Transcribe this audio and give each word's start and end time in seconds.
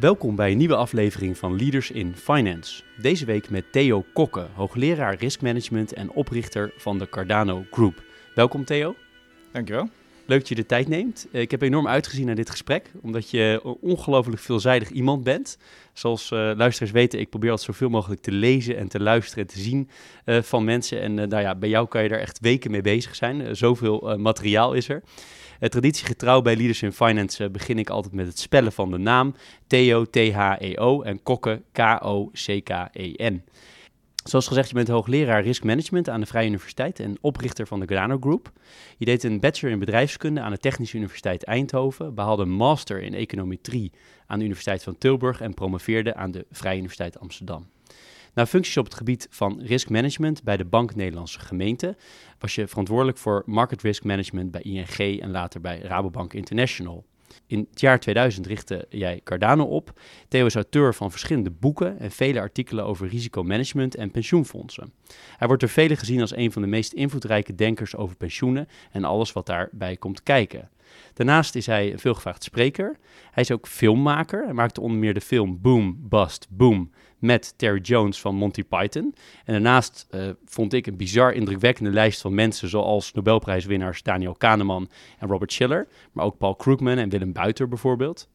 Welkom 0.00 0.36
bij 0.36 0.50
een 0.50 0.56
nieuwe 0.56 0.76
aflevering 0.76 1.38
van 1.38 1.56
Leaders 1.56 1.90
in 1.90 2.16
Finance. 2.16 2.82
Deze 3.00 3.24
week 3.24 3.50
met 3.50 3.72
Theo 3.72 4.04
Kokke, 4.12 4.46
hoogleraar 4.54 5.14
risk 5.14 5.40
management 5.40 5.92
en 5.92 6.10
oprichter 6.10 6.72
van 6.76 6.98
de 6.98 7.08
Cardano 7.08 7.64
Group. 7.70 8.02
Welkom 8.34 8.64
Theo. 8.64 8.94
Dankjewel. 9.52 9.88
Leuk 10.26 10.38
dat 10.38 10.48
je 10.48 10.54
de 10.54 10.66
tijd 10.66 10.88
neemt. 10.88 11.26
Eh, 11.32 11.40
ik 11.40 11.50
heb 11.50 11.62
enorm 11.62 11.88
uitgezien 11.88 12.26
naar 12.26 12.34
dit 12.34 12.50
gesprek, 12.50 12.90
omdat 13.02 13.30
je 13.30 13.60
een 13.64 13.76
ongelooflijk 13.80 14.40
veelzijdig 14.40 14.90
iemand 14.90 15.24
bent. 15.24 15.58
Zoals 15.92 16.30
uh, 16.30 16.38
luisteraars 16.56 16.92
weten, 16.92 17.20
ik 17.20 17.30
probeer 17.30 17.50
altijd 17.50 17.68
zoveel 17.68 17.88
mogelijk 17.88 18.20
te 18.20 18.32
lezen 18.32 18.76
en 18.76 18.88
te 18.88 19.00
luisteren 19.00 19.44
en 19.44 19.54
te 19.54 19.60
zien 19.60 19.88
uh, 20.26 20.42
van 20.42 20.64
mensen. 20.64 21.00
En 21.00 21.14
nou 21.14 21.40
ja, 21.40 21.54
bij 21.54 21.68
jou 21.68 21.88
kan 21.88 22.02
je 22.02 22.08
daar 22.08 22.18
echt 22.18 22.40
weken 22.40 22.70
mee 22.70 22.82
bezig 22.82 23.14
zijn. 23.14 23.56
zoveel 23.56 24.16
materiaal 24.18 24.72
is 24.72 24.88
er. 24.88 25.02
Traditiegetrouw 25.68 26.40
bij 26.40 26.56
Leaders 26.56 26.82
in 26.82 26.92
Finance 26.92 27.50
begin 27.50 27.78
ik 27.78 27.90
altijd 27.90 28.14
met 28.14 28.26
het 28.26 28.38
spellen 28.38 28.72
van 28.72 28.90
de 28.90 28.98
naam. 28.98 29.34
Theo, 29.66 30.04
T-H-E-O 30.04 31.02
en 31.02 31.22
Kokke, 31.22 31.62
K-O-C-K-E-N. 31.72 33.42
Zoals 34.24 34.46
gezegd, 34.46 34.68
je 34.68 34.74
bent 34.74 34.88
hoogleraar 34.88 35.42
Risk 35.42 35.64
Management 35.64 36.08
aan 36.08 36.20
de 36.20 36.26
Vrije 36.26 36.46
Universiteit 36.46 37.00
en 37.00 37.18
oprichter 37.20 37.66
van 37.66 37.80
de 37.80 37.86
Grano 37.86 38.16
Group. 38.20 38.52
Je 38.96 39.04
deed 39.04 39.22
een 39.22 39.40
bachelor 39.40 39.72
in 39.72 39.78
bedrijfskunde 39.78 40.40
aan 40.40 40.50
de 40.50 40.58
Technische 40.58 40.96
Universiteit 40.96 41.44
Eindhoven, 41.44 42.14
behaalde 42.14 42.42
een 42.42 42.50
master 42.50 43.02
in 43.02 43.14
econometrie 43.14 43.92
aan 44.26 44.38
de 44.38 44.44
Universiteit 44.44 44.82
van 44.82 44.98
Tilburg 44.98 45.40
en 45.40 45.54
promoveerde 45.54 46.14
aan 46.14 46.30
de 46.30 46.46
Vrije 46.50 46.76
Universiteit 46.76 47.18
Amsterdam. 47.18 47.66
Na 48.40 48.46
functies 48.46 48.76
op 48.76 48.84
het 48.84 48.94
gebied 48.94 49.26
van 49.30 49.60
risk 49.62 49.88
management 49.88 50.42
bij 50.42 50.56
de 50.56 50.64
Bank 50.64 50.94
Nederlandse 50.94 51.40
Gemeente 51.40 51.96
was 52.38 52.54
je 52.54 52.66
verantwoordelijk 52.66 53.18
voor 53.18 53.42
market 53.46 53.82
risk 53.82 54.04
management 54.04 54.50
bij 54.50 54.60
ING 54.60 55.20
en 55.20 55.30
later 55.30 55.60
bij 55.60 55.78
Rabobank 55.78 56.32
International. 56.32 57.04
In 57.46 57.66
het 57.70 57.80
jaar 57.80 58.00
2000 58.00 58.46
richtte 58.46 58.86
jij 58.88 59.20
Cardano 59.24 59.64
op. 59.64 60.00
Theo 60.28 60.46
is 60.46 60.54
auteur 60.54 60.94
van 60.94 61.10
verschillende 61.10 61.50
boeken 61.50 61.98
en 61.98 62.10
vele 62.10 62.40
artikelen 62.40 62.84
over 62.84 63.08
risicomanagement 63.08 63.94
en 63.94 64.10
pensioenfondsen. 64.10 64.92
Hij 65.36 65.46
wordt 65.46 65.62
door 65.62 65.72
velen 65.72 65.96
gezien 65.96 66.20
als 66.20 66.36
een 66.36 66.52
van 66.52 66.62
de 66.62 66.68
meest 66.68 66.92
invloedrijke 66.92 67.54
denkers 67.54 67.96
over 67.96 68.16
pensioenen 68.16 68.68
en 68.90 69.04
alles 69.04 69.32
wat 69.32 69.46
daarbij 69.46 69.96
komt 69.96 70.22
kijken. 70.22 70.70
Daarnaast 71.14 71.54
is 71.54 71.66
hij 71.66 71.92
een 71.92 71.98
veelgevraagd 71.98 72.42
spreker. 72.42 72.96
Hij 73.30 73.42
is 73.42 73.50
ook 73.50 73.66
filmmaker. 73.66 74.44
Hij 74.44 74.52
maakte 74.52 74.80
onder 74.80 74.98
meer 74.98 75.14
de 75.14 75.20
film 75.20 75.60
Boom, 75.60 75.96
Bust, 76.08 76.46
Boom 76.50 76.90
met 77.20 77.54
Terry 77.56 77.80
Jones 77.80 78.20
van 78.20 78.34
Monty 78.34 78.64
Python. 78.64 79.14
En 79.44 79.52
daarnaast 79.52 80.06
uh, 80.10 80.28
vond 80.44 80.72
ik 80.72 80.86
een 80.86 80.96
bizar 80.96 81.32
indrukwekkende 81.32 81.90
lijst 81.90 82.20
van 82.20 82.34
mensen 82.34 82.68
zoals 82.68 83.12
Nobelprijswinnaars 83.12 84.02
Daniel 84.02 84.34
Kahneman 84.34 84.90
en 85.18 85.28
Robert 85.28 85.52
Schiller, 85.52 85.88
maar 86.12 86.24
ook 86.24 86.38
Paul 86.38 86.54
Krugman 86.54 86.98
en 86.98 87.08
Willem 87.08 87.32
Buiter 87.32 87.68
bijvoorbeeld. 87.68 88.28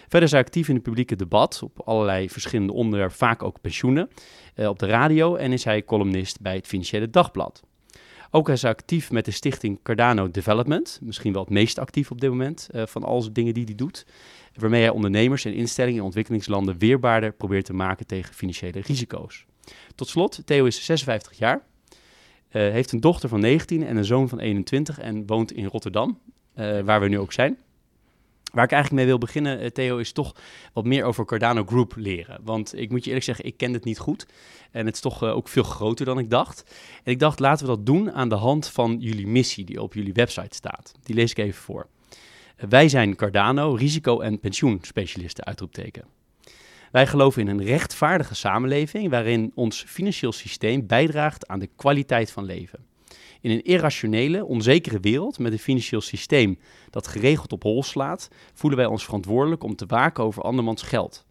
Verder 0.00 0.22
is 0.22 0.30
hij 0.30 0.40
actief 0.40 0.68
in 0.68 0.74
het 0.74 0.82
publieke 0.82 1.16
debat 1.16 1.60
op 1.62 1.80
allerlei 1.84 2.30
verschillende 2.30 2.72
onderwerpen, 2.72 3.16
vaak 3.16 3.42
ook 3.42 3.60
pensioenen, 3.60 4.08
uh, 4.54 4.68
op 4.68 4.78
de 4.78 4.86
radio 4.86 5.36
en 5.36 5.52
is 5.52 5.64
hij 5.64 5.84
columnist 5.84 6.40
bij 6.40 6.54
het 6.54 6.66
Financiële 6.66 7.10
Dagblad. 7.10 7.62
Ook 8.30 8.48
is 8.48 8.62
hij 8.62 8.70
actief 8.70 9.10
met 9.10 9.24
de 9.24 9.30
stichting 9.30 9.82
Cardano 9.82 10.30
Development, 10.30 10.98
misschien 11.02 11.32
wel 11.32 11.42
het 11.42 11.50
meest 11.50 11.78
actief 11.78 12.10
op 12.10 12.20
dit 12.20 12.30
moment 12.30 12.68
uh, 12.72 12.86
van 12.86 13.04
al 13.04 13.20
zijn 13.22 13.32
dingen 13.32 13.54
die 13.54 13.64
hij 13.64 13.74
doet 13.74 14.06
waarmee 14.54 14.80
hij 14.80 14.90
ondernemers 14.90 15.44
en 15.44 15.54
instellingen 15.54 15.98
in 15.98 16.04
ontwikkelingslanden 16.04 16.78
weerbaarder 16.78 17.32
probeert 17.32 17.64
te 17.64 17.72
maken 17.72 18.06
tegen 18.06 18.34
financiële 18.34 18.80
risico's. 18.80 19.46
Tot 19.94 20.08
slot, 20.08 20.42
Theo 20.44 20.64
is 20.64 20.84
56 20.84 21.38
jaar, 21.38 21.56
uh, 21.56 21.62
heeft 22.50 22.92
een 22.92 23.00
dochter 23.00 23.28
van 23.28 23.40
19 23.40 23.86
en 23.86 23.96
een 23.96 24.04
zoon 24.04 24.28
van 24.28 24.38
21 24.38 24.98
en 24.98 25.26
woont 25.26 25.52
in 25.52 25.64
Rotterdam, 25.64 26.18
uh, 26.54 26.80
waar 26.80 27.00
we 27.00 27.08
nu 27.08 27.18
ook 27.18 27.32
zijn. 27.32 27.58
Waar 28.52 28.64
ik 28.64 28.72
eigenlijk 28.72 29.02
mee 29.02 29.10
wil 29.10 29.18
beginnen, 29.18 29.62
uh, 29.62 29.66
Theo, 29.66 29.96
is 29.96 30.12
toch 30.12 30.34
wat 30.72 30.84
meer 30.84 31.04
over 31.04 31.24
Cardano 31.24 31.64
Group 31.64 31.92
leren. 31.96 32.40
Want 32.44 32.78
ik 32.78 32.90
moet 32.90 33.00
je 33.00 33.06
eerlijk 33.06 33.24
zeggen, 33.24 33.44
ik 33.44 33.56
ken 33.56 33.72
het 33.72 33.84
niet 33.84 33.98
goed. 33.98 34.26
En 34.70 34.86
het 34.86 34.94
is 34.94 35.00
toch 35.00 35.22
ook 35.22 35.48
veel 35.48 35.62
groter 35.62 36.04
dan 36.04 36.18
ik 36.18 36.30
dacht. 36.30 36.64
En 37.04 37.12
ik 37.12 37.18
dacht, 37.18 37.38
laten 37.38 37.66
we 37.66 37.76
dat 37.76 37.86
doen 37.86 38.12
aan 38.12 38.28
de 38.28 38.34
hand 38.34 38.68
van 38.68 38.96
jullie 39.00 39.26
missie 39.26 39.64
die 39.64 39.82
op 39.82 39.94
jullie 39.94 40.12
website 40.12 40.54
staat. 40.54 40.94
Die 41.02 41.14
lees 41.14 41.30
ik 41.30 41.38
even 41.38 41.62
voor. 41.62 41.86
Wij 42.68 42.88
zijn 42.88 43.16
Cardano, 43.16 43.74
risico- 43.74 44.20
en 44.20 44.40
pensioenspecialisten, 44.40 45.44
uitroepteken. 45.44 46.04
Wij 46.90 47.06
geloven 47.06 47.42
in 47.42 47.48
een 47.48 47.64
rechtvaardige 47.64 48.34
samenleving 48.34 49.10
waarin 49.10 49.52
ons 49.54 49.84
financieel 49.86 50.32
systeem 50.32 50.86
bijdraagt 50.86 51.46
aan 51.46 51.58
de 51.58 51.68
kwaliteit 51.76 52.30
van 52.30 52.44
leven. 52.44 52.86
In 53.40 53.50
een 53.50 53.62
irrationele, 53.62 54.44
onzekere 54.44 55.00
wereld 55.00 55.38
met 55.38 55.52
een 55.52 55.58
financieel 55.58 56.00
systeem 56.00 56.58
dat 56.90 57.06
geregeld 57.06 57.52
op 57.52 57.62
hol 57.62 57.82
slaat, 57.82 58.28
voelen 58.54 58.78
wij 58.78 58.88
ons 58.88 59.04
verantwoordelijk 59.04 59.62
om 59.62 59.76
te 59.76 59.86
waken 59.86 60.24
over 60.24 60.42
andermans 60.42 60.82
geld. 60.82 61.26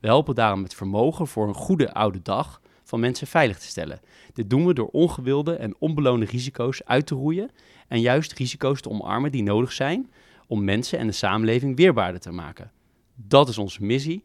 We 0.00 0.06
helpen 0.06 0.34
daarom 0.34 0.60
met 0.60 0.74
vermogen 0.74 1.26
voor 1.26 1.48
een 1.48 1.54
goede 1.54 1.92
oude 1.92 2.22
dag 2.22 2.60
van 2.82 3.00
mensen 3.00 3.26
veilig 3.26 3.58
te 3.58 3.66
stellen. 3.66 4.00
Dit 4.32 4.50
doen 4.50 4.66
we 4.66 4.74
door 4.74 4.88
ongewilde 4.88 5.54
en 5.54 5.74
onbeloonde 5.78 6.26
risico's 6.26 6.82
uit 6.84 7.06
te 7.06 7.14
roeien 7.14 7.50
en 7.88 8.00
juist 8.00 8.32
risico's 8.32 8.80
te 8.80 8.90
omarmen 8.90 9.32
die 9.32 9.42
nodig 9.42 9.72
zijn 9.72 10.10
om 10.46 10.64
mensen 10.64 10.98
en 10.98 11.06
de 11.06 11.12
samenleving 11.12 11.76
weerbaarder 11.76 12.20
te 12.20 12.30
maken. 12.30 12.72
Dat 13.14 13.48
is 13.48 13.58
onze 13.58 13.84
missie, 13.84 14.24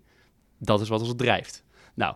dat 0.58 0.82
is 0.82 0.90
wat 0.90 1.02
ons 1.02 1.14
drijft. 1.16 1.64
Nou, 2.00 2.16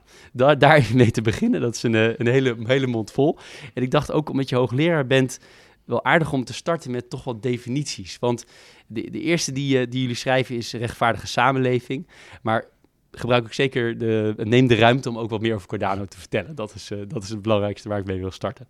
daar, 0.57 0.89
mee 0.93 1.11
te 1.11 1.21
beginnen, 1.21 1.61
dat 1.61 1.75
is 1.75 1.83
een, 1.83 1.95
eh, 1.95 2.17
een, 2.17 2.27
hele, 2.27 2.55
hele 2.63 2.87
mond 2.87 3.11
vol. 3.11 3.37
En 3.73 3.83
ik 3.83 3.91
dacht 3.91 4.11
ook, 4.11 4.29
omdat 4.29 4.49
je 4.49 4.55
hoogleraar 4.55 5.07
bent, 5.07 5.39
wel 5.85 6.05
aardig 6.05 6.33
om 6.33 6.43
te 6.43 6.53
starten 6.53 6.91
met 6.91 7.09
toch 7.09 7.23
wat 7.23 7.41
definities. 7.43 8.17
Want 8.19 8.45
de, 8.87 9.09
de 9.11 9.19
eerste 9.19 9.51
die, 9.51 9.79
eh, 9.79 9.89
die 9.89 10.01
jullie 10.01 10.15
schrijven 10.15 10.55
is 10.55 10.73
rechtvaardige 10.73 11.27
samenleving. 11.27 12.07
Maar 12.41 12.65
gebruik 13.11 13.45
ik 13.45 13.53
zeker 13.53 13.97
de, 13.97 14.33
neem 14.37 14.67
de 14.67 14.75
ruimte 14.75 15.09
om 15.09 15.17
ook 15.17 15.29
wat 15.29 15.41
meer 15.41 15.55
over 15.55 15.67
Cardano 15.67 16.05
te 16.05 16.17
vertellen. 16.17 16.55
Dat 16.55 16.73
is, 16.75 16.91
uh, 16.91 16.99
dat 17.07 17.23
is 17.23 17.29
het 17.29 17.41
belangrijkste 17.41 17.89
waar 17.89 17.99
ik 17.99 18.05
mee 18.05 18.19
wil 18.19 18.31
starten. 18.31 18.67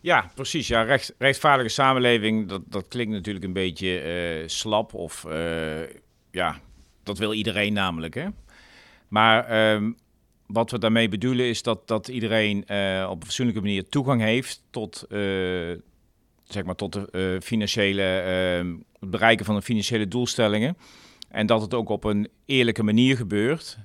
Ja, 0.00 0.30
precies. 0.34 0.68
Ja, 0.68 0.82
recht, 0.82 1.14
rechtvaardige 1.18 1.68
samenleving, 1.68 2.48
dat, 2.48 2.62
dat 2.66 2.88
klinkt 2.88 3.12
natuurlijk 3.12 3.44
een 3.44 3.52
beetje 3.52 4.42
slap. 4.46 4.94
Of 4.94 5.26
ja, 6.30 6.60
dat 7.02 7.18
wil 7.18 7.32
iedereen 7.32 7.72
namelijk. 7.72 8.14
Hè? 8.14 8.26
Maar 9.10 9.72
um, 9.74 9.96
wat 10.46 10.70
we 10.70 10.78
daarmee 10.78 11.08
bedoelen 11.08 11.46
is 11.46 11.62
dat, 11.62 11.88
dat 11.88 12.08
iedereen 12.08 12.64
uh, 12.66 13.06
op 13.10 13.16
een 13.16 13.26
fatsoenlijke 13.26 13.62
manier 13.62 13.88
toegang 13.88 14.20
heeft 14.20 14.62
tot, 14.70 15.04
zeg 16.44 16.64
maar 16.64 16.74
tot 16.74 16.92
de 16.92 17.38
financiële, 17.42 18.02
ehm, 18.02 18.74
het 19.00 19.10
bereiken 19.10 19.44
van 19.44 19.54
de 19.54 19.62
financiële 19.62 20.08
doelstellingen. 20.08 20.76
En 21.28 21.46
dat 21.46 21.60
het 21.60 21.74
ook 21.74 21.88
op 21.88 22.04
een 22.04 22.28
eerlijke 22.44 22.82
manier 22.82 23.16
gebeurt. 23.16 23.78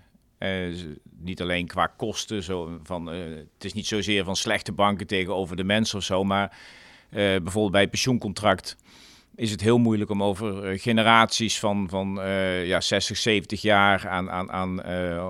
Niet 1.20 1.42
alleen 1.42 1.68
qua 1.68 1.88
kosten, 1.88 2.44
zo 2.44 2.80
van, 2.84 3.06
het 3.06 3.64
is 3.66 3.74
niet 3.74 3.88
zozeer 3.88 4.24
van 4.24 4.36
slechte 4.36 4.72
banken 4.72 5.08
tegenover 5.08 5.56
de 5.56 5.64
mensen 5.64 5.98
of 5.98 6.04
zo, 6.04 6.24
maar 6.24 6.58
bijvoorbeeld 7.10 7.72
bij 7.72 7.82
het 7.82 7.90
pensioencontract 7.90 8.78
is 9.36 9.52
het 9.52 9.62
heel 9.62 9.78
moeilijk 9.78 10.10
om 10.10 10.24
over 10.24 10.80
generaties 10.80 11.60
van, 11.60 11.90
van 11.90 12.20
ja, 12.64 12.82
60, 12.82 13.18
70 13.18 13.62
jaar 13.62 14.08
aan, 14.08 14.30
aan, 14.32 14.52
aan 14.52 14.86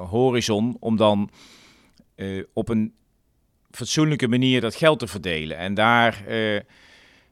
horizon, 0.09 0.77
om 0.79 0.97
dan 0.97 1.29
op 2.53 2.69
een 2.69 2.93
fatsoenlijke 3.71 4.27
manier 4.27 4.61
dat 4.61 4.75
geld 4.75 4.99
te 4.99 5.07
verdelen. 5.07 5.57
En 5.57 5.73
daar 5.73 6.23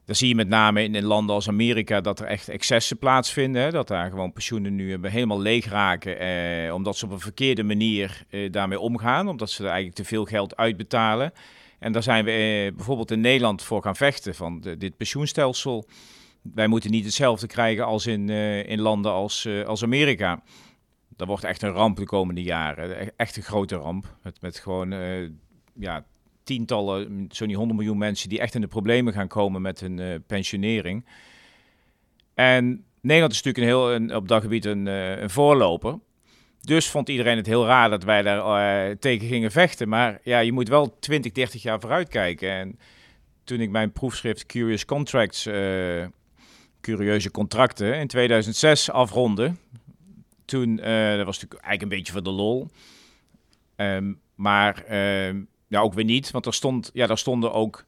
dan 0.05 0.15
zie 0.15 0.27
je 0.27 0.35
met 0.35 0.47
name 0.47 0.83
in, 0.83 1.03
landen 1.03 1.35
als 1.35 1.47
Amerika 1.47 2.01
dat 2.01 2.19
er 2.19 2.25
echt 2.25 2.49
excessen 2.49 2.97
plaatsvinden. 2.97 3.61
Hè? 3.61 3.71
Dat 3.71 3.87
daar 3.87 4.09
gewoon 4.09 4.33
pensioenen 4.33 4.75
nu 4.75 4.97
helemaal 5.01 5.41
leeg 5.41 5.65
raken. 5.65 6.19
Eh, 6.19 6.73
omdat 6.73 6.97
ze 6.97 7.05
op 7.05 7.11
een 7.11 7.19
verkeerde 7.19 7.63
manier 7.63 8.23
eh, 8.29 8.51
daarmee 8.51 8.79
omgaan. 8.79 9.27
Omdat 9.27 9.49
ze 9.49 9.59
er 9.59 9.69
eigenlijk 9.69 9.95
te 9.95 10.03
veel 10.05 10.25
geld 10.25 10.57
uitbetalen. 10.57 11.33
En 11.79 11.91
daar 11.91 12.03
zijn 12.03 12.25
we 12.25 12.31
eh, 12.31 12.75
bijvoorbeeld 12.75 13.11
in 13.11 13.21
Nederland 13.21 13.63
voor 13.63 13.81
gaan 13.81 13.95
vechten. 13.95 14.35
Van 14.35 14.61
dit 14.77 14.97
pensioenstelsel. 14.97 15.87
Wij 16.43 16.67
moeten 16.67 16.91
niet 16.91 17.05
hetzelfde 17.05 17.47
krijgen 17.47 17.85
als 17.85 18.05
in, 18.05 18.29
eh, 18.29 18.69
in 18.69 18.81
landen 18.81 19.11
als, 19.11 19.45
eh, 19.45 19.65
als 19.65 19.83
Amerika. 19.83 20.43
Dat 21.15 21.27
wordt 21.27 21.43
echt 21.43 21.61
een 21.61 21.71
ramp 21.71 21.97
de 21.97 22.05
komende 22.05 22.43
jaren. 22.43 23.17
Echt 23.17 23.37
een 23.37 23.43
grote 23.43 23.75
ramp. 23.75 24.15
Met, 24.23 24.41
met 24.41 24.59
gewoon 24.59 24.91
eh, 24.91 25.29
ja, 25.73 26.05
tientallen, 26.43 27.27
zo 27.31 27.45
niet 27.45 27.55
100 27.55 27.79
miljoen 27.79 27.97
mensen 27.97 28.29
die 28.29 28.39
echt 28.39 28.55
in 28.55 28.61
de 28.61 28.67
problemen 28.67 29.13
gaan 29.13 29.27
komen 29.27 29.61
met 29.61 29.79
hun 29.79 29.97
uh, 29.97 30.15
pensionering. 30.27 31.05
En 32.33 32.85
Nederland 33.01 33.33
is 33.33 33.41
natuurlijk 33.41 33.57
een 33.57 33.79
heel, 33.79 33.93
een, 33.93 34.15
op 34.15 34.27
dat 34.27 34.41
gebied 34.41 34.65
een, 34.65 34.85
een 34.85 35.29
voorloper. 35.29 35.99
Dus 36.61 36.89
vond 36.89 37.09
iedereen 37.09 37.37
het 37.37 37.45
heel 37.45 37.65
raar 37.65 37.89
dat 37.89 38.03
wij 38.03 38.21
daar 38.21 38.97
tegen 38.99 39.27
gingen 39.27 39.51
vechten. 39.51 39.89
Maar 39.89 40.19
ja, 40.23 40.39
je 40.39 40.51
moet 40.51 40.67
wel 40.67 40.99
20, 40.99 41.31
30 41.31 41.61
jaar 41.61 41.79
vooruit 41.79 42.07
kijken. 42.07 42.49
En 42.49 42.79
toen 43.43 43.59
ik 43.59 43.69
mijn 43.69 43.91
proefschrift 43.91 44.45
Curious 44.45 44.85
Contracts, 44.85 45.47
curieuze 46.83 47.31
contracten, 47.31 47.99
in 47.99 48.07
2006 48.07 48.91
afronde, 48.91 49.53
toen, 50.45 50.75
dat 50.75 51.25
was 51.25 51.39
natuurlijk 51.39 51.53
eigenlijk 51.53 51.81
een 51.81 51.89
beetje 51.89 52.13
voor 52.13 52.23
de 52.23 52.29
lol. 52.29 52.67
Um, 53.75 54.21
maar 54.35 54.83
uh, 54.89 55.33
ja, 55.67 55.79
ook 55.79 55.93
weer 55.93 56.05
niet, 56.05 56.31
want 56.31 56.45
er, 56.45 56.53
stond, 56.53 56.89
ja, 56.93 57.07
daar 57.07 57.17
stonden 57.17 57.53
ook 57.53 57.85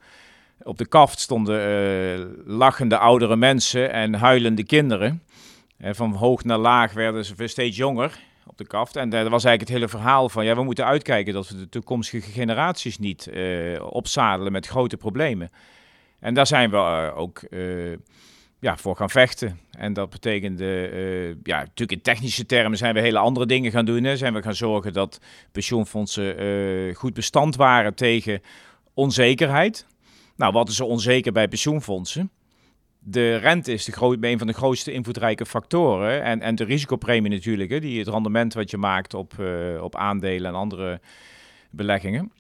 op 0.63 0.77
de 0.77 0.85
kaft 0.85 1.19
stonden 1.19 1.69
uh, 2.19 2.25
lachende 2.45 2.97
oudere 2.97 3.35
mensen 3.35 3.91
en 3.91 4.13
huilende 4.13 4.63
kinderen. 4.63 5.23
Uh, 5.77 5.89
van 5.93 6.13
hoog 6.13 6.43
naar 6.43 6.57
laag 6.57 6.93
werden 6.93 7.25
ze 7.25 7.47
steeds 7.47 7.77
jonger 7.77 8.19
op 8.45 8.57
de 8.57 8.67
kaft. 8.67 8.95
En 8.95 9.09
dat 9.09 9.21
was 9.21 9.43
eigenlijk 9.43 9.61
het 9.61 9.69
hele 9.69 9.87
verhaal 9.87 10.29
van, 10.29 10.45
ja, 10.45 10.55
we 10.55 10.63
moeten 10.63 10.85
uitkijken 10.85 11.33
dat 11.33 11.49
we 11.49 11.55
de 11.55 11.69
toekomstige 11.69 12.31
generaties 12.31 12.97
niet 12.97 13.29
opzadelen 13.79 14.51
met 14.51 14.67
grote 14.67 14.97
problemen. 14.97 15.51
En 16.19 16.33
daar 16.33 16.47
zijn 16.47 16.69
we 16.69 16.77
ook 17.15 17.41
ja, 18.65 18.77
voor 18.77 18.95
gaan 18.95 19.09
vechten. 19.09 19.59
En 19.71 19.93
dat 19.93 20.09
betekende, 20.09 20.91
uh, 20.93 21.35
ja, 21.43 21.57
natuurlijk 21.59 21.91
in 21.91 22.01
technische 22.01 22.45
termen 22.45 22.77
zijn 22.77 22.93
we 22.93 22.99
hele 22.99 23.17
andere 23.17 23.45
dingen 23.45 23.71
gaan 23.71 23.85
doen. 23.85 24.03
Hè. 24.03 24.17
Zijn 24.17 24.33
we 24.33 24.41
gaan 24.41 24.55
zorgen 24.55 24.93
dat 24.93 25.19
pensioenfondsen 25.51 26.43
uh, 26.43 26.95
goed 26.95 27.13
bestand 27.13 27.55
waren 27.55 27.93
tegen 27.93 28.41
onzekerheid. 28.93 29.85
Nou, 30.35 30.53
wat 30.53 30.69
is 30.69 30.79
er 30.79 30.85
onzeker 30.85 31.31
bij 31.31 31.47
pensioenfondsen? 31.47 32.29
De 32.99 33.35
rente 33.35 33.73
is 33.73 33.85
de 33.85 34.17
een 34.19 34.37
van 34.37 34.47
de 34.47 34.53
grootste 34.53 34.91
invloedrijke 34.91 35.45
factoren. 35.45 36.23
En, 36.23 36.41
en 36.41 36.55
de 36.55 36.63
risicopremie 36.63 37.31
natuurlijk, 37.31 37.69
hè, 37.69 37.79
die 37.79 37.99
het 37.99 38.07
rendement 38.07 38.53
wat 38.53 38.71
je 38.71 38.77
maakt 38.77 39.13
op, 39.13 39.33
uh, 39.39 39.81
op 39.81 39.95
aandelen 39.95 40.49
en 40.49 40.57
andere 40.57 40.99
beleggingen. 41.69 42.31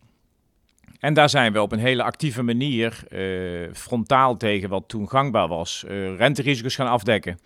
En 1.05 1.13
daar 1.13 1.29
zijn 1.29 1.53
we 1.53 1.61
op 1.61 1.71
een 1.71 1.79
hele 1.79 2.03
actieve 2.03 2.43
manier 2.43 3.03
uh, 3.09 3.73
frontaal 3.73 4.37
tegen 4.37 4.69
wat 4.69 4.83
toen 4.87 5.09
gangbaar 5.09 5.47
was, 5.47 5.85
uh, 5.87 6.15
renterisico's 6.17 6.75
gaan 6.75 6.87
afdekken. 6.87 7.39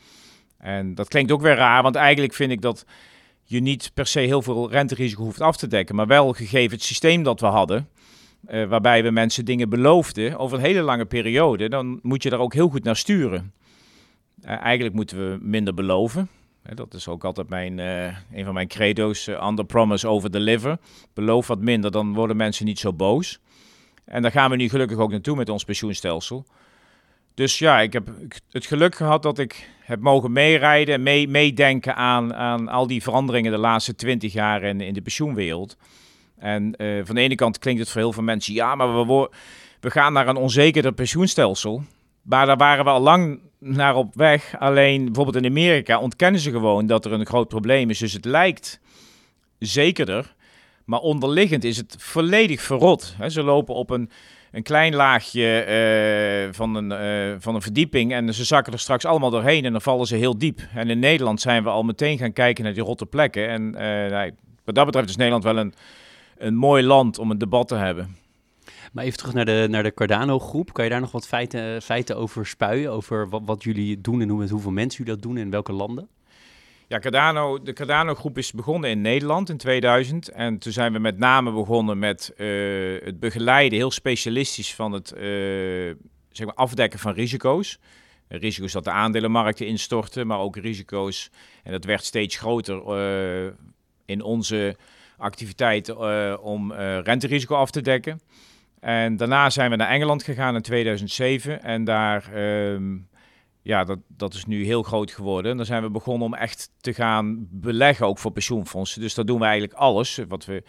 En 0.57 0.95
dat 0.95 1.07
klinkt 1.07 1.31
ook 1.31 1.41
weer 1.41 1.55
raar, 1.55 1.83
want 1.83 1.95
eigenlijk 1.95 2.33
vind 2.33 2.51
ik 2.51 2.61
dat 2.61 2.85
je 3.43 3.59
niet 3.59 3.91
per 3.93 4.07
se 4.07 4.19
heel 4.19 4.41
veel 4.41 4.71
renterisico 4.71 5.23
hoeft 5.23 5.41
af 5.41 5.57
te 5.57 5.67
dekken, 5.67 5.95
maar 5.95 6.07
wel 6.07 6.33
gegeven 6.33 6.71
het 6.71 6.83
systeem 6.83 7.23
dat 7.23 7.39
we 7.39 7.45
hadden, 7.45 7.89
uh, 8.49 8.65
waarbij 8.65 9.03
we 9.03 9.11
mensen 9.11 9.45
dingen 9.45 9.69
beloofden 9.69 10.37
over 10.37 10.57
een 10.57 10.63
hele 10.63 10.81
lange 10.81 11.05
periode, 11.05 11.69
dan 11.69 11.99
moet 12.01 12.23
je 12.23 12.29
daar 12.29 12.39
ook 12.39 12.53
heel 12.53 12.69
goed 12.69 12.83
naar 12.83 12.95
sturen. 12.95 13.53
eigenlijk 14.41 14.95
moeten 14.95 15.17
we 15.17 15.37
minder 15.41 15.73
beloven. 15.73 16.29
Dat 16.73 16.93
is 16.93 17.07
ook 17.07 17.23
altijd 17.23 17.49
mijn, 17.49 17.77
een 17.77 18.45
van 18.45 18.53
mijn 18.53 18.67
credo's, 18.67 19.27
under 19.27 19.65
promise, 19.65 20.07
over 20.07 20.31
deliver. 20.31 20.77
Beloof 21.13 21.47
wat 21.47 21.61
minder, 21.61 21.91
dan 21.91 22.13
worden 22.13 22.37
mensen 22.37 22.65
niet 22.65 22.79
zo 22.79 22.93
boos. 22.93 23.39
En 24.09 24.21
daar 24.21 24.31
gaan 24.31 24.49
we 24.49 24.55
nu 24.55 24.69
gelukkig 24.69 24.97
ook 24.97 25.11
naartoe 25.11 25.35
met 25.35 25.49
ons 25.49 25.63
pensioenstelsel. 25.63 26.45
Dus 27.33 27.59
ja, 27.59 27.79
ik 27.79 27.93
heb 27.93 28.09
het 28.51 28.65
geluk 28.65 28.95
gehad 28.95 29.23
dat 29.23 29.39
ik 29.39 29.69
heb 29.79 29.99
mogen 29.99 30.31
meerijden 30.31 30.95
en 30.95 31.03
mee, 31.03 31.27
meedenken 31.27 31.95
aan, 31.95 32.33
aan 32.33 32.67
al 32.67 32.87
die 32.87 33.03
veranderingen 33.03 33.51
de 33.51 33.57
laatste 33.57 33.95
twintig 33.95 34.33
jaar 34.33 34.63
in, 34.63 34.81
in 34.81 34.93
de 34.93 35.01
pensioenwereld. 35.01 35.77
En 36.37 36.73
uh, 36.77 37.05
van 37.05 37.15
de 37.15 37.21
ene 37.21 37.35
kant 37.35 37.59
klinkt 37.59 37.79
het 37.79 37.89
voor 37.89 38.01
heel 38.01 38.13
veel 38.13 38.23
mensen, 38.23 38.53
ja, 38.53 38.75
maar 38.75 39.07
we, 39.07 39.29
we 39.79 39.91
gaan 39.91 40.13
naar 40.13 40.27
een 40.27 40.35
onzekerder 40.35 40.91
pensioenstelsel. 40.91 41.83
Maar 42.21 42.45
daar 42.45 42.57
waren 42.57 42.85
we 42.85 42.91
al 42.91 43.01
lang 43.01 43.39
naar 43.59 43.95
op 43.95 44.15
weg. 44.15 44.59
Alleen 44.59 45.05
bijvoorbeeld 45.05 45.35
in 45.35 45.45
Amerika 45.45 45.99
ontkennen 45.99 46.41
ze 46.41 46.51
gewoon 46.51 46.87
dat 46.87 47.05
er 47.05 47.11
een 47.11 47.25
groot 47.25 47.47
probleem 47.47 47.89
is. 47.89 47.99
Dus 47.99 48.13
het 48.13 48.25
lijkt 48.25 48.79
zekerder. 49.59 50.35
Maar 50.89 50.99
onderliggend 50.99 51.63
is 51.63 51.77
het 51.77 51.95
volledig 51.99 52.61
verrot. 52.61 53.15
Ze 53.27 53.43
lopen 53.43 53.75
op 53.75 53.89
een, 53.89 54.09
een 54.51 54.63
klein 54.63 54.95
laagje 54.95 55.65
uh, 56.47 56.53
van, 56.53 56.75
een, 56.75 56.91
uh, 56.91 57.35
van 57.39 57.55
een 57.55 57.61
verdieping 57.61 58.13
en 58.13 58.33
ze 58.33 58.43
zakken 58.43 58.73
er 58.73 58.79
straks 58.79 59.05
allemaal 59.05 59.29
doorheen 59.29 59.65
en 59.65 59.71
dan 59.71 59.81
vallen 59.81 60.07
ze 60.07 60.15
heel 60.15 60.37
diep. 60.37 60.59
En 60.73 60.89
in 60.89 60.99
Nederland 60.99 61.41
zijn 61.41 61.63
we 61.63 61.69
al 61.69 61.83
meteen 61.83 62.17
gaan 62.17 62.33
kijken 62.33 62.63
naar 62.63 62.73
die 62.73 62.83
rotte 62.83 63.05
plekken. 63.05 63.47
En 63.47 63.61
uh, 63.61 63.79
nou, 64.11 64.31
wat 64.63 64.75
dat 64.75 64.85
betreft 64.85 65.09
is 65.09 65.15
Nederland 65.15 65.43
wel 65.43 65.57
een, 65.57 65.73
een 66.37 66.55
mooi 66.55 66.83
land 66.83 67.19
om 67.19 67.31
een 67.31 67.37
debat 67.37 67.67
te 67.67 67.75
hebben. 67.75 68.17
Maar 68.91 69.03
even 69.03 69.17
terug 69.17 69.33
naar 69.33 69.45
de, 69.45 69.67
naar 69.69 69.83
de 69.83 69.93
Cardano-groep. 69.93 70.73
Kan 70.73 70.83
je 70.83 70.89
daar 70.89 71.01
nog 71.01 71.11
wat 71.11 71.27
feiten, 71.27 71.81
feiten 71.81 72.17
over 72.17 72.45
spuien? 72.45 72.91
Over 72.91 73.29
wat, 73.29 73.41
wat 73.45 73.63
jullie 73.63 74.01
doen 74.01 74.21
en 74.21 74.29
hoe, 74.29 74.39
met 74.39 74.49
hoeveel 74.49 74.71
mensen 74.71 75.03
jullie 75.03 75.21
dat 75.21 75.29
doen 75.29 75.37
en 75.37 75.43
in 75.43 75.51
welke 75.51 75.73
landen? 75.73 76.07
Ja, 76.89 76.99
Cardano, 76.99 77.61
de 77.61 77.73
Cardano-groep 77.73 78.37
is 78.37 78.51
begonnen 78.51 78.89
in 78.89 79.01
Nederland 79.01 79.49
in 79.49 79.57
2000. 79.57 80.29
En 80.29 80.57
toen 80.57 80.71
zijn 80.71 80.93
we 80.93 80.99
met 80.99 81.17
name 81.17 81.51
begonnen 81.51 81.99
met 81.99 82.33
uh, 82.37 83.01
het 83.03 83.19
begeleiden, 83.19 83.77
heel 83.77 83.91
specialistisch, 83.91 84.75
van 84.75 84.91
het 84.91 85.13
uh, 85.13 85.21
zeg 86.31 86.45
maar 86.45 86.55
afdekken 86.55 86.99
van 86.99 87.13
risico's. 87.13 87.79
Risico's 88.27 88.71
dat 88.71 88.83
de 88.83 88.91
aandelenmarkten 88.91 89.67
instorten, 89.67 90.27
maar 90.27 90.39
ook 90.39 90.57
risico's, 90.57 91.29
en 91.63 91.71
dat 91.71 91.85
werd 91.85 92.03
steeds 92.03 92.37
groter 92.37 92.97
uh, 92.97 93.51
in 94.05 94.21
onze 94.21 94.75
activiteit 95.17 95.95
om 96.37 96.73
renterisico 96.73 97.55
af 97.55 97.71
te 97.71 97.81
dekken. 97.81 98.21
En 98.79 99.17
daarna 99.17 99.49
zijn 99.49 99.69
we 99.69 99.75
naar 99.75 99.89
Engeland 99.89 100.23
gegaan 100.23 100.55
in 100.55 100.61
2007 100.61 101.63
en 101.63 101.83
daar 101.83 102.33
ehm, 102.33 102.97
ja, 103.61 103.83
dat, 103.83 103.99
dat 104.07 104.33
is 104.33 104.45
nu 104.45 104.65
heel 104.65 104.83
groot 104.83 105.11
geworden. 105.11 105.51
En 105.51 105.57
dan 105.57 105.65
zijn 105.65 105.83
we 105.83 105.89
begonnen 105.89 106.27
om 106.27 106.33
echt 106.33 106.71
te 106.77 106.93
gaan 106.93 107.47
beleggen, 107.51 108.07
ook 108.07 108.17
voor 108.17 108.31
pensioenfondsen. 108.31 109.01
Dus 109.01 109.13
dat 109.13 109.27
doen 109.27 109.39
we 109.39 109.45
eigenlijk 109.45 109.73
alles, 109.73 110.19
wat 110.27 110.45
we 110.45 110.63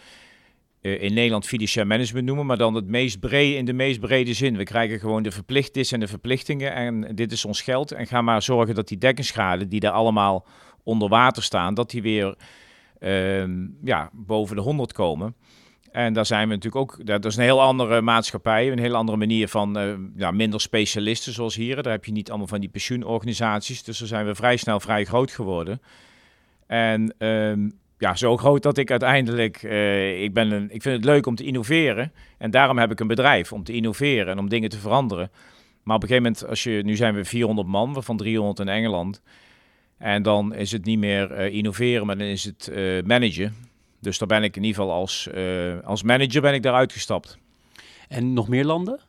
uh, 0.83 1.03
in 1.03 1.15
Nederland 1.15 1.47
fiduciair 1.47 1.87
management 1.87 2.27
noemen, 2.27 2.47
maar 2.47 2.57
dan 2.57 2.75
het 2.75 2.87
meest 2.87 3.21
brede, 3.21 3.57
in 3.57 3.65
de 3.65 3.73
meest 3.73 4.01
brede 4.01 4.35
zin. 4.35 4.57
We 4.57 4.65
krijgen 4.65 4.99
gewoon 4.99 5.23
de 5.23 5.31
verplichtingen 5.31 5.91
en 5.91 6.01
de 6.01 6.09
verplichtingen 6.09 6.75
en 6.75 7.15
dit 7.15 7.33
is 7.33 7.45
ons 7.45 7.63
geld. 7.63 7.93
En 7.93 8.07
ga 8.07 8.23
maar 8.23 8.43
zorgen 8.43 8.75
dat 8.75 8.89
die 8.89 8.99
dekkingsgraden, 8.99 9.69
die 9.69 9.81
daar 9.81 9.93
allemaal 9.93 10.47
onder 10.83 11.09
water 11.09 11.43
staan, 11.43 11.75
dat 11.75 11.91
die 11.91 12.03
weer 12.03 12.35
uh, 13.01 13.45
ja, 13.83 14.11
boven 14.13 14.57
de 14.57 14.63
100 14.63 14.93
komen. 14.93 15.35
En 15.93 16.13
daar 16.13 16.27
zijn 16.27 16.49
we 16.49 16.55
natuurlijk 16.55 16.83
ook, 16.83 17.07
dat 17.07 17.25
is 17.25 17.37
een 17.37 17.43
heel 17.43 17.61
andere 17.61 18.01
maatschappij, 18.01 18.73
een 18.73 18.79
heel 18.79 18.95
andere 18.95 19.19
manier 19.19 19.49
van 19.49 19.79
uh, 19.79 19.93
ja, 20.17 20.31
minder 20.31 20.61
specialisten 20.61 21.33
zoals 21.33 21.55
hier. 21.55 21.83
Daar 21.83 21.93
heb 21.93 22.05
je 22.05 22.13
niet 22.13 22.29
allemaal 22.29 22.47
van 22.47 22.61
die 22.61 22.69
pensioenorganisaties. 22.69 23.83
Dus 23.83 23.99
daar 23.99 24.09
zijn 24.09 24.27
we 24.27 24.35
vrij 24.35 24.57
snel 24.57 24.81
vrij 24.81 25.05
groot 25.05 25.31
geworden. 25.31 25.81
En 26.67 27.15
um, 27.19 27.79
ja, 27.99 28.17
zo 28.17 28.37
groot 28.37 28.63
dat 28.63 28.79
ik 28.79 28.91
uiteindelijk, 28.91 29.63
uh, 29.63 30.23
ik, 30.23 30.35
ben 30.35 30.51
een, 30.51 30.71
ik 30.71 30.83
vind 30.83 30.97
het 30.97 31.05
leuk 31.05 31.27
om 31.27 31.35
te 31.35 31.45
innoveren. 31.45 32.13
En 32.39 32.51
daarom 32.51 32.79
heb 32.79 32.91
ik 32.91 33.01
een 33.01 33.07
bedrijf 33.07 33.53
om 33.53 33.65
te 33.65 33.73
innoveren 33.73 34.27
en 34.27 34.39
om 34.39 34.49
dingen 34.49 34.69
te 34.69 34.79
veranderen. 34.79 35.31
Maar 35.83 35.97
op 35.97 36.03
een 36.03 36.09
gegeven 36.09 36.31
moment, 36.31 36.49
als 36.49 36.63
je, 36.63 36.83
nu 36.85 36.97
zijn 36.97 37.15
we 37.15 37.25
400 37.25 37.69
man, 37.69 37.93
waarvan 37.93 38.17
300 38.17 38.59
in 38.59 38.69
Engeland. 38.69 39.23
En 39.99 40.23
dan 40.23 40.55
is 40.55 40.73
het 40.73 40.85
niet 40.85 40.99
meer 40.99 41.39
uh, 41.39 41.55
innoveren, 41.55 42.07
maar 42.07 42.19
dan 42.19 42.27
is 42.27 42.45
het 42.45 42.73
managen. 43.07 43.55
Dus 44.01 44.19
daar 44.19 44.29
ben 44.29 44.43
ik 44.43 44.57
in 44.57 44.63
ieder 44.63 44.81
geval 44.81 44.97
als, 44.97 45.29
uh, 45.35 45.81
als 45.85 46.03
manager 46.03 46.41
ben 46.41 46.55
ik 46.55 46.63
daar 46.63 46.75
uitgestapt. 46.75 47.39
En 48.09 48.33
nog 48.33 48.49
meer 48.49 48.65
landen? 48.65 49.01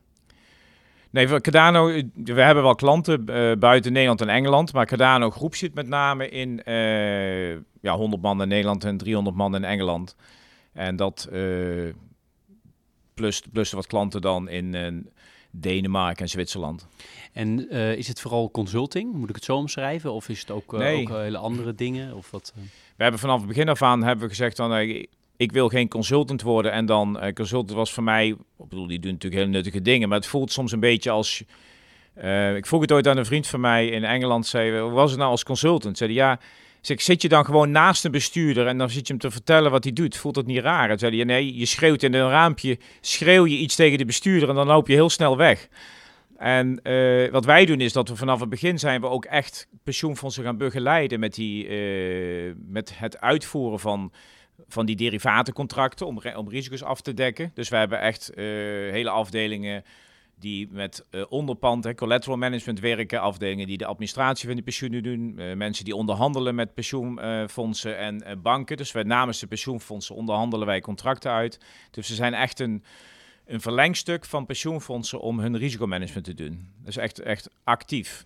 Nee, 1.10 1.28
voor 1.28 1.42
Cardano, 1.42 1.86
we 2.14 2.42
hebben 2.42 2.64
wel 2.64 2.76
klanten 2.76 3.26
uh, 3.30 3.52
buiten 3.58 3.92
Nederland 3.92 4.22
en 4.22 4.30
Engeland, 4.30 4.74
maar 4.74 4.86
Cardano 4.86 5.30
groep 5.30 5.56
zit 5.56 5.74
met 5.74 5.88
name 5.88 6.30
in 6.30 6.62
uh, 6.66 7.52
ja, 7.82 7.96
100 7.96 8.22
man 8.22 8.42
in 8.42 8.48
Nederland 8.48 8.84
en 8.84 8.98
300 8.98 9.36
man 9.36 9.56
in 9.56 9.64
Engeland. 9.64 10.16
En 10.74 10.96
dat 10.96 11.30
plus, 13.14 13.42
plus 13.52 13.72
wat 13.72 13.88
klanten 13.88 14.22
dan 14.22 14.50
in 14.50 15.12
Denemarken 15.52 16.24
en 16.24 16.30
Zwitserland. 16.30 16.88
En 17.34 17.70
is 17.98 18.08
het 18.08 18.22
vooral 18.22 18.52
consulting? 18.52 19.14
Moet 19.14 19.30
ik 19.30 19.36
het 19.36 19.44
zo 19.44 19.56
omschrijven? 19.56 20.14
Of 20.14 20.30
is 20.30 20.40
het 20.40 20.52
ook, 20.52 20.72
nee. 20.72 21.02
ook 21.02 21.10
hele 21.10 21.38
andere 21.38 21.76
dingen? 21.76 22.16
Of 22.16 22.32
wat? 22.32 22.54
we 22.96 23.04
hebben 23.04 23.20
vanaf 23.20 23.38
het 23.38 23.48
begin 23.48 23.70
af 23.70 23.82
aan 23.82 24.04
hebben 24.04 24.24
we 24.24 24.30
gezegd 24.30 24.58
dan 24.58 24.76
ik 25.38 25.52
wil 25.52 25.68
geen 25.68 25.88
consultant 25.88 26.42
worden 26.42 26.72
en 26.72 26.86
dan 26.86 27.32
consultant 27.34 27.78
was 27.78 27.94
voor 27.94 28.04
mij, 28.04 28.28
ik 28.28 28.38
bedoel 28.70 28.88
die 28.88 29.00
doen 29.00 29.12
natuurlijk 29.12 29.42
hele 29.42 29.56
nuttige 29.56 29.82
dingen, 29.82 30.10
maar 30.10 30.18
het 30.18 30.28
voelt 30.28 30.52
soms 30.52 30.72
een 30.72 30.80
beetje 30.80 31.10
als 31.10 31.44
ik 32.56 32.66
vroeg 32.66 32.82
het 32.82 32.92
ooit 32.92 33.08
aan 33.08 33.18
een 33.18 33.26
vriend 33.26 33.48
van 33.48 33.60
mij 33.60 33.88
in 33.88 34.04
Engeland, 34.04 34.48
zei 34.48 34.82
was 34.82 35.10
het 35.10 35.20
nou 35.20 35.32
als 35.32 35.44
consultant? 35.44 35.98
Zei 35.98 36.14
ja, 36.14 36.40
zeg, 36.82 37.02
zit 37.02 37.22
je 37.22 37.30
dan 37.30 37.46
gewoon 37.46 37.72
naast 37.72 38.06
een 38.06 38.12
bestuurder 38.12 38.68
en 38.68 38.78
dan 38.78 38.90
zit 38.90 39.08
je 39.08 39.14
hem 39.14 39.22
te 39.22 39.32
vertellen 39.32 39.72
wat 39.72 39.84
hij 39.84 39.94
doet? 39.94 40.18
Voelt 40.18 40.36
dat 40.36 40.46
niet 40.46 40.60
raar? 40.60 40.90
En 40.90 41.00
zei 41.00 41.16
hij, 41.16 41.26
nee, 41.26 41.58
je 41.58 41.66
schreeuwt 41.66 42.04
in 42.04 42.14
een 42.14 42.30
raampje, 42.30 42.80
schreeuw 43.02 43.46
je 43.46 43.58
iets 43.58 43.76
tegen 43.76 43.98
de 43.98 44.06
bestuurder 44.06 44.50
en 44.50 44.56
dan 44.56 44.68
loop 44.68 44.88
je 44.88 44.94
heel 44.94 45.10
snel 45.10 45.38
weg. 45.38 45.68
En 46.38 46.80
uh, 46.84 47.32
wat 47.32 47.46
wij 47.46 47.66
doen 47.66 47.82
is 47.82 47.94
dat 47.94 48.10
we 48.10 48.16
vanaf 48.16 48.40
het 48.40 48.50
begin 48.50 48.80
zijn 48.80 49.02
we 49.02 49.08
ook 49.08 49.26
echt 49.26 49.68
pensioenfondsen 49.84 50.44
gaan 50.44 50.58
begeleiden 50.58 51.20
met, 51.20 51.34
die, 51.34 51.68
uh, 51.68 52.54
met 52.68 52.98
het 52.98 53.20
uitvoeren 53.20 53.80
van, 53.80 54.12
van 54.68 54.86
die 54.86 54.96
derivatencontracten 54.96 56.08
om, 56.08 56.22
om 56.36 56.50
risico's 56.50 56.84
af 56.84 57.02
te 57.02 57.14
dekken. 57.14 57.52
Dus 57.54 57.70
we 57.70 57.76
hebben 57.76 58.00
echt 58.02 58.32
uh, 58.32 58.46
hele 58.92 59.10
afdelingen 59.10 59.84
die 60.42 60.68
met 60.72 61.06
uh, 61.12 61.24
onderpand 61.30 61.86
en 61.86 61.96
collateral 61.96 62.38
management 62.38 62.80
werken, 62.80 63.22
afdelingen 63.22 63.68
die 63.68 63.78
de 63.78 63.86
administratie 63.86 64.46
van 64.46 64.56
die 64.56 64.64
pensioenen 64.64 65.04
doen, 65.04 65.36
uh, 65.38 65.56
mensen 65.56 65.86
die 65.86 65.96
onderhandelen 65.96 66.56
met 66.56 66.74
pensioenfondsen 66.74 67.98
en 67.98 68.42
banken. 68.42 68.78
Dus 68.78 68.92
wij 68.92 69.04
namens 69.04 69.40
de 69.40 69.48
pensioenfondsen 69.48 70.16
onderhandelen 70.16 70.68
wij 70.68 70.82
contracten 70.82 71.32
uit. 71.32 71.60
Dus 71.92 72.08
ze 72.08 72.16
zijn 72.16 72.34
echt 72.34 72.60
een, 72.60 72.84
een 73.46 73.62
verlengstuk 73.62 74.26
van 74.26 74.46
pensioenfondsen 74.46 75.20
om 75.20 75.40
hun 75.40 75.58
risicomanagement 75.58 76.26
te 76.26 76.34
doen. 76.34 76.68
Dus 76.84 76.98
echt, 76.98 77.20
echt 77.20 77.50
actief. 77.64 78.26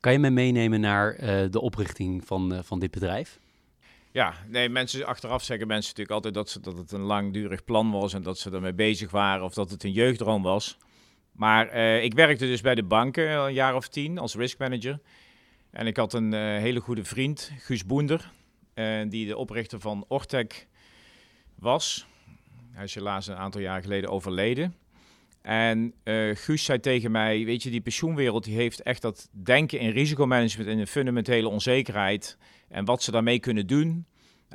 Kan 0.00 0.12
je 0.12 0.18
me 0.18 0.30
meenemen 0.30 0.80
naar 0.80 1.16
de 1.50 1.60
oprichting 1.60 2.26
van, 2.26 2.60
van 2.64 2.78
dit 2.78 2.90
bedrijf? 2.90 3.39
Ja, 4.12 4.34
nee, 4.46 4.68
mensen 4.68 5.06
achteraf 5.06 5.42
zeggen 5.42 5.66
mensen 5.66 5.88
natuurlijk 5.88 6.16
altijd 6.16 6.34
dat, 6.34 6.50
ze, 6.50 6.60
dat 6.60 6.76
het 6.76 6.92
een 6.92 7.00
langdurig 7.00 7.64
plan 7.64 7.90
was 7.90 8.14
en 8.14 8.22
dat 8.22 8.38
ze 8.38 8.50
ermee 8.50 8.72
bezig 8.72 9.10
waren 9.10 9.44
of 9.44 9.54
dat 9.54 9.70
het 9.70 9.84
een 9.84 9.92
jeugddroom 9.92 10.42
was. 10.42 10.78
Maar 11.32 11.74
uh, 11.74 12.02
ik 12.02 12.14
werkte 12.14 12.46
dus 12.46 12.60
bij 12.60 12.74
de 12.74 12.82
banken 12.82 13.30
een 13.30 13.52
jaar 13.52 13.74
of 13.74 13.88
tien 13.88 14.18
als 14.18 14.34
risk 14.34 14.58
manager. 14.58 15.00
En 15.70 15.86
ik 15.86 15.96
had 15.96 16.12
een 16.12 16.32
uh, 16.32 16.40
hele 16.40 16.80
goede 16.80 17.04
vriend, 17.04 17.52
Guus 17.58 17.86
Boender, 17.86 18.32
die 19.08 19.26
de 19.26 19.36
oprichter 19.36 19.80
van 19.80 20.04
Ortec 20.08 20.66
was. 21.54 22.06
Hij 22.72 22.84
is 22.84 22.94
helaas 22.94 23.26
een 23.26 23.36
aantal 23.36 23.60
jaar 23.60 23.82
geleden 23.82 24.10
overleden. 24.10 24.74
En 25.42 25.94
Guus 26.34 26.64
zei 26.64 26.80
tegen 26.80 27.10
mij, 27.10 27.44
weet 27.44 27.62
je, 27.62 27.70
die 27.70 27.80
pensioenwereld 27.80 28.44
die 28.44 28.56
heeft 28.56 28.82
echt 28.82 29.02
dat 29.02 29.28
denken 29.30 29.78
in 29.78 29.90
risicomanagement 29.90 30.70
en 30.70 30.78
een 30.78 30.86
fundamentele 30.86 31.48
onzekerheid 31.48 32.38
en 32.70 32.84
wat 32.84 33.02
ze 33.02 33.10
daarmee 33.10 33.40
kunnen 33.40 33.66
doen. 33.66 34.06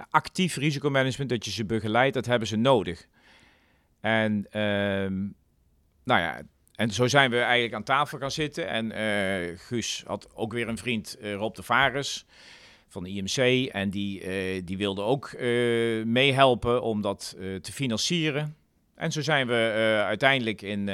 Actief 0.09 0.55
risicomanagement, 0.55 1.29
dat 1.29 1.45
je 1.45 1.51
ze 1.51 1.65
begeleidt, 1.65 2.13
dat 2.13 2.25
hebben 2.25 2.47
ze 2.47 2.55
nodig. 2.55 3.07
En, 4.01 4.45
uh, 4.47 5.31
nou 6.03 6.21
ja, 6.21 6.41
en 6.75 6.91
zo 6.91 7.07
zijn 7.07 7.29
we 7.29 7.39
eigenlijk 7.39 7.73
aan 7.73 7.83
tafel 7.83 8.17
gaan 8.17 8.31
zitten. 8.31 8.67
En 8.67 8.91
uh, 8.91 9.59
Guus 9.59 10.03
had 10.07 10.29
ook 10.35 10.53
weer 10.53 10.67
een 10.67 10.77
vriend, 10.77 11.17
uh, 11.21 11.33
Rob 11.33 11.55
de 11.55 11.63
Vares 11.63 12.25
van 12.87 13.03
de 13.03 13.09
IMC. 13.09 13.67
En 13.71 13.89
die, 13.89 14.21
uh, 14.55 14.61
die 14.65 14.77
wilde 14.77 15.01
ook 15.01 15.35
meehelpen 16.05 16.81
om 16.81 17.01
dat 17.01 17.35
te 17.61 17.71
financieren. 17.71 18.55
En 18.95 19.11
zo 19.11 19.21
zijn 19.21 19.47
we 19.47 19.71
uiteindelijk 20.05 20.61
in, 20.61 20.89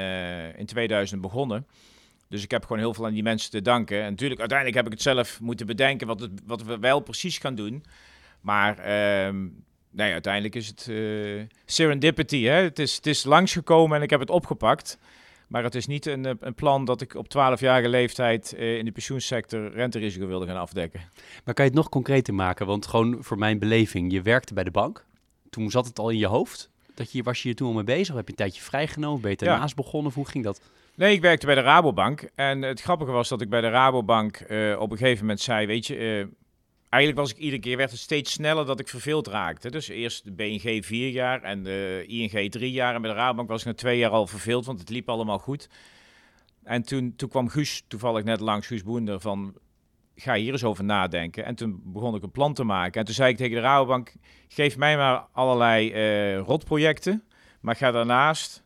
in 0.55 0.65
2000 0.65 1.21
begonnen. 1.21 1.67
Dus 2.31 2.43
ik 2.43 2.51
heb 2.51 2.61
gewoon 2.61 2.77
heel 2.77 2.93
veel 2.93 3.05
aan 3.05 3.13
die 3.13 3.23
mensen 3.23 3.51
te 3.51 3.61
danken. 3.61 4.01
En 4.01 4.09
natuurlijk, 4.09 4.39
uiteindelijk 4.39 4.77
heb 4.77 4.87
ik 4.87 4.93
het 4.93 5.01
zelf 5.01 5.39
moeten 5.39 5.65
bedenken 5.65 6.07
wat, 6.07 6.19
het, 6.19 6.31
wat 6.45 6.63
we 6.63 6.79
wel 6.79 6.99
precies 6.99 7.37
gaan 7.37 7.55
doen. 7.55 7.83
Maar 8.41 8.75
nee, 9.91 10.11
uiteindelijk 10.11 10.55
is 10.55 10.67
het 10.67 10.87
uh, 10.89 11.41
serendipity. 11.65 12.43
Hè? 12.43 12.61
Het, 12.61 12.79
is, 12.79 12.95
het 12.95 13.07
is 13.07 13.23
langsgekomen 13.23 13.97
en 13.97 14.03
ik 14.03 14.09
heb 14.09 14.19
het 14.19 14.29
opgepakt. 14.29 14.97
Maar 15.47 15.63
het 15.63 15.75
is 15.75 15.87
niet 15.87 16.05
een, 16.05 16.37
een 16.39 16.53
plan 16.53 16.85
dat 16.85 17.01
ik 17.01 17.15
op 17.15 17.25
12-jarige 17.25 17.89
leeftijd 17.89 18.53
uh, 18.57 18.77
in 18.77 18.85
de 18.85 18.91
pensioensector 18.91 19.71
renterisico 19.71 20.27
wilde 20.27 20.45
gaan 20.45 20.57
afdekken. 20.57 21.01
Maar 21.43 21.53
kan 21.53 21.65
je 21.65 21.71
het 21.71 21.79
nog 21.79 21.89
concreter 21.89 22.33
maken? 22.33 22.65
Want 22.65 22.87
gewoon 22.87 23.17
voor 23.19 23.37
mijn 23.37 23.59
beleving, 23.59 24.11
je 24.11 24.21
werkte 24.21 24.53
bij 24.53 24.63
de 24.63 24.71
bank. 24.71 25.05
Toen 25.49 25.71
zat 25.71 25.85
het 25.85 25.99
al 25.99 26.09
in 26.09 26.17
je 26.17 26.27
hoofd. 26.27 26.69
Dat 26.93 27.11
je, 27.11 27.23
was 27.23 27.41
je 27.41 27.47
hier 27.47 27.55
toen 27.55 27.67
al 27.67 27.73
mee 27.73 27.83
bezig? 27.83 28.09
Of 28.09 28.15
heb 28.15 28.25
je 28.25 28.31
een 28.31 28.37
tijdje 28.37 28.61
vrijgenomen? 28.61 29.21
Ben 29.21 29.31
je 29.31 29.37
daarnaast 29.37 29.77
ja. 29.77 29.83
begonnen? 29.83 30.11
Hoe 30.13 30.27
ging 30.27 30.43
dat? 30.43 30.61
Nee, 31.01 31.13
ik 31.13 31.21
werkte 31.21 31.45
bij 31.45 31.55
de 31.55 31.61
Rabobank. 31.61 32.29
En 32.35 32.61
het 32.61 32.81
grappige 32.81 33.11
was 33.11 33.29
dat 33.29 33.41
ik 33.41 33.49
bij 33.49 33.61
de 33.61 33.69
Rabobank 33.69 34.39
uh, 34.39 34.79
op 34.79 34.91
een 34.91 34.97
gegeven 34.97 35.19
moment 35.19 35.41
zei: 35.41 35.65
Weet 35.65 35.87
je, 35.87 35.95
uh, 35.95 36.25
eigenlijk 36.89 37.21
was 37.21 37.31
ik 37.31 37.37
iedere 37.37 37.61
keer 37.61 37.77
werd 37.77 37.91
het 37.91 37.99
steeds 37.99 38.31
sneller 38.31 38.65
dat 38.65 38.79
ik 38.79 38.87
verveeld 38.87 39.27
raakte. 39.27 39.71
Dus 39.71 39.87
eerst 39.87 40.23
de 40.23 40.31
BNG 40.31 40.85
vier 40.85 41.09
jaar 41.09 41.41
en 41.41 41.63
de 41.63 42.03
ING 42.07 42.51
drie 42.51 42.71
jaar. 42.71 42.95
En 42.95 43.01
bij 43.01 43.11
de 43.11 43.17
Rabobank 43.17 43.49
was 43.49 43.59
ik 43.59 43.65
na 43.65 43.73
twee 43.73 43.97
jaar 43.97 44.09
al 44.09 44.27
verveeld, 44.27 44.65
want 44.65 44.79
het 44.79 44.89
liep 44.89 45.09
allemaal 45.09 45.39
goed. 45.39 45.69
En 46.63 46.83
toen, 46.83 47.13
toen 47.15 47.29
kwam 47.29 47.49
Guus 47.49 47.83
toevallig 47.87 48.23
net 48.23 48.39
langs, 48.39 48.67
Guus 48.67 48.83
Boender, 48.83 49.19
van 49.19 49.55
ga 50.15 50.33
hier 50.33 50.51
eens 50.51 50.63
over 50.63 50.83
nadenken. 50.83 51.45
En 51.45 51.55
toen 51.55 51.81
begon 51.83 52.15
ik 52.15 52.23
een 52.23 52.31
plan 52.31 52.53
te 52.53 52.63
maken. 52.63 52.99
En 52.99 53.05
toen 53.05 53.15
zei 53.15 53.31
ik 53.31 53.37
tegen 53.37 53.55
de 53.55 53.61
Rabobank, 53.61 54.13
geef 54.47 54.77
mij 54.77 54.97
maar 54.97 55.27
allerlei 55.31 55.93
uh, 55.93 56.39
rotprojecten. 56.39 57.23
Maar 57.61 57.75
ga 57.75 57.91
daarnaast 57.91 58.63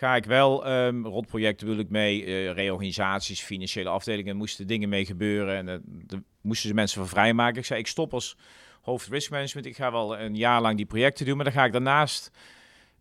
ga 0.00 0.16
ik 0.16 0.24
wel, 0.24 0.70
um, 0.70 1.06
rotprojecten 1.06 1.66
bedoel 1.66 1.82
ik 1.82 1.90
mee, 1.90 2.26
uh, 2.26 2.52
reorganisaties, 2.52 3.40
financiële 3.40 3.88
afdelingen, 3.88 4.36
moesten 4.36 4.66
dingen 4.66 4.88
mee 4.88 5.04
gebeuren 5.04 5.68
en 5.68 5.82
uh, 6.12 6.18
moesten 6.40 6.68
ze 6.68 6.74
mensen 6.74 6.98
van 6.98 7.08
vrijmaken. 7.08 7.58
Ik 7.58 7.64
zei, 7.64 7.80
ik 7.80 7.86
stop 7.86 8.12
als 8.12 8.36
hoofd 8.82 9.08
risk 9.08 9.30
management, 9.30 9.66
ik 9.66 9.76
ga 9.76 9.92
wel 9.92 10.18
een 10.18 10.36
jaar 10.36 10.60
lang 10.60 10.76
die 10.76 10.86
projecten 10.86 11.26
doen, 11.26 11.36
maar 11.36 11.44
dan 11.44 11.54
ga 11.54 11.64
ik 11.64 11.72
daarnaast 11.72 12.30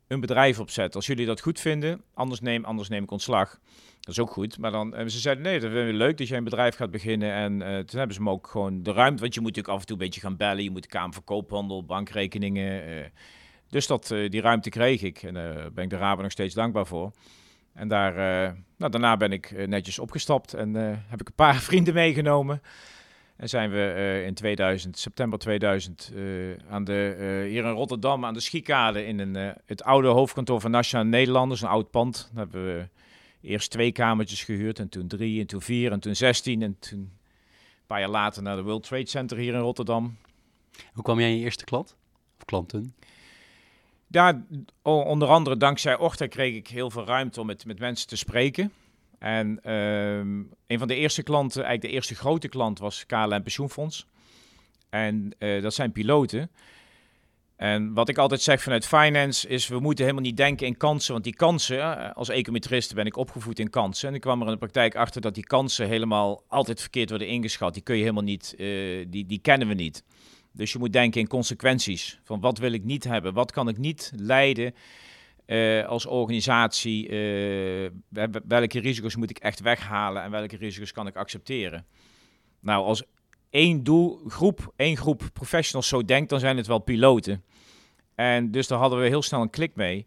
een 0.08 0.20
bedrijf 0.20 0.60
opzetten. 0.60 0.96
Als 0.96 1.08
jullie 1.08 1.26
dat 1.26 1.42
goed 1.42 1.60
vinden, 1.60 2.02
anders 2.14 2.40
neem, 2.40 2.66
anders 2.66 2.90
neem 2.90 3.04
ik 3.04 3.12
ontslag. 3.12 3.60
Dat 4.00 4.14
is 4.14 4.20
ook 4.20 4.32
goed. 4.32 4.58
Maar 4.58 4.72
dan, 4.72 4.96
en 4.96 5.12
ze 5.12 5.20
zeiden, 5.20 5.44
nee, 5.44 5.60
dat 5.60 5.72
vinden 5.72 5.88
we 5.88 5.94
leuk 5.94 6.18
dat 6.18 6.28
jij 6.28 6.38
een 6.38 6.44
bedrijf 6.44 6.76
gaat 6.76 6.92
beginnen. 6.92 7.34
En 7.34 7.86
toen 7.86 7.98
hebben 8.00 8.16
ze 8.16 8.22
me 8.22 8.30
ook 8.30 8.48
gewoon 8.48 8.84
de 8.84 8.92
ruimte, 8.92 9.22
want 9.22 9.34
je 9.34 9.42
moet 9.42 9.50
natuurlijk 9.50 9.76
af 9.76 9.82
en 9.82 9.88
toe 9.88 9.98
een 9.98 10.04
beetje 10.04 10.22
gaan 10.22 10.38
bellen. 10.38 10.64
Je 10.64 10.72
moet 10.72 10.82
de 10.82 10.88
Kamer 10.88 11.14
van 11.14 11.24
Koophandel, 11.24 11.86
bankrekeningen, 11.86 13.12
dus 13.70 13.88
dat, 13.88 14.12
uh, 14.12 14.30
die 14.30 14.42
ruimte 14.42 14.70
kreeg 14.70 15.02
ik 15.02 15.24
en 15.24 15.34
daar 15.34 15.58
uh, 15.58 15.66
ben 15.74 15.84
ik 15.84 15.90
de 15.90 15.98
Raben 15.98 16.24
nog 16.24 16.32
steeds 16.32 16.54
dankbaar 16.54 16.88
voor. 16.88 17.12
En 17.74 17.88
daar, 17.88 18.12
uh, 18.12 18.54
nou, 18.78 18.92
daarna 18.92 19.18
ben 19.18 19.32
ik 19.32 19.68
netjes 19.68 20.00
opgestapt 20.00 20.54
en 20.54 20.74
heb 21.08 21.22
ik 21.22 21.28
een 21.28 21.36
paar 21.36 21.56
vrienden 21.70 21.94
meegenomen. 21.94 22.62
En 23.36 23.50
zijn 23.50 23.72
we 23.72 24.24
in 24.26 24.34
2000, 24.34 24.98
september 24.98 25.40
2000 25.40 26.14
aan 26.70 26.84
de, 26.84 27.16
hier 27.50 27.66
in 27.66 27.72
Rotterdam 27.72 28.26
aan 28.26 28.34
de 28.34 28.40
Schiekade 28.40 29.06
in 29.06 29.20
een, 29.20 29.56
het 29.66 29.84
oude 29.84 30.08
hoofdkantoor 30.08 30.62
van 30.62 30.72
Nationale 30.72 31.10
Nederlanders, 31.10 31.62
een 31.62 31.68
oud 31.68 31.92
pand. 31.92 32.30
Daar 32.34 32.44
hebben 32.44 32.66
we 32.66 32.88
eerst 33.42 33.72
twee 33.72 33.92
kamertjes 33.92 34.44
gehuurd 34.44 34.80
en 34.80 34.90
toen 34.90 35.08
drie 35.08 35.40
en 35.40 35.48
toen 35.48 35.62
vier 35.62 35.92
en 35.92 36.00
toen 36.00 36.16
zestien. 36.16 36.62
En 36.62 36.80
toen 36.80 37.00
een 37.00 37.88
paar 37.88 38.00
jaar 38.00 38.10
later 38.10 38.42
naar 38.44 38.56
de 38.56 38.64
World 38.64 38.84
Trade 38.84 39.08
Center 39.08 39.38
hier 39.38 39.54
in 39.54 39.60
Rotterdam. 39.60 40.18
Hoe 40.94 41.04
kwam 41.04 41.20
jij 41.20 41.30
in 41.30 41.38
je 41.38 41.44
eerste 41.44 41.66
klant? 41.66 41.96
Of 42.38 42.46
klanten? 42.46 42.94
Daar, 44.12 44.42
onder 44.82 45.28
andere 45.28 45.58
dankzij 45.58 45.98
Orta 45.98 46.28
kreeg 46.28 46.56
ik 46.56 46.68
heel 46.68 46.90
veel 46.90 47.06
ruimte 47.06 47.40
om 47.40 47.46
met, 47.46 47.66
met 47.66 47.80
mensen 47.80 48.08
te 48.08 48.16
spreken. 48.16 48.72
En 49.20 49.74
um, 49.74 50.54
een 50.68 50.80
van 50.80 50.88
de 50.88 50.96
eerste 50.96 51.24
klanten, 51.24 51.64
eigenlijk 51.64 51.92
de 51.92 51.98
eerste 51.98 52.16
grote 52.16 52.48
klant, 52.48 52.80
was 52.80 53.06
KLM 53.06 53.44
Pensioenfonds. 53.44 54.06
En 54.90 55.32
uh, 55.40 55.62
dat 55.62 55.74
zijn 55.74 55.92
piloten. 55.92 56.52
En 57.56 57.94
wat 57.94 58.10
ik 58.10 58.18
altijd 58.18 58.42
zeg 58.42 58.62
vanuit 58.62 58.88
finance 58.88 59.48
is, 59.48 59.68
we 59.68 59.80
moeten 59.80 60.04
helemaal 60.06 60.26
niet 60.26 60.38
denken 60.38 60.68
in 60.68 60.78
kansen. 60.78 61.12
Want 61.12 61.24
die 61.24 61.36
kansen, 61.36 61.80
eh, 61.80 62.12
als 62.16 62.30
econometrist 62.30 62.94
ben 62.94 63.06
ik 63.06 63.18
opgevoed 63.18 63.60
in 63.60 63.70
kansen. 63.70 64.10
En 64.10 64.16
ik 64.16 64.22
kwam 64.22 64.40
er 64.40 64.46
in 64.46 64.52
de 64.52 64.58
praktijk 64.58 64.96
achter 64.96 65.22
dat 65.22 65.36
die 65.36 65.44
kansen 65.44 65.88
helemaal 65.88 66.44
altijd 66.48 66.82
verkeerd 66.82 67.10
worden 67.10 67.28
ingeschat. 67.28 67.74
Die 67.74 67.84
kun 67.84 67.96
je 67.96 68.02
helemaal 68.02 68.24
niet, 68.24 68.54
uh, 68.58 69.06
die, 69.10 69.26
die 69.26 69.40
kennen 69.40 69.68
we 69.68 69.74
niet. 69.74 70.04
Dus 70.52 70.72
je 70.72 70.80
moet 70.80 70.94
denken 70.94 71.22
in 71.22 71.28
consequenties. 71.28 72.20
Van 72.24 72.40
wat 72.40 72.58
wil 72.58 72.72
ik 72.72 72.84
niet 72.84 73.04
hebben? 73.04 73.34
Wat 73.34 73.52
kan 73.52 73.68
ik 73.68 73.78
niet 73.78 74.12
leiden 74.16 74.74
uh, 75.46 75.86
als 75.86 76.06
organisatie? 76.06 77.10
Uh, 77.10 77.90
welke 78.48 78.80
risico's 78.80 79.16
moet 79.16 79.30
ik 79.30 79.38
echt 79.38 79.60
weghalen 79.60 80.24
en 80.24 80.32
welke 80.32 80.58
risico's 80.58 80.92
kan 80.92 81.08
ik 81.08 81.16
accepteren? 81.16 81.86
Nou, 82.60 82.86
als 82.86 83.04
één 83.50 83.84
doelgroep, 83.84 84.74
één 84.76 84.98
groep 84.98 85.30
professionals 85.34 85.88
zo 85.88 86.06
denkt, 86.06 86.30
dan 86.30 86.40
zijn 86.40 86.58
het 86.58 86.68
wel 86.68 86.80
piloten. 86.80 87.44
En 88.16 88.52
dus 88.52 88.68
daar 88.68 88.80
hadden 88.80 89.00
we 89.00 89.08
heel 89.08 89.22
snel 89.22 89.42
een 89.42 89.50
klik 89.50 89.76
mee. 89.76 90.06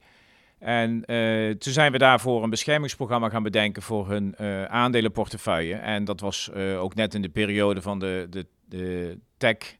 En 0.59 1.03
uh, 1.07 1.51
toen 1.51 1.73
zijn 1.73 1.93
we 1.93 1.99
daarvoor 1.99 2.43
een 2.43 2.51
beschermingsprogramma 2.51 3.29
gaan 3.29 3.43
bedenken 3.43 3.83
voor 3.83 4.09
hun 4.09 4.39
aandelenportefeuille. 4.69 5.75
En 5.75 6.05
dat 6.05 6.21
was 6.21 6.53
ook 6.53 6.95
net 6.95 7.15
in 7.15 7.23
de 7.23 7.29
periode 7.29 7.83
van 7.83 7.99
de, 7.99 8.27
de, 8.31 8.47
de 8.65 9.19
tech 9.37 9.77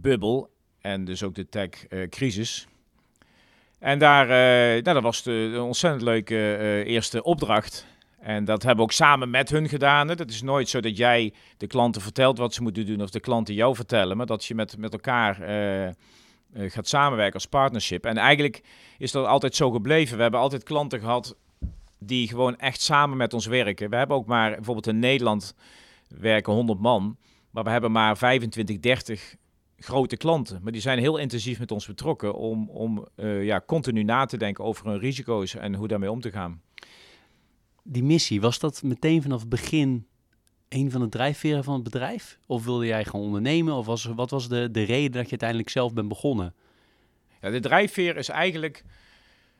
bubbel 0.00 0.50
en 0.80 1.04
dus 1.04 1.22
ook 1.22 1.34
de 1.34 1.48
tech-crisis. 1.48 2.66
en 3.78 3.98
daar, 3.98 4.26
uh, 4.76 4.82
dat 4.82 5.02
was 5.02 5.22
de, 5.22 5.32
een 5.32 5.60
ontzettend 5.60 6.02
leuke 6.02 6.34
uh, 6.34 6.86
eerste 6.86 7.22
opdracht. 7.22 7.86
En 8.20 8.44
dat 8.44 8.62
hebben 8.62 8.76
we 8.76 8.90
ook 8.90 8.96
samen 8.96 9.30
met 9.30 9.50
hun 9.50 9.68
gedaan. 9.68 10.08
Het 10.08 10.30
is 10.30 10.42
nooit 10.42 10.68
zo 10.68 10.80
dat 10.80 10.96
jij 10.96 11.32
de 11.56 11.66
klanten 11.66 12.02
vertelt 12.02 12.38
wat 12.38 12.54
ze 12.54 12.62
moeten 12.62 12.86
doen 12.86 13.02
of 13.02 13.10
de 13.10 13.20
klanten 13.20 13.54
jou 13.54 13.74
vertellen, 13.74 14.16
maar 14.16 14.26
dat 14.26 14.44
je 14.44 14.54
met, 14.54 14.78
met 14.78 14.92
elkaar 14.92 15.40
uh, 15.40 16.70
gaat 16.70 16.88
samenwerken 16.88 17.34
als 17.34 17.46
partnership. 17.46 18.04
En 18.06 18.16
eigenlijk 18.16 18.62
is 18.98 19.12
dat 19.12 19.26
altijd 19.26 19.56
zo 19.56 19.70
gebleven. 19.70 20.16
We 20.16 20.22
hebben 20.22 20.40
altijd 20.40 20.62
klanten 20.62 21.00
gehad 21.00 21.36
die 21.98 22.28
gewoon 22.28 22.58
echt 22.58 22.80
samen 22.80 23.16
met 23.16 23.34
ons 23.34 23.46
werken. 23.46 23.90
We 23.90 23.96
hebben 23.96 24.16
ook 24.16 24.26
maar 24.26 24.50
bijvoorbeeld 24.50 24.86
in 24.86 24.98
Nederland 24.98 25.54
werken 26.08 26.52
100 26.52 26.80
man, 26.80 27.16
maar 27.50 27.64
we 27.64 27.70
hebben 27.70 27.92
maar 27.92 28.16
25, 28.16 28.78
30 28.78 29.36
grote 29.78 30.16
klanten. 30.16 30.60
Maar 30.62 30.72
die 30.72 30.80
zijn 30.80 30.98
heel 30.98 31.16
intensief 31.16 31.58
met 31.58 31.70
ons 31.70 31.86
betrokken 31.86 32.34
om, 32.34 32.68
om 32.68 33.06
uh, 33.16 33.44
ja, 33.44 33.62
continu 33.66 34.02
na 34.02 34.24
te 34.24 34.36
denken 34.36 34.64
over 34.64 34.86
hun 34.86 34.98
risico's 34.98 35.54
en 35.54 35.74
hoe 35.74 35.88
daarmee 35.88 36.10
om 36.10 36.20
te 36.20 36.30
gaan. 36.30 36.62
Die 37.82 38.02
missie, 38.02 38.40
was 38.40 38.58
dat 38.58 38.82
meteen 38.82 39.22
vanaf 39.22 39.40
het 39.40 39.48
begin 39.48 40.06
een 40.68 40.90
van 40.90 41.00
de 41.00 41.08
drijfveren 41.08 41.64
van 41.64 41.74
het 41.74 41.82
bedrijf? 41.82 42.38
Of 42.46 42.64
wilde 42.64 42.86
jij 42.86 43.04
gaan 43.04 43.20
ondernemen? 43.20 43.74
Of 43.74 43.86
was, 43.86 44.04
wat 44.04 44.30
was 44.30 44.48
de, 44.48 44.70
de 44.70 44.82
reden 44.82 45.12
dat 45.12 45.24
je 45.24 45.30
uiteindelijk 45.30 45.70
zelf 45.70 45.92
bent 45.92 46.08
begonnen? 46.08 46.54
Ja, 47.40 47.50
de 47.50 47.60
drijfveer 47.60 48.16
is 48.16 48.28
eigenlijk 48.28 48.84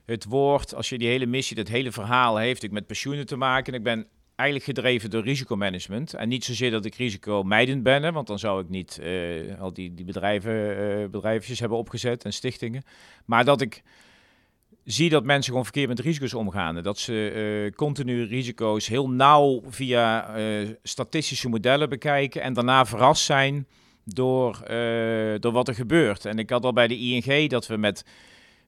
het 0.05 0.25
woord, 0.25 0.75
als 0.75 0.89
je 0.89 0.99
die 0.99 1.09
hele 1.09 1.27
missie, 1.27 1.57
dat 1.57 1.69
hele 1.69 1.93
verhaal 1.93 2.37
heeft 2.37 2.63
ik 2.63 2.71
met 2.71 2.87
pensioenen 2.87 3.27
te 3.27 3.37
maken. 3.37 3.73
En 3.73 3.79
ik 3.79 3.85
ben 3.85 4.07
eigenlijk 4.37 4.69
gedreven 4.69 5.11
door 5.11 5.23
risicomanagement. 5.23 6.15
En 6.15 6.29
niet 6.29 6.45
zozeer 6.45 6.71
dat 6.71 6.85
ik 6.85 6.95
risicomijdend 6.95 7.83
ben, 7.83 8.03
hè, 8.03 8.13
want 8.13 8.27
dan 8.27 8.39
zou 8.39 8.63
ik 8.63 8.69
niet 8.69 8.99
uh, 9.03 9.61
al 9.61 9.73
die, 9.73 9.95
die 9.95 10.05
bedrijven, 10.05 10.53
uh, 10.53 11.09
bedrijfjes 11.09 11.61
hebben 11.61 11.79
opgezet 11.79 12.25
en 12.25 12.33
stichtingen. 12.33 12.83
Maar 13.25 13.45
dat 13.45 13.61
ik 13.61 13.83
zie 14.85 15.11
dat 15.11 15.25
mensen 15.25 15.49
gewoon 15.49 15.65
verkeerd 15.65 15.89
met 15.89 16.01
risico's 16.01 16.35
omgaan. 16.35 16.83
Dat 16.83 16.99
ze 16.99 17.33
uh, 17.67 17.77
continu 17.77 18.25
risico's 18.25 18.87
heel 18.87 19.11
nauw 19.11 19.63
via 19.67 20.37
statistische 20.83 21.49
modellen 21.49 21.89
bekijken 21.89 22.43
en 22.43 22.53
daarna 22.53 22.87
verrast 22.87 23.25
zijn 23.25 23.67
door, 24.05 24.63
door 25.41 25.53
wat 25.53 25.69
er 25.69 25.75
gebeurt. 25.75 26.25
En 26.25 26.39
ik 26.39 26.51
had 26.51 26.65
al 26.65 26.73
bij 26.73 26.89
de 26.89 26.99
ING 26.99 27.51
dat 27.51 27.67
we 27.67 27.77
met 27.77 28.05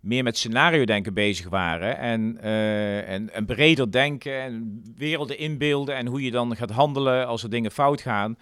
meer 0.06 0.22
met 0.22 0.38
scenario 0.38 0.84
denken 0.84 1.14
bezig 1.14 1.48
waren. 1.48 1.98
En, 1.98 2.38
uh, 2.44 3.08
en, 3.08 3.32
en 3.32 3.46
breder 3.46 3.90
denken 3.92 4.40
en 4.40 4.82
werelden 4.96 5.38
inbeelden 5.38 5.96
en 5.96 6.06
hoe 6.06 6.22
je 6.22 6.30
dan 6.30 6.56
gaat 6.56 6.70
handelen 6.70 7.26
als 7.26 7.42
er 7.42 7.50
dingen 7.50 7.70
fout 7.70 8.00
gaan. 8.00 8.38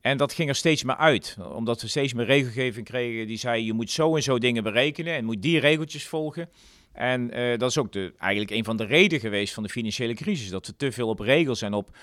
En 0.00 0.16
dat 0.16 0.32
ging 0.32 0.48
er 0.48 0.54
steeds 0.54 0.84
meer 0.84 0.96
uit, 0.96 1.36
omdat 1.54 1.82
we 1.82 1.88
steeds 1.88 2.12
meer 2.12 2.26
regelgeving 2.26 2.86
kregen 2.86 3.26
die 3.26 3.36
zei 3.36 3.64
je 3.64 3.72
moet 3.72 3.90
zo 3.90 4.16
en 4.16 4.22
zo 4.22 4.38
dingen 4.38 4.62
berekenen 4.62 5.14
en 5.14 5.24
moet 5.24 5.42
die 5.42 5.58
regeltjes 5.58 6.06
volgen. 6.06 6.48
En 6.92 7.38
uh, 7.38 7.58
dat 7.58 7.70
is 7.70 7.78
ook 7.78 7.92
de, 7.92 8.12
eigenlijk 8.18 8.50
een 8.50 8.64
van 8.64 8.76
de 8.76 8.84
redenen 8.84 9.20
geweest 9.20 9.54
van 9.54 9.62
de 9.62 9.68
financiële 9.68 10.14
crisis, 10.14 10.48
dat 10.48 10.66
we 10.66 10.76
te 10.76 10.92
veel 10.92 11.08
op 11.08 11.20
regels 11.20 11.62
en 11.62 11.72
op, 11.72 11.96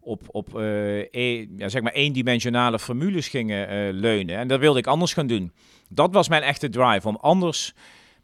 op, 0.00 0.22
op 0.26 0.58
uh, 0.58 0.98
e, 0.98 1.46
ja, 1.56 1.68
zeg 1.68 1.82
maar 1.82 1.92
eendimensionale 1.92 2.78
formules 2.78 3.28
gingen 3.28 3.92
leunen. 3.92 4.36
En 4.36 4.48
dat 4.48 4.60
wilde 4.60 4.78
ik 4.78 4.86
anders 4.86 5.12
gaan 5.12 5.26
doen. 5.26 5.52
Dat 5.88 6.12
was 6.12 6.28
mijn 6.28 6.42
echte 6.42 6.68
drive, 6.68 7.08
om 7.08 7.16
anders 7.16 7.74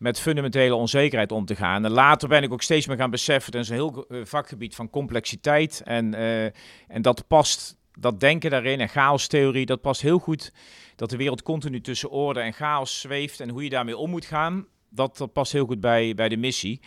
met 0.02 0.20
fundamentele 0.20 0.74
onzekerheid 0.74 1.32
om 1.32 1.44
te 1.44 1.56
gaan. 1.56 1.84
En 1.84 1.90
later 1.90 2.28
ben 2.28 2.42
ik 2.42 2.52
ook 2.52 2.62
steeds 2.62 2.86
meer 2.86 2.96
gaan 2.96 3.10
beseffen, 3.10 3.52
dat 3.52 3.60
is 3.60 3.68
een 3.68 3.74
heel 3.74 4.06
eh, 4.08 4.18
vakgebied 4.24 4.74
van 4.74 4.90
complexiteit. 4.90 5.82
En, 5.84 6.14
uh, 6.14 6.44
en 6.88 7.02
dat 7.02 7.26
past, 7.26 7.76
dat 7.98 8.20
denken 8.20 8.50
daarin 8.50 8.80
en 8.80 8.88
chaostheorie, 8.88 9.66
dat 9.66 9.80
past 9.80 10.00
heel 10.00 10.18
goed. 10.18 10.52
Dat 10.96 11.10
de 11.10 11.16
wereld 11.16 11.42
continu 11.42 11.80
tussen 11.80 12.10
orde 12.10 12.40
en 12.40 12.52
chaos 12.52 13.00
zweeft 13.00 13.40
en 13.40 13.48
hoe 13.48 13.64
je 13.64 13.70
daarmee 13.70 13.96
om 13.96 14.10
moet 14.10 14.24
gaan, 14.24 14.66
dat, 14.90 15.16
dat 15.16 15.32
past 15.32 15.52
heel 15.52 15.66
goed 15.66 15.80
bij, 15.80 16.14
bij 16.14 16.28
de 16.28 16.36
missie. 16.36 16.80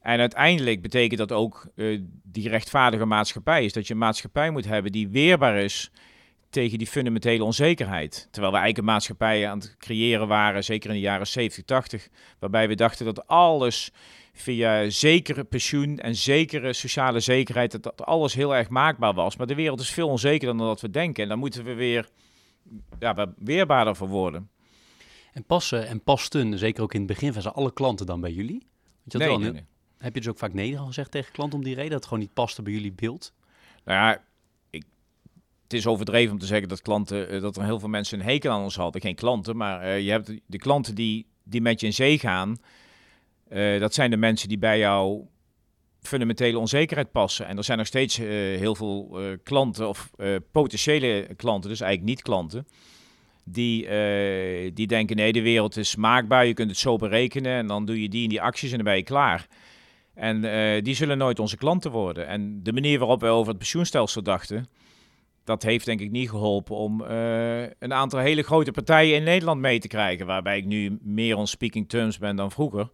En 0.00 0.20
uiteindelijk 0.20 0.82
betekent 0.82 1.18
dat 1.18 1.32
ook 1.32 1.68
uh, 1.74 2.00
die 2.22 2.48
rechtvaardige 2.48 3.04
maatschappij 3.04 3.64
is 3.64 3.72
dat 3.72 3.86
je 3.86 3.92
een 3.92 3.98
maatschappij 3.98 4.50
moet 4.50 4.64
hebben 4.64 4.92
die 4.92 5.08
weerbaar 5.08 5.56
is 5.56 5.90
tegen 6.56 6.78
die 6.78 6.86
fundamentele 6.86 7.44
onzekerheid. 7.44 8.28
Terwijl 8.30 8.52
we 8.52 8.58
eigenlijk 8.58 8.78
een 8.78 8.92
maatschappij 8.92 9.48
aan 9.48 9.58
het 9.58 9.76
creëren 9.78 10.28
waren, 10.28 10.64
zeker 10.64 10.88
in 10.88 10.94
de 10.96 11.02
jaren 11.02 11.26
70, 11.26 11.64
80, 11.64 12.08
waarbij 12.38 12.68
we 12.68 12.74
dachten 12.74 13.04
dat 13.04 13.26
alles 13.26 13.90
via 14.32 14.90
zekere 14.90 15.44
pensioen 15.44 15.98
en 15.98 16.14
zekere 16.14 16.72
sociale 16.72 17.20
zekerheid, 17.20 17.72
dat, 17.72 17.82
dat 17.82 18.02
alles 18.04 18.34
heel 18.34 18.54
erg 18.54 18.68
maakbaar 18.68 19.14
was. 19.14 19.36
Maar 19.36 19.46
de 19.46 19.54
wereld 19.54 19.80
is 19.80 19.90
veel 19.90 20.08
onzekerder 20.08 20.56
dan 20.56 20.66
dat 20.66 20.80
we 20.80 20.90
denken. 20.90 21.22
En 21.22 21.28
dan 21.28 21.38
moeten 21.38 21.64
we 21.64 21.74
weer 21.74 22.08
ja, 22.98 23.34
weerbaarder 23.38 23.96
voor 23.96 24.08
worden. 24.08 24.50
En 25.32 25.44
passen 25.44 25.86
en 25.86 26.02
pasten, 26.02 26.58
zeker 26.58 26.82
ook 26.82 26.94
in 26.94 26.98
het 26.98 27.08
begin, 27.08 27.32
van 27.32 27.54
alle 27.54 27.72
klanten 27.72 28.06
dan 28.06 28.20
bij 28.20 28.32
jullie? 28.32 28.66
Want 29.04 29.12
je 29.12 29.18
nee, 29.18 29.52
nee, 29.52 29.64
Heb 29.98 30.14
je 30.14 30.20
dus 30.20 30.28
ook 30.28 30.38
vaak 30.38 30.52
nee 30.52 30.78
gezegd 30.78 31.10
tegen 31.10 31.32
klanten 31.32 31.58
om 31.58 31.64
die 31.64 31.74
reden, 31.74 31.90
dat 31.90 31.98
het 31.98 32.08
gewoon 32.08 32.22
niet 32.22 32.34
paste 32.34 32.62
bij 32.62 32.72
jullie 32.72 32.92
beeld? 32.92 33.32
Nou 33.84 33.98
ja, 33.98 34.24
het 35.66 35.74
is 35.74 35.86
overdreven 35.86 36.32
om 36.32 36.38
te 36.38 36.46
zeggen 36.46 36.68
dat 36.68 36.82
klanten, 36.82 37.28
eh, 37.28 37.40
dat 37.40 37.56
er 37.56 37.64
heel 37.64 37.80
veel 37.80 37.88
mensen 37.88 38.20
een 38.20 38.26
hekel 38.26 38.50
aan 38.50 38.62
ons 38.62 38.76
hadden. 38.76 39.00
Geen 39.00 39.14
klanten, 39.14 39.56
maar 39.56 39.82
uh, 39.82 40.00
je 40.00 40.10
hebt 40.10 40.32
de 40.46 40.58
klanten 40.58 40.94
die, 40.94 41.26
die 41.44 41.60
met 41.60 41.80
je 41.80 41.86
in 41.86 41.92
zee 41.92 42.18
gaan. 42.18 42.56
Uh, 43.52 43.80
dat 43.80 43.94
zijn 43.94 44.10
de 44.10 44.16
mensen 44.16 44.48
die 44.48 44.58
bij 44.58 44.78
jou 44.78 45.24
fundamentele 46.00 46.58
onzekerheid 46.58 47.12
passen. 47.12 47.46
En 47.46 47.56
er 47.56 47.64
zijn 47.64 47.78
nog 47.78 47.86
steeds 47.86 48.16
heel 48.16 48.74
veel 48.74 49.18
klanten 49.42 49.88
of 49.88 50.10
potentiële 50.52 51.28
klanten, 51.36 51.70
dus 51.70 51.80
eigenlijk 51.80 52.10
niet 52.10 52.22
klanten. 52.22 52.66
Die, 53.44 53.82
die 54.72 54.86
denken, 54.86 55.16
nee, 55.16 55.32
de 55.32 55.42
wereld 55.42 55.76
is 55.76 55.96
maakbaar, 55.96 56.46
je 56.46 56.54
kunt 56.54 56.70
het 56.70 56.78
zo 56.78 56.96
berekenen 56.96 57.52
en 57.52 57.66
dan 57.66 57.84
doe 57.84 58.02
je 58.02 58.08
die 58.08 58.22
en 58.22 58.28
die 58.28 58.42
acties 58.42 58.70
en 58.70 58.76
dan 58.76 58.84
ben 58.84 58.96
je 58.96 59.02
klaar. 59.02 59.46
En 60.14 60.40
die 60.82 60.94
zullen 60.94 61.18
nooit 61.18 61.38
onze 61.38 61.56
klanten 61.56 61.90
worden. 61.90 62.26
En 62.26 62.62
de 62.62 62.72
manier 62.72 62.98
waarop 62.98 63.20
wij 63.20 63.30
over 63.30 63.48
het 63.48 63.58
pensioenstelsel 63.58 64.22
dachten, 64.22 64.66
dat 65.46 65.62
heeft 65.62 65.84
denk 65.84 66.00
ik 66.00 66.10
niet 66.10 66.30
geholpen 66.30 66.76
om 66.76 67.02
uh, 67.02 67.60
een 67.60 67.92
aantal 67.92 68.18
hele 68.18 68.42
grote 68.42 68.72
partijen 68.72 69.16
in 69.16 69.22
Nederland 69.22 69.60
mee 69.60 69.78
te 69.78 69.88
krijgen. 69.88 70.26
Waarbij 70.26 70.58
ik 70.58 70.64
nu 70.64 70.98
meer 71.02 71.36
on 71.36 71.46
speaking 71.46 71.88
terms 71.88 72.18
ben 72.18 72.36
dan 72.36 72.50
vroeger. 72.50 72.90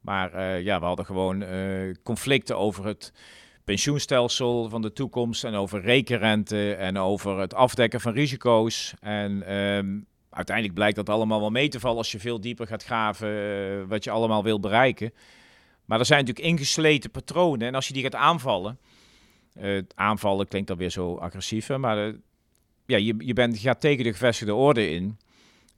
Maar 0.00 0.34
uh, 0.34 0.62
ja, 0.62 0.80
we 0.80 0.86
hadden 0.86 1.04
gewoon 1.04 1.42
uh, 1.42 1.94
conflicten 2.02 2.58
over 2.58 2.86
het 2.86 3.12
pensioenstelsel 3.64 4.68
van 4.68 4.82
de 4.82 4.92
toekomst. 4.92 5.44
En 5.44 5.54
over 5.54 5.80
rekenrente 5.80 6.74
en 6.74 6.98
over 6.98 7.38
het 7.38 7.54
afdekken 7.54 8.00
van 8.00 8.12
risico's. 8.12 8.94
En 9.00 9.54
um, 9.54 10.06
uiteindelijk 10.30 10.76
blijkt 10.76 10.96
dat 10.96 11.08
allemaal 11.08 11.40
wel 11.40 11.50
mee 11.50 11.68
te 11.68 11.80
vallen 11.80 11.98
als 11.98 12.12
je 12.12 12.20
veel 12.20 12.40
dieper 12.40 12.66
gaat 12.66 12.84
graven 12.84 13.88
wat 13.88 14.04
je 14.04 14.10
allemaal 14.10 14.42
wil 14.42 14.60
bereiken. 14.60 15.12
Maar 15.84 15.98
er 15.98 16.06
zijn 16.06 16.24
natuurlijk 16.24 16.46
ingesleten 16.46 17.10
patronen. 17.10 17.68
En 17.68 17.74
als 17.74 17.86
je 17.86 17.92
die 17.92 18.02
gaat 18.02 18.14
aanvallen 18.14 18.78
uh, 19.62 19.82
aanvallen 19.94 20.48
klinkt 20.48 20.68
dan 20.68 20.76
weer 20.76 20.90
zo 20.90 21.16
agressief, 21.16 21.68
maar 21.68 22.08
uh, 22.08 22.14
ja, 22.86 22.96
je, 22.96 23.14
je, 23.18 23.32
bent, 23.32 23.58
gaat 23.58 23.80
tegen 23.80 24.04
de 24.04 24.12
gevestigde 24.12 24.54
orde 24.54 24.90
in. 24.90 25.18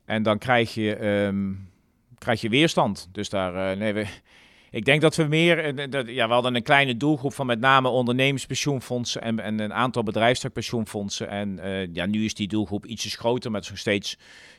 En 0.05 0.23
dan 0.23 0.39
krijg 0.39 0.75
je, 0.75 1.07
um, 1.07 1.71
krijg 2.19 2.41
je 2.41 2.49
weerstand. 2.49 3.09
Dus 3.13 3.29
daar, 3.29 3.73
uh, 3.73 3.79
nee, 3.79 3.93
we, 3.93 4.07
ik 4.71 4.85
denk 4.85 5.01
dat 5.01 5.17
we 5.17 5.25
meer, 5.25 5.91
dat, 5.91 6.09
ja, 6.09 6.27
we 6.27 6.33
hadden 6.33 6.55
een 6.55 6.63
kleine 6.63 6.97
doelgroep 6.97 7.35
van 7.35 7.47
met 7.47 7.61
name 7.61 7.89
ondernemerspensioenfondsen 7.89 9.23
en, 9.23 9.41
en 9.41 9.59
een 9.59 9.73
aantal 9.73 10.03
bedrijfstakpensioenfondsen. 10.03 11.29
En 11.29 11.59
ja, 11.93 12.07
nu 12.07 12.25
is 12.25 12.35
die 12.35 12.49
doelgroep 12.49 12.87
ietsjes 12.87 13.17
groter, 13.17 13.51
maar 13.51 13.61
het 13.61 13.71
nog 13.71 13.79
steeds 13.79 14.19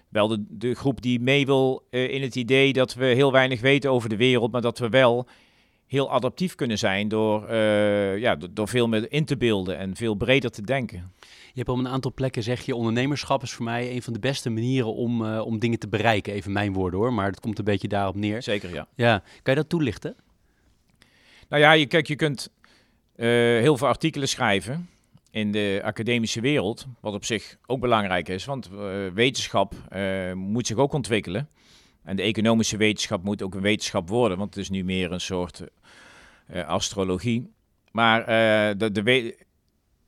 wel 0.09 0.27
de, 0.27 0.45
de 0.49 0.73
groep 0.73 1.01
die 1.01 1.19
mee 1.19 1.45
wil 1.45 1.87
in 1.89 2.21
het 2.21 2.35
idee 2.35 2.73
dat 2.73 2.93
we 2.93 3.05
heel 3.05 3.31
weinig 3.31 3.61
weten 3.61 3.91
over 3.91 4.09
de 4.09 4.17
wereld, 4.17 4.51
maar 4.51 4.61
dat 4.61 4.79
we 4.79 4.89
wel 4.89 5.27
heel 5.93 6.11
adaptief 6.11 6.55
kunnen 6.55 6.77
zijn 6.77 7.07
door, 7.07 7.51
uh, 7.51 8.17
ja, 8.17 8.37
door 8.51 8.67
veel 8.67 8.87
meer 8.87 9.11
in 9.11 9.25
te 9.25 9.37
beelden 9.37 9.77
en 9.77 9.95
veel 9.95 10.15
breder 10.15 10.51
te 10.51 10.61
denken. 10.61 11.11
Je 11.19 11.59
hebt 11.59 11.69
op 11.69 11.77
een 11.77 11.87
aantal 11.87 12.13
plekken 12.13 12.43
zeg 12.43 12.61
je, 12.61 12.75
ondernemerschap 12.75 13.43
is 13.43 13.51
voor 13.51 13.65
mij 13.65 13.91
een 13.91 14.01
van 14.01 14.13
de 14.13 14.19
beste 14.19 14.49
manieren 14.49 14.93
om, 14.93 15.21
uh, 15.21 15.45
om 15.45 15.59
dingen 15.59 15.79
te 15.79 15.87
bereiken. 15.87 16.33
Even 16.33 16.51
mijn 16.51 16.73
woorden 16.73 16.99
hoor, 16.99 17.13
maar 17.13 17.25
het 17.25 17.39
komt 17.39 17.57
een 17.57 17.63
beetje 17.63 17.87
daarop 17.87 18.15
neer. 18.15 18.43
Zeker, 18.43 18.73
ja. 18.73 18.87
Ja, 18.95 19.19
kan 19.19 19.53
je 19.53 19.59
dat 19.59 19.69
toelichten? 19.69 20.15
Nou 21.49 21.61
ja, 21.61 21.71
je, 21.71 21.85
kijk, 21.85 22.07
je 22.07 22.15
kunt 22.15 22.49
uh, 23.15 23.25
heel 23.59 23.77
veel 23.77 23.87
artikelen 23.87 24.27
schrijven 24.27 24.89
in 25.31 25.51
de 25.51 25.81
academische 25.83 26.41
wereld, 26.41 26.85
wat 26.99 27.13
op 27.13 27.25
zich 27.25 27.57
ook 27.65 27.79
belangrijk 27.79 28.29
is, 28.29 28.45
want 28.45 28.69
wetenschap 29.13 29.73
moet 30.35 30.67
zich 30.67 30.77
ook 30.77 30.93
ontwikkelen. 30.93 31.49
En 32.03 32.15
de 32.15 32.21
economische 32.21 32.77
wetenschap 32.77 33.23
moet 33.23 33.41
ook 33.41 33.55
een 33.55 33.61
wetenschap 33.61 34.09
worden, 34.09 34.37
want 34.37 34.55
het 34.55 34.63
is 34.63 34.69
nu 34.69 34.83
meer 34.83 35.11
een 35.11 35.21
soort 35.21 35.63
uh, 36.53 36.67
astrologie. 36.67 37.51
Maar 37.91 38.19
uh, 38.19 38.77
de, 38.77 38.91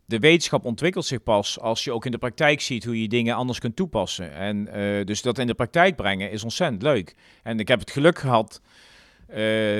de, 0.05 0.19
wetenschap 0.19 0.65
ontwikkelt 0.65 1.05
zich 1.05 1.23
pas 1.23 1.59
als 1.59 1.83
je 1.83 1.91
ook 1.91 2.05
in 2.05 2.11
de 2.11 2.17
praktijk 2.17 2.61
ziet 2.61 2.85
hoe 2.85 3.01
je 3.01 3.07
dingen 3.07 3.35
anders 3.35 3.59
kunt 3.59 3.75
toepassen. 3.75 4.33
En 4.33 4.67
uh, 4.77 5.05
dus 5.05 5.21
dat 5.21 5.37
in 5.37 5.47
de 5.47 5.53
praktijk 5.53 5.95
brengen 5.95 6.31
is 6.31 6.43
ontzettend 6.43 6.81
leuk. 6.81 7.15
En 7.43 7.59
ik 7.59 7.67
heb 7.67 7.79
het 7.79 7.91
geluk 7.91 8.19
gehad, 8.19 8.61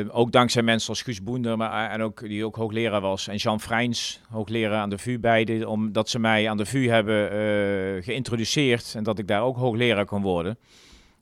ook 0.10 0.32
dankzij 0.32 0.62
mensen 0.62 0.90
als 0.90 1.02
Guus 1.02 1.24
Boender, 1.24 1.58
maar, 1.58 1.90
en 1.90 2.02
ook, 2.02 2.20
die 2.28 2.46
ook 2.46 2.56
hoogleraar 2.56 3.02
was, 3.02 3.28
en 3.28 3.36
Jean 3.36 3.62
Freins, 3.62 4.22
hoogleraar 4.30 4.80
aan 4.80 4.90
de 4.90 4.98
VU 4.98 5.20
beide, 5.20 5.68
omdat 5.68 6.10
ze 6.10 6.20
mij 6.20 6.50
aan 6.50 6.58
de 6.58 6.66
VU 6.66 6.90
hebben 6.90 8.04
geïntroduceerd 8.04 8.94
en 8.96 9.04
dat 9.04 9.20
ik 9.20 9.28
daar 9.28 9.42
ook 9.42 9.58
hoogleraar 9.58 10.06
kon 10.06 10.22
worden 10.22 10.58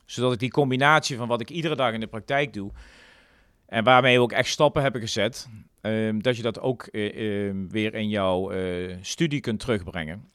zodat 0.06 0.34
ik 0.34 0.40
die 0.40 0.52
combinatie 0.52 1.18
van 1.18 1.28
wat 1.28 1.42
ik 1.42 1.50
iedere 1.50 1.76
dag 1.76 1.94
in 1.94 2.00
de 2.00 2.08
praktijk 2.08 2.54
doe. 2.54 2.72
En 3.66 3.84
waarmee 3.84 4.16
we 4.18 4.24
ook 4.24 4.32
echt 4.32 4.50
stappen 4.50 4.82
hebben 4.82 5.02
gezet. 5.02 5.48
Um, 5.82 6.22
dat 6.22 6.36
je 6.38 6.42
dat 6.42 6.60
ook 6.60 6.88
uh, 6.92 7.54
weer 7.70 7.94
in 7.94 8.10
jouw 8.10 8.54
uh, 8.54 8.96
studie 9.02 9.40
kunt 9.40 9.60
terugbrengen. 9.60 10.32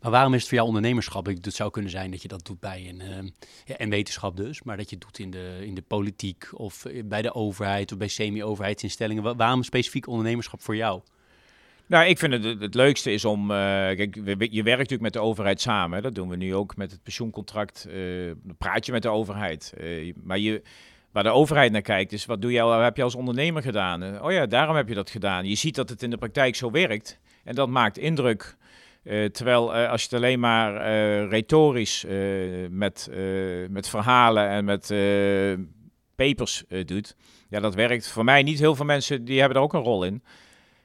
Maar 0.00 0.10
waarom 0.10 0.32
is 0.32 0.38
het 0.38 0.48
voor 0.48 0.56
jou 0.56 0.68
ondernemerschap? 0.68 1.26
Het 1.26 1.54
zou 1.54 1.70
kunnen 1.70 1.90
zijn 1.90 2.10
dat 2.10 2.22
je 2.22 2.28
dat 2.28 2.46
doet 2.46 2.60
bij 2.60 2.88
een, 2.88 3.00
uh, 3.00 3.30
ja, 3.64 3.76
en 3.76 3.90
wetenschap 3.90 4.36
dus, 4.36 4.62
maar 4.62 4.76
dat 4.76 4.90
je 4.90 4.96
het 4.96 5.04
doet 5.04 5.18
in 5.18 5.30
de, 5.30 5.58
in 5.60 5.74
de 5.74 5.82
politiek 5.82 6.48
of 6.52 6.86
bij 7.04 7.22
de 7.22 7.34
overheid 7.34 7.92
of 7.92 7.98
bij 7.98 8.08
semi-overheidsinstellingen. 8.08 9.36
Waarom 9.36 9.62
specifiek 9.62 10.06
ondernemerschap 10.06 10.62
voor 10.62 10.76
jou? 10.76 11.02
Nou, 11.86 12.06
ik 12.06 12.18
vind 12.18 12.32
het 12.32 12.60
het 12.60 12.74
leukste 12.74 13.12
is 13.12 13.24
om. 13.24 13.42
Uh, 13.42 13.56
kijk, 13.56 14.14
je 14.50 14.62
werkt 14.62 14.78
natuurlijk 14.78 15.00
met 15.00 15.12
de 15.12 15.20
overheid 15.20 15.60
samen. 15.60 16.02
Dat 16.02 16.14
doen 16.14 16.28
we 16.28 16.36
nu 16.36 16.54
ook 16.54 16.76
met 16.76 16.90
het 16.90 17.02
pensioencontract. 17.02 17.86
Uh, 17.88 18.32
praat 18.58 18.86
je 18.86 18.92
met 18.92 19.02
de 19.02 19.08
overheid. 19.08 19.74
Uh, 19.80 20.14
maar 20.22 20.38
je, 20.38 20.62
waar 21.12 21.22
de 21.22 21.30
overheid 21.30 21.72
naar 21.72 21.82
kijkt, 21.82 22.12
is 22.12 22.24
wat 22.24 22.42
doe 22.42 22.52
jij, 22.52 22.62
wat 22.62 22.82
heb 22.82 22.96
je 22.96 23.02
als 23.02 23.14
ondernemer 23.14 23.62
gedaan? 23.62 24.22
oh 24.22 24.32
ja, 24.32 24.46
daarom 24.46 24.76
heb 24.76 24.88
je 24.88 24.94
dat 24.94 25.10
gedaan. 25.10 25.48
Je 25.48 25.54
ziet 25.54 25.74
dat 25.74 25.88
het 25.88 26.02
in 26.02 26.10
de 26.10 26.16
praktijk 26.16 26.56
zo 26.56 26.70
werkt. 26.70 27.20
En 27.44 27.54
dat 27.54 27.68
maakt 27.68 27.98
indruk. 27.98 28.56
terwijl 29.32 29.74
als 29.74 30.00
je 30.00 30.08
het 30.10 30.16
alleen 30.16 30.40
maar 30.40 30.74
retorisch 31.28 32.04
met, 32.70 33.10
met 33.70 33.88
verhalen 33.88 34.48
en 34.48 34.64
met 34.64 34.94
papers 36.16 36.64
doet. 36.84 37.16
Ja, 37.48 37.60
dat 37.60 37.74
werkt 37.74 38.08
voor 38.08 38.24
mij 38.24 38.42
niet. 38.42 38.58
Heel 38.58 38.74
veel 38.74 38.84
mensen 38.84 39.24
die 39.24 39.38
hebben 39.38 39.56
er 39.56 39.62
ook 39.62 39.72
een 39.72 39.80
rol 39.80 40.04
in. 40.04 40.22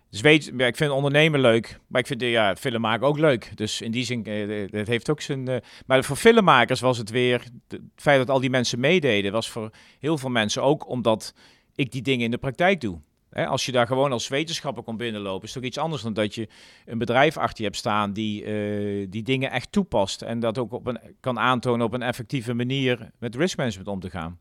Dus 0.10 0.22
weet, 0.22 0.52
ik 0.58 0.76
vind 0.76 0.92
ondernemen 0.92 1.40
leuk, 1.40 1.80
maar 1.88 2.02
ik 2.02 2.08
vind 2.08 2.22
ja, 2.22 2.56
film 2.56 2.82
maken 2.82 3.08
ook 3.08 3.18
leuk. 3.18 3.52
Dus 3.56 3.82
in 3.82 3.92
die 3.92 4.04
zin, 4.04 4.30
uh, 4.30 4.68
het 4.72 4.88
heeft 4.88 5.10
ook 5.10 5.22
zijn... 5.22 5.50
Uh, 5.50 5.56
maar 5.86 6.04
voor 6.04 6.16
filmmakers 6.16 6.80
was 6.80 6.98
het 6.98 7.10
weer... 7.10 7.44
het 7.68 7.82
feit 7.96 8.18
dat 8.18 8.30
al 8.30 8.40
die 8.40 8.50
mensen 8.50 8.80
meededen, 8.80 9.32
was 9.32 9.50
voor 9.50 9.70
heel 10.00 10.18
veel 10.18 10.30
mensen 10.30 10.64
ook 10.64 10.88
omdat 10.88 11.34
ik 11.76 11.92
die 11.92 12.02
dingen 12.02 12.26
in 12.26 12.32
de 12.32 12.38
praktijk 12.38 12.82
doe. 12.82 13.00
als 13.32 13.66
je 13.66 13.72
daar 13.72 13.88
gewoon 13.88 14.12
als 14.12 14.28
wetenschapper 14.28 14.84
komt 14.84 14.98
binnenlopen, 14.98 15.48
is 15.48 15.54
het 15.54 15.62
toch 15.62 15.72
iets 15.72 15.80
anders 15.80 16.02
dan 16.02 16.14
dat 16.14 16.36
je 16.36 16.48
een 16.86 16.98
bedrijf 16.98 17.38
achter 17.38 17.58
je 17.58 17.64
hebt 17.64 17.78
staan 17.78 18.14
die, 18.14 18.46
uh, 18.46 19.08
die 19.10 19.24
dingen 19.24 19.52
echt 19.52 19.72
toepast. 19.72 20.22
En 20.22 20.40
dat 20.40 20.58
ook 20.58 20.72
op 20.72 20.88
een, 20.88 21.00
kan 21.20 21.40
aantonen 21.40 21.86
op 21.86 21.94
een 21.94 22.02
effectieve 22.02 22.54
manier 22.54 23.12
met 23.20 23.36
risk 23.36 23.58
management 23.58 23.90
om 23.90 24.00
te 24.00 24.10
gaan. 24.10 24.40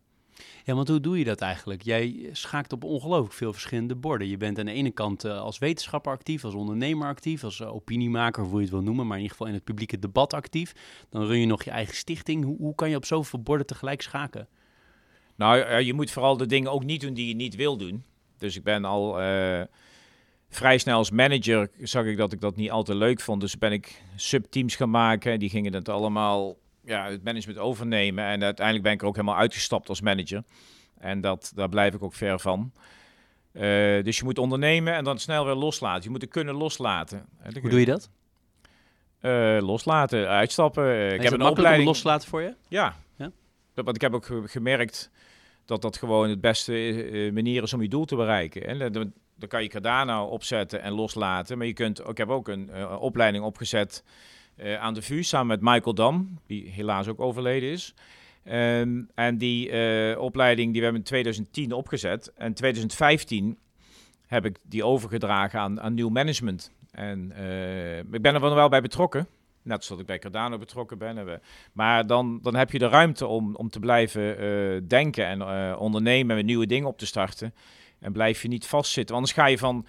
Ja, 0.69 0.75
want 0.75 0.89
hoe 0.89 1.01
doe 1.01 1.19
je 1.19 1.25
dat 1.25 1.41
eigenlijk? 1.41 1.83
Jij 1.83 2.29
schaakt 2.33 2.73
op 2.73 2.85
ongelooflijk 2.85 3.33
veel 3.33 3.53
verschillende 3.53 3.95
borden. 3.97 4.29
Je 4.29 4.37
bent 4.37 4.59
aan 4.59 4.65
de 4.65 4.73
ene 4.73 4.91
kant 4.91 5.25
uh, 5.25 5.41
als 5.41 5.59
wetenschapper 5.59 6.13
actief, 6.13 6.45
als 6.45 6.55
ondernemer 6.55 7.09
actief, 7.09 7.45
als 7.45 7.61
uh, 7.61 7.75
opiniemaker, 7.75 8.43
hoe 8.43 8.57
je 8.57 8.61
het 8.61 8.71
wil 8.71 8.83
noemen, 8.83 9.07
maar 9.07 9.17
in 9.17 9.23
ieder 9.23 9.37
geval 9.37 9.53
in 9.53 9.59
het 9.59 9.65
publieke 9.65 9.99
debat 9.99 10.33
actief. 10.33 10.73
Dan 11.09 11.27
run 11.27 11.39
je 11.39 11.47
nog 11.47 11.65
je 11.65 11.71
eigen 11.71 11.95
stichting. 11.95 12.45
Hoe, 12.59 12.75
kan 12.75 12.91
je 12.91 12.97
op 12.97 13.05
zoveel 13.05 13.43
borden 13.43 13.67
tegelijk 13.67 14.03
schaken? 14.03 14.49
Nou, 15.37 15.81
je 15.81 15.95
moet 15.95 16.11
vooral 16.11 16.37
de 16.37 16.47
dingen 16.47 16.73
ook 16.73 16.85
niet 16.85 17.01
doen 17.01 17.15
die 17.15 17.29
je 17.29 17.35
niet 17.35 17.57
wil 17.57 17.77
doen. 17.77 18.05
Dus 18.39 18.57
ik 18.57 18.63
ben 18.63 18.85
al 18.85 19.23
uh, 19.23 19.63
vrij 20.49 20.79
snel 20.79 20.97
als 20.97 21.11
manager, 21.11 21.71
zag 21.83 22.05
ik 22.05 22.17
dat 22.17 22.33
ik 22.33 22.41
dat 22.41 22.57
niet 22.57 22.71
altijd 22.71 22.99
leuk 22.99 23.21
vond. 23.21 23.41
Dus 23.41 23.59
ben 23.59 23.73
ik 23.73 24.03
subteams 24.17 24.77
gaan 24.77 24.91
maken. 24.91 25.39
Die 25.39 25.51
gingen 25.51 25.73
het 25.73 25.89
allemaal 25.89 26.57
ja, 26.89 27.11
het 27.11 27.25
management 27.25 27.59
overnemen. 27.59 28.25
En 28.25 28.43
uiteindelijk 28.43 28.85
ben 28.85 28.95
ik 28.95 29.01
er 29.01 29.07
ook 29.07 29.17
helemaal 29.17 29.37
uitgestapt 29.37 29.89
als 29.89 30.01
manager. 30.01 30.43
En 30.99 31.21
dat, 31.21 31.53
daar 31.55 31.69
blijf 31.69 31.95
ik 31.95 32.03
ook 32.03 32.15
ver 32.15 32.41
van. 32.41 32.73
Uh, 33.53 33.63
dus 34.05 34.19
je 34.19 34.25
moet 34.25 34.39
ondernemen 34.39 34.95
en 34.95 35.05
dan 35.05 35.19
snel 35.19 35.45
weer 35.45 35.55
loslaten. 35.55 36.03
Je 36.03 36.11
moet 36.11 36.21
het 36.23 36.31
kunnen 36.31 36.55
loslaten. 36.55 37.27
Hoe 37.61 37.71
doe 37.71 37.81
je 37.81 37.87
dat? 37.87 38.11
Uh, 39.23 39.59
loslaten, 39.61 40.29
uitstappen. 40.29 40.85
Uh, 40.85 41.13
ik 41.13 41.23
heb 41.23 41.33
een 41.33 41.43
opleiding 41.43 41.87
loslaten 41.87 42.29
voor 42.29 42.43
je. 42.43 42.55
Ja. 42.69 42.97
ja. 43.17 43.31
Dat, 43.75 43.85
want 43.85 43.97
ik 43.97 44.03
heb 44.03 44.15
ook 44.15 44.29
gemerkt 44.45 45.11
dat 45.65 45.83
dat 45.83 45.97
gewoon 45.97 46.29
het 46.29 46.41
beste 46.41 47.31
manier 47.35 47.63
is 47.63 47.73
om 47.73 47.83
je 47.83 47.89
doel 47.89 48.05
te 48.05 48.17
bereiken. 48.17 48.67
En 48.67 48.93
dan, 48.93 49.13
dan 49.35 49.49
kan 49.49 49.63
je 49.63 49.69
Cardano 49.69 50.25
opzetten 50.25 50.83
en 50.83 50.93
loslaten. 50.93 51.59
Maar 51.59 51.67
je 51.67 51.73
kunt, 51.73 52.09
ik 52.09 52.17
heb 52.17 52.29
ook 52.29 52.49
een 52.49 52.89
opleiding 52.99 53.45
opgezet 53.45 54.05
uh, 54.63 54.81
aan 54.81 54.95
de 54.95 55.03
VU 55.03 55.23
samen 55.23 55.47
met 55.47 55.61
Michael 55.61 55.95
Dam, 55.95 56.39
die 56.47 56.71
helaas 56.71 57.09
ook 57.09 57.21
overleden 57.21 57.71
is. 57.71 57.95
Um, 58.45 59.09
en 59.15 59.39
die 59.39 59.71
uh, 59.71 60.19
opleiding 60.19 60.73
die 60.73 60.79
we 60.79 60.83
hebben 60.83 61.03
in 61.03 61.09
2010 61.09 61.73
opgezet. 61.73 62.33
En 62.37 62.55
2015 62.55 63.59
heb 64.27 64.45
ik 64.45 64.59
die 64.63 64.85
overgedragen 64.85 65.61
aan, 65.61 65.81
aan 65.81 65.95
nieuw 65.95 66.09
management. 66.09 66.73
En 66.91 67.33
uh, 67.39 67.99
ik 67.99 68.23
ben 68.23 68.35
er 68.35 68.41
wel 68.41 68.69
bij 68.69 68.81
betrokken. 68.81 69.27
Net 69.63 69.85
zoals 69.85 70.01
ik 70.01 70.07
bij 70.07 70.19
Cardano 70.19 70.59
betrokken 70.59 70.99
ben. 70.99 71.41
Maar 71.73 72.07
dan, 72.07 72.39
dan 72.43 72.55
heb 72.55 72.71
je 72.71 72.79
de 72.79 72.89
ruimte 72.89 73.27
om, 73.27 73.57
om 73.57 73.71
te 73.71 73.81
blijven 73.81 74.89
denken 74.89 75.27
en 75.27 75.77
ondernemen 75.77 76.37
en 76.37 76.47
nieuwe 76.47 76.67
dingen 76.67 76.89
op 76.89 76.99
te 76.99 77.07
starten. 77.07 77.55
En 77.99 78.13
blijf 78.13 78.43
je 78.43 78.49
niet 78.49 78.67
vastzitten. 78.67 79.15
Anders 79.15 79.33
ga 79.33 79.47
je 79.47 79.59
van 79.59 79.87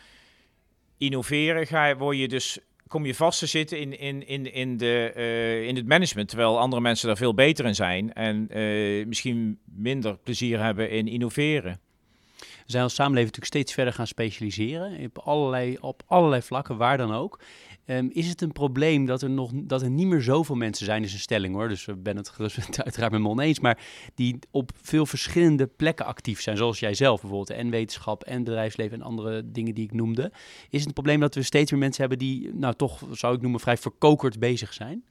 innoveren, 0.98 1.68
ga 1.68 1.86
je, 1.86 1.96
word 1.96 2.18
je 2.18 2.28
dus 2.28 2.60
kom 2.90 3.06
je 3.06 3.16
vast 3.16 3.40
te 3.40 3.46
zitten 3.46 3.80
in, 3.80 4.00
in, 4.00 4.28
in, 4.28 4.54
in, 4.54 4.78
de, 4.78 5.14
uh, 5.16 5.68
in 5.68 5.76
het 5.76 5.88
management, 5.88 6.28
terwijl 6.28 6.60
andere 6.60 6.82
mensen 6.82 7.08
daar 7.08 7.18
veel 7.18 7.34
beter 7.34 7.66
in 7.66 7.76
zijn 7.76 8.14
en 8.14 8.48
uh, 8.58 9.06
misschien 9.06 9.60
minder 9.76 10.18
plezier 10.18 10.64
hebben 10.64 10.90
in 10.90 11.08
innoveren. 11.08 11.80
We 12.40 12.76
zijn 12.76 12.84
als 12.84 12.96
samenleving 12.96 13.36
natuurlijk 13.36 13.56
steeds 13.56 13.74
verder 13.74 13.94
gaan 13.94 14.08
specialiseren 14.08 15.06
op 15.06 15.18
allerlei, 15.18 15.78
op 15.82 16.04
allerlei 16.08 16.42
vlakken, 16.42 16.78
waar 16.78 16.98
dan 16.98 17.14
ook. 17.14 17.40
Ehm, 17.90 18.08
is 18.12 18.28
het 18.28 18.42
een 18.42 18.52
probleem 18.52 19.06
dat 19.06 19.22
er, 19.22 19.30
nog, 19.30 19.52
dat 19.54 19.82
er 19.82 19.90
niet 19.90 20.08
meer 20.08 20.22
zoveel 20.22 20.56
mensen 20.56 20.86
zijn, 20.86 21.04
is 21.04 21.14
een 21.14 21.20
stelling 21.20 21.56
hoor, 21.56 21.68
dus 21.68 21.86
we 21.86 21.96
ben 21.96 22.18
het 22.18 22.32
uiteraard 22.84 23.12
met 23.12 23.22
me 23.22 23.28
oneens, 23.28 23.60
maar 23.60 23.80
die 24.16 24.40
op 24.52 24.72
veel 24.82 25.06
verschillende 25.06 25.68
plekken 25.68 26.06
actief 26.06 26.42
zijn, 26.42 26.58
zoals 26.58 26.80
jij 26.80 26.94
zelf 26.94 27.22
bijvoorbeeld, 27.22 27.58
en 27.58 27.70
wetenschap 27.70 28.24
en 28.24 28.44
bedrijfsleven 28.44 29.00
en 29.00 29.06
andere 29.06 29.52
dingen 29.52 29.74
die 29.74 29.84
ik 29.84 29.94
noemde. 29.94 30.32
Is 30.70 30.80
het 30.80 30.88
een 30.88 30.94
probleem 30.94 31.20
dat 31.20 31.36
we 31.36 31.44
steeds 31.44 31.72
meer 31.72 31.80
mensen 31.80 32.02
hebben 32.02 32.20
die, 32.20 32.54
nou 32.54 32.74
toch 32.74 33.04
zou 33.12 33.36
ik 33.36 33.42
noemen, 33.42 33.60
vrij 33.60 33.78
verkokerd 33.78 34.40
bezig 34.40 34.74
zijn? 34.74 35.04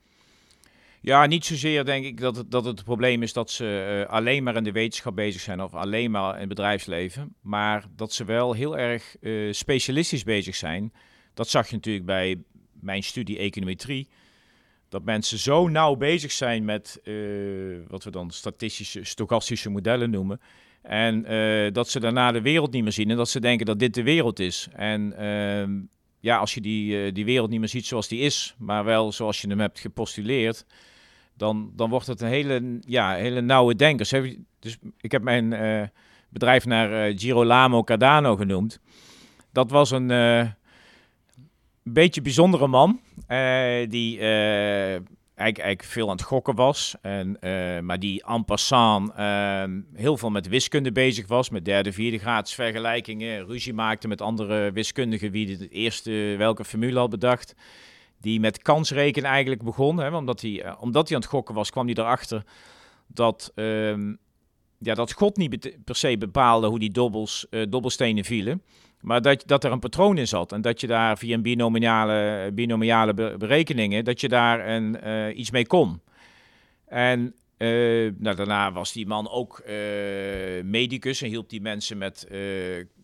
Ja, 1.01 1.25
niet 1.25 1.45
zozeer 1.45 1.85
denk 1.85 2.05
ik 2.05 2.19
dat 2.19 2.35
het, 2.35 2.51
dat 2.51 2.65
het, 2.65 2.83
probleem 2.83 3.23
is 3.23 3.33
dat 3.33 3.51
ze 3.51 4.03
uh, 4.07 4.13
alleen 4.13 4.43
maar 4.43 4.55
in 4.55 4.63
de 4.63 4.71
wetenschap 4.71 5.15
bezig 5.15 5.41
zijn 5.41 5.61
of 5.61 5.73
alleen 5.73 6.11
maar 6.11 6.33
in 6.33 6.39
het 6.39 6.49
bedrijfsleven. 6.49 7.35
Maar 7.41 7.85
dat 7.95 8.13
ze 8.13 8.23
wel 8.23 8.53
heel 8.53 8.77
erg 8.77 9.15
uh, 9.21 9.53
specialistisch 9.53 10.23
bezig 10.23 10.55
zijn. 10.55 10.93
Dat 11.33 11.49
zag 11.49 11.69
je 11.69 11.75
natuurlijk 11.75 12.05
bij 12.05 12.43
mijn 12.81 13.03
studie 13.03 13.37
econometrie, 13.37 14.07
dat 14.89 15.03
mensen 15.03 15.37
zo 15.37 15.67
nauw 15.67 15.95
bezig 15.95 16.31
zijn 16.31 16.65
met 16.65 16.99
uh, 17.03 17.77
wat 17.87 18.03
we 18.03 18.11
dan 18.11 18.31
statistische, 18.31 19.03
stochastische 19.03 19.69
modellen 19.69 20.09
noemen. 20.09 20.39
En 20.81 21.33
uh, 21.33 21.71
dat 21.71 21.89
ze 21.89 21.99
daarna 21.99 22.31
de 22.31 22.41
wereld 22.41 22.71
niet 22.71 22.83
meer 22.83 22.91
zien 22.91 23.09
en 23.09 23.17
dat 23.17 23.29
ze 23.29 23.39
denken 23.39 23.65
dat 23.65 23.79
dit 23.79 23.93
de 23.93 24.03
wereld 24.03 24.39
is. 24.39 24.67
En 24.73 25.13
uh, 25.19 25.87
ja, 26.19 26.37
als 26.37 26.53
je 26.53 26.61
die, 26.61 27.05
uh, 27.05 27.13
die 27.13 27.25
wereld 27.25 27.49
niet 27.49 27.59
meer 27.59 27.69
ziet 27.69 27.85
zoals 27.85 28.07
die 28.07 28.19
is, 28.19 28.55
maar 28.57 28.83
wel 28.83 29.11
zoals 29.11 29.41
je 29.41 29.47
hem 29.47 29.59
hebt 29.59 29.79
gepostuleerd, 29.79 30.65
dan, 31.37 31.71
dan 31.75 31.89
wordt 31.89 32.07
het 32.07 32.21
een 32.21 32.27
hele, 32.27 32.79
ja, 32.85 33.13
hele 33.13 33.41
nauwe 33.41 33.75
denkers. 33.75 34.09
Dus 34.59 34.77
ik 35.01 35.11
heb 35.11 35.21
mijn 35.21 35.49
bedrijf 36.29 36.65
naar 36.65 37.13
Girolamo 37.15 37.83
Cardano 37.83 38.35
genoemd. 38.35 38.79
Dat 39.51 39.71
was 39.71 39.91
een 39.91 40.07
beetje 41.93 42.21
bijzondere 42.21 42.67
man. 42.67 42.99
Uh, 43.27 43.89
die 43.89 44.17
uh, 44.17 44.23
eigenlijk, 44.23 45.07
eigenlijk, 45.35 45.83
veel 45.83 46.09
aan 46.09 46.15
het 46.15 46.25
gokken 46.25 46.55
was. 46.55 46.95
En, 47.01 47.37
uh, 47.41 47.79
maar 47.79 47.99
die 47.99 48.23
en 48.25 48.45
passant 48.45 49.11
ehm, 49.15 49.81
heel 49.93 50.17
veel 50.17 50.29
met 50.29 50.47
wiskunde 50.47 50.91
bezig 50.91 51.27
was. 51.27 51.49
Met 51.49 51.65
derde, 51.65 51.93
vierde 51.93 52.17
graads 52.17 52.55
vergelijkingen. 52.55 53.45
Ruzie 53.45 53.73
maakte 53.73 54.07
met 54.07 54.21
andere 54.21 54.71
wiskundigen 54.71 55.31
wie 55.31 55.57
de 55.57 55.67
eerste 55.67 56.35
welke 56.37 56.65
formule 56.65 56.99
had 56.99 57.09
bedacht. 57.09 57.55
Die 58.21 58.39
met 58.39 58.61
kansrekenen 58.61 59.29
eigenlijk 59.29 59.63
begon. 59.63 59.97
Hè, 59.97 60.15
omdat, 60.15 60.41
hij, 60.41 60.77
omdat 60.79 61.07
hij 61.07 61.15
aan 61.17 61.23
het 61.23 61.31
gokken 61.31 61.55
was, 61.55 61.71
kwam 61.71 61.85
hij 61.85 61.95
erachter 61.95 62.43
dat, 63.07 63.51
ehm, 63.55 64.13
ja, 64.77 64.93
dat 64.93 65.13
God 65.13 65.37
niet 65.37 65.77
per 65.83 65.95
se 65.95 66.17
bepaalde 66.17 66.67
hoe 66.67 66.79
die 66.79 66.91
dobbels, 66.91 67.47
dobbelstenen 67.69 68.25
vielen. 68.25 68.61
Maar 69.01 69.21
dat, 69.21 69.43
dat 69.45 69.63
er 69.63 69.71
een 69.71 69.79
patroon 69.79 70.17
in 70.17 70.27
zat 70.27 70.51
en 70.51 70.61
dat 70.61 70.81
je 70.81 70.87
daar 70.87 71.17
via 71.17 71.33
een 71.33 71.41
binomiale, 71.41 72.51
binomiale 72.53 73.13
berekeningen, 73.13 74.03
dat 74.03 74.21
je 74.21 74.27
daar 74.27 74.67
een, 74.67 74.97
uh, 75.03 75.37
iets 75.37 75.51
mee 75.51 75.67
kon. 75.67 76.01
En 76.85 77.35
uh, 77.57 78.11
nou, 78.17 78.35
daarna 78.35 78.71
was 78.71 78.91
die 78.93 79.07
man 79.07 79.29
ook 79.29 79.61
uh, 79.67 80.63
medicus 80.63 81.21
en 81.21 81.29
hielp 81.29 81.49
die 81.49 81.61
mensen 81.61 81.97
met 81.97 82.27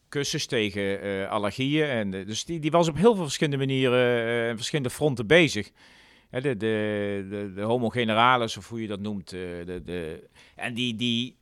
kussens 0.10 0.46
tegen 0.46 1.30
allergieën. 1.30 1.88
En, 1.88 2.12
dus 2.12 2.46
die, 2.46 2.60
die 2.60 2.72
was 2.72 2.88
op 2.88 2.98
heel 2.98 3.16
veel 3.16 3.24
verschillende 3.24 3.58
manieren 3.58 4.26
en 4.50 4.56
verschillende 4.56 4.90
fronten 4.90 5.28
bezig. 5.28 5.72
de, 6.30 6.42
de, 6.42 6.58
de, 7.30 7.52
de 7.56 7.62
homo 7.62 7.90
generalis, 7.90 8.58
of 8.58 8.70
hoe 8.70 8.82
je 8.82 8.88
dat 8.88 9.00
noemt. 9.00 9.30
de, 9.30 9.82
de, 9.86 10.28
en 10.56 10.74
die, 10.74 10.96
die, 10.96 11.36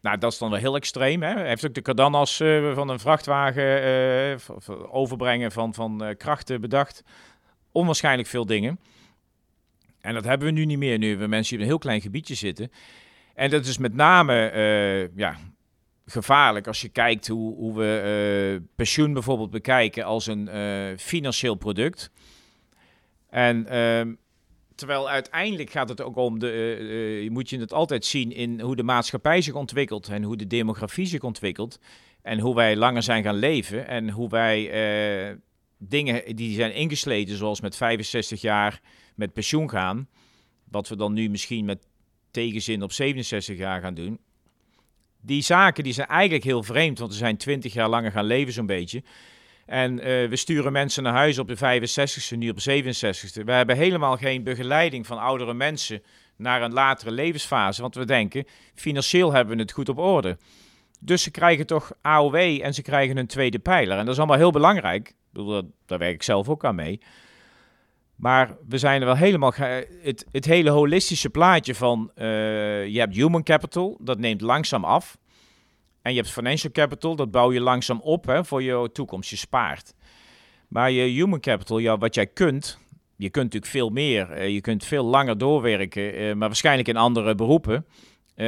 nou, 0.00 0.18
dat 0.18 0.32
is 0.32 0.38
dan 0.38 0.50
wel 0.50 0.58
heel 0.58 0.76
extreem. 0.76 1.22
Hè? 1.22 1.32
Hij 1.32 1.48
heeft 1.48 1.66
ook 1.66 1.74
de 1.74 1.82
cardanas 1.82 2.40
uh, 2.40 2.74
van 2.74 2.88
een 2.88 2.98
vrachtwagen 2.98 3.84
uh, 4.30 4.94
overbrengen 4.94 5.52
van, 5.52 5.74
van 5.74 6.04
uh, 6.04 6.16
krachten 6.16 6.60
bedacht. 6.60 7.04
Onwaarschijnlijk 7.72 8.28
veel 8.28 8.46
dingen. 8.46 8.80
En 10.00 10.14
dat 10.14 10.24
hebben 10.24 10.46
we 10.48 10.52
nu 10.54 10.64
niet 10.64 10.78
meer, 10.78 10.98
nu 10.98 11.16
we 11.16 11.26
mensen 11.26 11.54
in 11.56 11.62
een 11.62 11.68
heel 11.68 11.78
klein 11.78 12.00
gebiedje 12.00 12.34
zitten. 12.34 12.72
En 13.34 13.50
dat 13.50 13.66
is 13.66 13.78
met 13.78 13.94
name 13.94 15.10
ja, 15.14 15.36
gevaarlijk 16.06 16.66
als 16.66 16.80
je 16.80 16.88
kijkt 16.88 17.28
hoe, 17.28 17.54
hoe 17.54 17.76
we 17.76 18.62
pensioen 18.74 19.12
bijvoorbeeld 19.12 19.50
bekijken 19.50 20.04
als 20.04 20.26
een 20.26 20.48
financieel 20.98 21.54
product. 21.54 22.10
En 23.28 23.66
ehm, 23.66 24.14
Terwijl 24.80 25.10
uiteindelijk 25.10 25.70
gaat 25.70 25.88
het 25.88 26.00
ook 26.00 26.16
om, 26.16 26.38
de, 26.38 26.76
uh, 26.80 27.24
uh, 27.24 27.30
moet 27.30 27.50
je 27.50 27.58
het 27.58 27.72
altijd 27.72 28.04
zien 28.04 28.32
in 28.32 28.60
hoe 28.60 28.76
de 28.76 28.82
maatschappij 28.82 29.40
zich 29.40 29.54
ontwikkelt 29.54 30.08
en 30.08 30.22
hoe 30.22 30.36
de 30.36 30.46
demografie 30.46 31.06
zich 31.06 31.22
ontwikkelt. 31.22 31.78
En 32.22 32.38
hoe 32.38 32.54
wij 32.54 32.76
langer 32.76 33.02
zijn 33.02 33.22
gaan 33.22 33.36
leven 33.36 33.86
en 33.86 34.10
hoe 34.10 34.28
wij 34.28 34.58
uh, 35.30 35.36
dingen 35.78 36.36
die 36.36 36.54
zijn 36.54 36.74
ingesleten, 36.74 37.36
zoals 37.36 37.60
met 37.60 37.76
65 37.76 38.40
jaar 38.40 38.80
met 39.14 39.32
pensioen 39.32 39.70
gaan, 39.70 40.08
wat 40.70 40.88
we 40.88 40.96
dan 40.96 41.12
nu 41.12 41.28
misschien 41.28 41.64
met 41.64 41.86
tegenzin 42.30 42.82
op 42.82 42.92
67 42.92 43.56
jaar 43.56 43.80
gaan 43.80 43.94
doen. 43.94 44.18
Die 45.20 45.42
zaken 45.42 45.84
die 45.84 45.92
zijn 45.92 46.08
eigenlijk 46.08 46.44
heel 46.44 46.62
vreemd, 46.62 46.98
want 46.98 47.10
we 47.10 47.16
zijn 47.16 47.36
20 47.36 47.72
jaar 47.72 47.88
langer 47.88 48.10
gaan 48.10 48.24
leven 48.24 48.52
zo'n 48.52 48.66
beetje. 48.66 49.02
En 49.70 49.92
uh, 49.92 50.28
we 50.28 50.36
sturen 50.36 50.72
mensen 50.72 51.02
naar 51.02 51.12
huis 51.12 51.38
op 51.38 51.48
de 51.48 51.56
65ste, 51.56 52.38
nu 52.38 52.48
op 52.48 52.60
de 52.60 52.82
67ste. 52.82 53.44
We 53.44 53.52
hebben 53.52 53.76
helemaal 53.76 54.16
geen 54.16 54.42
begeleiding 54.42 55.06
van 55.06 55.18
oudere 55.18 55.54
mensen 55.54 56.02
naar 56.36 56.62
een 56.62 56.72
latere 56.72 57.10
levensfase. 57.10 57.80
Want 57.80 57.94
we 57.94 58.04
denken, 58.04 58.44
financieel 58.74 59.32
hebben 59.32 59.56
we 59.56 59.62
het 59.62 59.72
goed 59.72 59.88
op 59.88 59.98
orde. 59.98 60.38
Dus 61.00 61.22
ze 61.22 61.30
krijgen 61.30 61.66
toch 61.66 61.92
AOW 62.00 62.34
en 62.34 62.74
ze 62.74 62.82
krijgen 62.82 63.16
een 63.16 63.26
tweede 63.26 63.58
pijler. 63.58 63.98
En 63.98 64.04
dat 64.04 64.12
is 64.12 64.18
allemaal 64.18 64.36
heel 64.36 64.50
belangrijk. 64.50 65.08
Ik 65.08 65.14
bedoel, 65.32 65.72
daar 65.86 65.98
werk 65.98 66.14
ik 66.14 66.22
zelf 66.22 66.48
ook 66.48 66.64
aan 66.64 66.74
mee. 66.74 67.00
Maar 68.16 68.56
we 68.68 68.78
zijn 68.78 69.00
er 69.00 69.06
wel 69.06 69.16
helemaal. 69.16 69.52
Het, 69.54 70.26
het 70.32 70.44
hele 70.44 70.70
holistische 70.70 71.30
plaatje 71.30 71.74
van. 71.74 72.10
Uh, 72.16 72.24
je 72.86 72.98
hebt 72.98 73.14
human 73.14 73.42
capital, 73.42 73.98
dat 74.00 74.18
neemt 74.18 74.40
langzaam 74.40 74.84
af. 74.84 75.18
En 76.02 76.12
je 76.12 76.18
hebt 76.20 76.32
financial 76.32 76.72
capital, 76.72 77.16
dat 77.16 77.30
bouw 77.30 77.52
je 77.52 77.60
langzaam 77.60 78.00
op 78.00 78.26
hè, 78.26 78.44
voor 78.44 78.62
je 78.62 78.90
toekomst. 78.92 79.30
Je 79.30 79.36
spaart. 79.36 79.94
Maar 80.68 80.90
je 80.90 81.02
human 81.02 81.40
capital, 81.40 81.78
ja, 81.78 81.98
wat 81.98 82.14
jij 82.14 82.26
kunt. 82.26 82.78
Je 83.16 83.30
kunt 83.30 83.44
natuurlijk 83.44 83.72
veel 83.72 83.90
meer. 83.90 84.38
Uh, 84.38 84.48
je 84.48 84.60
kunt 84.60 84.84
veel 84.84 85.04
langer 85.04 85.38
doorwerken. 85.38 86.14
Uh, 86.14 86.34
maar 86.34 86.48
waarschijnlijk 86.48 86.88
in 86.88 86.96
andere 86.96 87.34
beroepen. 87.34 87.86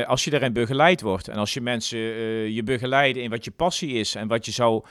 als 0.07 0.25
je 0.25 0.31
daarin 0.31 0.53
begeleid 0.53 1.01
wordt. 1.01 1.29
En 1.29 1.37
als 1.37 1.55
je 1.55 1.61
mensen 1.61 1.99
je 2.53 2.63
begeleiden 2.63 3.23
in 3.23 3.31
wat 3.31 3.45
je 3.45 3.51
passie 3.51 3.93
is. 3.93 4.15
En 4.15 4.29
wat 4.29 4.45
je 4.45 4.53
zou 4.53 4.85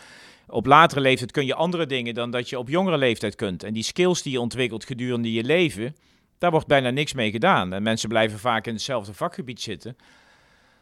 op 0.48 0.66
latere 0.66 1.02
leeftijd 1.02 1.32
kun 1.32 1.46
je 1.46 1.56
andere 1.56 1.86
dingen 1.86 2.14
dan 2.14 2.32
dat 2.32 2.50
je 2.50 2.60
op 2.60 2.70
jongere 2.70 2.98
leeftijd 2.98 3.36
kunt. 3.36 3.64
En 3.64 3.74
die 3.74 3.84
skills 3.84 4.22
die 4.22 4.32
je 4.32 4.42
ontwikkelt 4.42 4.86
gedurende 4.86 5.34
je 5.34 5.44
leven, 5.44 5.96
daar 6.38 6.52
wordt 6.52 6.68
bijna 6.68 6.90
niks 6.90 7.14
mee 7.14 7.32
gedaan. 7.32 7.74
En 7.74 7.84
mensen 7.84 8.10
blijven 8.10 8.40
vaak 8.40 8.68
in 8.68 8.74
hetzelfde 8.74 9.14
vakgebied 9.14 9.62
zitten. 9.62 9.98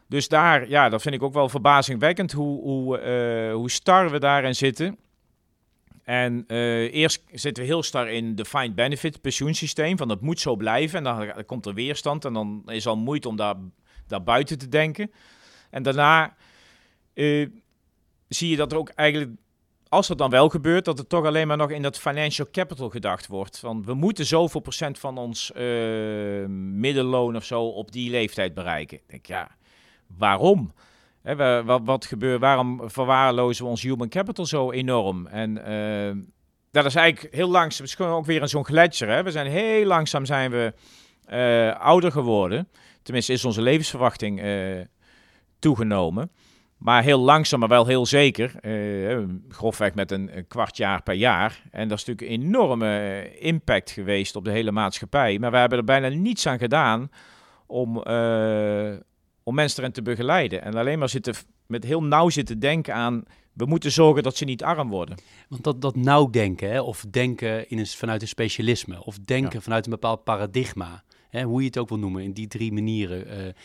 Dus 0.09 0.27
daar, 0.27 0.69
ja, 0.69 0.89
dat 0.89 1.01
vind 1.01 1.15
ik 1.15 1.23
ook 1.23 1.33
wel 1.33 1.49
verbazingwekkend 1.49 2.31
hoe, 2.31 2.61
hoe, 2.61 3.01
uh, 3.01 3.53
hoe 3.53 3.69
star 3.69 4.11
we 4.11 4.19
daarin 4.19 4.55
zitten. 4.55 4.97
En 6.03 6.43
uh, 6.47 6.93
eerst 6.93 7.23
zitten 7.31 7.63
we 7.63 7.69
heel 7.69 7.83
star 7.83 8.09
in 8.09 8.27
de 8.27 8.43
defined 8.43 8.75
benefit 8.75 9.21
pensioensysteem, 9.21 9.97
van 9.97 10.07
dat 10.07 10.21
moet 10.21 10.39
zo 10.39 10.55
blijven. 10.55 10.97
En 10.97 11.03
dan, 11.03 11.45
komt 11.45 11.65
er 11.65 11.73
weerstand 11.73 12.25
en 12.25 12.33
dan 12.33 12.63
is 12.65 12.87
al 12.87 12.97
moeite 12.97 13.27
om 13.27 13.35
daar, 13.35 13.55
daar 14.07 14.23
buiten 14.23 14.57
te 14.57 14.67
denken. 14.67 15.11
En 15.69 15.83
daarna 15.83 16.35
uh, 17.13 17.47
zie 18.27 18.49
je 18.49 18.55
dat 18.55 18.71
er 18.71 18.77
ook 18.77 18.89
eigenlijk 18.89 19.31
als 19.89 20.07
dat 20.07 20.17
dan 20.17 20.29
wel 20.29 20.49
gebeurt, 20.49 20.85
dat 20.85 20.97
het 20.97 21.09
toch 21.09 21.25
alleen 21.25 21.47
maar 21.47 21.57
nog 21.57 21.71
in 21.71 21.81
dat 21.81 21.99
financial 21.99 22.47
capital 22.51 22.89
gedacht 22.89 23.27
wordt. 23.27 23.59
Want 23.59 23.85
we 23.85 23.93
moeten 23.93 24.25
zoveel 24.25 24.61
procent 24.61 24.99
van 24.99 25.17
ons 25.17 25.51
middenloon 26.47 27.35
of 27.35 27.43
zo 27.43 27.63
op 27.63 27.91
die 27.91 28.09
leeftijd 28.09 28.53
bereiken. 28.53 28.97
Ik 28.97 29.07
denk, 29.07 29.25
ja, 29.25 29.57
waarom? 30.17 30.73
Wat, 31.65 31.81
wat 31.83 32.05
gebeurt, 32.05 32.39
waarom 32.39 32.81
verwaarlozen 32.89 33.63
we 33.63 33.69
ons 33.69 33.81
human 33.81 34.09
capital 34.09 34.45
zo 34.45 34.71
enorm? 34.71 35.27
En 35.27 35.57
uh, 35.69 36.23
dat 36.71 36.85
is 36.85 36.95
eigenlijk 36.95 37.35
heel 37.35 37.49
langzaam, 37.49 37.85
het 37.85 37.99
is 37.99 38.05
ook 38.05 38.25
weer 38.25 38.41
een 38.41 38.49
zo'n 38.49 38.65
gletsjer. 38.65 39.23
We 39.23 39.31
zijn 39.31 39.47
heel 39.47 39.85
langzaam 39.85 40.25
zijn 40.25 40.51
we 40.51 40.73
uh, 41.31 41.79
ouder 41.79 42.11
geworden. 42.11 42.67
Tenminste 43.03 43.33
is 43.33 43.45
onze 43.45 43.61
levensverwachting 43.61 44.41
toegenomen. 45.59 46.31
Maar 46.79 47.03
heel 47.03 47.19
langzaam, 47.19 47.59
maar 47.59 47.69
wel 47.69 47.85
heel 47.85 48.05
zeker. 48.05 48.51
Grofweg 49.49 49.93
met 49.93 50.11
een, 50.11 50.45
kwart 50.47 50.77
jaar 50.77 51.03
per 51.03 51.13
jaar. 51.13 51.61
En 51.71 51.87
dat 51.87 51.97
is 51.97 52.05
natuurlijk 52.05 52.41
een 52.41 52.47
enorme 52.47 52.97
eh, 52.97 53.45
impact 53.45 53.91
geweest 53.91 54.35
op 54.35 54.45
de 54.45 54.51
hele 54.51 54.71
maatschappij. 54.71 55.39
Maar 55.39 55.51
we 55.51 55.57
hebben 55.57 55.77
er 55.77 55.83
bijna 55.83 56.07
niets 56.07 56.47
aan 56.47 56.57
gedaan 56.57 57.11
om, 57.67 58.03
om 59.49 59.55
mensen 59.55 59.79
erin 59.79 59.93
te 59.93 60.01
begeleiden. 60.01 60.61
En 60.61 60.75
alleen 60.75 60.99
maar 60.99 61.09
zitten, 61.09 61.35
met 61.65 61.83
heel 61.83 62.03
nauw 62.03 62.29
zitten 62.29 62.59
denken 62.59 62.93
aan... 62.93 63.23
we 63.53 63.65
moeten 63.65 63.91
zorgen 63.91 64.23
dat 64.23 64.35
ze 64.35 64.45
niet 64.45 64.63
arm 64.63 64.89
worden. 64.89 65.17
Want 65.47 65.63
dat, 65.63 65.81
dat 65.81 65.95
nauw 65.95 66.29
denken, 66.29 66.71
hè, 66.71 66.81
of 66.81 67.05
denken 67.09 67.69
in 67.69 67.79
een, 67.79 67.87
vanuit 67.87 68.21
een 68.21 68.27
specialisme... 68.27 69.05
of 69.05 69.19
denken 69.19 69.61
vanuit 69.61 69.85
een 69.85 69.91
bepaald 69.91 70.23
paradigma... 70.23 71.03
Hè, 71.29 71.43
hoe 71.43 71.59
je 71.59 71.67
het 71.67 71.77
ook 71.77 71.89
wil 71.89 71.99
noemen, 71.99 72.23
in 72.23 72.33
die 72.33 72.47
drie 72.47 72.71
manieren... 72.71 73.55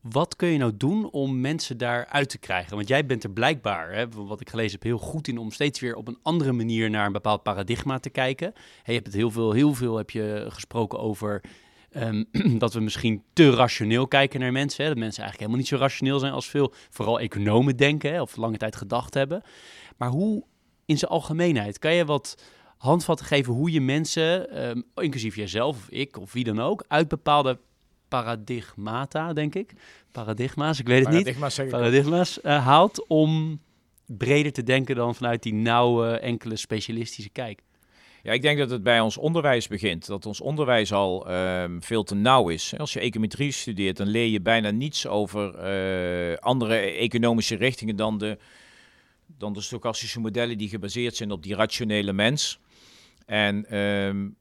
Wat 0.00 0.36
kun 0.36 0.48
je 0.48 0.58
nou 0.58 0.76
doen 0.76 1.10
om 1.10 1.40
mensen 1.40 1.78
daar 1.78 2.06
uit 2.06 2.28
te 2.28 2.38
krijgen? 2.38 2.76
Want 2.76 2.88
jij 2.88 3.06
bent 3.06 3.24
er 3.24 3.30
blijkbaar, 3.30 3.92
hè, 3.92 4.08
wat 4.08 4.40
ik 4.40 4.50
gelezen 4.50 4.72
heb, 4.72 4.82
heel 4.82 4.98
goed 4.98 5.28
in 5.28 5.38
om 5.38 5.50
steeds 5.50 5.80
weer 5.80 5.94
op 5.94 6.08
een 6.08 6.18
andere 6.22 6.52
manier 6.52 6.90
naar 6.90 7.06
een 7.06 7.12
bepaald 7.12 7.42
paradigma 7.42 7.98
te 7.98 8.10
kijken. 8.10 8.52
je 8.84 8.92
hebt 8.92 9.06
het 9.06 9.14
heel 9.14 9.30
veel, 9.30 9.52
heel 9.52 9.74
veel 9.74 9.96
heb 9.96 10.10
je 10.10 10.46
gesproken 10.48 10.98
over 10.98 11.40
um, 11.96 12.24
dat 12.58 12.72
we 12.72 12.80
misschien 12.80 13.22
te 13.32 13.50
rationeel 13.50 14.06
kijken 14.06 14.40
naar 14.40 14.52
mensen. 14.52 14.82
Hè? 14.82 14.90
Dat 14.90 14.98
mensen 14.98 15.22
eigenlijk 15.22 15.50
helemaal 15.50 15.58
niet 15.58 15.80
zo 15.80 15.86
rationeel 15.86 16.18
zijn 16.18 16.32
als 16.32 16.48
veel, 16.48 16.72
vooral 16.90 17.20
economen 17.20 17.76
denken 17.76 18.12
hè, 18.12 18.20
of 18.20 18.36
lange 18.36 18.56
tijd 18.56 18.76
gedacht 18.76 19.14
hebben. 19.14 19.42
Maar 19.96 20.08
hoe 20.08 20.44
in 20.86 20.98
zijn 20.98 21.10
algemeenheid 21.10 21.78
kan 21.78 21.94
je 21.94 22.04
wat 22.04 22.42
handvatten 22.76 23.26
geven 23.26 23.52
hoe 23.52 23.72
je 23.72 23.80
mensen, 23.80 24.58
um, 24.68 24.84
inclusief 24.94 25.36
jezelf 25.36 25.76
of 25.76 25.88
ik 25.88 26.18
of 26.18 26.32
wie 26.32 26.44
dan 26.44 26.60
ook, 26.60 26.84
uit 26.88 27.08
bepaalde 27.08 27.58
paradigmata, 28.08 29.32
denk 29.32 29.54
ik. 29.54 29.72
Paradigma's, 30.12 30.78
ik 30.78 30.86
weet 30.86 31.06
het 31.06 31.14
niet. 31.14 31.68
Paradigma's 31.68 32.38
uh, 32.42 32.64
haalt 32.64 33.06
om 33.06 33.60
breder 34.06 34.52
te 34.52 34.62
denken 34.62 34.96
dan 34.96 35.14
vanuit 35.14 35.42
die 35.42 35.54
nauwe, 35.54 36.18
enkele 36.18 36.56
specialistische 36.56 37.30
kijk. 37.30 37.62
Ja, 38.24 38.32
ik 38.32 38.42
denk 38.42 38.58
dat 38.58 38.70
het 38.70 38.82
bij 38.82 39.00
ons 39.00 39.16
onderwijs 39.16 39.68
begint. 39.68 40.06
Dat 40.06 40.26
ons 40.26 40.40
onderwijs 40.40 40.92
al 40.92 41.32
um, 41.32 41.82
veel 41.82 42.02
te 42.02 42.14
nauw 42.14 42.48
is. 42.48 42.78
Als 42.78 42.92
je 42.92 43.00
econometrie 43.00 43.52
studeert, 43.52 43.96
dan 43.96 44.06
leer 44.06 44.26
je 44.26 44.40
bijna 44.40 44.70
niets 44.70 45.06
over 45.06 45.54
uh, 46.30 46.36
andere 46.36 46.76
economische 46.76 47.56
richtingen 47.56 47.96
dan 47.96 48.18
de, 48.18 48.38
dan 49.38 49.52
de 49.52 49.60
stochastische 49.60 50.20
modellen 50.20 50.58
die 50.58 50.68
gebaseerd 50.68 51.16
zijn 51.16 51.30
op 51.30 51.42
die 51.42 51.54
rationele 51.54 52.12
mens. 52.12 52.60
En 53.26 53.78
um, 53.78 54.36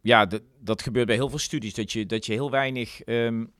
ja, 0.00 0.28
dat 0.60 0.82
gebeurt 0.82 1.06
bij 1.06 1.16
heel 1.16 1.28
veel 1.28 1.38
studies, 1.38 1.74
dat 1.74 1.92
je, 1.92 2.06
dat 2.06 2.26
je 2.26 2.32
heel 2.32 2.50
weinig 2.50 3.06
um, 3.06 3.52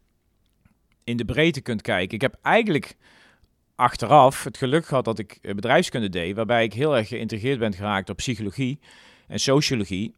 in 1.05 1.17
de 1.17 1.25
breedte 1.25 1.61
kunt 1.61 1.83
kijken. 1.83 2.15
Ik 2.15 2.21
heb 2.21 2.39
eigenlijk 2.43 2.97
achteraf 3.75 4.45
het 4.45 4.57
geluk 4.57 4.87
gehad 4.87 5.05
dat 5.05 5.19
ik 5.19 5.39
eh, 5.43 5.55
bedrijfskunde 5.55 6.09
deed, 6.09 6.37
waarbij 6.37 6.65
ik 6.65 6.73
heel 6.73 6.97
erg 6.97 7.09
geïntegreerd 7.09 7.59
ben 7.59 7.73
geraakt 7.73 8.11
op 8.11 8.17
psychologie 8.17 8.79
en 9.33 9.41
sociologie. 9.41 10.15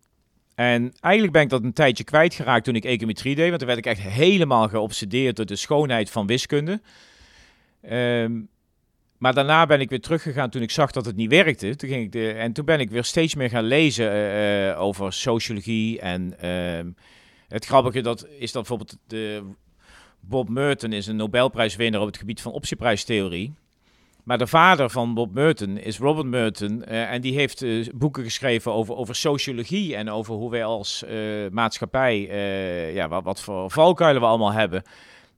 En 0.54 0.92
eigenlijk 1.00 1.32
ben 1.32 1.42
ik 1.42 1.48
dat 1.48 1.62
een 1.62 1.72
tijdje 1.72 2.04
kwijtgeraakt 2.04 2.64
toen 2.64 2.74
ik 2.74 2.84
econometrie 2.84 3.34
deed, 3.34 3.46
want 3.46 3.58
toen 3.58 3.68
werd 3.68 3.78
ik 3.78 3.86
echt 3.86 4.00
helemaal 4.00 4.68
geobsedeerd 4.68 5.36
door 5.36 5.46
de 5.46 5.56
schoonheid 5.56 6.10
van 6.10 6.26
wiskunde. 6.26 6.80
Um, 7.90 8.48
maar 9.18 9.34
daarna 9.34 9.66
ben 9.66 9.80
ik 9.80 9.88
weer 9.88 10.00
teruggegaan 10.00 10.50
toen 10.50 10.62
ik 10.62 10.70
zag 10.70 10.90
dat 10.90 11.04
het 11.04 11.16
niet 11.16 11.30
werkte. 11.30 11.76
Toen 11.76 11.88
ging 11.88 12.04
ik 12.04 12.12
de, 12.12 12.32
en 12.32 12.52
toen 12.52 12.64
ben 12.64 12.80
ik 12.80 12.90
weer 12.90 13.04
steeds 13.04 13.34
meer 13.34 13.48
gaan 13.48 13.64
lezen 13.64 14.12
uh, 14.12 14.68
uh, 14.68 14.80
over 14.80 15.12
sociologie. 15.12 16.00
En 16.00 16.34
uh, 16.44 16.92
het 17.48 17.64
grappige 17.64 18.00
dat, 18.00 18.26
is 18.38 18.52
dat 18.52 18.68
bijvoorbeeld 18.68 18.98
de, 19.06 19.42
Bob 20.20 20.48
Merton 20.48 20.92
is 20.92 21.06
een 21.06 21.16
Nobelprijswinnaar 21.16 22.00
op 22.00 22.06
het 22.06 22.16
gebied 22.16 22.40
van 22.40 22.52
optieprijstheorie. 22.52 23.54
Maar 24.24 24.38
de 24.38 24.46
vader 24.46 24.90
van 24.90 25.14
Bob 25.14 25.34
Merton 25.34 25.78
is 25.78 25.98
Robert 25.98 26.26
Merton. 26.26 26.82
Uh, 26.88 27.12
en 27.12 27.20
die 27.20 27.34
heeft 27.34 27.62
uh, 27.62 27.86
boeken 27.94 28.24
geschreven 28.24 28.72
over, 28.72 28.94
over 28.96 29.14
sociologie 29.14 29.96
en 29.96 30.10
over 30.10 30.34
hoe 30.34 30.50
wij 30.50 30.64
als 30.64 31.04
uh, 31.08 31.50
maatschappij, 31.50 32.18
ja, 32.94 33.08
wat, 33.08 33.24
wat, 33.24 33.40
voor 33.40 33.70
valkuilen 33.70 34.22
we 34.22 34.28
allemaal 34.28 34.52
hebben. 34.52 34.82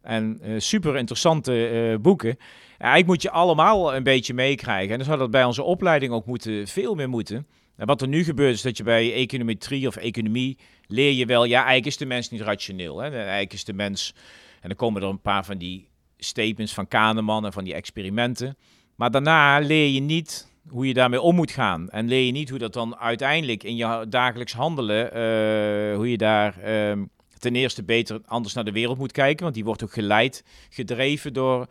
En 0.02 0.40
super 0.56 0.96
interessante 0.96 1.98
boeken. 2.00 2.36
eigenlijk 2.68 3.06
moet 3.06 3.22
je 3.22 3.30
allemaal 3.30 3.94
een 3.94 4.02
beetje 4.02 4.34
meekrijgen. 4.34 4.90
En 4.90 4.96
dan 4.96 5.06
zou 5.06 5.18
dat 5.18 5.30
bij 5.30 5.44
onze 5.44 5.62
opleiding 5.62 6.12
ook 6.12 6.26
moeten, 6.26 6.66
veel 6.66 6.94
meer 6.94 7.08
moeten. 7.08 7.46
En 7.76 7.86
wat 7.86 8.02
er 8.02 8.08
nu 8.08 8.24
gebeurt 8.24 8.54
is 8.54 8.62
dat 8.62 8.76
je 8.76 8.82
bij 8.82 9.12
econometrie 9.12 9.86
of 9.86 9.96
economie 9.96 10.58
leer 10.86 11.12
je 11.12 11.26
wel, 11.26 11.44
ja, 11.44 11.56
eigenlijk 11.56 11.86
is 11.86 11.96
de 11.96 12.06
mens 12.06 12.30
niet 12.30 12.40
rationeel. 12.40 12.98
Hè? 12.98 13.10
Eigenlijk 13.10 13.52
is 13.52 13.64
de 13.64 13.72
mens, 13.72 14.14
en 14.60 14.68
dan 14.68 14.76
komen 14.76 15.02
er 15.02 15.08
een 15.08 15.20
paar 15.20 15.44
van 15.44 15.58
die 15.58 15.88
statements 16.18 16.74
van 16.74 16.88
Kahneman 16.88 17.44
en 17.44 17.52
van 17.52 17.64
die 17.64 17.74
experimenten. 17.74 18.56
Maar 18.96 19.10
daarna 19.10 19.58
leer 19.58 19.88
je 19.88 20.00
niet 20.00 20.48
hoe 20.68 20.86
je 20.86 20.94
daarmee 20.94 21.20
om 21.20 21.34
moet 21.34 21.50
gaan. 21.50 21.88
En 21.88 22.08
leer 22.08 22.26
je 22.26 22.32
niet 22.32 22.48
hoe 22.50 22.58
dat 22.58 22.72
dan 22.72 22.96
uiteindelijk 22.96 23.62
in 23.62 23.76
je 23.76 24.06
dagelijks 24.08 24.52
handelen, 24.52 25.04
uh, 25.04 25.96
hoe 25.96 26.10
je 26.10 26.16
daar 26.16 26.56
uh, 26.58 27.02
ten 27.38 27.54
eerste 27.54 27.82
beter 27.82 28.20
anders 28.26 28.54
naar 28.54 28.64
de 28.64 28.72
wereld 28.72 28.98
moet 28.98 29.12
kijken. 29.12 29.42
Want 29.42 29.54
die 29.54 29.64
wordt 29.64 29.82
ook 29.82 29.92
geleid, 29.92 30.44
gedreven 30.70 31.32
door 31.32 31.66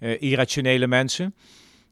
uh, 0.00 0.22
irrationele 0.22 0.86
mensen. 0.86 1.34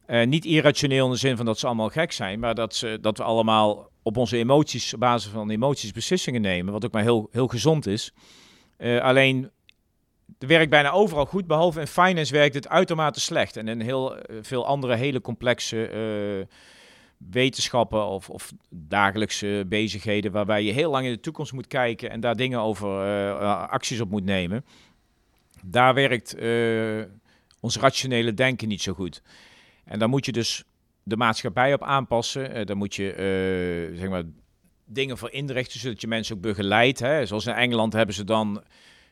Uh, 0.07 0.25
niet 0.25 0.45
irrationeel 0.45 1.05
in 1.05 1.11
de 1.11 1.17
zin 1.17 1.37
van 1.37 1.45
dat 1.45 1.59
ze 1.59 1.65
allemaal 1.65 1.89
gek 1.89 2.11
zijn, 2.11 2.39
maar 2.39 2.55
dat, 2.55 2.75
ze, 2.75 2.97
dat 3.01 3.17
we 3.17 3.23
allemaal 3.23 3.89
op 4.01 4.17
onze 4.17 4.37
emoties, 4.37 4.93
op 4.93 4.99
basis 4.99 5.31
van 5.31 5.49
emoties, 5.49 5.91
beslissingen 5.91 6.41
nemen. 6.41 6.73
Wat 6.73 6.85
ook 6.85 6.91
maar 6.91 7.03
heel, 7.03 7.27
heel 7.31 7.47
gezond 7.47 7.87
is. 7.87 8.13
alleen 9.01 9.51
het 10.39 10.49
werkt 10.49 10.69
bijna 10.69 10.91
overal 10.91 11.25
goed, 11.25 11.47
behalve 11.47 11.79
in 11.79 11.87
finance 11.87 12.33
werkt 12.33 12.55
het 12.55 12.67
uitermate 12.67 13.19
slecht. 13.19 13.57
En 13.57 13.67
in 13.67 13.81
heel 13.81 14.17
eh, 14.17 14.37
veel 14.41 14.65
andere 14.65 14.95
hele 14.95 15.21
complexe 15.21 15.91
uh, 15.91 16.45
wetenschappen 17.29 18.05
of, 18.05 18.29
of, 18.29 18.53
dagelijkse 18.69 19.65
bezigheden, 19.67 20.31
waarbij 20.31 20.63
je 20.63 20.71
heel 20.71 20.91
lang 20.91 21.05
in 21.05 21.11
de 21.11 21.19
toekomst 21.19 21.53
moet 21.53 21.67
kijken 21.67 22.09
en 22.09 22.19
daar 22.19 22.35
dingen 22.35 22.59
over 22.59 22.87
uh, 22.87 23.67
acties 23.67 23.99
op 23.99 24.09
moet 24.09 24.23
nemen. 24.23 24.65
Daar 25.63 25.93
werkt 25.93 26.35
ons 27.59 27.77
rationele 27.77 28.33
denken 28.33 28.67
niet 28.67 28.81
zo 28.81 28.93
goed. 28.93 29.21
En 29.85 29.99
daar 29.99 30.09
moet 30.09 30.25
je 30.25 30.31
dus 30.31 30.63
de 31.03 31.17
maatschappij 31.17 31.73
op 31.73 31.83
aanpassen. 31.83 32.65
daar 32.65 32.77
moet 32.77 32.95
je 32.95 33.13
zeg 33.95 34.09
maar, 34.09 34.23
dingen 34.85 35.17
voor 35.17 35.31
inrichten, 35.31 35.79
zodat 35.79 36.01
je 36.01 36.07
mensen 36.07 36.35
ook 36.35 36.41
begeleidt. 36.41 36.97
Zoals 37.23 37.45
in 37.45 37.53
Engeland 37.53 37.93
hebben 37.93 38.15
ze 38.15 38.23
dan 38.23 38.63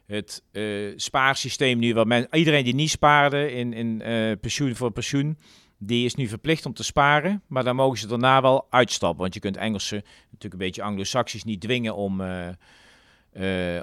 het 0.06 0.44
uh, 0.52 0.94
spaarsysteem 0.96 1.80
nu, 1.80 1.94
waar 1.94 2.08
men, 2.08 2.28
iedereen 2.32 2.64
die 2.64 2.76
niet 2.76 2.90
spaarde 2.90 3.52
in, 3.52 3.74
in 3.74 3.98
pensioen 4.40 4.76
voor 4.76 4.92
pensioen, 4.92 5.38
die 5.78 6.06
is 6.06 6.16
nu 6.16 6.28
verplicht 6.28 6.66
om 6.66 6.74
te 6.74 6.84
sparen, 6.84 7.44
maar 7.48 7.64
dan 7.64 7.76
mogen 7.76 7.98
ze 7.98 8.08
daarna 8.08 8.42
wel 8.42 8.68
uitstappen. 8.70 9.22
Want 9.22 9.34
je 9.34 9.40
kunt 9.40 9.58
Engelsen, 9.58 10.04
natuurlijk 10.22 10.54
een 10.54 10.68
beetje 10.68 10.84
anglo-saxisch, 10.84 11.44
niet 11.44 11.62
dwingen 11.62 11.96
om, 11.96 12.22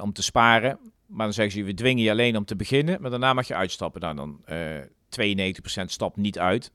om 0.00 0.12
te 0.12 0.22
sparen. 0.22 0.78
Maar 1.06 1.26
dan 1.26 1.32
zeggen 1.32 1.58
ze, 1.58 1.64
we 1.64 1.74
dwingen 1.74 2.04
je 2.04 2.10
alleen 2.10 2.36
om 2.36 2.44
te 2.44 2.56
beginnen, 2.56 3.00
maar 3.00 3.10
daarna 3.10 3.32
mag 3.32 3.48
je 3.48 3.54
uitstappen. 3.54 4.00
Nou, 4.00 4.16
dan 4.16 4.40
92% 5.20 5.84
stapt 5.84 6.16
niet 6.16 6.38
uit. 6.38 6.72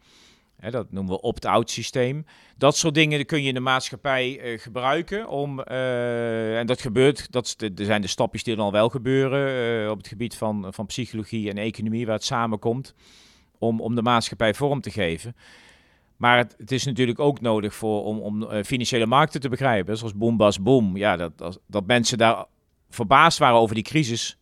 Hè, 0.58 0.72
dat 0.72 0.92
noemen 0.92 1.14
we 1.14 1.22
opt-out 1.22 1.70
systeem. 1.70 2.26
Dat 2.58 2.78
soort 2.78 2.94
dingen 2.94 3.26
kun 3.26 3.42
je 3.42 3.48
in 3.48 3.54
de 3.54 3.60
maatschappij 3.60 4.54
uh, 4.54 4.60
gebruiken 4.60 5.30
om, 5.30 5.60
uh, 5.60 6.60
en 6.60 6.68
dat 6.68 6.82
gebeurt, 6.82 7.32
dat 7.32 7.56
er 7.58 7.86
zijn 7.86 8.02
de 8.02 8.08
stapjes 8.08 8.44
die 8.44 8.56
dan 8.56 8.72
wel 8.72 8.90
gebeuren 8.90 9.82
uh, 9.84 9.90
op 9.90 9.98
het 9.98 10.08
gebied 10.08 10.36
van, 10.36 10.74
van 10.74 10.86
psychologie 10.86 11.50
en 11.50 11.58
economie, 11.58 12.06
waar 12.06 12.16
het 12.16 12.24
samenkomt, 12.24 12.96
om, 13.58 13.82
om 13.82 13.96
de 13.96 14.02
maatschappij 14.02 14.54
vorm 14.54 14.82
te 14.82 14.92
geven. 14.92 15.36
Maar 16.16 16.38
het, 16.38 16.56
het 16.58 16.72
is 16.72 16.86
natuurlijk 16.86 17.20
ook 17.20 17.42
nodig 17.42 17.76
voor, 17.76 18.04
om, 18.04 18.20
om 18.20 18.64
financiële 18.64 19.06
markten 19.06 19.42
te 19.42 19.50
begrijpen, 19.50 19.98
zoals 19.98 20.16
boom, 20.16 20.38
bas, 20.38 20.62
boom. 20.62 20.98
Ja, 20.98 21.16
dat, 21.16 21.38
dat, 21.38 21.60
dat 21.68 21.86
mensen 21.86 22.18
daar 22.18 22.46
verbaasd 22.90 23.38
waren 23.38 23.60
over 23.60 23.76
die 23.76 23.84
crisis, 23.84 24.38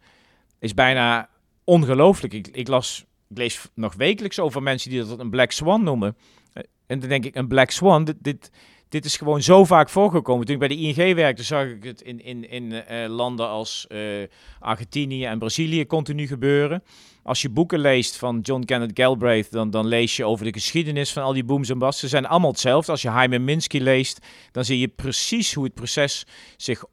is 0.60 0.73
bijna 0.73 1.30
ongelooflijk. 1.63 2.34
Ik, 2.34 2.47
ik 2.47 2.67
las 2.67 3.06
ik 3.30 3.38
lees 3.38 3.68
nog 3.74 3.96
wekelijks 3.96 4.40
over 4.40 4.64
mensen 4.64 4.90
die 4.90 5.06
dat 5.06 5.20
een 5.20 5.30
black 5.30 5.52
swan 5.52 5.84
noemen. 5.84 6.18
Eh, 6.54 6.64
en 6.88 7.00
dan 7.00 7.10
denk 7.10 7.26
ik, 7.26 7.36
een 7.36 7.48
black 7.48 7.72
swan, 7.72 8.04
dit, 8.04 8.16
dit, 8.22 8.52
dit 8.90 9.06
is 9.06 9.18
gewoon 9.18 9.42
zo 9.42 9.66
vaak 9.66 9.90
voorgekomen. 9.90 10.46
Toen 10.46 10.54
ik 10.54 10.60
bij 10.60 10.68
de 10.68 10.78
ING 10.78 11.16
werkte, 11.16 11.44
zag 11.44 11.66
ik 11.66 11.84
het 11.84 12.02
in, 12.02 12.24
in, 12.24 12.50
in 12.50 12.72
uh, 12.72 13.06
landen 13.08 13.48
als 13.48 13.86
uh, 13.90 14.24
Argentinië 14.60 15.26
en 15.26 15.40
Brazilië 15.40 15.86
continu 15.86 16.28
gebeuren. 16.28 16.84
Als 17.24 17.42
je 17.42 17.50
boeken 17.50 17.80
leest 17.80 18.18
van 18.18 18.40
John 18.40 18.64
Kenneth 18.64 18.92
Galbraith, 18.94 19.52
dan, 19.52 19.70
dan 19.70 19.88
lees 19.88 20.16
je 20.16 20.26
over 20.26 20.46
de 20.46 20.54
geschiedenis 20.54 21.14
van 21.14 21.24
al 21.24 21.34
die 21.34 21.44
booms 21.44 21.70
en 21.70 21.80
busts. 21.80 22.00
Ze 22.00 22.08
zijn 22.08 22.26
allemaal 22.26 22.52
hetzelfde. 22.52 22.92
Als 22.92 23.02
je 23.02 23.12
Hyman 23.12 23.44
Minsky 23.44 23.78
leest, 23.78 24.26
dan 24.52 24.66
zie 24.66 24.80
je 24.80 24.88
precies 24.88 25.54
hoe 25.54 25.64
het 25.64 25.74
proces 25.74 26.26
zich 26.58 26.84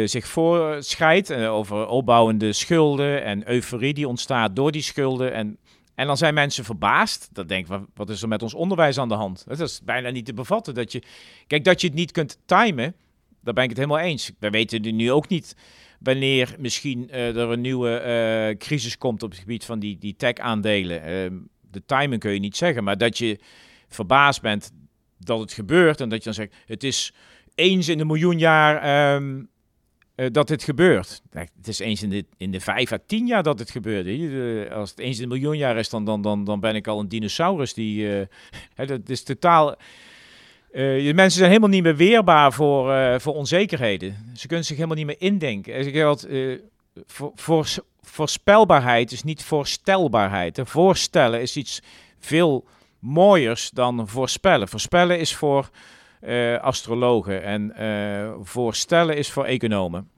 uh, 0.00 0.06
zich 0.06 0.26
voorscheidt 0.26 1.30
uh, 1.30 1.52
over 1.52 1.86
opbouwende 1.86 2.52
schulden 2.52 3.24
en 3.24 3.50
euforie 3.50 3.94
die 3.94 4.08
ontstaat 4.08 4.56
door 4.56 4.72
die 4.72 4.82
schulden. 4.82 5.32
En, 5.32 5.58
en 5.94 6.06
dan 6.06 6.16
zijn 6.16 6.34
mensen 6.34 6.64
verbaasd. 6.64 7.28
Dat 7.32 7.48
denken 7.48 7.86
wat 7.94 8.10
is 8.10 8.22
er 8.22 8.28
met 8.28 8.42
ons 8.42 8.54
onderwijs 8.54 8.98
aan 8.98 9.08
de 9.08 9.14
hand? 9.14 9.44
Dat 9.46 9.60
is 9.60 9.80
bijna 9.84 10.10
niet 10.10 10.24
te 10.24 10.34
bevatten. 10.34 10.74
Dat 10.74 10.92
je, 10.92 11.02
kijk, 11.46 11.64
dat 11.64 11.80
je 11.80 11.86
het 11.86 11.96
niet 11.96 12.12
kunt 12.12 12.38
timen, 12.44 12.94
daar 13.40 13.54
ben 13.54 13.62
ik 13.62 13.68
het 13.68 13.78
helemaal 13.78 13.98
eens. 13.98 14.32
We 14.38 14.50
weten 14.50 14.96
nu 14.96 15.12
ook 15.12 15.28
niet 15.28 15.56
wanneer 15.98 16.54
misschien 16.58 17.08
uh, 17.10 17.36
er 17.36 17.50
een 17.50 17.60
nieuwe 17.60 18.54
crisis 18.58 18.98
komt 18.98 19.22
op 19.22 19.30
het 19.30 19.40
gebied 19.40 19.64
van 19.64 19.78
die, 19.78 19.98
die 19.98 20.16
tech-aandelen. 20.16 21.02
Ehm, 21.02 21.36
de 21.70 21.82
timing 21.86 22.20
kun 22.20 22.32
je 22.32 22.40
niet 22.40 22.56
zeggen, 22.56 22.84
maar 22.84 22.98
dat 22.98 23.18
je 23.18 23.38
verbaasd 23.88 24.40
bent 24.40 24.72
dat 25.18 25.40
het 25.40 25.52
gebeurt 25.52 26.00
en 26.00 26.08
dat 26.08 26.18
je 26.18 26.24
dan 26.24 26.34
zegt, 26.34 26.54
het 26.66 26.84
is 26.84 27.12
eens 27.54 27.88
in 27.88 28.00
een 28.00 28.06
miljoen 28.06 28.38
jaar 28.38 29.14
um, 29.14 29.48
uh, 30.22 30.28
dat 30.32 30.48
dit 30.48 30.62
gebeurt. 30.62 31.22
Het 31.32 31.68
is 31.68 31.78
eens 31.78 32.02
in 32.02 32.10
de, 32.10 32.24
in 32.36 32.50
de 32.50 32.60
vijf 32.60 32.92
à 32.92 32.98
tien 33.06 33.26
jaar 33.26 33.42
dat 33.42 33.58
het 33.58 33.70
gebeurt. 33.70 34.06
Uh, 34.06 34.72
als 34.72 34.90
het 34.90 34.98
eens 34.98 35.16
in 35.16 35.22
een 35.22 35.28
miljoen 35.28 35.56
jaar 35.56 35.76
is, 35.76 35.88
dan, 35.88 36.04
dan, 36.04 36.22
dan, 36.22 36.44
dan 36.44 36.60
ben 36.60 36.74
ik 36.74 36.86
al 36.86 37.00
een 37.00 37.08
dinosaurus. 37.08 37.74
Die, 37.74 38.04
uh, 38.06 38.26
dat 38.86 39.08
is 39.08 39.22
totaal... 39.22 39.76
de 40.72 41.12
mensen 41.14 41.38
zijn 41.38 41.48
helemaal 41.48 41.68
niet 41.68 41.82
meer 41.82 41.96
weerbaar 41.96 42.52
voor, 42.52 43.20
voor 43.20 43.34
onzekerheden. 43.34 44.16
Ze 44.34 44.46
kunnen 44.46 44.66
zich 44.66 44.76
helemaal 44.76 44.96
niet 44.96 45.06
meer 45.06 45.20
indenken. 45.20 45.86
Ik 45.86 46.00
had, 46.00 46.28
voor, 47.06 47.32
voor, 47.34 47.66
voorspelbaarheid 48.00 49.12
is 49.12 49.22
niet 49.22 49.42
voorstelbaarheid. 49.42 50.60
Voorstellen 50.64 51.40
is 51.40 51.56
iets 51.56 51.82
veel 52.18 52.64
mooiers 52.98 53.70
dan 53.70 54.08
voorspellen. 54.08 54.68
Voorspellen 54.68 55.18
is 55.18 55.36
voor 55.36 55.70
uh, 56.22 56.58
astrologen. 56.58 57.42
En 57.42 57.74
uh, 57.80 58.34
voorstellen 58.42 59.16
is 59.16 59.30
voor 59.30 59.44
economen. 59.44 60.10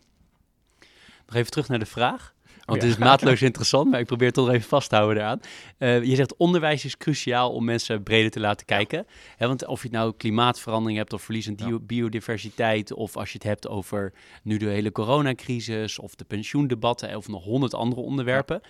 Nog 1.35 1.43
even 1.43 1.55
terug 1.55 1.69
naar 1.69 1.79
de 1.79 1.87
vraag. 1.87 2.35
Want 2.65 2.83
het 2.83 2.91
is 2.91 2.97
maatloos 2.97 3.43
interessant, 3.43 3.91
maar 3.91 4.01
ik 4.01 4.07
probeer 4.07 4.27
het 4.27 4.37
toch 4.37 4.49
even 4.49 4.69
vast 4.69 4.89
te 4.89 4.97
houden 4.97 5.23
eraan. 5.23 5.41
Uh, 5.79 6.05
je 6.05 6.15
zegt 6.15 6.37
onderwijs 6.37 6.85
is 6.85 6.97
cruciaal 6.97 7.53
om 7.53 7.65
mensen 7.65 8.03
breder 8.03 8.31
te 8.31 8.41
laten 8.41 8.67
kijken. 8.67 9.07
Ja. 9.39 9.47
want 9.47 9.67
of 9.67 9.83
je 9.83 9.89
het 9.89 9.97
nou 9.97 10.15
klimaatverandering 10.17 10.99
hebt 10.99 11.13
of 11.13 11.23
verliezend 11.23 11.61
ja. 11.61 11.79
biodiversiteit... 11.79 12.93
of 12.93 13.17
als 13.17 13.29
je 13.29 13.35
het 13.35 13.47
hebt 13.47 13.69
over 13.69 14.13
nu 14.43 14.57
de 14.57 14.67
hele 14.67 14.93
coronacrisis 14.93 15.99
of 15.99 16.15
de 16.15 16.25
pensioendebatten... 16.25 17.17
of 17.17 17.29
nog 17.29 17.45
honderd 17.45 17.75
andere 17.75 18.03
onderwerpen... 18.03 18.61
Ja 18.63 18.69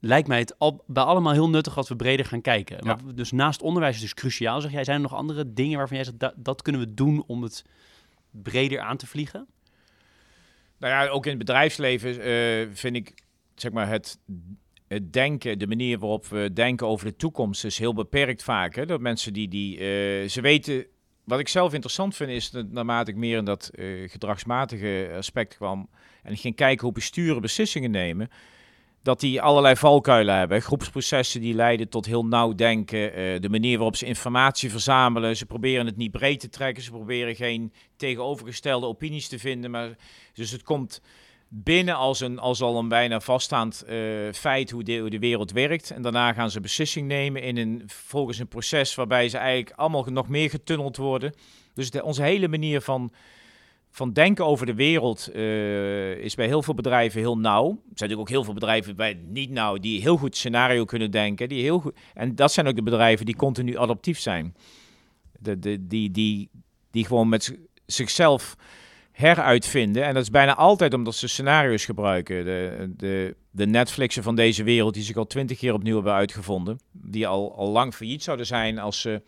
lijkt 0.00 0.28
mij 0.28 0.38
het 0.38 0.58
al, 0.58 0.84
bij 0.86 1.02
allemaal 1.02 1.32
heel 1.32 1.48
nuttig 1.48 1.74
dat 1.74 1.88
we 1.88 1.96
breder 1.96 2.26
gaan 2.26 2.40
kijken. 2.40 2.86
Maar 2.86 2.98
dus 3.14 3.32
naast 3.32 3.62
onderwijs 3.62 3.94
is 3.94 4.00
dus 4.00 4.14
cruciaal, 4.14 4.60
zeg 4.60 4.72
jij. 4.72 4.84
Zijn 4.84 4.96
er 4.96 5.02
nog 5.02 5.14
andere 5.14 5.52
dingen 5.52 5.78
waarvan 5.78 5.96
jij 5.96 6.06
zegt, 6.06 6.18
dat, 6.18 6.34
dat 6.36 6.62
kunnen 6.62 6.80
we 6.80 6.94
doen 6.94 7.24
om 7.26 7.42
het 7.42 7.64
breder 8.30 8.80
aan 8.80 8.96
te 8.96 9.06
vliegen? 9.06 9.46
Nou 10.78 10.92
ja, 10.92 11.08
ook 11.08 11.24
in 11.24 11.30
het 11.30 11.38
bedrijfsleven 11.38 12.28
uh, 12.28 12.68
vind 12.72 12.96
ik, 12.96 13.14
zeg 13.54 13.72
maar, 13.72 13.88
het, 13.88 14.18
het 14.88 15.12
denken, 15.12 15.58
de 15.58 15.66
manier 15.66 15.98
waarop 15.98 16.26
we 16.26 16.50
denken 16.52 16.86
over 16.86 17.06
de 17.06 17.16
toekomst 17.16 17.64
is 17.64 17.78
heel 17.78 17.94
beperkt 17.94 18.42
vaak. 18.42 18.74
Hè? 18.74 18.86
Dat 18.86 19.00
mensen 19.00 19.32
die, 19.32 19.48
die 19.48 19.72
uh, 19.74 20.28
ze 20.28 20.40
weten, 20.40 20.86
wat 21.24 21.38
ik 21.38 21.48
zelf 21.48 21.72
interessant 21.72 22.16
vind 22.16 22.30
is, 22.30 22.50
dat 22.50 22.70
naarmate 22.70 23.10
ik 23.10 23.16
meer 23.16 23.38
in 23.38 23.44
dat 23.44 23.70
uh, 23.74 24.08
gedragsmatige 24.08 25.12
aspect 25.16 25.56
kwam 25.56 25.88
en 26.22 26.32
ik 26.32 26.40
ging 26.40 26.56
kijken 26.56 26.84
hoe 26.84 26.94
besturen 26.94 27.40
beslissingen 27.40 27.90
nemen, 27.90 28.28
dat 29.06 29.20
die 29.20 29.42
allerlei 29.42 29.76
valkuilen 29.76 30.36
hebben. 30.36 30.62
Groepsprocessen 30.62 31.40
die 31.40 31.54
leiden 31.54 31.88
tot 31.88 32.06
heel 32.06 32.26
nauw 32.26 32.54
denken. 32.54 32.98
Uh, 32.98 33.40
de 33.40 33.48
manier 33.48 33.76
waarop 33.76 33.96
ze 33.96 34.06
informatie 34.06 34.70
verzamelen. 34.70 35.36
Ze 35.36 35.46
proberen 35.46 35.86
het 35.86 35.96
niet 35.96 36.10
breed 36.10 36.40
te 36.40 36.48
trekken. 36.48 36.82
Ze 36.82 36.90
proberen 36.90 37.34
geen 37.34 37.72
tegenovergestelde 37.96 38.86
opinies 38.86 39.28
te 39.28 39.38
vinden. 39.38 39.70
Maar, 39.70 39.96
dus 40.32 40.50
het 40.50 40.62
komt 40.62 41.00
binnen 41.48 41.94
als, 41.94 42.20
een, 42.20 42.38
als 42.38 42.62
al 42.62 42.78
een 42.78 42.88
bijna 42.88 43.20
vaststaand 43.20 43.84
uh, 43.88 44.32
feit 44.32 44.70
hoe 44.70 44.82
de, 44.82 45.18
wereld 45.18 45.52
werkt. 45.52 45.90
En 45.90 46.02
daarna 46.02 46.32
gaan 46.32 46.50
ze 46.50 46.60
beslissing 46.60 47.08
nemen 47.08 47.42
in 47.42 47.56
een, 47.56 47.82
volgens 47.86 48.38
een 48.38 48.48
proces 48.48 48.94
waarbij 48.94 49.28
ze 49.28 49.38
eigenlijk 49.38 49.76
allemaal 49.76 50.04
nog 50.04 50.28
meer 50.28 50.50
getunneld 50.50 50.96
worden. 50.96 51.34
Dus 51.74 51.90
onze 51.90 52.22
hele 52.22 52.48
manier 52.48 52.80
van 52.80 53.10
van 53.96 54.12
denken 54.12 54.46
over 54.46 54.66
de 54.66 54.74
wereld 54.74 55.28
uh, 55.34 56.16
is 56.16 56.34
bij 56.34 56.46
heel 56.46 56.62
veel 56.62 56.74
bedrijven 56.74 57.20
heel 57.20 57.38
nauw. 57.38 57.68
Er 57.68 57.74
zijn 57.74 57.84
natuurlijk 57.84 58.20
ook 58.20 58.28
heel 58.28 58.44
veel 58.44 58.54
bedrijven 58.54 58.96
bij 58.96 59.20
niet 59.28 59.50
nauw 59.50 59.76
die 59.76 60.00
heel 60.00 60.16
goed 60.16 60.36
scenario 60.36 60.84
kunnen 60.84 61.10
denken. 61.10 61.48
Die 61.48 61.62
heel 61.62 61.78
goed, 61.78 61.96
en 62.14 62.34
dat 62.34 62.52
zijn 62.52 62.66
ook 62.66 62.74
de 62.74 62.82
bedrijven 62.82 63.26
die 63.26 63.36
continu 63.36 63.78
adaptief 63.78 64.18
zijn. 64.18 64.54
De, 65.38 65.58
de, 65.58 65.86
die, 65.86 66.10
die, 66.10 66.48
die 66.90 67.06
gewoon 67.06 67.28
met 67.28 67.58
zichzelf 67.86 68.56
heruitvinden. 69.12 70.04
En 70.04 70.14
dat 70.14 70.22
is 70.22 70.30
bijna 70.30 70.54
altijd 70.54 70.94
omdat 70.94 71.14
ze 71.14 71.28
scenario's 71.28 71.84
gebruiken. 71.84 72.44
De, 72.44 72.92
de, 72.96 73.36
de 73.50 73.66
Netflixen 73.66 74.22
van 74.22 74.36
deze 74.36 74.62
wereld, 74.62 74.94
die 74.94 75.02
zich 75.02 75.16
al 75.16 75.26
twintig 75.26 75.58
keer 75.58 75.72
opnieuw 75.72 75.94
hebben 75.94 76.12
uitgevonden. 76.12 76.78
Die 76.92 77.26
al, 77.26 77.56
al 77.56 77.68
lang 77.68 77.94
failliet 77.94 78.22
zouden 78.22 78.46
zijn 78.46 78.78
als 78.78 79.00
ze 79.00 79.22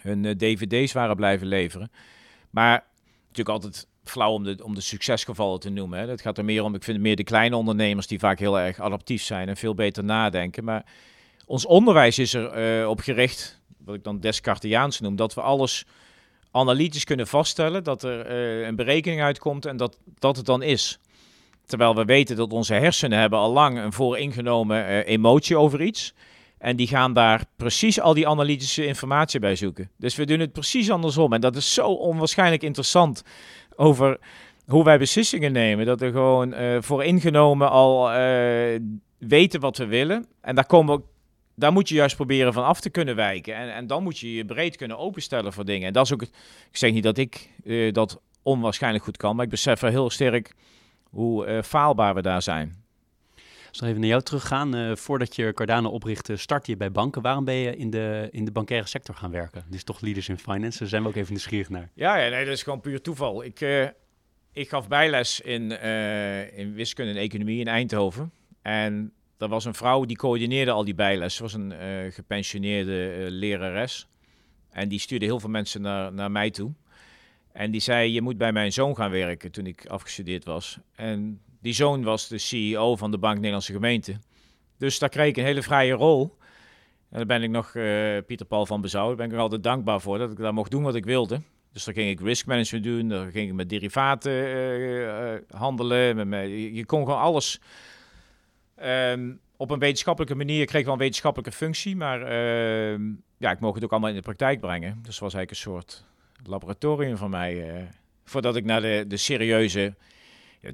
hun 0.00 0.24
uh, 0.24 0.32
dvd's 0.32 0.92
waren 0.92 1.16
blijven 1.16 1.46
leveren. 1.46 1.90
Maar 2.50 2.87
natuurlijk 3.38 3.64
altijd 3.64 3.86
flauw 4.04 4.32
om 4.32 4.44
de, 4.44 4.64
om 4.64 4.74
de 4.74 4.80
succesgevallen 4.80 5.60
te 5.60 5.70
noemen. 5.70 6.06
Dat 6.06 6.20
gaat 6.20 6.38
er 6.38 6.44
meer 6.44 6.64
om, 6.64 6.74
ik 6.74 6.82
vind 6.82 7.00
meer 7.00 7.16
de 7.16 7.24
kleine 7.24 7.56
ondernemers 7.56 8.06
die 8.06 8.18
vaak 8.18 8.38
heel 8.38 8.58
erg 8.58 8.80
adaptief 8.80 9.22
zijn 9.22 9.48
en 9.48 9.56
veel 9.56 9.74
beter 9.74 10.04
nadenken. 10.04 10.64
Maar 10.64 10.84
ons 11.46 11.66
onderwijs 11.66 12.18
is 12.18 12.34
er 12.34 12.80
uh, 12.80 12.88
op 12.88 13.00
gericht, 13.00 13.60
wat 13.84 13.94
ik 13.94 14.04
dan 14.04 14.20
Descartesiaans 14.20 15.00
noem, 15.00 15.16
dat 15.16 15.34
we 15.34 15.40
alles 15.40 15.84
analytisch 16.50 17.04
kunnen 17.04 17.26
vaststellen, 17.26 17.84
dat 17.84 18.02
er 18.02 18.30
uh, 18.30 18.66
een 18.66 18.76
berekening 18.76 19.22
uitkomt 19.22 19.66
en 19.66 19.76
dat, 19.76 19.98
dat 20.18 20.36
het 20.36 20.46
dan 20.46 20.62
is. 20.62 20.98
Terwijl 21.66 21.94
we 21.94 22.04
weten 22.04 22.36
dat 22.36 22.52
onze 22.52 22.74
hersenen 22.74 23.18
hebben 23.18 23.38
al 23.38 23.52
lang 23.52 23.78
een 23.78 23.92
vooringenomen 23.92 24.90
uh, 24.90 25.06
emotie 25.06 25.56
over 25.56 25.82
iets. 25.82 26.14
En 26.58 26.76
die 26.76 26.86
gaan 26.86 27.12
daar 27.12 27.44
precies 27.56 28.00
al 28.00 28.14
die 28.14 28.28
analytische 28.28 28.86
informatie 28.86 29.40
bij 29.40 29.56
zoeken. 29.56 29.90
Dus 29.96 30.16
we 30.16 30.26
doen 30.26 30.40
het 30.40 30.52
precies 30.52 30.90
andersom. 30.90 31.32
En 31.32 31.40
dat 31.40 31.56
is 31.56 31.74
zo 31.74 31.86
onwaarschijnlijk 31.86 32.62
interessant 32.62 33.22
over 33.76 34.18
hoe 34.66 34.84
wij 34.84 34.98
beslissingen 34.98 35.52
nemen. 35.52 35.86
Dat 35.86 36.00
we 36.00 36.10
gewoon 36.10 36.54
uh, 36.54 36.76
voor 36.80 37.04
ingenomen 37.04 37.70
al 37.70 38.10
uh, 38.10 38.80
weten 39.18 39.60
wat 39.60 39.76
we 39.76 39.86
willen. 39.86 40.26
En 40.40 40.54
daar, 40.54 40.66
komen 40.66 40.96
we, 40.96 41.02
daar 41.54 41.72
moet 41.72 41.88
je 41.88 41.94
juist 41.94 42.16
proberen 42.16 42.52
van 42.52 42.64
af 42.64 42.80
te 42.80 42.90
kunnen 42.90 43.16
wijken. 43.16 43.54
En, 43.54 43.74
en 43.74 43.86
dan 43.86 44.02
moet 44.02 44.18
je 44.18 44.34
je 44.34 44.44
breed 44.44 44.76
kunnen 44.76 44.98
openstellen 44.98 45.52
voor 45.52 45.64
dingen. 45.64 45.86
En 45.86 45.92
dat 45.92 46.04
is 46.04 46.12
ook, 46.12 46.22
ik 46.22 46.30
zeg 46.70 46.92
niet 46.92 47.02
dat 47.02 47.18
ik 47.18 47.50
uh, 47.64 47.92
dat 47.92 48.20
onwaarschijnlijk 48.42 49.04
goed 49.04 49.16
kan, 49.16 49.36
maar 49.36 49.44
ik 49.44 49.50
besef 49.50 49.82
er 49.82 49.90
heel 49.90 50.10
sterk 50.10 50.54
hoe 51.10 51.62
faalbaar 51.64 52.14
we 52.14 52.22
daar 52.22 52.42
zijn. 52.42 52.86
Als 53.80 53.88
even 53.88 54.00
naar 54.00 54.10
jou 54.10 54.22
teruggaan, 54.22 54.76
uh, 54.76 54.96
voordat 54.96 55.36
je 55.36 55.52
Cardano 55.52 55.90
oprichtte, 55.90 56.36
startte 56.36 56.70
je 56.70 56.76
bij 56.76 56.92
banken. 56.92 57.22
Waarom 57.22 57.44
ben 57.44 57.54
je 57.54 57.76
in 57.76 57.90
de, 57.90 58.28
in 58.30 58.44
de 58.44 58.50
bankaire 58.50 58.86
sector 58.86 59.14
gaan 59.14 59.30
werken? 59.30 59.64
Is 59.70 59.84
toch 59.84 60.00
Leaders 60.00 60.28
in 60.28 60.38
Finance, 60.38 60.78
daar 60.78 60.88
zijn 60.88 61.02
we 61.02 61.08
ook 61.08 61.14
even 61.14 61.32
nieuwsgierig 61.32 61.68
naar. 61.68 61.90
Ja, 61.94 62.16
ja 62.16 62.30
nee, 62.30 62.44
dat 62.44 62.54
is 62.54 62.62
gewoon 62.62 62.80
puur 62.80 63.00
toeval. 63.00 63.44
Ik, 63.44 63.60
uh, 63.60 63.88
ik 64.52 64.68
gaf 64.68 64.88
bijles 64.88 65.40
in, 65.40 65.70
uh, 65.70 66.58
in 66.58 66.74
wiskunde 66.74 67.12
en 67.12 67.18
economie 67.18 67.60
in 67.60 67.68
Eindhoven. 67.68 68.32
En 68.62 69.12
er 69.38 69.48
was 69.48 69.64
een 69.64 69.74
vrouw 69.74 70.04
die 70.04 70.16
coördineerde 70.16 70.70
al 70.70 70.84
die 70.84 70.94
bijles. 70.94 71.34
Ze 71.34 71.42
was 71.42 71.52
een 71.52 71.72
gepensioneerde 72.12 73.26
lerares. 73.30 74.08
En 74.70 74.88
die 74.88 74.98
stuurde 74.98 75.24
heel 75.24 75.40
veel 75.40 75.50
mensen 75.50 75.80
naar, 75.80 76.12
naar 76.12 76.30
mij 76.30 76.50
toe. 76.50 76.72
En 77.52 77.70
die 77.70 77.80
zei, 77.80 78.12
je 78.12 78.22
moet 78.22 78.38
bij 78.38 78.52
mijn 78.52 78.72
zoon 78.72 78.96
gaan 78.96 79.10
werken 79.10 79.50
toen 79.50 79.66
ik 79.66 79.86
afgestudeerd 79.86 80.44
was. 80.44 80.78
En 80.94 81.40
die 81.60 81.72
zoon 81.72 82.02
was 82.02 82.28
de 82.28 82.38
CEO 82.38 82.96
van 82.96 83.10
de 83.10 83.18
Bank 83.18 83.36
Nederlandse 83.36 83.72
Gemeente. 83.72 84.18
Dus 84.78 84.98
daar 84.98 85.08
kreeg 85.08 85.28
ik 85.28 85.36
een 85.36 85.44
hele 85.44 85.62
vrije 85.62 85.92
rol. 85.92 86.36
En 87.10 87.16
daar 87.16 87.26
ben 87.26 87.42
ik 87.42 87.50
nog 87.50 87.74
uh, 87.74 88.18
Pieter 88.26 88.46
Paul 88.46 88.66
van 88.66 88.80
Bezouw. 88.80 89.06
Daar 89.06 89.16
ben 89.16 89.26
ik 89.26 89.32
er 89.32 89.38
altijd 89.38 89.62
dankbaar 89.62 90.00
voor 90.00 90.18
dat 90.18 90.30
ik 90.30 90.36
daar 90.36 90.54
mocht 90.54 90.70
doen 90.70 90.82
wat 90.82 90.94
ik 90.94 91.04
wilde. 91.04 91.40
Dus 91.72 91.84
dan 91.84 91.94
ging 91.94 92.10
ik 92.10 92.20
risk 92.20 92.46
management 92.46 92.84
doen, 92.84 93.08
dan 93.08 93.30
ging 93.30 93.48
ik 93.48 93.54
met 93.54 93.68
derivaten 93.68 94.32
uh, 94.32 95.00
uh, 95.00 95.40
handelen. 95.50 96.16
Met, 96.16 96.26
met, 96.26 96.48
je 96.50 96.84
kon 96.86 97.04
gewoon 97.04 97.20
alles 97.20 97.60
um, 98.82 99.40
op 99.56 99.70
een 99.70 99.78
wetenschappelijke 99.78 100.36
manier. 100.36 100.60
Ik 100.60 100.66
kreeg 100.66 100.84
wel 100.84 100.92
een 100.92 100.98
wetenschappelijke 100.98 101.56
functie, 101.56 101.96
maar 101.96 102.20
uh, 102.20 102.98
ja, 103.38 103.50
ik 103.50 103.60
mocht 103.60 103.74
het 103.74 103.84
ook 103.84 103.90
allemaal 103.90 104.10
in 104.10 104.16
de 104.16 104.22
praktijk 104.22 104.60
brengen. 104.60 104.98
Dus 105.02 105.18
was 105.18 105.34
eigenlijk 105.34 105.50
een 105.50 105.72
soort 105.72 106.04
laboratorium 106.44 107.16
van 107.16 107.30
mij. 107.30 107.88
Voordat 108.24 108.56
ik 108.56 108.64
naar 108.64 108.80
de, 108.80 109.04
de 109.08 109.16
serieuze. 109.16 109.94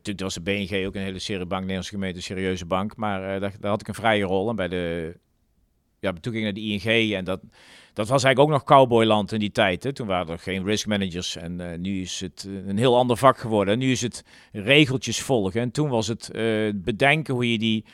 Toen 0.02 0.14
was 0.16 0.34
de 0.34 0.40
BNG 0.40 0.86
ook 0.86 0.94
een 0.94 1.02
hele 1.02 1.18
serie 1.18 1.46
bank, 1.46 1.60
Nederlandse 1.60 1.92
gemeente, 1.92 2.20
serieuze 2.20 2.66
bank. 2.66 2.96
Maar 2.96 3.34
uh, 3.34 3.40
daar, 3.40 3.70
had 3.70 3.80
ik 3.80 3.88
een 3.88 3.94
vrije 3.94 4.24
rol. 4.24 4.48
En 4.48 4.56
bij 4.56 4.68
de. 4.68 5.16
Ja, 6.00 6.12
toen 6.12 6.32
ging 6.32 6.44
naar 6.44 6.52
de 6.52 6.60
ING 6.60 7.12
en 7.14 7.24
dat, 7.24 7.40
dat 7.92 8.08
was 8.08 8.24
eigenlijk 8.24 8.38
ook 8.38 8.48
nog 8.48 8.64
cowboyland 8.64 9.32
in 9.32 9.38
die 9.38 9.50
tijd. 9.50 9.82
Hè. 9.82 9.92
Toen 9.92 10.06
waren 10.06 10.32
er 10.32 10.38
geen 10.38 10.64
risk 10.64 10.86
managers 10.86 11.36
en 11.36 11.60
uh, 11.60 11.78
nu 11.78 12.00
is 12.00 12.20
het 12.20 12.48
een 12.66 12.78
heel 12.78 12.96
ander 12.96 13.16
vak 13.16 13.38
geworden. 13.38 13.78
Nu 13.78 13.90
is 13.90 14.00
het 14.00 14.24
regeltjes 14.52 15.20
volgen. 15.20 15.60
En 15.60 15.70
toen 15.70 15.88
was 15.88 16.06
het 16.06 16.30
bedenken 16.74 17.34
hoe 17.34 17.52
je 17.52 17.58
die, 17.58 17.84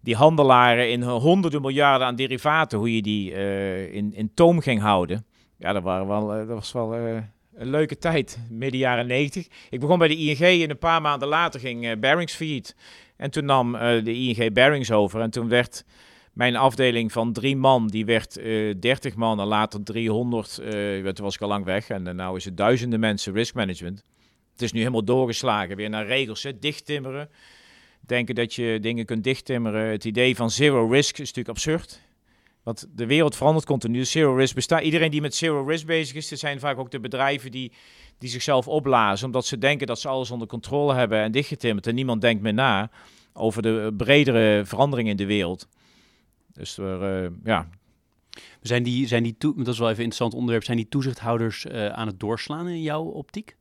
die 0.00 0.16
handelaren 0.16 0.90
in 0.90 1.02
honderden 1.02 1.60
miljarden 1.60 2.06
aan 2.06 2.16
derivaten, 2.16 2.78
hoe 2.78 2.94
je 2.94 3.02
die 3.02 3.32
in, 3.92 4.14
in 4.14 4.30
toom 4.34 4.60
ging 4.60 4.80
houden. 4.80 5.26
Ja, 5.56 5.72
dat, 5.72 5.82
waren 5.82 6.06
wel, 6.06 6.26
dat 6.26 6.46
was 6.46 6.72
wel 6.72 7.22
een 7.60 7.70
leuke 7.70 7.98
tijd, 7.98 8.38
midden 8.50 8.80
jaren 8.80 9.06
90. 9.06 9.46
Ik 9.70 9.80
begon 9.80 9.98
bij 9.98 10.08
de 10.08 10.16
ING 10.16 10.62
en 10.62 10.70
een 10.70 10.78
paar 10.78 11.00
maanden 11.00 11.28
later 11.28 11.60
ging 11.60 12.00
Barings 12.00 12.34
failliet. 12.34 12.76
En 13.16 13.30
toen 13.30 13.44
nam 13.44 13.72
de 13.72 14.14
ING 14.14 14.52
Barings 14.52 14.90
over 14.90 15.20
en 15.20 15.30
toen 15.30 15.48
werd 15.48 15.84
mijn 16.32 16.56
afdeling 16.56 17.12
van 17.12 17.32
drie 17.32 17.56
man, 17.56 17.86
die 17.86 18.04
werd 18.04 18.38
uh, 18.38 18.74
30 18.80 19.14
man 19.14 19.40
en 19.40 19.46
later 19.46 19.82
300. 19.82 20.60
Uh, 20.62 21.08
toen 21.08 21.24
was 21.24 21.34
ik 21.34 21.40
al 21.40 21.48
lang 21.48 21.64
weg. 21.64 21.88
En 21.88 22.06
uh, 22.06 22.30
nu 22.30 22.36
is 22.36 22.44
het 22.44 22.56
duizenden 22.56 23.00
mensen 23.00 23.32
risk 23.32 23.54
management. 23.54 24.02
Het 24.52 24.62
is 24.62 24.72
nu 24.72 24.78
helemaal 24.78 25.04
doorgeslagen. 25.04 25.76
Weer 25.76 25.88
naar 25.88 26.06
regels, 26.06 26.46
dichttimmeren. 26.60 27.28
Denken 28.00 28.34
dat 28.34 28.54
je 28.54 28.78
dingen 28.80 29.04
kunt 29.04 29.24
dichttimmeren. 29.24 29.90
Het 29.90 30.04
idee 30.04 30.36
van 30.36 30.50
zero 30.50 30.88
risk 30.88 31.12
is 31.12 31.32
natuurlijk 31.32 31.48
absurd. 31.48 32.00
Want 32.62 32.86
de 32.94 33.06
wereld 33.06 33.36
verandert 33.36 33.66
continu. 33.66 34.04
Zero 34.04 34.34
risk 34.34 34.54
bestaat. 34.54 34.82
Iedereen 34.82 35.10
die 35.10 35.20
met 35.20 35.34
zero 35.34 35.64
risk 35.64 35.86
bezig 35.86 36.16
is, 36.16 36.28
dat 36.28 36.38
zijn 36.38 36.60
vaak 36.60 36.78
ook 36.78 36.90
de 36.90 37.00
bedrijven 37.00 37.50
die, 37.50 37.72
die 38.18 38.28
zichzelf 38.28 38.68
opblazen. 38.68 39.26
Omdat 39.26 39.46
ze 39.46 39.58
denken 39.58 39.86
dat 39.86 40.00
ze 40.00 40.08
alles 40.08 40.30
onder 40.30 40.48
controle 40.48 40.94
hebben 40.94 41.20
en 41.20 41.32
dichtgetimmerd. 41.32 41.86
En 41.86 41.94
niemand 41.94 42.20
denkt 42.20 42.42
meer 42.42 42.54
na 42.54 42.90
over 43.32 43.62
de 43.62 43.94
bredere 43.96 44.62
veranderingen 44.64 45.10
in 45.10 45.16
de 45.16 45.26
wereld. 45.26 45.68
Dus 46.52 46.78
er, 46.78 47.22
uh, 47.22 47.30
ja. 47.44 47.68
Zijn 48.60 48.82
die, 48.82 49.06
zijn 49.06 49.22
die 49.22 49.34
dat 49.38 49.48
is 49.48 49.54
wel 49.56 49.66
even 49.66 49.78
een 49.78 49.88
interessant 49.88 50.34
onderwerp, 50.34 50.64
zijn 50.64 50.76
die 50.76 50.88
toezichthouders 50.88 51.64
uh, 51.64 51.86
aan 51.88 52.06
het 52.06 52.20
doorslaan 52.20 52.68
in 52.68 52.82
jouw 52.82 53.02
optiek? 53.02 53.56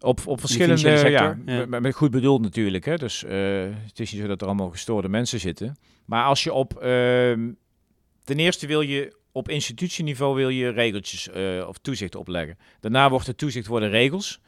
Op, 0.00 0.26
op 0.26 0.40
verschillende, 0.40 0.90
ja, 0.90 1.06
ja. 1.06 1.38
Met, 1.66 1.80
met, 1.80 1.94
goed 1.94 2.10
bedoeld 2.10 2.42
natuurlijk. 2.42 2.84
Hè? 2.84 2.96
Dus 2.96 3.24
uh, 3.24 3.30
het 3.86 4.00
is 4.00 4.12
niet 4.12 4.20
zo 4.20 4.26
dat 4.26 4.40
er 4.40 4.46
allemaal 4.46 4.70
gestoorde 4.70 5.08
mensen 5.08 5.40
zitten. 5.40 5.76
Maar 6.04 6.24
als 6.24 6.42
je 6.44 6.52
op, 6.52 6.76
ehm, 6.76 7.50
ten 8.28 8.38
eerste 8.38 8.66
wil 8.66 8.80
je 8.80 9.16
op 9.32 9.48
institutieniveau 9.48 10.34
wil 10.34 10.48
je 10.48 10.68
regeltjes 10.68 11.28
of 11.66 11.78
toezicht 11.78 12.14
opleggen. 12.14 12.58
Daarna 12.80 13.10
wordt 13.10 13.26
het 13.26 13.38
toezicht 13.38 13.66
worden 13.66 13.90
regels. 13.90 14.40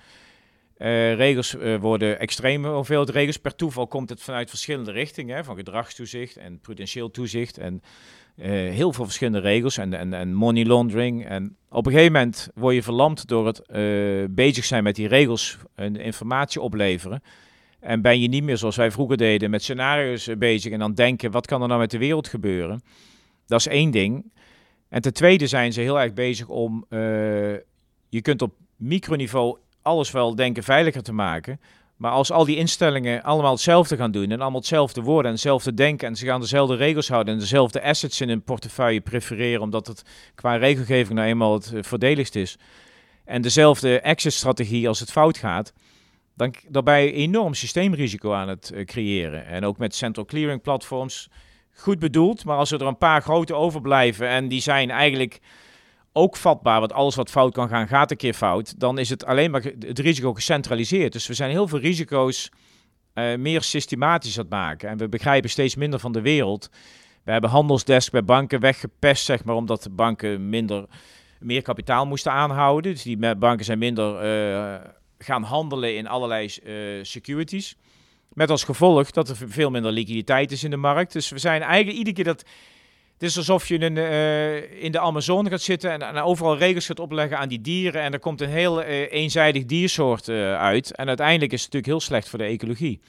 Uh, 0.79 1.15
regels 1.15 1.55
uh, 1.55 1.77
worden 1.77 2.19
extreme 2.19 2.69
hoeveelheid 2.69 3.11
regels. 3.11 3.37
Per 3.37 3.55
toeval 3.55 3.87
komt 3.87 4.09
het 4.09 4.23
vanuit 4.23 4.49
verschillende 4.49 4.93
richtingen, 4.93 5.37
hè, 5.37 5.45
van 5.45 5.57
gedragstoezicht 5.57 6.37
en 6.37 6.61
prudentieel 6.61 7.11
toezicht 7.11 7.59
en 7.59 7.83
heel 8.71 8.93
veel 8.93 9.05
verschillende 9.05 9.39
regels 9.41 9.77
en, 9.77 9.95
en, 9.95 10.15
en 10.15 10.35
money 10.35 10.65
laundering. 10.65 11.27
En 11.27 11.57
op 11.69 11.87
een 11.87 11.93
gegeven 11.93 12.13
moment 12.13 12.49
word 12.55 12.75
je 12.75 12.83
verlamd 12.83 13.29
door 13.29 13.47
het 13.47 13.63
bezig 14.35 14.65
zijn 14.65 14.83
met 14.83 14.95
die 14.95 15.09
regels 15.09 15.57
en 15.75 15.97
informatie 15.97 16.61
opleveren. 16.61 17.23
En 17.81 18.03
ben 18.03 18.21
je 18.21 18.29
niet 18.29 18.45
meer 18.45 18.57
zoals 18.57 18.77
wij 18.77 18.91
vroeger 18.91 19.17
deden 19.17 19.51
met 19.51 19.63
scenario's 19.63 20.29
bezig 20.39 20.73
en 20.73 20.79
dan 20.79 20.95
denken, 20.95 21.31
wat 21.31 21.47
kan 21.47 21.63
er 21.63 21.69
nou 21.69 21.81
met 21.81 21.91
de 21.91 21.99
wereld 21.99 22.29
gebeuren? 22.29 22.83
Dat 23.51 23.61
is 23.61 23.67
één 23.67 23.91
ding. 23.91 24.33
En 24.89 25.03
ten 25.03 25.13
tweede 25.13 25.47
zijn 25.47 25.73
ze 25.73 25.81
heel 25.81 26.01
erg 26.01 26.15
bezig 26.15 26.49
om, 26.49 26.87
je 28.09 28.21
kunt 28.23 28.43
op 28.43 28.55
microniveau 28.77 29.59
alles 29.83 30.11
wel 30.11 30.35
denken 30.35 30.63
veiliger 30.63 31.03
te 31.03 31.13
maken. 31.13 31.61
Maar 31.97 32.11
als 32.11 32.31
al 32.31 32.45
die 32.45 32.57
instellingen 32.57 33.23
allemaal 33.23 33.53
hetzelfde 33.53 33.97
gaan 33.97 34.11
doen 34.11 34.31
en 34.31 34.41
allemaal 34.41 34.61
hetzelfde 34.61 35.03
worden 35.03 35.27
en 35.27 35.33
hetzelfde 35.33 35.75
denken 35.75 36.09
en 36.09 36.17
ze 36.17 36.27
gaan 36.27 36.41
dezelfde 36.41 36.77
regels 36.77 37.09
houden 37.09 37.35
en 37.35 37.41
dezelfde 37.41 37.83
assets 37.83 38.21
in 38.21 38.29
hun 38.29 38.43
portefeuille 38.43 39.01
prefereren 39.01 39.61
omdat 39.61 39.87
het 39.87 40.03
qua 40.35 40.57
regelgeving 40.57 41.19
nou 41.19 41.29
eenmaal 41.29 41.53
het 41.53 41.73
voordeligst 41.81 42.35
is 42.35 42.59
en 43.25 43.43
dezelfde 43.43 44.01
exit-strategie 44.01 44.89
als 44.89 45.01
het 45.01 45.11
fout 45.11 45.39
gaat, 45.39 45.73
dan, 46.35 46.55
je 46.85 47.13
enorm 47.13 47.55
systeemrisico 47.55 48.33
aan 48.33 48.49
het 48.49 48.71
uh, 48.75 48.85
creëren. 48.85 49.47
En 49.47 49.65
ook 49.65 49.79
met 49.79 49.95
central 49.95 50.25
clearing 50.25 50.63
platforms, 50.63 51.29
goed 51.75 51.99
bedoeld, 51.99 52.45
maar 52.45 52.57
als 52.57 52.71
er 52.71 52.83
een 52.83 52.99
paar 52.99 53.23
grote 53.23 53.55
overblijven 53.55 54.29
en 54.29 54.49
die 54.49 54.61
zijn 54.61 54.91
eigenlijk 54.91 55.41
ook 56.13 56.37
vatbaar, 56.37 56.81
want 56.81 56.93
alles 56.93 57.15
wat 57.15 57.31
fout 57.31 57.53
kan 57.53 57.69
gaan, 57.69 57.89
gaat 57.89 58.11
een 58.11 58.17
keer 58.17 58.35
fout. 58.35 58.81
Dan 58.81 58.99
is 58.99 59.11
het 59.11 59.25
alleen 59.25 59.51
maar 59.51 59.63
het 59.79 59.99
risico 59.99 60.35
gecentraliseerd. 60.35 61.13
Dus 61.13 61.27
we 61.27 61.35
zijn 61.35 61.51
heel 61.51 61.69
veel 61.69 61.79
risico's 61.79 62.51
uh, 63.15 63.37
meer 63.37 63.63
systematisch 63.63 64.37
aan 64.37 64.45
het 64.45 64.53
maken. 64.53 64.89
En 64.89 64.97
we 64.97 65.09
begrijpen 65.09 65.51
steeds 65.51 65.75
minder 65.75 65.99
van 66.01 66.13
de 66.13 66.21
wereld. 66.21 66.71
We 67.25 67.33
hebben 67.33 67.51
handelsdesk 67.51 68.13
bij 68.13 68.25
banken 68.25 68.61
weggepest, 68.61 69.25
zeg 69.25 69.45
maar, 69.45 69.55
omdat 69.55 69.83
de 69.83 69.91
banken 69.91 70.49
minder, 70.49 70.87
meer 71.39 71.63
kapitaal 71.63 72.07
moesten 72.07 72.33
aanhouden. 72.33 72.93
Dus 72.93 73.03
die 73.03 73.37
banken 73.37 73.65
zijn 73.65 73.79
minder 73.79 74.25
uh, 74.25 74.75
gaan 75.19 75.43
handelen 75.43 75.97
in 75.97 76.07
allerlei 76.07 76.55
uh, 76.65 77.05
securities. 77.05 77.77
Met 78.33 78.51
als 78.51 78.65
gevolg 78.65 79.11
dat 79.11 79.29
er 79.29 79.37
veel 79.47 79.71
minder 79.71 79.93
liquiditeit 79.93 80.53
is 80.53 80.65
in 80.65 80.71
de 80.71 80.77
markt. 80.77 81.13
Dus 81.13 81.29
we 81.29 81.39
zijn 81.39 81.63
eigenlijk 81.63 81.97
iedere 81.97 82.17
keer 82.17 82.25
dat 82.25 82.45
het 83.21 83.29
is 83.29 83.37
alsof 83.37 83.69
je 83.69 83.79
in, 83.79 83.97
uh, 83.97 84.83
in 84.83 84.93
de 84.93 85.01
Amazone 85.01 85.51
gaat 85.51 85.61
zitten 85.61 85.91
en, 85.91 86.03
en, 86.03 86.17
overal 86.17 86.57
regels 86.57 86.87
gaat 86.87 87.01
opleggen 87.01 87.39
aan 87.39 87.49
die 87.49 87.61
dieren. 87.61 88.03
En 88.03 88.13
er 88.13 88.19
komt 88.19 88.41
een 88.41 88.49
heel 88.49 88.83
uh, 88.83 89.13
eenzijdig 89.13 89.65
diersoort 89.65 90.29
uh, 90.29 90.57
uit. 90.59 90.95
En 90.95 91.09
uiteindelijk 91.09 91.53
is 91.53 91.63
het 91.63 91.73
natuurlijk 91.73 92.01
heel 92.01 92.09
slecht 92.09 92.29
voor 92.29 92.39
de 92.39 92.45
ecologie. 92.45 93.01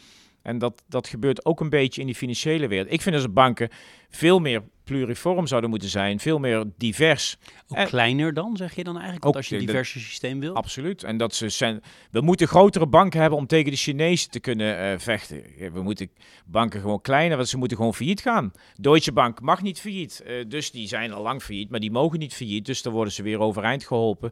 En 0.42 0.58
dat, 0.58 0.84
dat 0.88 1.08
gebeurt 1.08 1.46
ook 1.46 1.60
een 1.60 1.70
beetje 1.70 2.02
in 2.02 2.08
die 2.08 2.16
financiële 2.16 2.68
wereld. 2.68 2.92
Ik 2.92 3.02
vind 3.02 3.16
dat 3.16 3.34
banken 3.34 3.70
veel 4.10 4.39
meer 4.39 4.64
pluriform 4.84 5.48
zouden 5.48 5.70
moeten 5.70 5.89
zijn, 5.89 6.20
veel 6.20 6.39
meer 6.39 6.66
divers. 6.78 7.38
Ook 7.68 7.78
en, 7.78 7.88
kleiner 7.88 8.34
dan, 8.34 8.58
zeg 8.58 8.76
je 8.76 8.84
dan 8.84 8.96
eigenlijk? 8.96 9.26
Ook, 9.26 9.36
als 9.36 9.50
je 9.50 9.58
een 9.58 9.66
diverse 9.66 10.00
systeem 10.00 10.39
wil? 10.39 10.54
Absoluut. 10.54 11.04
En 11.04 11.18
dat 11.18 11.36
ze 11.36 11.50
zijn, 11.50 11.82
we 12.12 12.22
moeten 12.22 12.48
grotere 12.48 12.88
banken 12.88 13.20
hebben 13.22 13.39
om 13.39 13.48
tegen 13.48 13.72
de 13.72 13.78
Chinezen 13.78 14.30
te 14.30 14.39
kunnen 14.39 14.94
uh, 14.94 15.00
vechten. 15.00 15.44
We 15.74 15.82
moeten 15.82 16.12
banken 16.46 16.82
gewoon 16.82 17.02
kleiner, 17.02 17.38
want 17.38 17.50
ze 17.50 17.58
moeten 17.58 17.78
gewoon 17.78 17.94
failliet 17.94 18.22
gaan. 18.22 18.52
Deutsche 18.76 19.12
Bank 19.12 19.42
mag 19.42 19.62
niet 19.62 19.80
failliet, 19.80 20.24
uh, 20.28 20.46
dus 20.48 20.72
die 20.72 20.88
zijn 20.88 21.14
al 21.14 21.22
lang 21.22 21.42
failliet, 21.42 21.70
maar 21.70 21.80
die 21.80 21.92
mogen 21.92 22.20
niet 22.20 22.34
failliet. 22.34 22.66
Dus 22.66 22.82
dan 22.82 22.94
worden 22.94 23.14
ze 23.14 23.24
weer 23.24 23.39
overeind 23.39 23.86
geholpen. 23.86 24.32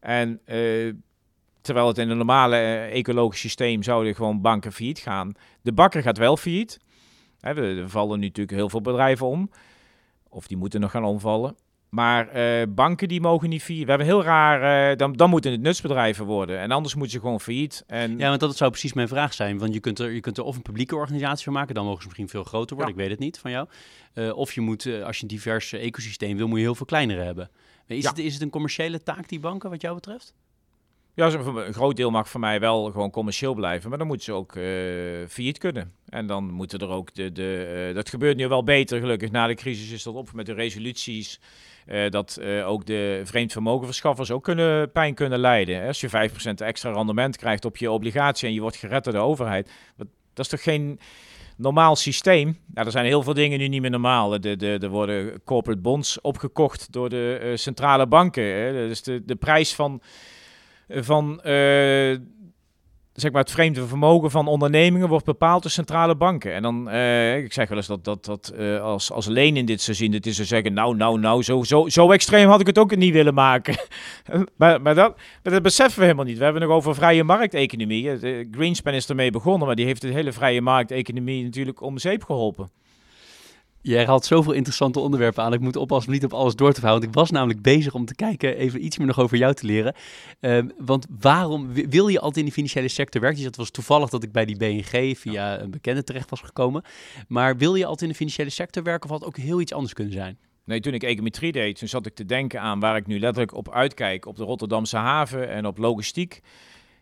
En 0.00 0.40
uh, 0.46 0.92
terwijl 1.60 1.86
het 1.86 1.98
in 1.98 2.10
een 2.10 2.16
normale 2.16 2.56
ecologisch 2.92 3.40
systeem 3.40 3.82
zouden 3.82 4.14
gewoon 4.14 4.40
banken 4.40 4.72
failliet 4.72 4.98
gaan. 4.98 5.32
De 5.62 5.72
bakker 5.72 6.02
gaat 6.02 6.18
wel 6.18 6.36
failliet. 6.36 6.78
Hè, 7.40 7.80
er 7.80 7.88
vallen 7.88 8.18
nu 8.18 8.26
natuurlijk 8.26 8.56
heel 8.56 8.68
veel 8.68 8.80
bedrijven 8.80 9.26
om. 9.26 9.50
Of 10.28 10.46
die 10.46 10.56
moeten 10.56 10.80
nog 10.80 10.90
gaan 10.90 11.04
omvallen. 11.04 11.56
Maar 11.88 12.36
uh, 12.36 12.66
banken 12.68 13.08
die 13.08 13.20
mogen 13.20 13.48
niet 13.48 13.62
failliet. 13.62 13.84
We 13.84 13.88
hebben 13.88 14.08
heel 14.08 14.22
raar, 14.22 14.90
uh, 14.90 14.96
dan, 14.96 15.12
dan 15.12 15.30
moeten 15.30 15.52
het 15.52 15.60
nutsbedrijven 15.60 16.24
worden. 16.24 16.58
En 16.58 16.70
anders 16.70 16.94
moeten 16.94 17.12
ze 17.12 17.20
gewoon 17.20 17.40
failliet. 17.40 17.84
En... 17.86 18.18
Ja, 18.18 18.28
want 18.28 18.40
dat 18.40 18.56
zou 18.56 18.70
precies 18.70 18.92
mijn 18.92 19.08
vraag 19.08 19.34
zijn. 19.34 19.58
Want 19.58 19.74
je 19.74 19.80
kunt, 19.80 19.98
er, 19.98 20.10
je 20.10 20.20
kunt 20.20 20.38
er 20.38 20.44
of 20.44 20.56
een 20.56 20.62
publieke 20.62 20.96
organisatie 20.96 21.44
van 21.44 21.52
maken. 21.52 21.74
Dan 21.74 21.84
mogen 21.84 22.00
ze 22.00 22.06
misschien 22.06 22.28
veel 22.28 22.44
groter 22.44 22.76
worden. 22.76 22.94
Ja. 22.94 23.00
Ik 23.00 23.08
weet 23.08 23.18
het 23.18 23.26
niet 23.26 23.38
van 23.38 23.50
jou. 23.50 23.68
Uh, 24.14 24.36
of 24.36 24.52
je 24.52 24.60
moet, 24.60 24.86
als 25.04 25.16
je 25.16 25.22
een 25.22 25.28
divers 25.28 25.72
ecosysteem 25.72 26.36
wil, 26.36 26.48
moet 26.48 26.58
je 26.58 26.64
heel 26.64 26.74
veel 26.74 26.86
kleinere 26.86 27.22
hebben. 27.22 27.50
Is, 27.86 28.02
ja. 28.02 28.08
het, 28.08 28.18
is 28.18 28.32
het 28.32 28.42
een 28.42 28.50
commerciële 28.50 29.02
taak, 29.02 29.28
die 29.28 29.40
banken, 29.40 29.70
wat 29.70 29.80
jou 29.80 29.94
betreft? 29.94 30.34
Ja, 31.14 31.32
een 31.32 31.74
groot 31.74 31.96
deel 31.96 32.10
mag 32.10 32.28
voor 32.28 32.40
mij 32.40 32.60
wel 32.60 32.84
gewoon 32.84 33.10
commercieel 33.10 33.54
blijven, 33.54 33.88
maar 33.88 33.98
dan 33.98 34.06
moeten 34.06 34.24
ze 34.24 34.32
ook 34.32 34.54
uh, 34.54 34.64
failliet 35.28 35.58
kunnen. 35.58 35.92
En 36.08 36.26
dan 36.26 36.50
moeten 36.50 36.78
er 36.78 36.88
ook 36.88 37.14
de. 37.14 37.32
de 37.32 37.86
uh, 37.88 37.94
dat 37.94 38.08
gebeurt 38.08 38.36
nu 38.36 38.48
wel 38.48 38.64
beter, 38.64 39.00
gelukkig. 39.00 39.30
Na 39.30 39.46
de 39.46 39.54
crisis 39.54 39.90
is 39.90 40.02
dat 40.02 40.14
op 40.14 40.32
met 40.32 40.46
de 40.46 40.52
resoluties. 40.52 41.40
Uh, 41.86 42.10
dat 42.10 42.40
ook 42.64 42.86
de 42.86 43.20
vreemd 43.24 43.52
vermogenverschaffers 43.52 44.30
ook 44.30 44.44
kunnen, 44.44 44.92
pijn 44.92 45.14
kunnen 45.14 45.38
lijden. 45.38 45.86
Als 45.86 46.00
je 46.00 46.08
5% 46.08 46.12
extra 46.54 46.92
rendement 46.92 47.36
krijgt 47.36 47.64
op 47.64 47.76
je 47.76 47.90
obligatie 47.90 48.48
en 48.48 48.54
je 48.54 48.60
wordt 48.60 48.76
gered 48.76 49.04
door 49.04 49.12
de 49.12 49.18
overheid. 49.18 49.70
Dat 49.96 50.08
is 50.34 50.48
toch 50.48 50.62
geen 50.62 51.00
normaal 51.56 51.96
systeem. 51.96 52.58
Nou, 52.66 52.86
er 52.86 52.92
zijn 52.92 53.04
heel 53.04 53.22
veel 53.22 53.34
dingen 53.34 53.58
nu 53.58 53.68
niet 53.68 53.80
meer 53.80 53.90
normaal. 53.90 54.40
De, 54.40 54.56
de, 54.56 54.78
er 54.80 54.88
worden 54.88 55.42
corporate 55.44 55.80
bonds 55.80 56.20
opgekocht 56.20 56.92
door 56.92 57.08
de 57.08 57.52
centrale 57.54 58.06
banken. 58.06 58.44
Hè. 58.44 58.72
Dus 58.72 59.02
de, 59.02 59.24
de 59.24 59.36
prijs 59.36 59.74
van 59.74 60.02
van 60.90 61.40
uh, 61.44 62.16
zeg 63.12 63.32
maar 63.32 63.40
het 63.40 63.50
vreemde 63.50 63.86
vermogen 63.86 64.30
van 64.30 64.46
ondernemingen 64.46 65.08
wordt 65.08 65.24
bepaald 65.24 65.62
door 65.62 65.70
centrale 65.70 66.16
banken. 66.16 66.54
En 66.54 66.62
dan, 66.62 66.88
uh, 66.88 67.36
ik 67.36 67.52
zeg 67.52 67.68
wel 67.68 67.76
eens 67.76 67.86
dat, 67.86 68.04
dat, 68.04 68.24
dat 68.24 68.52
uh, 68.58 68.82
als, 68.82 69.12
als 69.12 69.26
Leen 69.26 69.56
in 69.56 69.66
dit 69.66 69.80
seizoen 69.80 70.12
het 70.12 70.26
is 70.26 70.36
te 70.36 70.44
zeggen, 70.44 70.72
nou, 70.72 70.96
nou, 70.96 71.18
nou, 71.18 71.42
zo, 71.42 71.62
zo, 71.62 71.88
zo 71.88 72.10
extreem 72.10 72.48
had 72.48 72.60
ik 72.60 72.66
het 72.66 72.78
ook 72.78 72.96
niet 72.96 73.12
willen 73.12 73.34
maken. 73.34 73.74
maar, 74.56 74.82
maar, 74.82 74.94
dat, 74.94 75.16
maar 75.42 75.52
dat 75.52 75.62
beseffen 75.62 75.98
we 75.98 76.04
helemaal 76.04 76.24
niet. 76.24 76.38
We 76.38 76.44
hebben 76.44 76.62
nog 76.62 76.70
over 76.70 76.94
vrije 76.94 77.24
markteconomie. 77.24 78.18
Greenspan 78.50 78.94
is 78.94 79.08
ermee 79.08 79.30
begonnen, 79.30 79.66
maar 79.66 79.76
die 79.76 79.86
heeft 79.86 80.00
de 80.00 80.08
hele 80.08 80.32
vrije 80.32 80.60
markteconomie 80.60 81.44
natuurlijk 81.44 81.82
om 81.82 81.98
zeep 81.98 82.24
geholpen. 82.24 82.70
Jij 83.82 84.04
had 84.04 84.24
zoveel 84.24 84.52
interessante 84.52 85.00
onderwerpen 85.00 85.42
aan. 85.42 85.52
Ik 85.52 85.60
moet 85.60 85.76
oppassen 85.76 86.12
niet 86.12 86.24
op 86.24 86.32
alles 86.32 86.54
door 86.54 86.72
te 86.72 86.80
houden. 86.80 87.00
Want 87.00 87.14
ik 87.14 87.20
was 87.20 87.30
namelijk 87.30 87.62
bezig 87.62 87.94
om 87.94 88.04
te 88.04 88.14
kijken, 88.14 88.56
even 88.56 88.84
iets 88.84 88.98
meer 88.98 89.06
nog 89.06 89.18
over 89.18 89.36
jou 89.36 89.54
te 89.54 89.66
leren. 89.66 89.94
Uh, 90.40 90.62
want 90.78 91.06
waarom 91.20 91.72
wil 91.72 92.08
je 92.08 92.18
altijd 92.18 92.36
in 92.36 92.44
de 92.44 92.52
financiële 92.52 92.88
sector 92.88 93.20
werken? 93.20 93.38
Dus 93.38 93.46
het 93.46 93.56
was 93.56 93.70
toevallig 93.70 94.08
dat 94.08 94.22
ik 94.22 94.32
bij 94.32 94.44
die 94.44 94.56
BNG 94.56 95.18
via 95.18 95.60
een 95.60 95.70
bekende 95.70 96.04
terecht 96.04 96.30
was 96.30 96.40
gekomen. 96.40 96.82
Maar 97.28 97.56
wil 97.56 97.74
je 97.74 97.84
altijd 97.84 98.02
in 98.02 98.08
de 98.08 98.14
financiële 98.14 98.50
sector 98.50 98.82
werken 98.82 99.04
of 99.04 99.10
had 99.10 99.18
het 99.18 99.28
ook 99.28 99.44
heel 99.44 99.60
iets 99.60 99.72
anders 99.72 99.92
kunnen 99.92 100.12
zijn? 100.12 100.38
Nee, 100.64 100.80
toen 100.80 100.94
ik 100.94 101.02
econometrie 101.02 101.52
deed, 101.52 101.78
toen 101.78 101.88
zat 101.88 102.06
ik 102.06 102.14
te 102.14 102.24
denken 102.24 102.60
aan 102.60 102.80
waar 102.80 102.96
ik 102.96 103.06
nu 103.06 103.18
letterlijk 103.18 103.54
op 103.54 103.70
uitkijk. 103.72 104.26
Op 104.26 104.36
de 104.36 104.44
Rotterdamse 104.44 104.96
haven 104.96 105.48
en 105.48 105.66
op 105.66 105.78
logistiek. 105.78 106.40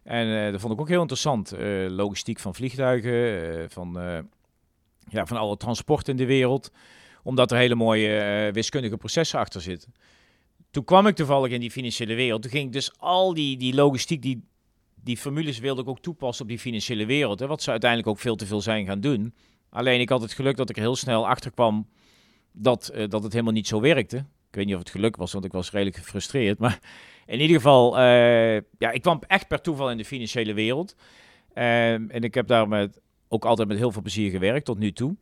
En 0.02 0.26
uh, 0.26 0.50
dat 0.50 0.60
vond 0.60 0.72
ik 0.72 0.80
ook 0.80 0.88
heel 0.88 1.00
interessant. 1.00 1.54
Uh, 1.54 1.90
logistiek 1.90 2.38
van 2.38 2.54
vliegtuigen, 2.54 3.12
eh, 3.12 3.64
van 3.68 3.98
ja, 5.10 5.26
van 5.26 5.36
alle 5.36 5.56
transport 5.56 6.08
in 6.08 6.16
de 6.16 6.26
wereld. 6.26 6.72
Omdat 7.22 7.50
er 7.50 7.58
hele 7.58 7.74
mooie 7.74 8.46
uh, 8.46 8.52
wiskundige 8.52 8.96
processen 8.96 9.38
achter 9.38 9.60
zitten. 9.60 9.94
Toen 10.70 10.84
kwam 10.84 11.06
ik 11.06 11.14
toevallig 11.14 11.52
in 11.52 11.60
die 11.60 11.70
financiële 11.70 12.14
wereld. 12.14 12.42
Toen 12.42 12.50
ging 12.50 12.66
ik 12.66 12.72
dus 12.72 12.92
al 12.98 13.34
die, 13.34 13.56
die 13.56 13.74
logistiek, 13.74 14.22
die, 14.22 14.48
die 14.94 15.16
formules 15.16 15.58
wilde 15.58 15.82
ik 15.82 15.88
ook 15.88 16.00
toepassen 16.00 16.42
op 16.42 16.50
die 16.50 16.58
financiële 16.58 17.06
wereld. 17.06 17.40
Hè, 17.40 17.46
wat 17.46 17.62
ze 17.62 17.70
uiteindelijk 17.70 18.10
ook 18.10 18.18
veel 18.18 18.36
te 18.36 18.46
veel 18.46 18.60
zijn 18.60 18.86
gaan 18.86 19.00
doen. 19.00 19.34
Alleen 19.70 20.00
ik 20.00 20.08
had 20.08 20.22
het 20.22 20.32
geluk 20.32 20.56
dat 20.56 20.70
ik 20.70 20.76
er 20.76 20.82
heel 20.82 20.96
snel 20.96 21.28
achter 21.28 21.50
kwam 21.50 21.88
dat, 22.52 22.90
uh, 22.94 23.08
dat 23.08 23.22
het 23.22 23.32
helemaal 23.32 23.52
niet 23.52 23.68
zo 23.68 23.80
werkte. 23.80 24.16
Ik 24.48 24.54
weet 24.54 24.66
niet 24.66 24.74
of 24.74 24.80
het 24.80 24.90
geluk 24.90 25.16
was, 25.16 25.32
want 25.32 25.44
ik 25.44 25.52
was 25.52 25.70
redelijk 25.70 25.96
gefrustreerd. 25.96 26.58
Maar 26.58 26.78
in 27.26 27.40
ieder 27.40 27.56
geval, 27.56 27.98
uh, 27.98 28.54
ja, 28.54 28.90
ik 28.90 29.02
kwam 29.02 29.20
echt 29.26 29.48
per 29.48 29.60
toeval 29.60 29.90
in 29.90 29.96
de 29.96 30.04
financiële 30.04 30.52
wereld. 30.52 30.94
Uh, 31.54 31.92
en 31.92 32.20
ik 32.20 32.34
heb 32.34 32.46
daar 32.46 32.68
met 32.68 33.00
ook 33.28 33.44
altijd 33.44 33.68
met 33.68 33.76
heel 33.76 33.92
veel 33.92 34.02
plezier 34.02 34.30
gewerkt 34.30 34.64
tot 34.64 34.78
nu 34.78 34.92
toe. 34.92 35.16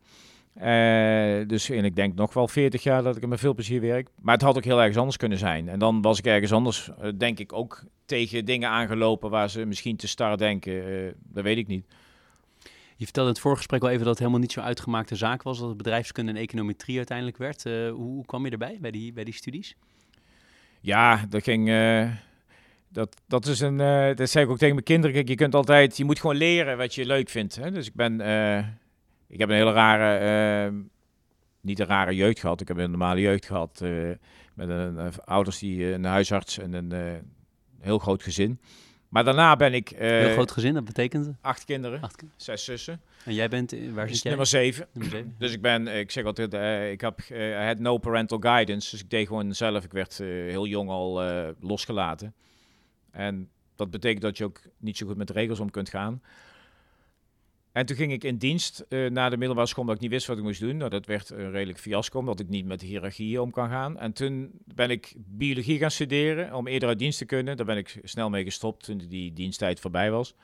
Uh, 0.61 1.47
dus 1.47 1.69
en 1.69 1.85
ik 1.85 1.95
denk 1.95 2.15
nog 2.15 2.33
wel 2.33 2.47
40 2.47 2.83
jaar 2.83 3.03
dat 3.03 3.15
ik 3.15 3.21
er 3.21 3.27
met 3.27 3.39
veel 3.39 3.53
plezier 3.53 3.81
werk. 3.81 4.09
Maar 4.21 4.33
het 4.33 4.43
had 4.43 4.57
ook 4.57 4.63
heel 4.63 4.79
ergens 4.79 4.97
anders 4.97 5.17
kunnen 5.17 5.37
zijn. 5.37 5.69
En 5.69 5.79
dan 5.79 6.01
was 6.01 6.17
ik 6.17 6.25
ergens 6.25 6.51
anders, 6.51 6.89
uh, 7.01 7.09
denk 7.17 7.39
ik, 7.39 7.53
ook 7.53 7.83
tegen 8.05 8.45
dingen 8.45 8.69
aangelopen 8.69 9.29
waar 9.29 9.49
ze 9.49 9.65
misschien 9.65 9.95
te 9.95 10.07
star 10.07 10.37
denken. 10.37 10.73
Uh, 10.73 11.11
dat 11.23 11.43
weet 11.43 11.57
ik 11.57 11.67
niet. 11.67 11.85
Je 12.95 13.03
vertelde 13.03 13.29
in 13.29 13.35
het 13.35 13.43
voorgesprek 13.43 13.81
wel 13.81 13.89
even 13.89 14.03
dat 14.03 14.09
het 14.09 14.19
helemaal 14.19 14.41
niet 14.41 14.51
zo'n 14.51 14.63
uitgemaakte 14.63 15.15
zaak 15.15 15.43
was. 15.43 15.59
Dat 15.59 15.67
het 15.67 15.77
bedrijfskunde 15.77 16.31
en 16.31 16.37
econometrie 16.37 16.97
uiteindelijk 16.97 17.37
werd. 17.37 17.63
Hoe, 17.63 17.91
hoe, 17.91 18.25
kwam 18.25 18.45
je 18.45 18.51
erbij, 18.51 18.77
bij 18.81 18.91
die, 18.91 19.13
bij 19.13 19.23
die 19.23 19.33
studies? 19.33 19.75
Ja, 20.81 21.25
dat 21.29 21.43
ging 21.43 21.69
dat, 22.89 23.21
dat 23.27 23.45
is 23.45 23.59
een, 23.59 23.79
uh, 23.79 24.15
dat 24.15 24.29
zeg 24.29 24.43
ik 24.43 24.49
ook 24.49 24.57
tegen 24.57 24.73
mijn 24.73 24.85
kinderen. 24.85 25.15
Kijk, 25.15 25.27
je 25.27 25.35
kunt 25.35 25.55
altijd, 25.55 25.97
je 25.97 26.05
moet 26.05 26.19
gewoon 26.19 26.35
leren 26.35 26.77
wat 26.77 26.95
je 26.95 27.05
leuk 27.05 27.29
vindt. 27.29 27.55
Hè? 27.55 27.71
Dus 27.71 27.87
ik 27.87 27.93
ben, 27.93 28.21
uh, 28.21 28.57
ik 29.27 29.39
heb 29.39 29.49
een 29.49 29.55
hele 29.55 29.71
rare, 29.71 30.71
uh, 30.71 30.79
niet 31.61 31.79
een 31.79 31.85
rare 31.85 32.15
jeugd 32.15 32.39
gehad. 32.39 32.61
Ik 32.61 32.67
heb 32.67 32.77
een 32.77 32.89
normale 32.89 33.21
jeugd 33.21 33.45
gehad. 33.45 33.81
met 34.53 34.69
een, 34.69 35.11
ouders 35.25 35.59
die 35.59 35.93
een 35.93 36.05
huisarts 36.05 36.59
en 36.59 36.73
een 36.73 37.21
heel 37.79 37.99
groot 37.99 38.23
gezin. 38.23 38.59
Maar 39.09 39.23
daarna 39.23 39.55
ben 39.55 39.73
ik... 39.73 39.89
heel 39.97 40.31
groot 40.31 40.51
gezin, 40.51 40.73
dat 40.73 40.85
betekent? 40.85 41.35
Acht 41.41 41.65
kinderen, 41.65 42.01
acht 42.01 42.23
zes 42.35 42.63
zussen. 42.63 43.01
En 43.25 43.33
jij 43.33 43.49
bent, 43.49 43.75
waar 43.93 44.07
zit 44.07 44.21
jij? 44.21 44.31
Nummer 44.31 44.47
zeven. 44.47 44.87
nummer 44.93 45.11
zeven. 45.11 45.35
Dus 45.37 45.53
ik 45.53 45.61
ben, 45.61 45.87
ik 45.87 46.11
zeg 46.11 46.25
altijd, 46.25 46.53
ik 46.91 47.01
heb, 47.01 47.19
had 47.67 47.79
no 47.79 47.97
parental 47.97 48.37
guidance. 48.39 48.91
Dus 48.91 49.01
ik 49.01 49.09
deed 49.09 49.27
gewoon 49.27 49.55
zelf. 49.55 49.83
Ik 49.83 49.91
werd 49.91 50.17
heel 50.17 50.65
jong 50.65 50.89
al 50.89 51.21
losgelaten. 51.59 52.33
En 53.17 53.49
dat 53.75 53.89
betekent 53.89 54.21
dat 54.21 54.37
je 54.37 54.43
ook 54.43 54.61
niet 54.77 54.97
zo 54.97 55.07
goed 55.07 55.17
met 55.17 55.29
regels 55.29 55.59
om 55.59 55.71
kunt 55.71 55.89
gaan. 55.89 56.21
En 57.71 57.85
toen 57.85 57.95
ging 57.95 58.11
ik 58.11 58.23
in 58.23 58.37
dienst 58.37 58.85
uh, 58.89 59.09
naar 59.09 59.29
de 59.29 59.37
middelbare 59.37 59.67
school, 59.67 59.81
omdat 59.81 59.95
ik 59.95 60.01
niet 60.01 60.11
wist 60.11 60.27
wat 60.27 60.37
ik 60.37 60.43
moest 60.43 60.59
doen. 60.59 60.77
Nou, 60.77 60.89
dat 60.89 61.05
werd 61.05 61.29
een 61.29 61.51
redelijk 61.51 61.79
fiasco, 61.79 62.19
omdat 62.19 62.39
ik 62.39 62.49
niet 62.49 62.65
met 62.65 62.79
de 62.79 62.85
hiërarchieën 62.85 63.39
om 63.39 63.51
kan 63.51 63.69
gaan. 63.69 63.99
En 63.99 64.13
toen 64.13 64.51
ben 64.65 64.89
ik 64.89 65.13
biologie 65.17 65.77
gaan 65.77 65.91
studeren, 65.91 66.53
om 66.53 66.67
eerder 66.67 66.89
uit 66.89 66.99
dienst 66.99 67.17
te 67.17 67.25
kunnen. 67.25 67.57
Daar 67.57 67.65
ben 67.65 67.77
ik 67.77 67.99
snel 68.03 68.29
mee 68.29 68.43
gestopt, 68.43 68.83
toen 68.83 68.97
die 68.97 69.33
diensttijd 69.33 69.79
voorbij 69.79 70.11
was. 70.11 70.35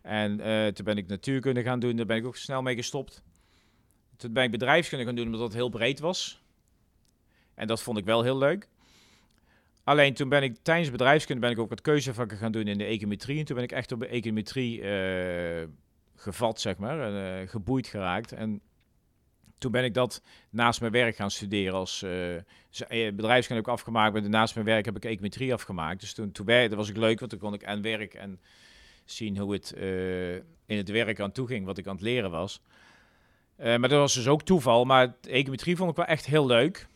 En 0.00 0.40
uh, 0.40 0.66
toen 0.66 0.84
ben 0.84 0.96
ik 0.96 1.06
natuurkunde 1.06 1.62
gaan 1.62 1.80
doen, 1.80 1.96
daar 1.96 2.06
ben 2.06 2.16
ik 2.16 2.26
ook 2.26 2.36
snel 2.36 2.62
mee 2.62 2.74
gestopt. 2.74 3.22
Toen 4.16 4.32
ben 4.32 4.44
ik 4.44 4.50
bedrijfskunde 4.50 5.04
gaan 5.04 5.14
doen, 5.14 5.26
omdat 5.26 5.40
dat 5.40 5.52
heel 5.52 5.68
breed 5.68 5.98
was. 6.00 6.42
En 7.54 7.66
dat 7.66 7.82
vond 7.82 7.98
ik 7.98 8.04
wel 8.04 8.22
heel 8.22 8.38
leuk. 8.38 8.68
Alleen 9.86 10.14
toen 10.14 10.28
ben 10.28 10.42
ik 10.42 10.56
tijdens 10.62 10.90
bedrijfskunde 10.90 11.40
ben 11.40 11.50
ik 11.50 11.58
ook 11.58 11.68
wat 11.68 11.80
keuzevakken 11.80 12.38
gaan 12.38 12.52
doen 12.52 12.66
in 12.66 12.78
de 12.78 12.84
econometrie. 12.84 13.38
En 13.38 13.44
toen 13.44 13.54
ben 13.54 13.64
ik 13.64 13.72
echt 13.72 13.92
op 13.92 14.00
de 14.00 14.06
econometrie 14.06 14.80
uh, 14.80 15.68
gevat, 16.16 16.60
zeg 16.60 16.76
maar, 16.76 17.00
en 17.00 17.42
uh, 17.42 17.48
geboeid 17.48 17.86
geraakt. 17.86 18.32
En 18.32 18.60
toen 19.58 19.70
ben 19.70 19.84
ik 19.84 19.94
dat 19.94 20.22
naast 20.50 20.80
mijn 20.80 20.92
werk 20.92 21.16
gaan 21.16 21.30
studeren. 21.30 21.74
Als 21.74 22.02
uh, 22.02 22.10
bedrijfskunde 22.88 23.54
heb 23.54 23.56
ik 23.56 23.68
afgemaakt, 23.68 24.12
maar 24.12 24.28
naast 24.28 24.54
mijn 24.54 24.66
werk 24.66 24.84
heb 24.84 24.96
ik 24.96 25.04
econometrie 25.04 25.52
afgemaakt. 25.52 26.00
Dus 26.00 26.14
toen, 26.14 26.32
toen 26.32 26.68
was 26.68 26.88
ik 26.88 26.96
leuk, 26.96 27.18
want 27.18 27.30
toen 27.30 27.40
kon 27.40 27.54
ik 27.54 27.64
aan 27.64 27.82
werk 27.82 28.14
en 28.14 28.40
zien 29.04 29.38
hoe 29.38 29.52
het 29.52 29.72
in 30.66 30.76
het 30.76 30.88
werk 30.88 31.20
aan 31.20 31.32
toe 31.32 31.46
ging, 31.46 31.64
wat 31.64 31.78
ik 31.78 31.86
aan 31.86 31.94
het 31.94 32.04
leren 32.04 32.30
was. 32.30 32.60
maar 33.56 33.80
dat 33.80 33.90
was 33.90 34.14
dus 34.14 34.28
ook 34.28 34.42
toeval. 34.42 34.84
Maar 34.84 35.16
econometrie 35.22 35.76
vond 35.76 35.90
ik 35.90 35.96
wel 35.96 36.06
echt 36.06 36.26
heel 36.26 36.46
leuk. 36.46 36.86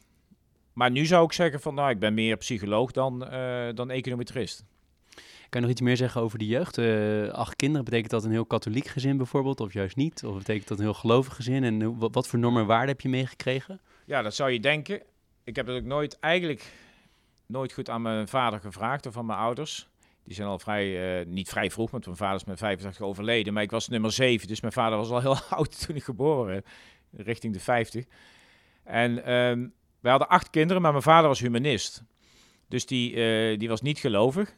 Maar 0.81 0.91
nu 0.91 1.07
zou 1.07 1.25
ik 1.25 1.33
zeggen 1.33 1.61
van, 1.61 1.75
nou, 1.75 1.91
ik 1.91 1.99
ben 1.99 2.15
meer 2.15 2.37
psycholoog 2.37 2.93
dan, 2.93 3.33
uh, 3.33 3.69
dan 3.75 3.91
econometrist. 3.91 4.65
Kan 5.49 5.61
je 5.61 5.61
nog 5.61 5.71
iets 5.71 5.81
meer 5.81 5.97
zeggen 5.97 6.21
over 6.21 6.39
de 6.39 6.47
jeugd? 6.47 6.79
Uh, 6.79 7.29
acht 7.29 7.57
kinderen, 7.57 7.85
betekent 7.85 8.11
dat 8.11 8.25
een 8.25 8.31
heel 8.31 8.45
katholiek 8.45 8.87
gezin 8.87 9.17
bijvoorbeeld, 9.17 9.61
of 9.61 9.73
juist 9.73 9.97
niet? 9.97 10.25
Of 10.25 10.37
betekent 10.37 10.69
dat 10.69 10.79
een 10.79 10.85
heel 10.85 10.95
gelovig 10.95 11.35
gezin? 11.35 11.65
En 11.65 11.99
wat, 11.99 12.29
voor 12.29 12.39
normen 12.39 12.61
en 12.61 12.67
waarden 12.67 12.89
heb 12.89 13.01
je 13.01 13.09
meegekregen? 13.09 13.81
Ja, 14.05 14.23
dat 14.23 14.35
zou 14.35 14.51
je 14.51 14.61
denken. 14.61 15.03
Ik 15.45 15.57
heb 15.57 15.67
het 15.67 15.77
ook 15.77 15.85
nooit, 15.85 16.19
eigenlijk 16.19 16.73
nooit 17.47 17.73
goed 17.73 17.91
aan 17.91 18.03
mijn 18.03 18.29
vader 18.29 18.61
gevraagd 18.61 19.07
of 19.07 19.17
aan 19.17 19.27
mijn 19.27 19.39
ouders. 19.39 19.89
Die 20.25 20.35
zijn 20.35 20.49
al 20.49 20.59
vrij, 20.59 21.21
uh, 21.21 21.27
niet 21.27 21.49
vrij 21.49 21.71
vroeg, 21.71 21.91
want 21.91 22.05
mijn 22.05 22.17
vader 22.17 22.37
is 22.37 22.45
met 22.45 22.59
85 22.59 23.07
overleden. 23.07 23.53
Maar 23.53 23.63
ik 23.63 23.71
was 23.71 23.89
nummer 23.89 24.13
7, 24.13 24.49
dus 24.49 24.61
mijn 24.61 24.73
vader 24.73 24.99
was 24.99 25.11
al 25.11 25.21
heel 25.21 25.37
oud 25.59 25.87
toen 25.87 25.97
ik 25.97 26.05
geboren 26.05 26.65
richting 27.13 27.53
de 27.53 27.61
50. 27.61 28.05
En 28.85 29.33
um, 29.33 29.73
we 30.01 30.09
hadden 30.09 30.29
acht 30.29 30.51
kinderen, 30.51 30.83
maar 30.83 30.91
mijn 30.91 31.03
vader 31.03 31.29
was 31.29 31.41
humanist. 31.41 32.03
Dus 32.69 32.87
die, 32.87 33.15
uh, 33.15 33.59
die 33.59 33.69
was 33.69 33.81
niet 33.81 33.99
gelovig. 33.99 34.57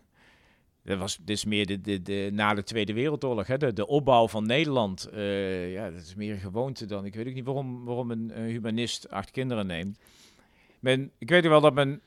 Dat 0.84 0.98
was 0.98 1.16
dit 1.16 1.36
is 1.36 1.44
meer 1.44 1.66
de, 1.66 1.80
de, 1.80 2.02
de, 2.02 2.30
na 2.32 2.54
de 2.54 2.62
Tweede 2.62 2.92
Wereldoorlog, 2.92 3.46
hè, 3.46 3.58
de, 3.58 3.72
de 3.72 3.86
opbouw 3.86 4.28
van 4.28 4.46
Nederland. 4.46 5.08
Uh, 5.12 5.72
ja, 5.72 5.90
dat 5.90 6.02
is 6.02 6.14
meer 6.14 6.32
een 6.32 6.40
gewoonte 6.40 6.86
dan. 6.86 7.04
Ik 7.04 7.14
weet 7.14 7.26
ook 7.26 7.34
niet 7.34 7.44
waarom, 7.44 7.84
waarom 7.84 8.10
een, 8.10 8.32
humanist 8.32 9.10
acht 9.10 9.30
kinderen 9.30 9.66
neemt. 9.66 9.98
Men, 10.80 11.10
ik 11.18 11.28
weet 11.28 11.46
wel 11.46 11.60
dat 11.60 11.74
mijn, 11.74 12.00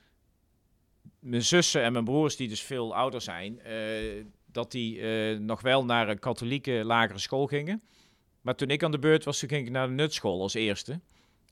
mijn 1.20 1.44
zussen 1.44 1.84
en 1.84 1.92
mijn 1.92 2.06
broers, 2.06 2.36
die 2.36 2.48
dus 2.48 2.62
veel 2.62 2.96
ouder 2.96 3.22
zijn, 3.22 3.60
uh, 3.68 4.26
dat 4.52 4.72
die 4.72 5.02
nog 5.40 5.62
wel 5.62 5.86
naar 5.86 6.10
een 6.10 6.20
katholieke 6.20 6.72
lagere 6.72 7.20
school 7.20 7.48
gingen. 7.48 7.82
Maar 8.42 8.56
toen 8.56 8.70
ik 8.70 8.84
aan 8.84 8.92
de 8.92 9.00
beurt 9.00 9.24
was, 9.24 9.40
ging 9.40 9.66
ik 9.66 9.70
naar 9.70 9.88
de 9.88 9.94
nutschool 9.94 10.42
als 10.42 10.54
eerste. 10.54 11.00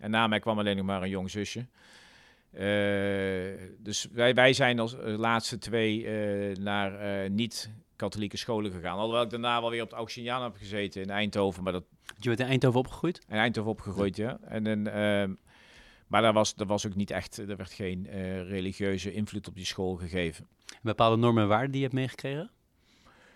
En 0.04 0.12
na 0.12 0.28
mij 0.28 0.40
kwam 0.40 0.60
alleen 0.60 0.78
nog 0.78 0.86
maar 0.86 1.02
een 1.02 1.10
jong 1.10 1.30
zusje. 1.30 1.66
Uh, 2.54 2.60
dus 3.80 4.08
wij, 4.12 4.34
wij 4.34 4.54
zijn 4.54 4.80
als 4.80 4.94
uh, 4.94 5.18
laatste 5.18 5.58
twee 5.58 6.04
uh, 6.04 6.56
naar 6.56 7.30
niet-katholieke 7.30 8.38
scholen 8.38 8.72
gegaan. 8.72 8.98
Alhoewel 8.98 9.22
ik 9.22 9.30
daarna 9.30 9.62
wel 9.62 9.70
weer 9.70 9.82
op 9.82 9.90
het 9.90 9.98
Auxiliaan 9.98 10.44
heb 10.44 10.56
gezeten 10.56 11.02
in 11.02 11.10
Eindhoven. 11.10 11.64
Maar 11.64 11.74
dat... 11.74 11.84
Je 12.20 12.28
bent 12.28 12.40
in 12.40 12.46
Eindhoven 12.46 12.80
opgegroeid? 12.80 13.22
In 13.30 13.38
Eindhoven 13.38 13.72
opgegroeid, 13.72 14.16
ja. 14.16 14.38
En, 14.42 14.68
en, 14.68 14.94
ehm, 14.94 15.34
maar 16.08 16.22
daar 16.22 16.34
was, 16.34 16.56
daar 16.56 16.68
was 16.68 16.88
ook 16.88 16.96
niet 16.96 17.12
echt, 17.12 17.38
er 17.38 17.58
werd 17.58 17.74
geen 17.74 18.08
religieuze 18.48 19.14
invloed 19.14 19.48
op 19.48 19.56
die 19.56 19.66
school 19.66 19.96
gegeven. 19.96 20.48
Bepaalde 20.82 21.18
normen 21.18 21.44
en 21.44 21.50
waarden 21.50 21.72
die 21.72 21.80
je 21.80 21.86
hebt 21.86 21.98
meegekregen? 21.98 22.52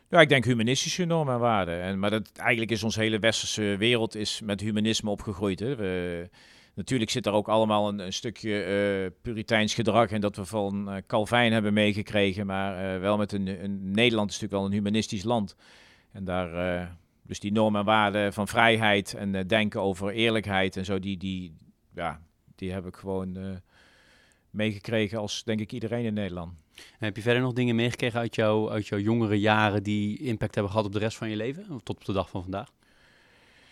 Ja, 0.10 0.22
ik 0.22 0.30
denk 0.30 0.46
humanistische 0.46 1.06
normen 1.06 1.34
en 1.34 1.40
waarden. 1.40 1.82
En, 1.82 2.00
maar 2.00 2.10
dat, 2.10 2.32
eigenlijk 2.36 2.72
is 2.72 2.84
onze 2.84 3.00
hele 3.00 3.20
westerse 3.20 3.76
wereld 3.78 4.16
is 4.16 4.42
met 4.42 4.62
humanisme 4.62 5.10
opgegroeid. 5.10 5.60
Hè. 5.60 5.76
We, 5.76 6.30
natuurlijk 6.78 7.12
zit 7.12 7.26
er 7.26 7.32
ook 7.32 7.48
allemaal 7.48 7.88
een, 7.88 8.00
een 8.00 8.14
stukje 8.14 8.66
uh, 9.04 9.12
puriteins 9.22 9.74
gedrag 9.74 10.12
in 10.12 10.22
dat 10.22 10.36
we 10.36 10.46
van 10.46 10.90
uh, 10.90 10.98
Calvijn 11.08 11.54
hebben 11.54 11.74
meegekregen. 11.74 12.46
Maar 12.46 12.96
uh, 12.96 13.02
wel 13.02 13.18
met 13.18 13.32
een, 13.32 13.64
een, 13.64 13.92
Nederland 13.92 14.30
is 14.30 14.40
natuurlijk 14.40 14.62
wel 14.62 14.66
een 14.66 14.84
humanistisch 14.84 15.24
land. 15.24 15.56
En 16.12 16.24
daar, 16.24 16.90
dus 17.22 17.40
die 17.40 17.52
normen 17.52 17.80
en 17.80 17.86
waarden 17.86 18.34
van 18.34 18.48
vrijheid 18.48 19.14
en 19.14 19.48
denken 19.48 19.82
over 19.82 20.12
eerlijkheid 20.12 20.78
en 20.78 20.86
zo, 20.86 21.00
die, 21.00 21.18
die, 21.18 21.58
ja, 21.94 22.22
die 22.56 22.72
heb 22.72 22.86
ik 22.86 22.96
gewoon 22.96 23.62
meegekregen 24.50 25.20
als 25.20 25.44
denk 25.44 25.60
ik 25.60 25.72
iedereen 25.72 26.06
in 26.06 26.14
Nederland. 26.14 26.54
En 26.76 27.06
heb 27.06 27.16
je 27.16 27.22
verder 27.22 27.42
nog 27.42 27.54
dingen 27.54 27.76
meegekregen 27.76 28.20
uit, 28.20 28.36
jou, 28.36 28.72
uit 28.72 28.88
jouw 28.88 29.00
jongere 29.00 29.40
jaren 29.40 29.84
die 29.84 30.20
impact 30.20 30.54
hebben 30.54 30.72
gehad 30.72 30.88
op 30.88 30.94
de 30.94 31.00
rest 31.00 31.18
van 31.18 31.30
je 31.30 31.36
leven? 31.36 31.66
Of 31.72 31.82
tot 31.84 31.96
op 31.96 32.06
de 32.06 32.14
dag 32.14 32.30
van 32.30 32.42
vandaag? 32.42 32.70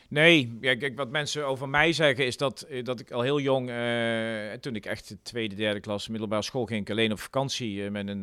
Nee, 0.10 0.58
kijk, 0.62 0.96
wat 0.96 1.10
mensen 1.10 1.48
over 1.48 1.70
mij 1.70 1.94
zeggen 1.94 2.26
is 2.26 2.38
dat, 2.38 2.62
eh, 2.62 2.84
dat 2.84 3.00
ik 3.00 3.12
al 3.12 3.22
heel 3.22 3.40
jong, 3.40 3.70
uh, 3.70 4.52
toen 4.52 4.76
ik 4.76 4.86
echt 4.86 5.08
de 5.08 5.22
tweede, 5.22 5.56
derde 5.56 5.80
klas 5.80 6.08
middelbare 6.08 6.42
school 6.42 6.66
ging, 6.66 6.90
alleen 6.90 7.12
op 7.12 7.20
vakantie 7.20 7.76
uh, 7.76 7.90
met, 7.92 8.08
een, 8.08 8.22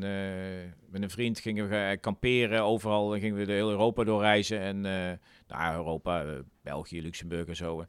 met 0.91 1.03
een 1.03 1.11
vriend 1.11 1.41
gingen 1.41 1.69
we 1.69 1.99
kamperen. 2.01 2.63
Overal 2.63 3.11
gingen 3.11 3.37
we 3.37 3.45
de 3.45 3.53
hele 3.53 3.71
Europa 3.71 4.05
doorreizen. 4.05 4.61
En 4.61 4.81
nou, 5.47 5.75
Europa, 5.75 6.43
België, 6.63 7.03
Luxemburg 7.03 7.47
en 7.47 7.57
zo. 7.57 7.85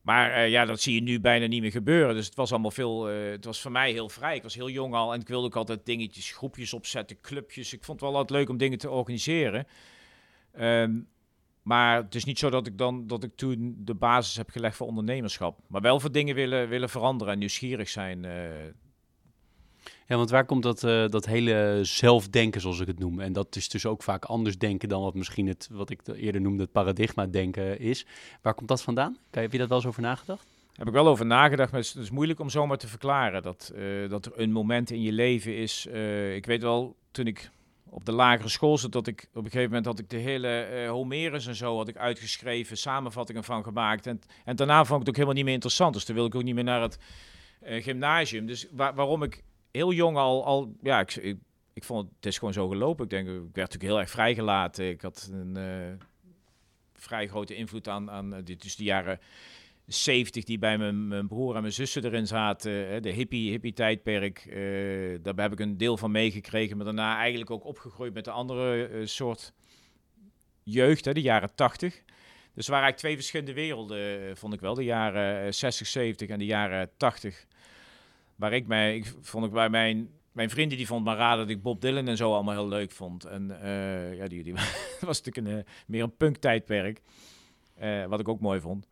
Maar 0.00 0.48
ja, 0.48 0.64
dat 0.64 0.80
zie 0.80 0.94
je 0.94 1.02
nu 1.02 1.20
bijna 1.20 1.46
niet 1.46 1.60
meer 1.60 1.70
gebeuren. 1.70 2.14
Dus 2.14 2.26
het 2.26 2.34
was 2.34 2.50
allemaal 2.50 2.70
veel. 2.70 3.04
het 3.04 3.44
was 3.44 3.60
voor 3.60 3.72
mij 3.72 3.92
heel 3.92 4.08
vrij. 4.08 4.36
Ik 4.36 4.42
was 4.42 4.54
heel 4.54 4.70
jong 4.70 4.94
al 4.94 5.12
en 5.14 5.20
ik 5.20 5.28
wilde 5.28 5.46
ook 5.46 5.56
altijd 5.56 5.86
dingetjes, 5.86 6.32
groepjes 6.32 6.72
opzetten, 6.72 7.20
clubjes. 7.20 7.72
Ik 7.72 7.84
vond 7.84 8.00
het 8.00 8.10
wel 8.10 8.18
altijd 8.18 8.38
leuk 8.38 8.48
om 8.48 8.56
dingen 8.56 8.78
te 8.78 8.90
organiseren. 8.90 9.66
Um, 10.60 11.08
maar 11.62 11.96
het 11.96 12.14
is 12.14 12.24
niet 12.24 12.38
zo 12.38 12.50
dat 12.50 12.66
ik 12.66 12.78
dan 12.78 13.06
dat 13.06 13.24
ik 13.24 13.36
toen 13.36 13.76
de 13.78 13.94
basis 13.94 14.36
heb 14.36 14.50
gelegd 14.50 14.76
voor 14.76 14.86
ondernemerschap. 14.86 15.58
Maar 15.66 15.80
wel 15.80 16.00
voor 16.00 16.12
dingen 16.12 16.34
willen, 16.34 16.68
willen 16.68 16.88
veranderen 16.88 17.32
en 17.32 17.38
nieuwsgierig 17.38 17.88
zijn. 17.88 18.24
Uh. 18.24 18.32
Ja, 20.06 20.16
want 20.16 20.30
waar 20.30 20.44
komt 20.44 20.62
dat, 20.62 20.82
uh, 20.82 21.08
dat 21.08 21.26
hele 21.26 21.78
zelfdenken, 21.82 22.60
zoals 22.60 22.80
ik 22.80 22.86
het 22.86 22.98
noem? 22.98 23.20
En 23.20 23.32
dat 23.32 23.56
is 23.56 23.68
dus 23.68 23.86
ook 23.86 24.02
vaak 24.02 24.24
anders 24.24 24.58
denken 24.58 24.88
dan 24.88 25.02
wat 25.02 25.14
misschien 25.14 25.46
het, 25.46 25.68
wat 25.72 25.90
ik 25.90 26.00
eerder 26.06 26.40
noemde, 26.40 26.62
het 26.62 26.72
paradigma 26.72 27.26
denken 27.26 27.78
is. 27.78 28.06
Waar 28.42 28.54
komt 28.54 28.68
dat 28.68 28.82
vandaan? 28.82 29.16
Heb 29.30 29.52
je 29.52 29.58
dat 29.58 29.68
wel 29.68 29.76
eens 29.76 29.86
over 29.86 30.02
nagedacht? 30.02 30.46
Heb 30.72 30.86
ik 30.86 30.92
wel 30.92 31.06
over 31.06 31.26
nagedacht, 31.26 31.72
maar 31.72 31.80
het 31.80 31.96
is, 31.96 32.10
moeilijk 32.10 32.40
om 32.40 32.50
zomaar 32.50 32.78
te 32.78 32.88
verklaren. 32.88 33.42
Dat, 33.42 33.72
uh, 33.74 34.10
dat 34.10 34.26
er 34.26 34.32
een 34.34 34.52
moment 34.52 34.90
in 34.90 35.02
je 35.02 35.12
leven 35.12 35.56
is. 35.56 35.86
ik 36.34 36.46
weet 36.46 36.62
wel, 36.62 36.96
toen 37.10 37.26
ik 37.26 37.50
op 37.92 38.04
de 38.04 38.12
lagere 38.12 38.48
school 38.48 38.78
zat, 38.78 38.92
dat 38.92 39.06
ik 39.06 39.28
op 39.30 39.44
een 39.44 39.50
gegeven 39.50 39.68
moment 39.68 39.86
had 39.86 39.98
ik 39.98 40.10
de 40.10 40.16
hele 40.16 40.68
uh, 40.72 40.90
Homerus 40.90 41.46
en 41.46 41.54
zo 41.54 41.76
had 41.76 41.88
ik 41.88 41.96
uitgeschreven, 41.96 42.76
samenvattingen 42.76 43.44
van 43.44 43.64
gemaakt. 43.64 44.06
En, 44.06 44.20
en 44.44 44.56
daarna 44.56 44.84
vond 44.84 44.90
ik 44.90 44.98
het 44.98 45.08
ook 45.08 45.14
helemaal 45.14 45.34
niet 45.34 45.44
meer 45.44 45.54
interessant. 45.54 45.94
Dus 45.94 46.04
toen 46.04 46.14
wil 46.14 46.26
ik 46.26 46.34
ook 46.34 46.42
niet 46.42 46.54
meer 46.54 46.64
naar 46.64 46.82
het 46.82 46.98
uh, 47.62 47.82
gymnasium. 47.82 48.46
Dus 48.46 48.66
waarom 48.72 49.22
ik 49.22 49.42
heel 49.70 49.92
jong 49.92 50.16
al, 50.16 50.44
al 50.44 50.76
ja, 50.82 51.00
ik, 51.00 51.14
ik, 51.72 51.84
vond 51.84 52.08
het, 52.16 52.26
is 52.26 52.38
gewoon 52.38 52.52
zo 52.52 52.68
gelopen. 52.68 53.04
Ik 53.04 53.10
denk, 53.10 53.28
ik 53.28 53.34
werd 53.34 53.54
natuurlijk 53.54 53.82
heel 53.82 54.00
erg 54.00 54.10
vrijgelaten. 54.10 54.88
Ik 54.88 55.00
had 55.00 55.28
een 55.32 55.58
uh, 55.58 56.06
vrij 56.94 57.28
grote 57.28 57.54
invloed 57.54 57.88
aan, 57.88 58.10
aan 58.10 58.42
dit, 58.44 58.62
dus 58.62 58.76
de 58.76 58.84
jaren 58.84 59.20
70 59.92 60.44
die 60.44 60.58
bij 60.58 60.78
mijn, 60.78 61.08
mijn, 61.08 61.26
broer 61.26 61.54
en 61.54 61.60
mijn 61.60 61.72
zussen 61.72 62.04
erin 62.04 62.26
zaten. 62.26 63.02
de 63.02 63.10
hippie, 63.10 63.50
hippie 63.50 63.72
tijdperk. 63.72 64.44
Uh, 64.46 65.18
daar 65.22 65.34
heb 65.36 65.52
ik 65.52 65.60
een 65.60 65.76
deel 65.76 65.96
van 65.96 66.10
meegekregen. 66.10 66.76
Maar 66.76 66.84
daarna 66.84 67.16
eigenlijk 67.16 67.50
ook 67.50 67.64
opgegroeid 67.64 68.14
met 68.14 68.24
de 68.24 68.30
andere 68.30 68.88
uh, 68.88 69.06
soort 69.06 69.52
jeugd, 70.62 71.04
hè, 71.04 71.12
de 71.12 71.20
jaren 71.20 71.54
80. 71.54 72.02
Dus 72.54 72.68
waren 72.68 72.84
eigenlijk 72.84 72.96
twee 72.96 73.14
verschillende 73.14 73.52
werelden, 73.52 74.28
eh, 74.28 74.34
vond 74.34 74.54
ik 74.54 74.60
wel. 74.60 74.74
De 74.74 74.84
jaren 74.84 75.54
60, 75.54 75.86
70 75.86 76.28
en 76.28 76.38
de 76.38 76.44
jaren 76.44 76.90
80. 76.96 77.46
Waar 78.36 78.52
ik 78.52 78.66
mij, 78.66 78.96
ik 78.96 79.14
vond 79.20 79.44
ik 79.44 79.52
bij 79.52 79.68
mijn, 79.68 80.10
mijn 80.32 80.50
vrienden, 80.50 80.76
die 80.76 80.86
vond 80.86 81.04
maar 81.04 81.16
raar 81.16 81.36
dat 81.36 81.48
ik 81.48 81.62
Bob 81.62 81.80
Dylan 81.80 82.08
en 82.08 82.16
zo 82.16 82.34
allemaal 82.34 82.54
heel 82.54 82.68
leuk 82.68 82.90
vond. 82.90 83.24
En 83.24 83.58
ja, 84.16 84.26
die, 84.26 84.42
die 84.42 84.54
was 85.00 85.22
natuurlijk 85.22 85.56
een, 85.56 85.64
meer 85.86 86.02
een 86.02 86.16
punk 86.16 86.36
tijdperk. 86.36 87.00
wat 88.08 88.20
ik 88.20 88.28
ook 88.28 88.40
mooi 88.40 88.60
vond. 88.60 88.86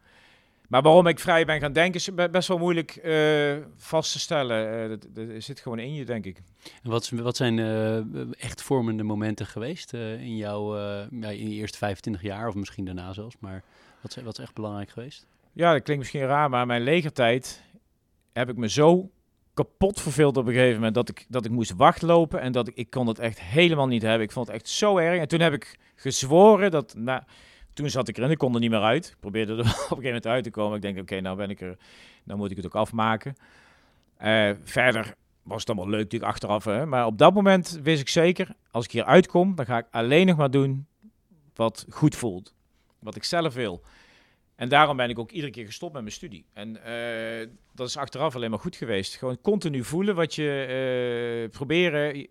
Maar 0.71 0.83
waarom 0.83 1.07
ik 1.07 1.19
vrij 1.19 1.45
ben 1.45 1.61
gaan 1.61 1.73
denken 1.73 2.01
is 2.01 2.31
best 2.31 2.49
wel 2.49 2.59
moeilijk 2.59 3.01
uh, 3.05 3.57
vast 3.77 4.13
te 4.13 4.19
stellen. 4.19 4.83
Uh, 4.83 4.89
dat, 4.89 5.07
dat, 5.11 5.43
zit 5.43 5.61
gewoon 5.61 5.79
in 5.79 5.95
je, 5.95 6.05
denk 6.05 6.25
ik. 6.25 6.43
En 6.83 6.91
wat, 6.91 7.09
wat 7.09 7.37
zijn 7.37 7.59
uh, 7.59 7.97
echt 8.43 8.63
vormende 8.63 9.03
momenten 9.03 9.47
geweest 9.47 9.93
in, 9.93 10.37
jouw, 10.37 10.75
in 11.11 11.51
je 11.51 11.55
eerste 11.55 11.79
25 11.79 12.23
jaar, 12.23 12.49
of 12.49 12.55
misschien 12.55 12.85
daarna 12.85 13.13
zelfs? 13.13 13.37
Maar 13.39 13.63
wat, 14.01 14.15
wat 14.15 14.39
is 14.39 14.45
echt 14.45 14.55
belangrijk 14.55 14.91
geweest? 14.91 15.27
Ja, 15.53 15.73
dat 15.73 15.83
klinkt 15.83 16.03
misschien 16.03 16.27
raar, 16.27 16.51
maar 16.51 16.67
mijn 16.67 16.83
legertijd 16.83 17.63
heb 18.33 18.49
ik 18.49 18.57
me 18.57 18.69
zo 18.69 19.11
kapot 19.55 20.01
verveeld 20.01 20.37
op 20.37 20.47
een 20.47 20.53
gegeven 20.53 20.75
moment 20.75 20.95
dat 20.95 21.09
ik, 21.09 21.27
dat 21.29 21.45
ik 21.45 21.51
moest 21.51 21.75
wachtlopen 21.77 22.41
en 22.41 22.53
dat 22.53 22.69
ik, 22.69 22.77
ik 22.77 22.91
kon 22.91 23.07
het 23.07 23.19
echt 23.19 23.41
helemaal 23.41 23.87
niet 23.87 24.03
hebben. 24.03 24.23
Ik 24.23 24.33
vond 24.33 24.47
het 24.47 24.57
echt 24.57 24.69
zo 24.69 24.97
erg. 24.97 25.21
En 25.21 25.29
toen 25.29 25.41
heb 25.41 25.53
ik 25.53 25.79
gezworen 25.95 26.71
dat... 26.71 26.95
Nou, 26.97 27.23
toen 27.81 27.91
zat 27.91 28.09
ik 28.09 28.19
erin, 28.19 28.31
ik 28.31 28.39
kon 28.39 28.55
er 28.55 28.61
niet 28.61 28.71
meer 28.71 28.83
uit. 28.83 29.07
Ik 29.07 29.17
probeerde 29.21 29.53
er 29.53 29.59
op 29.61 29.67
een 29.67 29.73
gegeven 29.75 30.05
moment 30.05 30.27
uit 30.27 30.45
te 30.45 30.51
komen. 30.51 30.77
Ik 30.77 30.83
denk, 30.83 30.99
oké, 30.99 31.21
nou 31.21 31.37
ben 31.37 31.51
ik 31.51 31.61
er, 31.61 31.77
dan 32.25 32.37
moet 32.37 32.51
ik 32.51 32.57
het 32.57 32.67
ook 32.67 32.75
afmaken. 32.75 33.37
Uh, 34.23 34.51
verder 34.65 35.15
was 35.43 35.61
het 35.61 35.69
allemaal 35.69 35.89
leuk 35.89 36.03
natuurlijk 36.03 36.33
achteraf. 36.33 36.65
Hè? 36.65 36.87
Maar 36.87 37.07
op 37.07 37.19
dat 37.19 37.35
moment 37.35 37.81
wist 37.83 38.01
ik 38.01 38.09
zeker, 38.09 38.55
als 38.71 38.85
ik 38.85 38.91
hier 38.91 39.05
uitkom, 39.05 39.55
dan 39.55 39.67
ga 39.67 39.79
ik 39.79 39.87
alleen 39.91 40.27
nog 40.27 40.37
maar 40.37 40.51
doen 40.51 40.87
wat 41.55 41.87
goed 41.89 42.17
voelt. 42.17 42.55
Wat 42.99 43.17
ik 43.17 43.25
zelf 43.25 43.55
wil. 43.55 43.83
En 44.57 44.69
daarom 44.69 44.97
ben 44.97 45.11
ik 45.11 45.19
ook 45.19 45.31
iedere 45.31 45.53
keer 45.53 45.67
gestopt 45.67 45.93
met 45.93 46.03
mijn 46.03 46.15
studie. 46.15 46.45
En 46.53 46.69
uh, 46.69 47.49
dat 47.75 47.89
is 47.89 47.97
achteraf 47.97 48.35
alleen 48.35 48.51
maar 48.51 48.59
goed 48.59 48.77
geweest. 48.77 49.17
Gewoon 49.17 49.41
continu 49.41 49.85
voelen 49.85 50.15
wat 50.15 50.35
je 50.35 51.43
uh, 51.45 51.51
proberen 51.51 52.27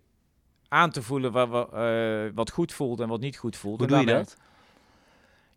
aan 0.68 0.90
te 0.90 1.02
voelen 1.02 1.32
wat, 1.32 1.48
wat, 1.48 1.70
wat, 2.34 2.50
goed 2.50 2.72
voelt 2.72 3.00
en 3.00 3.08
wat 3.08 3.20
niet 3.20 3.36
goed 3.36 3.56
voelt. 3.56 3.78
Hoe 3.78 3.88
doe 3.88 3.98
je 3.98 4.06
dat? 4.06 4.36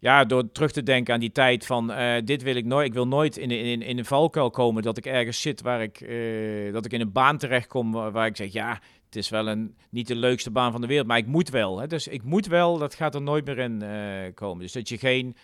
Ja, 0.03 0.25
door 0.25 0.51
terug 0.51 0.71
te 0.71 0.83
denken 0.83 1.13
aan 1.13 1.19
die 1.19 1.31
tijd 1.31 1.65
van 1.65 1.91
uh, 1.91 2.15
dit 2.23 2.41
wil 2.41 2.55
ik 2.55 2.65
nooit. 2.65 2.87
Ik 2.87 2.93
wil 2.93 3.07
nooit 3.07 3.37
in, 3.37 3.51
in, 3.51 3.81
in 3.81 3.97
een 3.97 4.05
valkuil 4.05 4.49
komen 4.49 4.83
dat 4.83 4.97
ik 4.97 5.05
ergens 5.05 5.41
zit 5.41 5.61
waar 5.61 5.81
ik, 5.81 6.01
uh, 6.01 6.73
dat 6.73 6.85
ik 6.85 6.91
in 6.91 7.01
een 7.01 7.11
baan 7.11 7.37
terechtkom 7.37 7.91
waar, 7.91 8.11
waar 8.11 8.27
ik 8.27 8.35
zeg 8.35 8.53
ja, 8.53 8.79
het 9.05 9.15
is 9.15 9.29
wel 9.29 9.47
een, 9.47 9.75
niet 9.89 10.07
de 10.07 10.15
leukste 10.15 10.51
baan 10.51 10.71
van 10.71 10.81
de 10.81 10.87
wereld, 10.87 11.07
maar 11.07 11.17
ik 11.17 11.25
moet 11.25 11.49
wel. 11.49 11.79
Hè? 11.79 11.87
Dus 11.87 12.07
ik 12.07 12.23
moet 12.23 12.47
wel, 12.47 12.77
dat 12.77 12.95
gaat 12.95 13.15
er 13.15 13.21
nooit 13.21 13.45
meer 13.45 13.57
in 13.57 13.83
uh, 13.83 14.33
komen. 14.33 14.61
Dus 14.61 14.71
dat 14.71 14.89
je 14.89 14.97
geen 14.97 15.35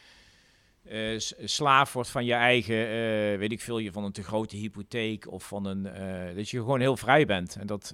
slaaf 1.44 1.94
wordt 1.94 2.10
van 2.10 2.26
je 2.26 2.34
eigen, 2.34 2.78
weet 3.40 3.52
ik 3.52 3.62
veel, 3.62 3.78
je 3.78 3.92
van 3.92 4.04
een 4.04 4.12
te 4.12 4.24
grote 4.24 4.56
hypotheek 4.56 5.32
of 5.32 5.44
van 5.44 5.66
een, 5.66 5.84
dat 6.36 6.50
je 6.50 6.58
gewoon 6.58 6.80
heel 6.80 6.98
vrij 6.98 7.26
bent. 7.26 7.58
En 7.60 7.68
dat, 7.68 7.94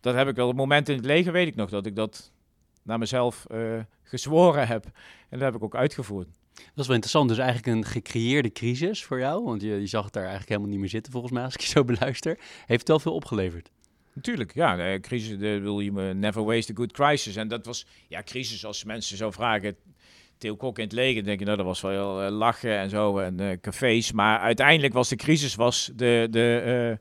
dat 0.00 0.14
heb 0.14 0.28
ik 0.28 0.36
wel. 0.36 0.48
Op 0.48 0.56
moment 0.56 0.88
in 0.88 0.96
het 0.96 1.04
leger 1.04 1.32
weet 1.32 1.46
ik 1.46 1.54
nog 1.54 1.70
dat 1.70 1.86
ik 1.86 1.96
dat 1.96 2.32
naar 2.86 2.98
mezelf 2.98 3.46
uh, 3.52 3.78
gezworen 4.02 4.66
heb. 4.66 4.84
En 5.28 5.38
dat 5.38 5.40
heb 5.40 5.54
ik 5.54 5.62
ook 5.62 5.76
uitgevoerd. 5.76 6.28
Dat 6.54 6.64
is 6.74 6.86
wel 6.86 6.94
interessant. 6.94 7.28
Dus 7.28 7.38
eigenlijk 7.38 7.76
een 7.76 7.84
gecreëerde 7.84 8.52
crisis 8.52 9.04
voor 9.04 9.18
jou. 9.18 9.44
Want 9.44 9.62
je, 9.62 9.68
je 9.68 9.86
zag 9.86 10.04
het 10.04 10.12
daar 10.12 10.22
eigenlijk 10.22 10.50
helemaal 10.50 10.70
niet 10.70 10.80
meer 10.80 10.88
zitten, 10.88 11.12
volgens 11.12 11.32
mij, 11.32 11.42
als 11.44 11.54
ik 11.54 11.60
je 11.60 11.66
zo 11.66 11.84
beluister. 11.84 12.38
Heeft 12.66 12.80
het 12.80 12.88
wel 12.88 12.98
veel 12.98 13.14
opgeleverd? 13.14 13.70
Natuurlijk, 14.12 14.54
ja. 14.54 14.76
De 14.76 14.98
crisis, 15.00 15.38
de, 15.38 15.60
wil 15.60 15.80
je 15.80 15.90
never 15.92 16.44
waste 16.44 16.72
a 16.72 16.74
good 16.74 16.92
crisis. 16.92 17.36
En 17.36 17.48
dat 17.48 17.66
was, 17.66 17.86
ja, 18.08 18.22
crisis 18.22 18.64
als 18.64 18.84
mensen 18.84 19.16
zo 19.16 19.30
vragen. 19.30 19.76
Theo 20.38 20.56
Kok 20.56 20.78
in 20.78 20.84
het 20.84 20.92
leger, 20.92 21.24
denk 21.24 21.38
je, 21.38 21.44
nou, 21.44 21.56
dat 21.56 21.66
was 21.66 21.80
wel 21.80 21.90
heel 21.90 22.26
uh, 22.26 22.38
lachen 22.38 22.78
en 22.78 22.90
zo. 22.90 23.18
En 23.18 23.40
uh, 23.40 23.50
cafés. 23.60 24.12
Maar 24.12 24.38
uiteindelijk 24.38 24.92
was 24.92 25.08
de 25.08 25.16
crisis, 25.16 25.54
was 25.54 25.90
de, 25.94 26.26
de 26.30 26.98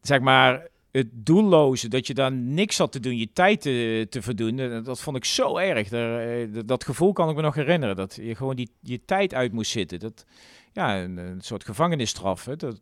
zeg 0.00 0.20
maar, 0.20 0.68
het 0.90 1.08
doelloze, 1.12 1.88
dat 1.88 2.06
je 2.06 2.14
dan 2.14 2.54
niks 2.54 2.78
had 2.78 2.92
te 2.92 3.00
doen, 3.00 3.16
je 3.16 3.32
tijd 3.32 3.60
te, 3.60 4.06
te 4.10 4.22
verdoen, 4.22 4.58
eh, 4.58 4.84
dat 4.84 5.00
vond 5.00 5.16
ik 5.16 5.24
zo 5.24 5.56
erg. 5.56 5.90
Eh, 5.90 6.54
dat, 6.54 6.68
dat 6.68 6.84
gevoel 6.84 7.12
kan 7.12 7.28
ik 7.28 7.36
me 7.36 7.42
nog 7.42 7.54
herinneren, 7.54 7.96
dat 7.96 8.14
je 8.14 8.34
gewoon 8.34 8.56
die, 8.56 8.70
je 8.80 9.04
tijd 9.04 9.34
uit 9.34 9.52
moest 9.52 9.70
zitten. 9.70 9.98
Dat, 9.98 10.26
ja, 10.72 11.02
een, 11.02 11.40
soort 11.40 11.64
gevangenisstraf. 11.64 12.44
Hè. 12.44 12.56
Dat 12.56 12.80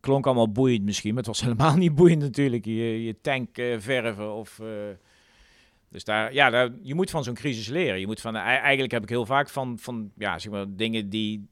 klonk 0.00 0.26
allemaal 0.26 0.52
boeiend 0.52 0.84
misschien, 0.84 1.14
maar 1.14 1.22
het 1.22 1.32
was 1.32 1.40
helemaal 1.46 1.76
niet 1.76 1.94
boeiend 1.94 2.20
natuurlijk. 2.20 2.64
Je, 2.64 3.04
je 3.04 3.20
tank 3.20 3.58
uh, 3.58 3.78
verven 3.78 4.34
of... 4.34 4.60
dus 5.88 6.04
daar, 6.04 6.34
ja, 6.34 6.50
daar, 6.50 6.70
je 6.82 6.94
moet 6.94 7.10
van 7.10 7.24
zo'n 7.24 7.34
crisis 7.34 7.68
leren. 7.68 8.00
Je 8.00 8.06
moet 8.06 8.20
van, 8.20 8.36
eigenlijk 8.36 8.92
heb 8.92 9.02
ik 9.02 9.08
heel 9.08 9.26
vaak 9.26 9.48
van, 9.48 9.78
van 9.78 10.10
ja, 10.16 10.38
zeg 10.38 10.52
maar, 10.52 10.66
dingen 10.68 11.08
die, 11.08 11.46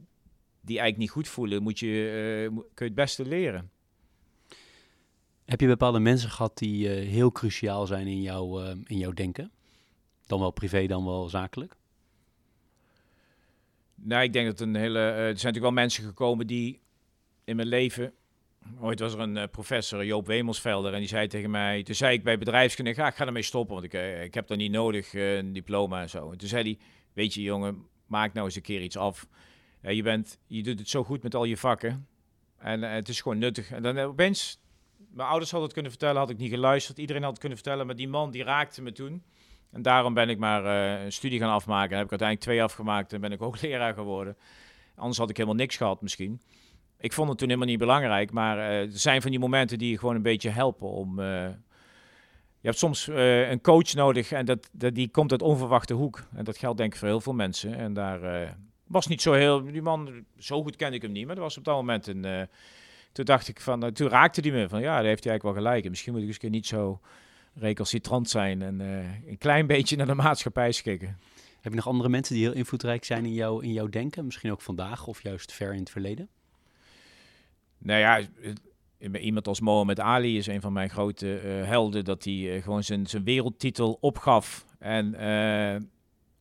die 0.60 0.78
eigenlijk 0.78 0.98
niet 0.98 1.10
goed 1.10 1.28
voelen, 1.28 1.62
moet 1.62 1.78
je, 1.78 2.48
kun 2.52 2.64
je 2.74 2.84
het 2.84 2.94
beste 2.94 3.26
leren. 3.26 3.70
Heb 5.46 5.60
je 5.60 5.66
bepaalde 5.66 5.98
mensen 5.98 6.30
gehad 6.30 6.58
die 6.58 7.02
uh, 7.02 7.08
heel 7.08 7.32
cruciaal 7.32 7.86
zijn 7.86 8.06
in, 8.06 8.22
jou, 8.22 8.62
uh, 8.62 8.70
in 8.84 8.98
jouw 8.98 9.12
denken? 9.12 9.52
Dan 10.26 10.40
wel 10.40 10.50
privé, 10.50 10.86
dan 10.86 11.04
wel 11.04 11.28
zakelijk? 11.28 11.76
Nou, 13.94 14.22
ik 14.22 14.32
denk 14.32 14.46
dat 14.46 14.60
een 14.60 14.74
hele. 14.74 14.98
Uh, 14.98 15.06
er 15.06 15.14
zijn 15.14 15.32
natuurlijk 15.32 15.62
wel 15.62 15.72
mensen 15.72 16.04
gekomen 16.04 16.46
die 16.46 16.80
in 17.44 17.56
mijn 17.56 17.68
leven 17.68 18.12
Ooit 18.80 19.00
was 19.00 19.14
er 19.14 19.20
een 19.20 19.50
professor, 19.50 20.04
Joop 20.04 20.26
Wemelsvelder, 20.26 20.92
en 20.92 20.98
die 20.98 21.08
zei 21.08 21.26
tegen 21.26 21.50
mij... 21.50 21.82
Toen 21.82 21.94
zei 21.94 22.16
ik 22.16 22.24
bij 22.24 22.38
bedrijfskunde, 22.38 22.94
ga, 22.94 23.06
ik 23.06 23.14
ga 23.14 23.26
ermee 23.26 23.42
stoppen, 23.42 23.74
want 23.74 23.92
ik, 23.92 24.22
ik 24.24 24.34
heb 24.34 24.46
dat 24.46 24.56
niet 24.56 24.70
nodig, 24.70 25.14
een 25.14 25.52
diploma 25.52 26.02
en 26.02 26.10
zo. 26.10 26.30
En 26.30 26.38
toen 26.38 26.48
zei 26.48 26.62
hij, 26.62 26.78
weet 27.12 27.34
je 27.34 27.42
jongen, 27.42 27.86
maak 28.06 28.32
nou 28.32 28.46
eens 28.46 28.56
een 28.56 28.62
keer 28.62 28.82
iets 28.82 28.96
af. 28.96 29.26
je, 29.80 30.02
bent, 30.02 30.38
je 30.46 30.62
doet 30.62 30.78
het 30.78 30.88
zo 30.88 31.04
goed 31.04 31.22
met 31.22 31.34
al 31.34 31.44
je 31.44 31.56
vakken. 31.56 32.06
En 32.58 32.82
het 32.82 33.08
is 33.08 33.20
gewoon 33.20 33.38
nuttig. 33.38 33.70
En 33.70 33.82
dan 33.82 33.98
opeens, 33.98 34.60
mijn 35.16 35.28
ouders 35.28 35.50
hadden 35.50 35.68
het 35.68 35.72
kunnen 35.72 35.92
vertellen, 35.92 36.20
had 36.20 36.30
ik 36.30 36.38
niet 36.38 36.50
geluisterd. 36.50 36.98
Iedereen 36.98 37.22
had 37.22 37.30
het 37.30 37.40
kunnen 37.40 37.58
vertellen, 37.58 37.86
maar 37.86 37.96
die 37.96 38.08
man 38.08 38.30
die 38.30 38.44
raakte 38.44 38.82
me 38.82 38.92
toen. 38.92 39.22
En 39.72 39.82
daarom 39.82 40.14
ben 40.14 40.28
ik 40.28 40.38
maar 40.38 40.64
een 41.04 41.12
studie 41.12 41.38
gaan 41.38 41.52
afmaken. 41.52 41.90
En 41.90 41.96
heb 41.96 42.04
ik 42.04 42.10
uiteindelijk 42.10 42.48
twee 42.48 42.62
afgemaakt 42.62 43.12
en 43.12 43.20
ben 43.20 43.32
ik 43.32 43.42
ook 43.42 43.60
leraar 43.62 43.94
geworden. 43.94 44.36
Anders 44.94 45.18
had 45.18 45.30
ik 45.30 45.36
helemaal 45.36 45.58
niks 45.58 45.76
gehad 45.76 46.02
misschien 46.02 46.40
ik 46.98 47.12
vond 47.12 47.28
het 47.28 47.38
toen 47.38 47.48
helemaal 47.48 47.68
niet 47.68 47.78
belangrijk. 47.78 48.32
Maar 48.32 48.56
uh, 48.58 48.80
er 48.80 48.98
zijn 48.98 49.22
van 49.22 49.30
die 49.30 49.40
momenten 49.40 49.78
die 49.78 49.90
je 49.90 49.98
gewoon 49.98 50.14
een 50.14 50.22
beetje 50.22 50.50
helpen 50.50 50.88
om. 50.88 51.18
Uh, 51.18 51.48
je 52.60 52.72
hebt 52.72 52.78
soms 52.78 53.06
een 53.50 53.60
coach 53.60 53.94
nodig 53.94 54.32
en 54.32 54.44
dat, 54.44 54.68
dat, 54.72 54.94
die 54.94 55.08
komt 55.08 55.30
uit 55.30 55.42
onverwachte 55.42 55.94
hoek. 55.94 56.26
En 56.34 56.44
dat 56.44 56.58
geldt 56.58 56.78
denk 56.78 56.92
ik 56.92 56.98
voor 56.98 57.08
heel 57.08 57.20
veel 57.20 57.32
mensen. 57.32 57.74
En 57.74 57.92
daar 57.92 58.54
was 58.86 59.06
niet 59.06 59.22
zo 59.22 59.32
heel. 59.32 59.62
Die 59.62 59.82
man, 59.82 60.24
zo 60.38 60.62
goed 60.62 60.76
kende 60.76 60.96
ik 60.96 61.02
hem 61.02 61.12
niet, 61.12 61.26
maar 61.26 61.36
er 61.36 61.42
was 61.42 61.58
op 61.58 61.64
dat 61.64 61.74
moment 61.74 62.06
een. 62.06 62.48
Toen 63.16 63.24
dacht 63.24 63.48
ik 63.48 63.60
van. 63.60 63.92
toen 63.92 64.08
raakte 64.08 64.40
hij 64.40 64.50
me 64.50 64.68
van 64.68 64.80
ja, 64.80 64.94
daar 64.96 65.04
heeft 65.04 65.24
hij 65.24 65.32
eigenlijk 65.32 65.42
wel 65.42 65.72
gelijk. 65.72 65.88
misschien 65.88 66.12
moet 66.12 66.22
ik 66.22 66.28
eens 66.28 66.38
keer 66.38 66.50
niet 66.50 66.66
zo 66.66 67.00
recalcitrant 67.54 68.30
zijn 68.30 68.62
en 68.62 68.80
een 68.80 69.38
klein 69.38 69.66
beetje 69.76 69.96
naar 69.96 70.06
de 70.06 70.14
maatschappij 70.14 70.72
schikken. 70.72 71.18
Heb 71.60 71.72
je 71.72 71.76
nog 71.76 71.86
andere 71.86 72.08
mensen 72.08 72.34
die 72.34 72.44
heel 72.44 72.54
invloedrijk 72.54 73.04
zijn 73.04 73.24
in, 73.24 73.32
jou, 73.32 73.64
in 73.64 73.72
jouw 73.72 73.88
denken? 73.88 74.24
Misschien 74.24 74.52
ook 74.52 74.60
vandaag 74.60 75.06
of 75.06 75.22
juist 75.22 75.52
ver 75.52 75.72
in 75.72 75.78
het 75.78 75.90
verleden? 75.90 76.28
Nou 77.78 78.00
ja, 78.00 78.20
iemand 79.20 79.48
als 79.48 79.60
Mohamed 79.60 80.00
Ali 80.00 80.36
is 80.36 80.46
een 80.46 80.60
van 80.60 80.72
mijn 80.72 80.90
grote 80.90 81.42
uh, 81.42 81.66
helden. 81.66 82.04
Dat 82.04 82.24
hij 82.24 82.34
uh, 82.34 82.62
gewoon 82.62 82.84
zijn, 82.84 83.06
zijn 83.06 83.24
wereldtitel 83.24 83.98
opgaf. 84.00 84.66
En 84.78 85.14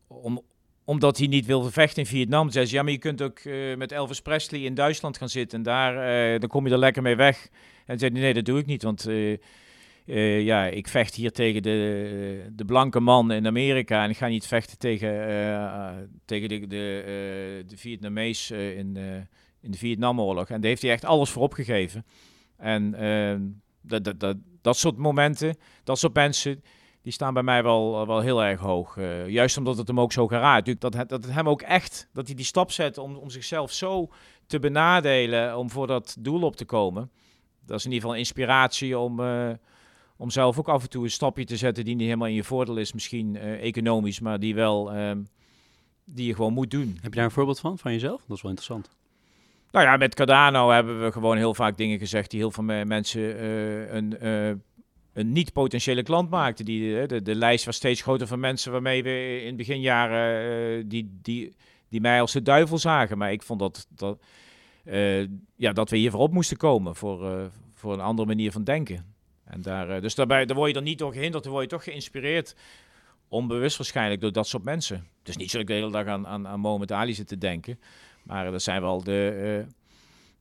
om, 0.08 0.42
omdat 0.86 1.18
hij 1.18 1.28
niet 1.28 1.46
wilde 1.46 1.72
vechten 1.72 2.04
in 2.04 2.10
Vietnam, 2.10 2.50
zei 2.50 2.66
ze, 2.66 2.76
ja, 2.76 2.84
maar 2.84 2.92
je 2.92 2.98
kunt 2.98 3.22
ook 3.22 3.40
met 3.78 3.92
Elvis 3.92 4.22
Presley 4.22 4.62
in 4.62 4.74
Duitsland 4.74 5.18
gaan 5.18 5.30
zitten. 5.30 5.58
En 5.58 5.64
daar, 5.64 6.40
dan 6.40 6.50
kom 6.50 6.68
je 6.68 6.74
er 6.74 6.80
lekker 6.80 7.02
mee 7.02 7.16
weg. 7.16 7.50
En 7.86 8.00
zei 8.00 8.12
nee, 8.12 8.34
dat 8.34 8.46
doe 8.46 8.60
ik 8.60 8.66
niet, 8.66 8.84
want... 8.84 9.08
ja, 10.06 10.66
ik 10.66 10.88
vecht 10.88 11.16
hier 11.16 11.32
tegen 11.32 11.64
de, 11.64 12.46
de 12.52 12.66
blanke 12.66 13.00
man 13.00 13.32
in 13.32 13.48
Amerika 13.48 14.04
en 14.04 14.10
ik 14.10 14.18
ga 14.18 14.28
niet 14.28 14.48
vechten 14.48 14.78
tegen, 14.78 16.10
tegen 16.26 16.50
de, 16.50 16.68
de, 16.68 17.64
de 17.68 17.78
Vietnamees 17.78 18.52
in, 18.52 18.98
in 19.62 19.72
de 19.72 19.78
Vietnamoorlog. 19.78 20.50
En 20.50 20.62
daar 20.62 20.70
heeft 20.70 20.82
hij 20.82 20.92
echt 20.92 21.06
alles 21.06 21.30
voor 21.30 21.42
opgegeven. 21.42 22.06
En 22.58 22.96
uh, 23.00 23.36
dat, 23.82 24.04
dat, 24.04 24.20
dat, 24.20 24.38
dat 24.62 24.78
soort 24.78 24.98
momenten, 24.98 25.56
dat 25.84 26.00
soort 26.00 26.14
mensen, 26.14 26.64
die 27.06 27.14
staan 27.14 27.34
bij 27.34 27.44
mij 27.44 27.64
wel, 27.64 28.08
wel 28.08 28.20
heel 28.20 28.44
erg 28.44 28.60
hoog. 28.60 28.96
Uh, 28.96 29.28
juist 29.28 29.58
omdat 29.58 29.78
het 29.78 29.88
hem 29.88 30.00
ook 30.00 30.12
zo 30.12 30.28
geraakt. 30.28 30.82
Dat, 30.82 30.92
dat 30.92 31.10
het 31.10 31.34
hem 31.34 31.50
ook 31.50 31.62
echt, 31.62 32.10
dat 32.14 32.26
hij 32.26 32.36
die 32.36 32.46
stap 32.46 32.72
zet 32.72 32.98
om, 32.98 33.16
om 33.16 33.30
zichzelf 33.30 33.72
zo 33.72 34.10
te 34.48 34.60
benadelen 34.60 35.58
om 35.58 35.70
voor 35.70 35.88
dat 35.88 36.16
doel 36.20 36.42
op 36.42 36.56
te 36.56 36.66
komen. 36.66 37.12
Dat 37.66 37.78
is 37.78 37.86
in 37.86 37.92
ieder 37.92 38.04
geval 38.06 38.22
inspiratie 38.24 38.98
om, 38.98 39.20
uh, 39.20 39.50
om 40.18 40.30
zelf 40.30 40.60
ook 40.60 40.68
af 40.68 40.84
en 40.84 40.90
toe 40.90 41.04
een 41.04 41.12
stapje 41.12 41.46
te 41.46 41.58
zetten 41.58 41.86
die 41.86 41.96
niet 41.96 42.06
helemaal 42.06 42.28
in 42.28 42.34
je 42.34 42.44
voordeel 42.44 42.78
is, 42.78 42.94
misschien 42.94 43.36
uh, 43.36 43.64
economisch, 43.64 44.20
maar 44.20 44.40
die 44.40 44.56
wel, 44.56 44.92
ehm, 44.92 45.24
die 46.06 46.28
je 46.28 46.36
gewoon 46.36 46.54
moet 46.54 46.72
doen. 46.72 46.98
Heb 47.02 47.12
je 47.12 47.16
daar 47.16 47.26
een 47.26 47.32
voorbeeld 47.32 47.60
van, 47.60 47.78
van 47.78 47.92
jezelf? 47.92 48.24
Dat 48.28 48.38
is 48.38 48.42
wel 48.42 48.52
interessant. 48.52 48.90
Nou 49.72 49.86
ja, 49.86 49.98
met 49.98 50.16
Cardano 50.16 50.70
hebben 50.70 51.04
we 51.04 51.12
gewoon 51.12 51.38
heel 51.38 51.54
vaak 51.54 51.78
dingen 51.78 52.00
gezegd 52.00 52.32
die 52.32 52.40
heel 52.40 52.52
veel 52.52 52.64
mensen 52.64 53.46
een, 53.96 54.18
een 55.16 55.32
niet-potentiële 55.32 56.04
klant 56.04 56.30
maakten. 56.30 56.66
Die, 56.66 56.82
uh, 56.82 57.08
de, 57.08 57.22
de 57.22 57.36
lijst 57.36 57.66
was 57.66 57.76
steeds 57.76 58.02
groter 58.02 58.28
van 58.28 58.40
mensen 58.40 58.72
waarmee 58.72 59.04
we 59.04 59.42
in 59.44 59.56
beginjaren 59.56 60.88
die, 60.88 61.20
die, 61.22 61.56
die 61.90 62.02
mij 62.02 62.22
als 62.22 62.32
de 62.32 62.42
duivel 62.42 62.78
zagen. 62.78 63.18
Maar 63.18 63.32
ik 63.32 63.44
vond 63.44 63.60
dat, 63.60 63.88
dat, 63.90 64.24
ja, 65.56 65.74
dat 65.74 65.90
we 65.90 65.98
hiervoor 65.98 66.20
op 66.20 66.32
moesten 66.32 66.58
komen 66.58 66.96
voor, 66.96 67.50
voor 67.74 67.94
een 67.94 68.00
andere 68.00 68.28
manier 68.28 68.52
van 68.52 68.64
denken. 68.64 69.14
En 69.44 69.62
daar, 69.62 70.02
dus 70.02 70.16
daarbij, 70.16 70.46
daar 70.46 70.56
word 70.56 70.68
je 70.68 70.74
dan 70.74 70.84
niet 70.84 71.00
door 71.00 71.14
gehinderd, 71.14 71.44
dan 71.44 71.52
word 71.52 71.64
je 71.64 71.70
toch 71.70 71.84
geïnspireerd 71.84 72.56
onbewust 73.28 73.78
waarschijnlijk 73.78 74.22
door 74.22 74.32
dat 74.32 74.48
soort 74.48 74.64
mensen. 74.64 75.08
Het 75.20 75.30
is 75.30 75.38
niet 75.38 75.50
zo 75.50 75.58
dat 75.58 75.70
ik 75.70 75.76
de 75.76 75.82
hele 75.82 75.92
dag 75.92 76.06
aan, 76.06 76.28
aan, 76.28 76.48
aan 76.48 76.60
Mohamed 76.60 76.92
Ali 76.92 77.14
zit 77.14 77.28
te 77.28 77.38
denken. 77.38 77.80
Maar 78.24 78.52
dat 78.52 78.62
zijn 78.62 78.82
wel 78.82 79.04
de, 79.04 79.60
uh, 79.66 79.74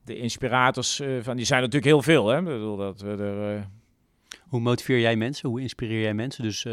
de 0.05 0.17
inspirators 0.17 1.01
uh, 1.01 1.23
van. 1.23 1.37
Die 1.37 1.47
zijn 1.47 1.61
natuurlijk 1.61 1.93
heel 1.93 2.03
veel. 2.03 2.29
Hè? 2.29 2.39
Ik 2.39 2.45
bedoel, 2.45 2.77
dat 2.77 3.01
we 3.01 3.17
er. 3.17 3.69
Hoe 4.49 4.61
motiveer 4.61 5.01
jij 5.01 5.17
mensen? 5.17 5.49
Hoe 5.49 5.61
inspireer 5.61 6.01
jij 6.01 6.15
mensen? 6.15 6.43
Dus 6.43 6.65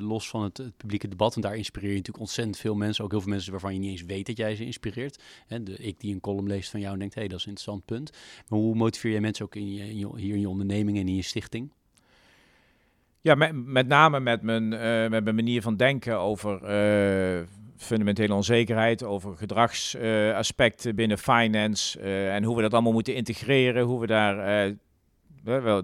los 0.00 0.28
van 0.28 0.42
het, 0.42 0.56
het, 0.56 0.76
publieke 0.76 1.08
debat, 1.08 1.34
en 1.34 1.40
daar 1.40 1.56
inspireer 1.56 1.90
je 1.90 1.96
natuurlijk 1.96 2.24
ontzettend 2.24 2.58
veel 2.58 2.74
mensen. 2.74 3.04
Ook 3.04 3.10
heel 3.10 3.20
veel 3.20 3.30
mensen 3.30 3.50
waarvan 3.50 3.72
je 3.72 3.78
niet 3.78 3.90
eens 3.90 4.02
weet 4.02 4.26
dat 4.26 4.36
jij 4.36 4.56
ze 4.56 4.64
inspireert. 4.64 5.22
Hè, 5.46 5.62
de, 5.62 5.76
ik 5.76 6.00
die 6.00 6.14
een 6.14 6.20
column 6.20 6.46
leest 6.46 6.70
van 6.70 6.80
jou 6.80 6.92
en 6.92 6.98
denkt, 6.98 7.14
hé, 7.14 7.20
hey, 7.20 7.28
dat 7.28 7.38
is 7.38 7.44
een 7.44 7.50
interessant 7.50 7.84
punt. 7.84 8.10
Maar 8.48 8.58
hoe 8.58 8.74
motiveer 8.74 9.10
jij 9.10 9.20
mensen 9.20 9.44
ook 9.44 9.54
in 9.54 9.74
je, 9.74 9.90
in 9.90 10.16
hier 10.16 10.34
in 10.34 10.40
je 10.40 10.48
onderneming 10.48 10.98
en 10.98 11.08
in 11.08 11.16
je 11.16 11.22
stichting? 11.22 11.72
Ja, 13.20 13.34
met, 13.34 13.52
met 13.54 13.86
name 13.86 14.20
met 14.20 14.42
mijn, 14.42 14.68
met 15.10 15.24
mijn 15.24 15.34
manier 15.34 15.62
van 15.62 15.76
denken 15.76 16.18
over 16.18 16.60
fundamentele 17.76 18.34
onzekerheid, 18.34 19.02
over 19.02 19.36
gedragsaspecten 19.36 20.94
binnen 20.94 21.18
finance 21.18 22.00
en 22.30 22.44
hoe 22.44 22.56
we 22.56 22.62
dat 22.62 22.72
allemaal 22.72 22.92
moeten 22.92 23.14
integreren, 23.14 23.84
hoe 23.84 24.00
we 24.00 24.06
daar, 24.06 24.74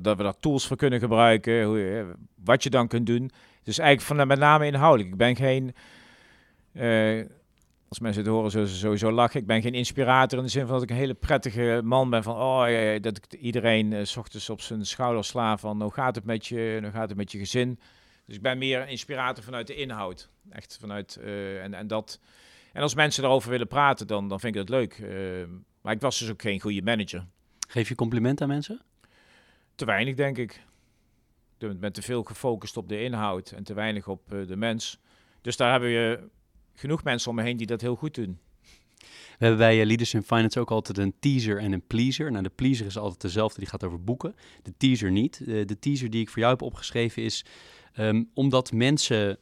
dat 0.00 0.16
we 0.16 0.22
daar 0.22 0.38
tools 0.40 0.66
voor 0.66 0.76
kunnen 0.76 0.98
gebruiken, 0.98 1.64
hoe, 1.64 2.06
wat 2.44 2.62
je 2.62 2.70
dan 2.70 2.88
kunt 2.88 3.06
doen. 3.06 3.30
Dus 3.62 3.78
eigenlijk 3.78 4.18
van 4.18 4.26
met 4.26 4.38
name 4.38 4.66
inhoudelijk. 4.66 5.10
Ik 5.10 5.16
ben 5.16 5.36
geen, 5.36 5.74
als 7.88 7.98
mensen 7.98 8.22
het 8.22 8.30
horen 8.30 8.68
sowieso 8.68 9.12
lachen, 9.12 9.40
ik 9.40 9.46
ben 9.46 9.62
geen 9.62 9.74
inspirator 9.74 10.38
in 10.38 10.44
de 10.44 10.50
zin 10.50 10.66
van 10.66 10.74
dat 10.74 10.82
ik 10.82 10.90
een 10.90 10.96
hele 10.96 11.14
prettige 11.14 11.80
man 11.84 12.10
ben 12.10 12.22
van, 12.22 12.34
oh 12.34 12.66
dat 13.00 13.16
ik 13.16 13.32
iedereen 13.32 14.06
s 14.06 14.16
ochtends 14.16 14.50
op 14.50 14.60
zijn 14.60 14.86
schouder 14.86 15.24
sla 15.24 15.56
van, 15.56 15.82
hoe 15.82 15.92
gaat 15.92 16.14
het 16.14 16.24
met 16.24 16.46
je, 16.46 16.78
hoe 16.82 16.90
gaat 16.90 17.08
het 17.08 17.18
met 17.18 17.32
je 17.32 17.38
gezin. 17.38 17.78
Dus 18.26 18.36
ik 18.36 18.42
ben 18.42 18.58
meer 18.58 18.88
inspirator 18.88 19.44
vanuit 19.44 19.66
de 19.66 19.74
inhoud. 19.74 20.28
Echt 20.50 20.78
vanuit, 20.80 21.18
uh, 21.20 21.62
en, 21.62 21.74
en 21.74 21.86
dat... 21.86 22.20
En 22.72 22.82
als 22.82 22.94
mensen 22.94 23.22
daarover 23.22 23.50
willen 23.50 23.66
praten, 23.68 24.06
dan, 24.06 24.28
dan 24.28 24.40
vind 24.40 24.54
ik 24.54 24.66
dat 24.66 24.68
leuk. 24.68 25.02
Maar 25.80 25.92
ik 25.92 26.00
was 26.00 26.18
dus 26.18 26.30
ook 26.30 26.42
geen 26.42 26.60
goede 26.60 26.82
manager. 26.82 27.26
Geef 27.68 27.88
je 27.88 27.94
complimenten 27.94 28.46
aan 28.46 28.52
mensen? 28.52 28.80
Te 29.74 29.84
weinig, 29.84 30.14
denk 30.14 30.38
ik. 30.38 30.62
Ik 31.58 31.80
ben 31.80 31.92
te 31.92 32.02
veel 32.02 32.22
gefocust 32.22 32.76
op 32.76 32.88
de 32.88 33.02
inhoud 33.02 33.50
en 33.50 33.64
te 33.64 33.74
weinig 33.74 34.08
op 34.08 34.32
uh, 34.32 34.46
de 34.46 34.56
mens. 34.56 34.98
Dus 35.40 35.56
daar 35.56 35.70
hebben 35.70 35.90
je 35.90 36.28
genoeg 36.74 37.04
mensen 37.04 37.30
om 37.30 37.36
me 37.36 37.42
heen 37.42 37.56
die 37.56 37.66
dat 37.66 37.80
heel 37.80 37.96
goed 37.96 38.14
doen. 38.14 38.38
We 38.98 39.48
hebben 39.48 39.58
bij 39.58 39.86
Leaders 39.86 40.14
in 40.14 40.22
Finance 40.22 40.60
ook 40.60 40.70
altijd 40.70 40.98
een 40.98 41.14
teaser 41.18 41.58
en 41.58 41.72
een 41.72 41.86
pleaser. 41.86 42.30
Nou, 42.30 42.42
de 42.42 42.50
pleaser 42.50 42.86
is 42.86 42.98
altijd 42.98 43.20
dezelfde, 43.20 43.60
die 43.60 43.68
gaat 43.68 43.84
over 43.84 44.04
boeken. 44.04 44.34
De 44.62 44.72
teaser 44.76 45.10
niet. 45.10 45.46
de 45.46 45.78
teaser 45.78 46.10
die 46.10 46.20
ik 46.20 46.28
voor 46.28 46.38
jou 46.38 46.52
heb 46.52 46.62
opgeschreven 46.62 47.22
is 47.22 47.44
Um, 47.98 48.30
omdat 48.34 48.72
mensen 48.72 49.38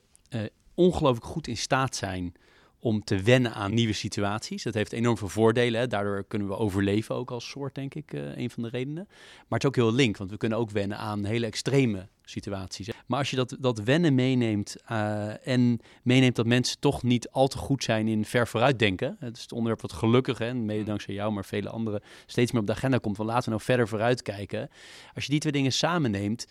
ongelooflijk 0.74 1.26
goed 1.26 1.46
in 1.46 1.56
staat 1.56 1.96
zijn 1.96 2.32
om 2.80 3.04
te 3.04 3.22
wennen 3.22 3.54
aan 3.54 3.74
nieuwe 3.74 3.92
situaties. 3.92 4.62
Dat 4.62 4.74
heeft 4.74 4.92
enorm 4.92 5.16
veel 5.16 5.28
voordelen. 5.28 5.80
Hè. 5.80 5.86
Daardoor 5.86 6.24
kunnen 6.28 6.48
we 6.48 6.56
overleven 6.56 7.14
ook 7.14 7.30
als 7.30 7.48
soort, 7.48 7.74
denk 7.74 7.94
ik, 7.94 8.12
uh, 8.12 8.36
een 8.36 8.50
van 8.50 8.62
de 8.62 8.68
redenen. 8.68 9.04
Maar 9.06 9.58
het 9.58 9.62
is 9.62 9.68
ook 9.68 9.76
heel 9.76 9.92
link, 9.92 10.16
want 10.16 10.30
we 10.30 10.36
kunnen 10.36 10.58
ook 10.58 10.70
wennen 10.70 10.98
aan 10.98 11.24
hele 11.24 11.46
extreme 11.46 12.08
situaties. 12.24 12.88
Maar 13.06 13.18
als 13.18 13.30
je 13.30 13.36
dat, 13.36 13.56
dat 13.60 13.78
wennen 13.78 14.14
meeneemt 14.14 14.76
uh, 14.90 15.46
en 15.46 15.80
meeneemt 16.02 16.36
dat 16.36 16.46
mensen 16.46 16.80
toch 16.80 17.02
niet 17.02 17.30
al 17.30 17.48
te 17.48 17.58
goed 17.58 17.84
zijn 17.84 18.08
in 18.08 18.24
ver 18.24 18.48
vooruitdenken. 18.48 19.16
Het 19.18 19.36
is 19.36 19.42
het 19.42 19.52
onderwerp 19.52 19.80
wat 19.80 19.92
gelukkig, 19.92 20.38
hè, 20.38 20.54
mede 20.54 20.84
dankzij 20.84 21.14
jou, 21.14 21.32
maar 21.32 21.44
vele 21.44 21.68
anderen, 21.68 22.02
steeds 22.26 22.52
meer 22.52 22.60
op 22.60 22.66
de 22.66 22.72
agenda 22.72 22.98
komt. 22.98 23.16
Van 23.16 23.26
laten 23.26 23.44
we 23.44 23.50
nou 23.50 23.62
verder 23.62 23.88
vooruitkijken. 23.88 24.70
Als 25.14 25.24
je 25.24 25.30
die 25.30 25.40
twee 25.40 25.52
dingen 25.52 25.72
samenneemt, 25.72 26.46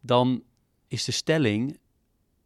dan 0.00 0.42
is 0.88 1.04
de 1.04 1.12
stelling: 1.12 1.78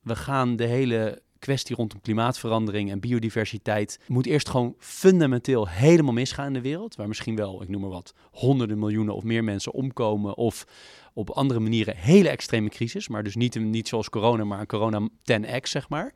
we 0.01 0.17
gaan 0.17 0.57
de 0.57 0.67
hele 0.67 1.23
kwestie 1.45 1.77
rondom 1.77 2.01
klimaatverandering 2.01 2.91
en 2.91 3.01
biodiversiteit 3.01 4.01
moet 4.07 4.27
eerst 4.27 4.49
gewoon 4.49 4.75
fundamenteel 4.79 5.69
helemaal 5.69 6.13
misgaan 6.13 6.47
in 6.47 6.53
de 6.53 6.61
wereld, 6.61 6.95
waar 6.95 7.09
misschien 7.09 7.37
wel, 7.37 7.63
ik 7.63 7.69
noem 7.69 7.81
maar 7.81 7.91
wat, 7.91 8.15
honderden 8.31 8.79
miljoenen 8.79 9.15
of 9.15 9.23
meer 9.23 9.45
mensen 9.45 9.73
omkomen 9.73 10.37
of 10.37 10.67
op 11.15 11.31
andere 11.31 11.61
manieren 11.61 11.97
hele 11.97 12.29
extreme 12.29 12.69
crisis, 12.69 13.09
maar 13.09 13.23
dus 13.23 13.35
niet, 13.35 13.55
niet 13.55 13.89
zoals 13.89 14.09
corona, 14.09 14.45
maar 14.45 14.61
een 14.61 14.67
corona 14.67 15.09
10x 15.09 15.61
zeg 15.63 15.89
maar. 15.89 16.15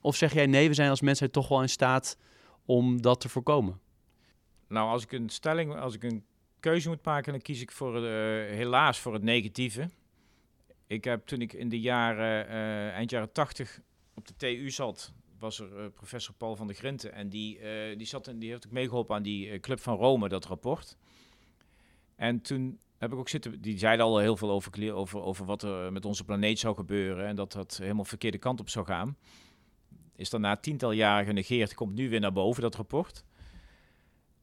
Of 0.00 0.16
zeg 0.16 0.32
jij 0.32 0.46
nee, 0.46 0.68
we 0.68 0.74
zijn 0.74 0.90
als 0.90 1.00
mensen 1.00 1.30
toch 1.30 1.48
wel 1.48 1.62
in 1.62 1.68
staat 1.68 2.18
om 2.64 3.02
dat 3.02 3.20
te 3.20 3.28
voorkomen? 3.28 3.80
Nou, 4.68 4.88
als 4.88 5.02
ik 5.02 5.12
een 5.12 5.28
stelling, 5.28 5.74
als 5.74 5.94
ik 5.94 6.02
een 6.02 6.24
keuze 6.60 6.88
moet 6.88 7.04
maken, 7.04 7.32
dan 7.32 7.42
kies 7.42 7.60
ik 7.60 7.70
voor 7.70 7.96
uh, 7.96 8.02
helaas 8.56 8.98
voor 8.98 9.12
het 9.12 9.22
negatieve. 9.22 9.88
Ik 10.86 11.04
heb 11.04 11.26
toen 11.26 11.40
ik 11.40 11.52
in 11.52 11.68
de 11.68 11.80
jaren, 11.80 12.46
uh, 12.46 12.88
eind 12.88 13.10
jaren 13.10 13.32
80 13.32 13.80
op 14.14 14.26
de 14.26 14.36
TU 14.36 14.70
zat, 14.70 15.12
was 15.38 15.60
er 15.60 15.78
uh, 15.78 15.86
professor 15.94 16.34
Paul 16.34 16.56
van 16.56 16.66
der 16.66 16.76
Grinten. 16.76 17.12
En 17.12 17.28
die, 17.28 17.58
uh, 17.58 17.96
die, 17.96 18.06
zat 18.06 18.28
en 18.28 18.38
die 18.38 18.50
heeft 18.50 18.66
ook 18.66 18.72
meegeholpen 18.72 19.16
aan 19.16 19.22
die 19.22 19.60
Club 19.60 19.80
van 19.80 19.96
Rome, 19.96 20.28
dat 20.28 20.44
rapport. 20.44 20.96
En 22.16 22.40
toen 22.40 22.78
heb 22.98 23.12
ik 23.12 23.18
ook 23.18 23.28
zitten, 23.28 23.60
die 23.60 23.78
zeiden 23.78 24.06
al 24.06 24.18
heel 24.18 24.36
veel 24.36 24.50
over, 24.50 24.94
over, 24.94 25.22
over 25.22 25.46
wat 25.46 25.62
er 25.62 25.92
met 25.92 26.04
onze 26.04 26.24
planeet 26.24 26.58
zou 26.58 26.74
gebeuren 26.74 27.26
en 27.26 27.36
dat 27.36 27.52
dat 27.52 27.76
helemaal 27.76 28.04
verkeerde 28.04 28.38
kant 28.38 28.60
op 28.60 28.68
zou 28.68 28.86
gaan. 28.86 29.16
Is 30.16 30.30
daarna 30.30 30.56
tiental 30.56 30.92
jaren 30.92 31.26
genegeerd, 31.26 31.74
komt 31.74 31.94
nu 31.94 32.08
weer 32.08 32.20
naar 32.20 32.32
boven 32.32 32.62
dat 32.62 32.74
rapport. 32.74 33.24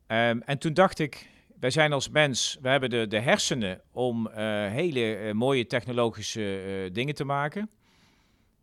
Ehm, 0.07 0.39
en 0.39 0.57
toen 0.57 0.73
dacht 0.73 0.99
ik, 0.99 1.29
wij 1.59 1.69
zijn 1.69 1.93
als 1.93 2.09
mens, 2.09 2.57
we 2.61 2.69
hebben 2.69 2.89
de, 2.89 3.07
de 3.07 3.19
hersenen 3.19 3.81
om 3.91 4.29
hele 4.29 5.33
mooie 5.33 5.67
technologische 5.67 6.89
dingen 6.93 7.15
te 7.15 7.23
maken. 7.23 7.69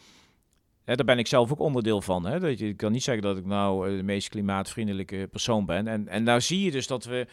Daar 0.85 1.05
ben 1.05 1.19
ik 1.19 1.27
zelf 1.27 1.51
ook 1.51 1.61
onderdeel 1.61 2.01
van. 2.01 2.27
Hè? 2.27 2.41
Dat 2.41 2.59
je, 2.59 2.69
ik 2.69 2.77
kan 2.77 2.93
niet 2.93 3.03
zeggen 3.03 3.23
dat 3.23 3.37
ik 3.37 3.47
nou 3.47 3.89
eh, 3.89 3.97
de 3.97 4.03
meest 4.03 4.29
klimaatvriendelijke 4.29 5.29
persoon 5.31 5.67
ben. 5.67 5.89
En, 5.89 6.09
en 6.09 6.23
nou 6.23 6.41
zie 6.41 6.65
je 6.65 6.71
dus 6.71 6.87
dat 6.87 7.05
we 7.05 7.27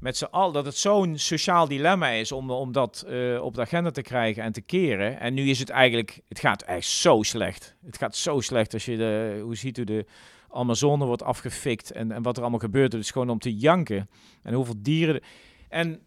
met 0.00 0.16
z'n 0.16 0.24
allen, 0.24 0.52
dat 0.52 0.64
het 0.64 0.76
zo'n 0.76 1.18
sociaal 1.18 1.68
dilemma 1.68 2.08
is 2.08 2.32
om, 2.32 2.50
om 2.50 2.72
dat 2.72 3.04
uh, 3.08 3.42
op 3.42 3.54
de 3.54 3.60
agenda 3.60 3.90
te 3.90 4.02
krijgen 4.02 4.42
en 4.42 4.52
te 4.52 4.60
keren. 4.60 5.20
En 5.20 5.34
nu 5.34 5.48
is 5.48 5.58
het 5.58 5.70
eigenlijk, 5.70 6.20
het 6.28 6.38
gaat 6.38 6.62
echt 6.62 6.86
zo 6.86 7.22
slecht. 7.22 7.76
Het 7.84 7.98
gaat 7.98 8.16
zo 8.16 8.40
slecht 8.40 8.72
als 8.72 8.84
je 8.84 8.96
de, 8.96 9.40
hoe 9.42 9.56
ziet 9.56 9.78
u 9.78 9.84
de 9.84 10.06
Amazone 10.50 11.04
wordt 11.04 11.22
afgefikt 11.22 11.90
en, 11.90 12.12
en 12.12 12.22
wat 12.22 12.36
er 12.36 12.42
allemaal 12.42 12.60
gebeurt. 12.60 12.92
Het 12.92 13.02
is 13.02 13.10
gewoon 13.10 13.30
om 13.30 13.38
te 13.38 13.54
janken. 13.54 14.10
En 14.42 14.54
hoeveel 14.54 14.74
dieren. 14.78 15.20
En 15.68 16.00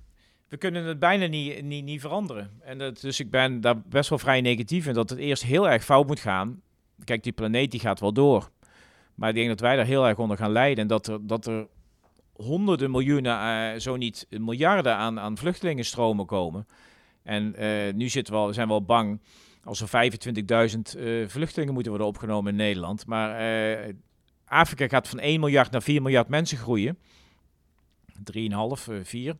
we 0.49 0.57
kunnen 0.57 0.83
het 0.83 0.99
bijna 0.99 1.25
niet, 1.25 1.61
niet, 1.61 1.83
niet 1.83 2.01
veranderen. 2.01 2.51
En 2.61 2.77
dat, 2.77 3.01
dus 3.01 3.19
ik 3.19 3.29
ben 3.29 3.61
daar 3.61 3.81
best 3.81 4.09
wel 4.09 4.19
vrij 4.19 4.41
negatief 4.41 4.87
in 4.87 4.93
dat 4.93 5.09
het 5.09 5.19
eerst 5.19 5.43
heel 5.43 5.69
erg 5.69 5.83
fout 5.83 6.07
moet 6.07 6.19
gaan. 6.19 6.61
Kijk, 7.03 7.23
die 7.23 7.31
planeet 7.31 7.71
die 7.71 7.79
gaat 7.79 7.99
wel 7.99 8.13
door. 8.13 8.49
Maar 9.15 9.29
ik 9.29 9.35
denk 9.35 9.47
dat 9.47 9.59
wij 9.59 9.75
daar 9.75 9.85
heel 9.85 10.07
erg 10.07 10.17
onder 10.17 10.37
gaan 10.37 10.51
lijden. 10.51 10.77
En 10.77 10.87
dat 10.87 11.07
er, 11.07 11.27
dat 11.27 11.45
er 11.45 11.67
honderden 12.33 12.91
miljoenen, 12.91 13.73
uh, 13.73 13.79
zo 13.79 13.95
niet 13.95 14.27
miljarden 14.29 14.95
aan, 14.95 15.19
aan 15.19 15.37
vluchtelingenstromen 15.37 16.25
komen. 16.25 16.67
En 17.23 17.55
uh, 17.59 17.93
nu 17.93 18.09
zitten 18.09 18.45
we, 18.45 18.53
zijn 18.53 18.67
we 18.67 18.73
al 18.73 18.83
bang 18.83 19.21
als 19.63 19.81
er 19.81 20.11
25.000 20.95 20.99
uh, 20.99 21.27
vluchtelingen 21.27 21.73
moeten 21.73 21.91
worden 21.91 22.07
opgenomen 22.07 22.51
in 22.51 22.57
Nederland. 22.57 23.05
Maar 23.05 23.37
eh, 23.37 23.93
Afrika 24.45 24.87
gaat 24.87 25.07
van 25.07 25.19
1 25.19 25.39
miljard 25.39 25.71
naar 25.71 25.81
4 25.81 26.01
miljard 26.01 26.27
mensen 26.27 26.57
groeien. 26.57 26.97
3,5, 28.33 29.01
4. 29.03 29.37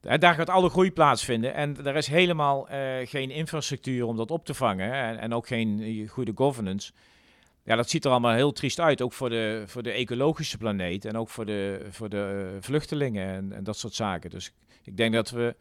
Daar 0.00 0.34
gaat 0.34 0.50
alle 0.50 0.68
groei 0.68 0.92
plaatsvinden. 0.92 1.54
En 1.54 1.84
er 1.84 1.96
is 1.96 2.06
helemaal 2.06 2.70
uh, 2.70 2.76
geen 3.04 3.30
infrastructuur 3.30 4.06
om 4.06 4.16
dat 4.16 4.30
op 4.30 4.44
te 4.44 4.54
vangen. 4.54 4.92
En, 4.92 5.18
en, 5.18 5.34
ook 5.34 5.46
geen 5.46 5.80
eh, 5.80 6.08
goede 6.08 6.32
governance. 6.34 6.92
Ja, 7.64 7.76
dat 7.76 7.90
ziet 7.90 8.04
er 8.04 8.10
allemaal 8.10 8.34
heel 8.34 8.52
triest 8.52 8.80
uit. 8.80 9.02
Ook 9.02 9.12
voor 9.12 9.30
de, 9.30 9.62
voor 9.66 9.82
de 9.82 9.90
ecologische 9.90 10.58
planeet. 10.58 11.04
En 11.04 11.16
ook 11.16 11.28
voor 11.28 11.46
de, 11.46 11.86
voor 11.90 12.08
de 12.08 12.56
vluchtelingen 12.60 13.28
en, 13.28 13.52
en 13.52 13.64
dat 13.64 13.76
soort 13.76 13.94
zaken. 13.94 14.30
Dus 14.30 14.52
ik 14.82 14.96
denk 14.96 15.14
dat 15.14 15.30
we 15.30 15.56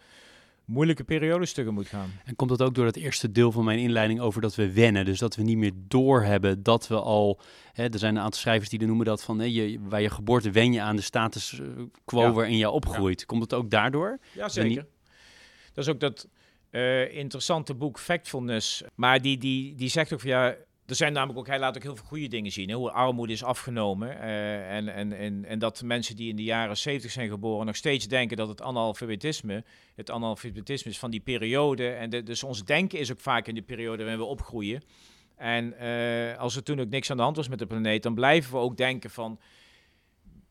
moeilijke 0.68 1.04
periodes 1.04 1.54
tegemoet 1.54 1.88
gaan. 1.88 2.12
En 2.26 2.36
komt 2.36 2.50
dat 2.50 2.62
ook 2.62 2.76
door 2.76 2.86
het 2.86 2.96
eerste 2.96 3.32
deel 3.32 3.52
van 3.52 3.64
mijn 3.64 3.80
inleiding 3.80 4.20
over 4.20 4.42
dat 4.42 4.56
we 4.56 4.74
wennen? 4.74 5.06
Dus 5.06 5.20
dat 5.20 5.36
we 5.36 5.44
niet 5.44 5.58
meer 5.58 5.72
doorhebben 5.76 6.64
dat 6.64 6.88
we 6.88 6.96
al... 6.96 7.40
Hè, 7.74 7.84
er 7.84 8.00
zijn 8.00 8.16
een 8.16 8.22
aantal 8.22 8.40
schrijvers 8.40 8.70
die 8.70 8.86
noemen 8.86 9.06
dat 9.06 9.24
van... 9.24 9.40
Hè, 9.40 9.46
je, 9.46 9.80
bij 9.80 10.02
je 10.02 10.10
geboorte 10.10 10.52
wen 10.52 10.74
je 10.74 10.82
aan 10.82 10.96
de 10.96 11.02
status 11.02 11.60
eh, 11.60 11.68
quo 12.06 12.22
ja. 12.22 12.32
waarin 12.32 12.58
je 12.58 12.70
opgroeit. 12.70 13.26
Komt 13.26 13.42
het 13.42 13.54
ook 13.54 13.70
daardoor? 13.70 14.20
Ja, 14.34 14.50
zeker. 14.50 14.86
Dat 15.74 15.86
is 15.86 15.94
ook 15.94 16.00
dat 16.00 16.28
uh, 16.72 17.16
interessante 17.16 17.74
boek 17.74 18.00
Factfulness. 18.00 18.84
Maar 18.96 19.22
die, 19.22 19.38
die, 19.38 19.76
die 19.76 19.90
zegt 19.90 20.14
ook 20.14 20.20
van 20.20 20.30
ja 20.30 20.56
er 20.88 20.96
zijn 20.96 21.14
namelijk 21.14 21.40
ook, 21.40 21.48
hij 21.48 21.60
laat 21.60 21.76
ook 21.76 21.84
heel 21.84 21.96
veel 21.96 22.06
goede 22.06 22.28
dingen 22.28 22.52
zien. 22.52 22.70
Hè? 22.70 22.76
Hoe 22.76 22.92
armoede 22.92 23.34
is 23.34 23.44
afgenomen. 23.44 24.10
Uh, 24.10 24.76
en, 24.76 24.88
en, 24.88 25.14
en, 25.14 25.46
en 25.46 25.60
dat 25.60 25.82
mensen 25.82 26.16
die 26.16 26.30
in 26.30 26.36
de 26.36 26.44
jaren 26.44 26.78
70 26.78 27.12
zijn 27.12 27.30
geboren 27.30 27.66
nog 27.66 27.76
steeds 27.76 28.08
denken 28.08 28.38
dat 28.38 28.48
het 28.48 28.62
analfabetisme, 28.62 29.64
het 29.96 30.12
analfabetisme 30.12 30.92
is 30.92 31.00
van 31.00 31.12
die 31.12 31.20
periode. 31.20 31.90
En 31.90 32.10
de, 32.10 32.24
dus 32.24 32.44
ons 32.44 32.66
denken 32.66 33.00
is 33.00 33.12
ook 33.12 33.20
vaak 33.20 33.48
in 33.48 33.54
die 33.54 33.64
periode 33.64 34.04
waarin 34.04 34.20
we 34.20 34.26
opgroeien. 34.26 34.82
En 35.36 35.74
uh, 35.82 36.38
als 36.38 36.56
er 36.56 36.64
toen 36.64 36.80
ook 36.80 36.90
niks 36.90 37.12
aan 37.12 37.18
de 37.18 37.24
hand 37.24 37.36
was 37.36 37.48
met 37.48 37.60
de 37.60 37.68
planeet, 37.68 38.04
dan 38.04 38.14
blijven 38.14 38.52
we 38.52 38.58
ook 38.58 38.78
denken 38.78 39.10
van 39.10 39.40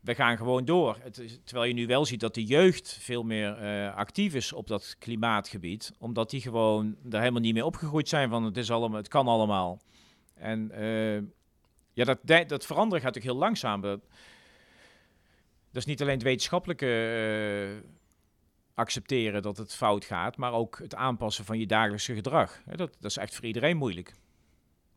we 0.00 0.14
gaan 0.14 0.36
gewoon 0.36 0.64
door. 0.64 0.98
Het, 1.02 1.40
terwijl 1.44 1.68
je 1.68 1.74
nu 1.74 1.86
wel 1.86 2.04
ziet 2.04 2.20
dat 2.20 2.34
de 2.34 2.44
jeugd 2.44 2.98
veel 3.00 3.22
meer 3.22 3.62
uh, 3.62 3.94
actief 3.94 4.34
is 4.34 4.52
op 4.52 4.66
dat 4.66 4.96
klimaatgebied. 4.98 5.92
Omdat 5.98 6.30
die 6.30 6.40
gewoon 6.40 6.96
daar 7.02 7.20
helemaal 7.20 7.42
niet 7.42 7.54
meer 7.54 7.64
opgegroeid 7.64 8.08
zijn 8.08 8.28
van 8.28 8.44
het, 8.44 8.56
is 8.56 8.70
allemaal, 8.70 8.98
het 8.98 9.08
kan 9.08 9.26
allemaal. 9.26 9.80
En 10.38 10.70
uh, 10.74 11.22
ja, 11.92 12.04
dat, 12.04 12.48
dat 12.48 12.66
veranderen 12.66 13.02
gaat 13.02 13.14
natuurlijk 13.14 13.24
heel 13.24 13.46
langzaam. 13.46 13.80
Dat, 13.80 14.00
is 15.72 15.84
niet 15.84 16.00
alleen 16.00 16.14
het 16.14 16.22
wetenschappelijke 16.22 16.86
uh, 16.86 17.90
accepteren 18.74 19.42
dat 19.42 19.56
het 19.56 19.74
fout 19.74 20.04
gaat, 20.04 20.36
maar 20.36 20.52
ook 20.52 20.78
het 20.78 20.94
aanpassen 20.94 21.44
van 21.44 21.58
je 21.58 21.66
dagelijkse 21.66 22.14
gedrag. 22.14 22.60
dat, 22.64 22.78
dat 22.78 23.10
is 23.10 23.16
echt 23.16 23.34
voor 23.34 23.44
iedereen 23.44 23.76
moeilijk. 23.76 24.14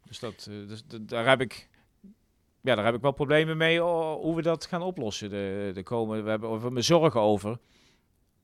Dus, 0.03 0.19
dat, 0.19 0.47
uh, 0.49 0.67
dus 0.67 0.83
daar 0.87 1.27
heb 1.27 1.41
ik 1.41 1.69
ja, 2.61 2.75
daar 2.75 2.85
heb 2.85 2.95
ik 2.95 3.01
wel 3.01 3.11
problemen 3.11 3.57
mee 3.57 3.79
hoe 3.79 4.35
we 4.35 4.41
dat 4.41 4.65
gaan 4.65 4.81
oplossen. 4.81 5.29
De, 5.29 5.71
de 5.73 5.83
we 5.83 6.29
hebben 6.29 6.73
me 6.73 6.81
zorgen 6.81 7.21
over 7.21 7.57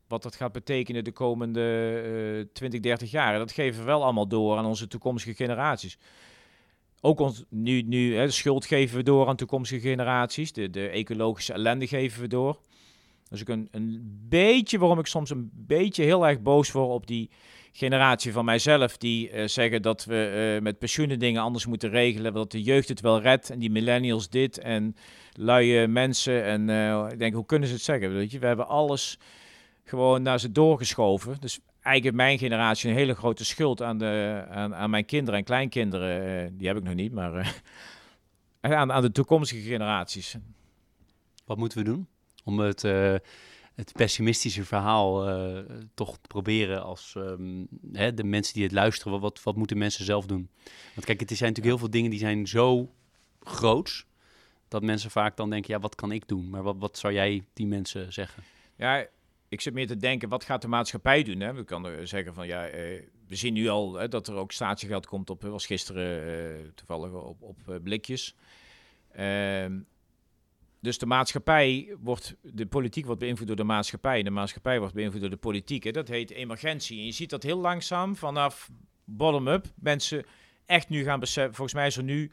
wat 0.07 0.23
dat 0.23 0.35
gaat 0.35 0.51
betekenen 0.51 1.03
de 1.03 1.11
komende 1.11 2.39
uh, 2.39 2.47
20, 2.53 2.79
30 2.79 3.11
jaar. 3.11 3.37
Dat 3.37 3.51
geven 3.51 3.79
we 3.79 3.85
wel 3.85 4.03
allemaal 4.03 4.27
door 4.27 4.57
aan 4.57 4.65
onze 4.65 4.87
toekomstige 4.87 5.35
generaties 5.35 5.97
ook 7.01 7.19
ons, 7.19 7.43
nu, 7.49 7.81
nu 7.81 8.15
hè, 8.15 8.25
de 8.25 8.31
schuld 8.31 8.65
geven 8.65 8.97
we 8.97 9.03
door 9.03 9.27
aan 9.27 9.35
toekomstige 9.35 9.87
generaties. 9.87 10.51
De, 10.51 10.69
de 10.69 10.89
ecologische 10.89 11.53
ellende 11.53 11.87
geven 11.87 12.21
we 12.21 12.27
door. 12.27 12.59
Dus 13.29 13.41
ik 13.41 13.49
een, 13.49 13.67
een 13.71 14.19
beetje 14.29 14.77
waarom 14.77 14.99
ik 14.99 15.05
soms 15.05 15.29
een 15.29 15.49
beetje 15.53 16.03
heel 16.03 16.27
erg 16.27 16.41
boos 16.41 16.71
word 16.71 16.89
op 16.89 17.07
die 17.07 17.29
generatie 17.71 18.31
van 18.31 18.45
mijzelf. 18.45 18.97
Die 18.97 19.31
uh, 19.31 19.47
zeggen 19.47 19.81
dat 19.81 20.05
we 20.05 20.53
uh, 20.55 20.63
met 20.63 20.79
pensioenen 20.79 21.19
dingen 21.19 21.41
anders 21.41 21.65
moeten 21.65 21.89
regelen. 21.89 22.33
Dat 22.33 22.51
de 22.51 22.61
jeugd 22.61 22.89
het 22.89 23.01
wel 23.01 23.21
redt. 23.21 23.49
En 23.49 23.59
die 23.59 23.71
millennials 23.71 24.29
dit. 24.29 24.57
En 24.57 24.95
luie 25.33 25.87
mensen. 25.87 26.43
En 26.43 26.67
uh, 26.67 27.07
ik 27.11 27.19
denk, 27.19 27.33
hoe 27.33 27.45
kunnen 27.45 27.67
ze 27.67 27.73
het 27.73 27.83
zeggen? 27.83 28.13
Weet 28.13 28.31
je, 28.31 28.39
we 28.39 28.47
hebben 28.47 28.67
alles 28.67 29.19
gewoon 29.83 30.21
naar 30.21 30.39
ze 30.39 30.51
doorgeschoven. 30.51 31.37
Dus 31.39 31.59
eigenlijk 31.85 32.15
mijn 32.15 32.37
generatie 32.37 32.89
een 32.89 32.95
hele 32.95 33.15
grote 33.15 33.45
schuld 33.45 33.81
aan, 33.81 33.97
de, 33.97 34.45
aan, 34.49 34.75
aan 34.75 34.89
mijn 34.89 35.05
kinderen 35.05 35.39
en 35.39 35.45
kleinkinderen. 35.45 36.43
Uh, 36.43 36.49
die 36.53 36.67
heb 36.67 36.77
ik 36.77 36.83
nog 36.83 36.93
niet, 36.93 37.11
maar 37.11 37.33
uh, 37.35 37.47
aan, 38.79 38.91
aan 38.91 39.01
de 39.01 39.11
toekomstige 39.11 39.61
generaties. 39.61 40.35
Wat 41.45 41.57
moeten 41.57 41.77
we 41.77 41.83
doen 41.83 42.07
om 42.43 42.59
het, 42.59 42.83
uh, 42.83 43.15
het 43.75 43.91
pessimistische 43.93 44.65
verhaal 44.65 45.25
toch 45.93 46.17
te 46.21 46.27
proberen 46.27 46.83
als 46.83 47.13
um, 47.17 47.67
hè, 47.91 48.13
de 48.13 48.23
mensen 48.23 48.53
die 48.53 48.63
het 48.63 48.71
luisteren, 48.71 49.19
wat, 49.19 49.43
wat 49.43 49.55
moeten 49.55 49.77
mensen 49.77 50.05
zelf 50.05 50.25
doen? 50.25 50.49
Want 50.93 51.05
kijk, 51.05 51.19
het 51.19 51.29
zijn 51.29 51.49
natuurlijk 51.49 51.75
heel 51.75 51.77
veel 51.77 51.89
dingen 51.89 52.09
die 52.09 52.19
zijn 52.19 52.47
zo 52.47 52.91
groots, 53.43 54.05
dat 54.67 54.83
mensen 54.83 55.11
vaak 55.11 55.37
dan 55.37 55.49
denken, 55.49 55.73
ja, 55.73 55.79
wat 55.79 55.95
kan 55.95 56.11
ik 56.11 56.27
doen? 56.27 56.49
Maar 56.49 56.63
wat, 56.63 56.75
wat 56.77 56.97
zou 56.97 57.13
jij 57.13 57.43
die 57.53 57.67
mensen 57.67 58.13
zeggen? 58.13 58.43
Ja, 58.75 59.05
ik 59.55 59.61
zit 59.61 59.73
meer 59.73 59.87
te 59.87 59.97
denken, 59.97 60.29
wat 60.29 60.43
gaat 60.43 60.61
de 60.61 60.67
maatschappij 60.67 61.23
doen? 61.23 61.39
Hè? 61.39 61.53
We 61.53 61.63
kunnen 61.63 62.07
zeggen 62.07 62.33
van, 62.33 62.47
ja, 62.47 62.67
eh, 62.67 63.01
we 63.27 63.35
zien 63.35 63.53
nu 63.53 63.67
al 63.67 63.93
hè, 63.93 64.07
dat 64.07 64.27
er 64.27 64.35
ook 64.35 64.51
statiegeld 64.51 65.05
komt 65.05 65.29
op, 65.29 65.41
was 65.41 65.65
gisteren 65.65 66.27
uh, 66.27 66.67
toevallig 66.75 67.11
op, 67.11 67.41
op 67.41 67.59
uh, 67.69 67.75
blikjes. 67.83 68.35
Ehm, 69.11 69.79
dus 70.79 70.97
de 70.97 71.05
maatschappij 71.05 71.95
wordt, 71.99 72.35
de 72.41 72.65
politiek 72.65 73.05
wordt 73.05 73.19
beïnvloed 73.19 73.47
door 73.47 73.55
de 73.55 73.63
maatschappij. 73.63 74.23
De 74.23 74.29
maatschappij 74.29 74.79
wordt 74.79 74.93
beïnvloed 74.93 75.21
door 75.21 75.29
de 75.29 75.37
politiek. 75.37 75.83
Hè. 75.83 75.91
Dat 75.91 76.07
heet 76.07 76.31
emergentie. 76.31 76.99
En 76.99 77.05
je 77.05 77.11
ziet 77.11 77.29
dat 77.29 77.43
heel 77.43 77.57
langzaam 77.57 78.15
vanaf 78.15 78.69
bottom-up 79.03 79.65
mensen 79.75 80.25
echt 80.65 80.89
nu 80.89 81.03
gaan 81.03 81.19
beseffen. 81.19 81.55
Volgens 81.55 81.77
mij 81.77 81.87
is 81.87 81.97
er 81.97 82.03
nu 82.03 82.31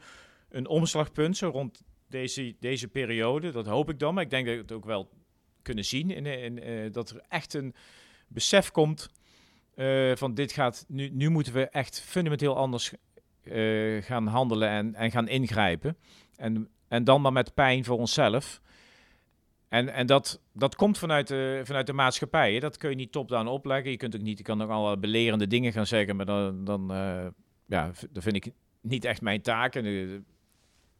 een 0.49 0.67
omslagpunt 0.67 1.37
zo 1.37 1.49
rond 1.49 1.83
deze, 2.07 2.55
deze 2.59 2.87
periode. 2.87 3.51
Dat 3.51 3.65
hoop 3.65 3.89
ik 3.89 3.99
dan. 3.99 4.13
Maar 4.13 4.23
ik 4.23 4.29
denk 4.29 4.45
dat 4.45 4.57
het 4.57 4.71
ook 4.71 4.85
wel 4.85 5.09
kunnen 5.63 5.85
zien. 5.85 6.11
In, 6.11 6.25
in, 6.25 6.69
uh, 6.69 6.91
dat 6.91 7.09
er 7.09 7.21
echt 7.29 7.53
een 7.53 7.75
besef 8.27 8.71
komt 8.71 9.09
uh, 9.75 10.15
van 10.15 10.33
dit 10.33 10.51
gaat. 10.51 10.85
Nu, 10.87 11.09
nu 11.09 11.29
moeten 11.29 11.53
we 11.53 11.69
echt 11.69 12.01
fundamenteel 12.01 12.55
anders 12.57 12.93
uh, 13.43 14.01
gaan 14.01 14.27
handelen 14.27 14.69
en, 14.69 14.95
en 14.95 15.11
gaan 15.11 15.27
ingrijpen. 15.27 15.97
En, 16.35 16.69
en 16.87 17.03
dan 17.03 17.21
maar 17.21 17.33
met 17.33 17.53
pijn 17.53 17.83
voor 17.83 17.97
onszelf. 17.97 18.61
En, 19.69 19.89
en 19.89 20.07
dat, 20.07 20.41
dat 20.53 20.75
komt 20.75 20.97
vanuit 20.97 21.27
de, 21.27 21.61
vanuit 21.63 21.87
de 21.87 21.93
maatschappij. 21.93 22.53
Hè? 22.53 22.59
Dat 22.59 22.77
kun 22.77 22.89
je 22.89 22.95
niet 22.95 23.11
top-down 23.11 23.47
opleggen. 23.47 23.91
Je 23.91 23.97
kunt 23.97 24.15
ook 24.15 24.21
niet, 24.21 24.37
je 24.37 24.43
kan 24.43 24.61
ook 24.61 24.69
alle 24.69 24.97
belerende 24.97 25.47
dingen 25.47 25.71
gaan 25.71 25.87
zeggen, 25.87 26.15
maar 26.15 26.25
dan, 26.25 26.63
dan 26.63 26.87
ja, 27.65 27.91
dat 28.11 28.23
vind 28.23 28.35
ik 28.35 28.51
niet 28.81 29.05
echt 29.05 29.21
mijn 29.21 29.41
taak. 29.41 29.75
En, 29.75 30.25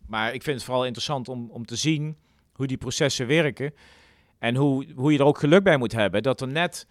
maar 0.08 0.34
ik 0.34 0.44
vind 0.44 0.56
het 0.56 0.66
vooral 0.66 0.86
interessant 0.86 1.30
om, 1.30 1.50
om 1.50 1.66
te 1.66 1.76
zien 1.76 2.18
hoe 2.54 2.68
die 2.68 2.78
processen 2.78 3.28
werken. 3.28 3.74
En 4.44 4.56
hoe, 4.56 4.86
hoe 4.96 5.12
je 5.12 5.18
er 5.18 5.26
ook 5.26 5.38
geluk 5.38 5.64
bij 5.64 5.78
moet 5.78 5.92
hebben. 5.92 6.24
Dat 6.24 6.42
er 6.42 6.48
net 6.48 6.88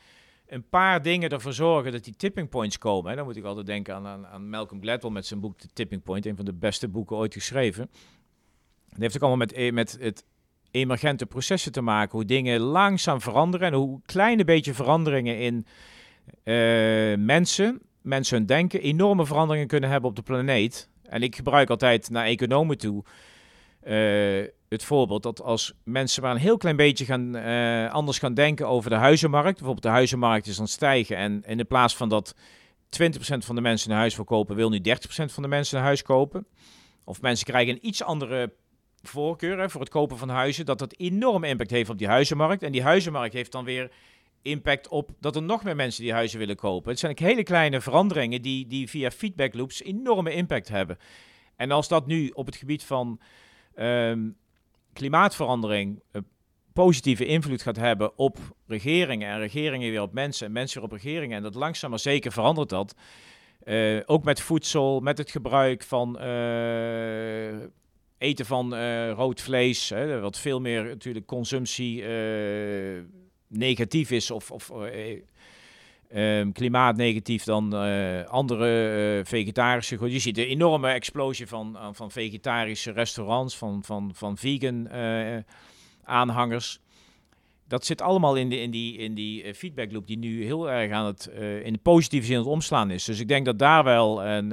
een 0.46 0.68
paar 0.68 1.03
dingen 1.03 1.28
ervoor 1.28 1.53
zorgen 1.53 1.92
dat 1.92 2.05
die 2.05 2.16
tipping 2.16 2.48
points 2.48 2.78
komen. 2.78 3.11
En 3.11 3.16
dan 3.16 3.26
moet 3.26 3.36
ik 3.36 3.44
altijd 3.44 3.66
denken 3.66 3.94
aan, 3.94 4.26
aan, 4.26 4.48
Malcolm 4.48 4.82
Gladwell 4.82 5.11
met 5.11 5.26
zijn 5.26 5.40
boek 5.40 5.59
The 5.59 5.68
Tipping 5.72 6.03
Point. 6.03 6.26
Een 6.26 6.36
van 6.36 6.44
de 6.44 6.53
beste 6.53 6.88
boeken 6.88 7.16
ooit 7.16 7.32
geschreven. 7.32 7.90
Dat 8.88 9.00
heeft 9.00 9.14
ook 9.14 9.20
allemaal 9.20 9.38
met, 9.38 9.53
eh, 9.53 9.72
met 9.72 9.96
het 10.00 10.24
emergente 10.70 11.26
processen 11.26 11.72
te 11.72 11.80
maken. 11.80 12.18
Hoe 12.18 12.24
dingen 12.24 12.61
langzaam 12.61 13.20
veranderen 13.20 13.66
en 13.66 13.74
hoe 13.74 14.00
kleine 14.05 14.44
beetje 14.44 14.74
veranderingen 14.74 15.38
in 15.38 15.66
uh, 16.44 17.16
mensen, 17.18 17.80
mensen 18.03 18.36
hun 18.36 18.46
denken, 18.46 18.80
enorme 18.80 19.26
veranderingen 19.26 19.68
kunnen 19.68 19.90
hebben 19.90 20.11
op 20.11 20.16
de 20.16 20.22
planeet. 20.22 20.88
En 21.03 21.22
ik 21.22 21.36
gebruik 21.36 21.70
altijd 21.70 22.11
naar 22.11 22.24
economen 22.24 22.78
toe 22.78 23.05
uh, 23.87 24.47
het 24.68 24.85
voorbeeld 24.85 25.22
dat 25.22 25.43
als 25.43 25.72
mensen 25.85 26.22
maar 26.22 26.30
een 26.30 26.41
heel 26.41 26.57
klein 26.57 26.76
beetje 26.76 27.05
gaan, 27.05 27.37
uh, 27.37 27.93
anders 27.93 28.18
gaan 28.18 28.35
denken 28.35 28.68
over 28.68 28.91
de 28.91 28.97
huizenmarkt, 28.97 29.53
bijvoorbeeld 29.57 29.83
de 29.83 29.89
huizenmarkt 29.89 30.47
is 30.47 30.57
aan 30.57 30.64
het 30.64 30.72
stijgen 30.72 31.16
en 31.16 31.43
in 31.47 31.57
de 31.57 31.64
plaats 31.64 31.97
van 31.97 32.09
dat 32.09 32.35
20% 33.01 33.39
van 33.39 33.55
de 33.55 33.61
mensen 33.61 33.91
een 33.91 33.97
huis 33.97 34.14
verkopen, 34.14 34.57
wil 34.57 34.68
nu 34.68 34.78
30% 34.78 34.83
van 35.24 35.43
de 35.43 35.49
mensen 35.49 35.78
een 35.78 35.85
huis 35.85 36.03
kopen. 36.03 36.47
Of 37.05 37.20
mensen 37.20 37.47
krijgen 37.47 37.72
een 37.74 37.87
iets 37.87 38.03
andere 38.03 38.53
voorkeur 39.03 39.70
voor 39.70 39.80
het 39.80 39.91
kopen 39.91 40.18
van 40.18 40.28
huizen, 40.28 40.66
dat 40.66 40.78
dat 40.78 40.95
enorm 40.97 41.45
impact 41.45 41.70
heeft 41.70 41.91
op 41.91 41.99
die 41.99 42.09
huizenmarkt. 42.09 42.62
En 42.62 42.72
die 42.72 42.83
huizenmarkt 42.83 43.35
heeft 43.35 43.53
dan 43.53 43.64
weer 43.64 43.91
impact 44.43 44.89
op 44.89 45.11
dat 45.20 45.37
er 45.37 45.43
nog 45.43 45.64
meer 45.64 45.76
mensen 45.76 46.03
die 46.03 46.12
huizen 46.12 46.39
willen 46.39 46.57
kopen. 46.57 46.91
Het 46.91 46.99
zijn 46.99 47.16
hele 47.18 47.43
kleine 47.43 47.80
veranderingen 47.80 48.43
die, 48.43 48.66
die 48.66 48.89
via 48.89 49.11
feedback 49.11 49.55
loops 49.55 49.83
enorme 49.83 50.35
impact 50.35 50.68
hebben. 50.68 50.99
En 51.57 51.70
als 51.70 51.89
dat 51.89 52.07
nu 52.07 52.28
op 52.28 52.47
het 52.47 52.57
gebied 52.57 52.85
van 52.85 53.20
um, 53.77 54.37
klimaatverandering 54.93 56.03
uh, 56.12 56.23
positieve 56.73 57.25
invloed 57.25 57.62
gaat 57.62 57.77
hebben 57.77 58.18
op 58.18 58.39
regeringen 58.66 59.29
en 59.29 59.39
regeringen 59.39 59.91
weer 59.91 60.03
op 60.03 60.12
mensen 60.12 60.47
en 60.47 60.53
mensen 60.53 60.81
weer 60.81 60.91
op 60.91 60.97
regeringen 60.97 61.37
en 61.37 61.43
dat 61.43 61.55
langzaam 61.55 61.91
maar 61.91 61.99
zeker 61.99 62.33
verandert 62.33 62.68
dat. 62.68 62.95
Uh, 63.64 64.01
ook 64.07 64.25
met 64.25 64.41
voedsel, 64.41 65.01
met 65.01 65.18
het 65.18 65.31
gebruik 65.31 65.83
van 65.83 66.18
uh, 66.20 67.55
eten 68.18 68.47
van 68.47 68.75
uh, 68.75 69.11
rood 69.11 69.41
vlees, 69.41 69.89
hè, 69.89 70.20
wat 70.20 70.39
veel 70.39 70.61
meer 70.61 70.85
natuurlijk 70.85 71.27
consumptie 71.27 72.05
negatief 73.49 74.11
is 74.11 74.31
of, 74.31 74.51
of 74.51 74.73
um, 76.15 76.53
klimaatnegatief 76.53 77.45
dan 77.45 77.75
uh, 77.75 78.25
andere 78.25 79.19
uh, 79.19 79.25
vegetarische. 79.25 80.11
Je 80.11 80.19
ziet 80.19 80.39
een 80.39 80.47
enorme 80.47 80.89
explosie 80.89 81.47
van, 81.47 81.77
uh, 81.77 81.89
van 81.93 82.11
vegetarische 82.11 82.91
restaurants, 82.91 83.57
van, 83.57 83.85
van, 83.85 84.11
van 84.15 84.37
vegan 84.37 84.89
aanhangers. 86.05 86.81
Dat 87.69 87.87
zit 87.87 88.01
allemaal 88.01 88.37
in, 88.37 88.49
de, 88.49 88.61
in 88.61 88.71
die, 88.71 88.97
in 88.97 89.15
die 89.15 89.55
feedback 89.55 89.93
loop 89.93 90.07
die 90.07 90.19
nu 90.19 90.45
heel 90.45 90.71
erg 90.71 90.93
aan 90.93 91.07
het, 91.07 91.27
in 91.63 91.73
de 91.73 91.79
positieve 91.83 92.27
zin 92.27 92.37
aan 92.37 92.43
het 92.43 92.53
omslaan 92.53 92.91
is. 92.91 93.05
Dus 93.05 93.21
ik 93.21 93.29
denk 93.29 93.45
dat 93.45 93.59
daar 93.59 93.85
wel 93.85 94.25
een, 94.25 94.51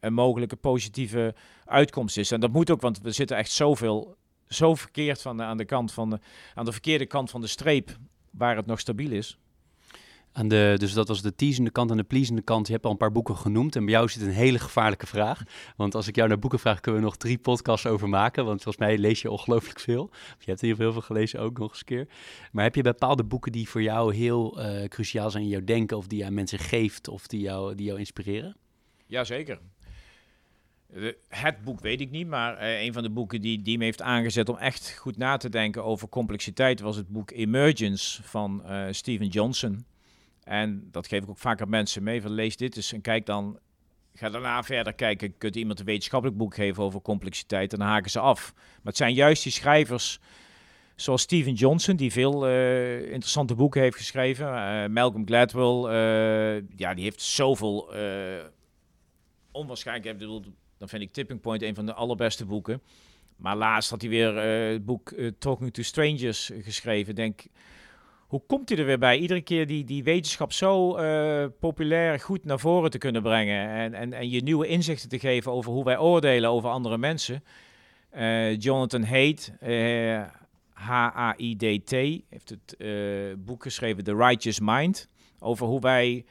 een 0.00 0.12
mogelijke 0.12 0.56
positieve 0.56 1.34
uitkomst 1.64 2.16
is. 2.16 2.30
En 2.30 2.40
dat 2.40 2.52
moet 2.52 2.70
ook, 2.70 2.80
want 2.80 3.00
we 3.00 3.10
zitten 3.10 3.36
echt 3.36 3.50
zoveel, 3.50 4.16
zo 4.48 4.74
verkeerd 4.74 5.22
van, 5.22 5.42
aan, 5.42 5.56
de 5.56 5.64
kant 5.64 5.92
van 5.92 6.10
de, 6.10 6.18
aan 6.54 6.64
de 6.64 6.72
verkeerde 6.72 7.06
kant 7.06 7.30
van 7.30 7.40
de 7.40 7.46
streep 7.46 7.96
waar 8.30 8.56
het 8.56 8.66
nog 8.66 8.80
stabiel 8.80 9.10
is. 9.10 9.38
De, 10.46 10.74
dus 10.78 10.92
dat 10.92 11.08
was 11.08 11.22
de 11.22 11.34
teasende 11.34 11.70
kant 11.70 11.90
en 11.90 11.96
de 11.96 12.02
pleasende 12.02 12.42
kant. 12.42 12.66
Je 12.66 12.72
hebt 12.72 12.84
al 12.84 12.90
een 12.90 12.96
paar 12.96 13.12
boeken 13.12 13.36
genoemd. 13.36 13.76
En 13.76 13.84
bij 13.84 13.94
jou 13.94 14.08
zit 14.08 14.22
een 14.22 14.30
hele 14.30 14.58
gevaarlijke 14.58 15.06
vraag. 15.06 15.42
Want 15.76 15.94
als 15.94 16.08
ik 16.08 16.16
jou 16.16 16.28
naar 16.28 16.38
boeken 16.38 16.58
vraag, 16.58 16.80
kunnen 16.80 17.00
we 17.00 17.06
nog 17.06 17.16
drie 17.16 17.38
podcasts 17.38 17.86
over 17.86 18.08
maken. 18.08 18.44
Want 18.44 18.62
volgens 18.62 18.86
mij 18.86 18.98
lees 18.98 19.22
je 19.22 19.30
ongelooflijk 19.30 19.80
veel. 19.80 20.10
Je 20.38 20.50
hebt 20.50 20.60
heel 20.60 20.76
veel 20.76 21.00
gelezen 21.00 21.40
ook 21.40 21.58
nog 21.58 21.70
eens 21.70 21.84
keer. 21.84 22.08
Maar 22.52 22.64
heb 22.64 22.74
je 22.74 22.82
bepaalde 22.82 23.24
boeken 23.24 23.52
die 23.52 23.68
voor 23.68 23.82
jou 23.82 24.14
heel 24.14 24.60
uh, 24.60 24.84
cruciaal 24.84 25.30
zijn 25.30 25.42
in 25.42 25.48
jouw 25.48 25.64
denken? 25.64 25.96
Of 25.96 26.06
die 26.06 26.26
aan 26.26 26.34
mensen 26.34 26.58
geeft? 26.58 27.08
Of 27.08 27.26
die 27.26 27.40
jou, 27.40 27.74
die 27.74 27.86
jou 27.86 27.98
inspireren? 27.98 28.56
Jazeker. 29.06 29.58
Het 31.28 31.64
boek 31.64 31.80
weet 31.80 32.00
ik 32.00 32.10
niet, 32.10 32.26
maar 32.26 32.62
uh, 32.62 32.82
een 32.82 32.92
van 32.92 33.02
de 33.02 33.10
boeken 33.10 33.40
die, 33.40 33.62
die 33.62 33.78
me 33.78 33.84
heeft 33.84 34.02
aangezet 34.02 34.48
om 34.48 34.56
echt 34.56 34.96
goed 34.98 35.16
na 35.16 35.36
te 35.36 35.48
denken 35.48 35.84
over 35.84 36.08
complexiteit 36.08 36.80
was 36.80 36.96
het 36.96 37.08
boek 37.08 37.30
Emergence 37.30 38.22
van 38.22 38.62
uh, 38.66 38.86
Steven 38.90 39.26
Johnson. 39.26 39.84
En 40.48 40.88
dat 40.90 41.08
geef 41.08 41.22
ik 41.22 41.28
ook 41.28 41.38
vaak 41.38 41.60
aan 41.60 41.68
mensen 41.68 42.02
mee. 42.02 42.22
Van 42.22 42.30
lees 42.30 42.56
dit 42.56 42.76
eens 42.76 42.92
en 42.92 43.00
kijk 43.00 43.26
dan. 43.26 43.58
Ga 44.14 44.30
daarna 44.30 44.62
verder 44.62 44.92
kijken. 44.94 45.38
Kunt 45.38 45.56
iemand 45.56 45.78
een 45.78 45.84
wetenschappelijk 45.84 46.38
boek 46.38 46.54
geven 46.54 46.82
over 46.82 47.00
complexiteit 47.00 47.72
en 47.72 47.78
dan 47.78 47.88
haken 47.88 48.10
ze 48.10 48.20
af. 48.20 48.52
Maar 48.54 48.80
het 48.82 48.96
zijn 48.96 49.14
juist 49.14 49.42
die 49.42 49.52
schrijvers 49.52 50.20
zoals 51.00 51.22
Steven 51.22 51.52
Johnson, 51.52 51.96
die 51.96 52.12
veel 52.12 52.48
uh, 52.48 53.02
interessante 53.02 53.54
boeken 53.54 53.80
heeft 53.80 53.96
geschreven. 53.96 54.46
Uh, 54.46 54.86
Malcolm 54.86 55.26
Gladwell, 55.26 55.84
uh, 55.84 56.62
ja, 56.76 56.94
die 56.94 57.04
heeft 57.04 57.22
zoveel 57.22 57.92
onwaarschijnlijk. 59.50 60.12
Ik 60.12 60.18
bedoel, 60.18 60.44
dan 60.78 60.88
vind 60.88 61.02
ik 61.02 61.12
Tipping 61.12 61.40
Point 61.40 61.62
een 61.62 61.74
van 61.74 61.86
de 61.86 61.94
allerbeste 61.94 62.44
boeken. 62.44 62.82
Maar 63.36 63.56
laatst 63.56 63.90
had 63.90 64.00
hij 64.00 64.10
weer 64.10 64.34
het 64.72 64.84
boek 64.84 65.14
Talking 65.38 65.72
to 65.72 65.82
Strangers 65.82 66.50
geschreven. 66.62 67.14
Denk, 67.14 67.40
hoe 68.28 68.42
komt 68.46 68.68
hij 68.68 68.78
er 68.78 68.84
weer 68.84 68.98
bij? 68.98 69.18
Iedere 69.18 69.40
keer 69.40 69.66
die, 69.66 69.84
die 69.84 70.04
wetenschap 70.04 70.52
zo 70.52 70.98
uh, 70.98 71.46
populair 71.60 72.20
goed 72.20 72.44
naar 72.44 72.58
voren 72.58 72.90
te 72.90 72.98
kunnen 72.98 73.22
brengen. 73.22 73.68
En, 73.68 73.94
en, 73.94 74.12
en 74.12 74.30
je 74.30 74.42
nieuwe 74.42 74.66
inzichten 74.66 75.08
te 75.08 75.18
geven 75.18 75.52
over 75.52 75.72
hoe 75.72 75.84
wij 75.84 75.98
oordelen 75.98 76.50
over 76.50 76.70
andere 76.70 76.98
mensen. 76.98 77.44
Uh, 78.16 78.58
Jonathan 78.58 79.02
Haidt, 79.02 79.52
H-A-I-D-T, 80.72 81.90
heeft 82.28 82.48
het 82.48 82.76
boek 83.44 83.62
geschreven 83.62 84.04
The 84.04 84.16
Righteous 84.16 84.60
Mind. 84.60 85.08
Over 85.38 85.66
hoe 85.66 85.80
wij 85.80 86.24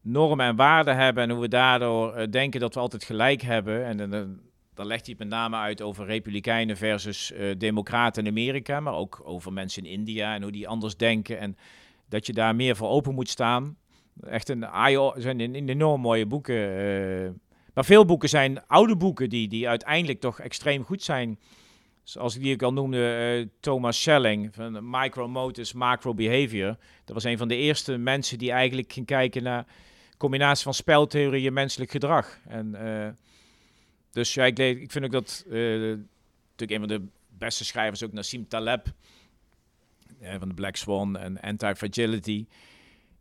normen 0.00 0.46
en 0.46 0.56
waarden 0.56 0.96
hebben 0.96 1.22
en 1.22 1.30
hoe 1.30 1.40
we 1.40 1.48
daardoor 1.48 2.30
denken 2.30 2.60
dat 2.60 2.74
we 2.74 2.80
altijd 2.80 3.04
gelijk 3.04 3.42
hebben. 3.42 3.84
En 3.84 4.40
dan 4.76 4.86
legt 4.86 5.06
hij 5.06 5.14
het 5.18 5.28
met 5.28 5.38
name 5.38 5.56
uit 5.56 5.82
over 5.82 6.06
republikeinen 6.06 6.76
versus 6.76 7.32
uh, 7.32 7.54
democraten 7.58 8.24
in 8.24 8.30
Amerika, 8.30 8.80
maar 8.80 8.94
ook 8.94 9.20
over 9.24 9.52
mensen 9.52 9.84
in 9.84 9.90
India 9.90 10.34
en 10.34 10.42
hoe 10.42 10.52
die 10.52 10.68
anders 10.68 10.96
denken 10.96 11.38
en 11.38 11.56
dat 12.08 12.26
je 12.26 12.32
daar 12.32 12.56
meer 12.56 12.76
voor 12.76 12.88
open 12.88 13.14
moet 13.14 13.28
staan. 13.28 13.76
Echt 14.20 14.48
een, 14.48 14.66
zijn 15.16 15.40
een, 15.40 15.68
enorm 15.68 16.00
mooie 16.00 16.26
boeken. 16.26 16.54
Uh, 16.54 17.30
maar 17.74 17.84
veel 17.84 18.04
boeken 18.04 18.28
zijn 18.28 18.66
oude 18.66 18.96
boeken 18.96 19.28
die, 19.28 19.48
die 19.48 19.68
uiteindelijk 19.68 20.20
toch 20.20 20.40
extreem 20.40 20.84
goed 20.84 21.02
zijn. 21.02 21.38
Zoals 22.02 22.36
ik 22.36 22.42
die 22.42 22.52
ook 22.52 22.62
al 22.62 22.72
noemde, 22.72 23.38
uh, 23.38 23.48
Thomas 23.60 24.02
Schelling 24.02 24.54
van 24.54 24.90
Micromotus 24.90 25.72
Macro 25.72 26.14
Behavior. 26.14 26.76
Dat 27.04 27.14
was 27.14 27.24
een 27.24 27.38
van 27.38 27.48
de 27.48 27.56
eerste 27.56 27.96
mensen 27.96 28.38
die 28.38 28.50
eigenlijk 28.50 28.92
ging 28.92 29.06
kijken 29.06 29.42
naar 29.42 29.66
combinatie 30.16 30.64
van 30.64 30.74
speltheorie 30.74 31.46
en 31.46 31.52
menselijk 31.52 31.90
gedrag. 31.90 32.38
En 32.48 32.74
dus 34.16 34.34
ja, 34.34 34.44
ik, 34.44 34.58
ik 34.58 34.90
vind 34.90 35.04
ook 35.04 35.10
dat 35.10 35.44
uh, 35.46 35.52
natuurlijk 36.50 36.70
een 36.70 36.78
van 36.78 36.88
de 36.88 37.02
beste 37.28 37.64
schrijvers 37.64 38.04
ook 38.04 38.12
Nassim 38.12 38.48
Taleb 38.48 38.86
uh, 40.22 40.34
van 40.38 40.48
de 40.48 40.54
Black 40.54 40.76
Swan 40.76 41.16
en 41.16 41.40
Anti-Fragility. 41.40 42.46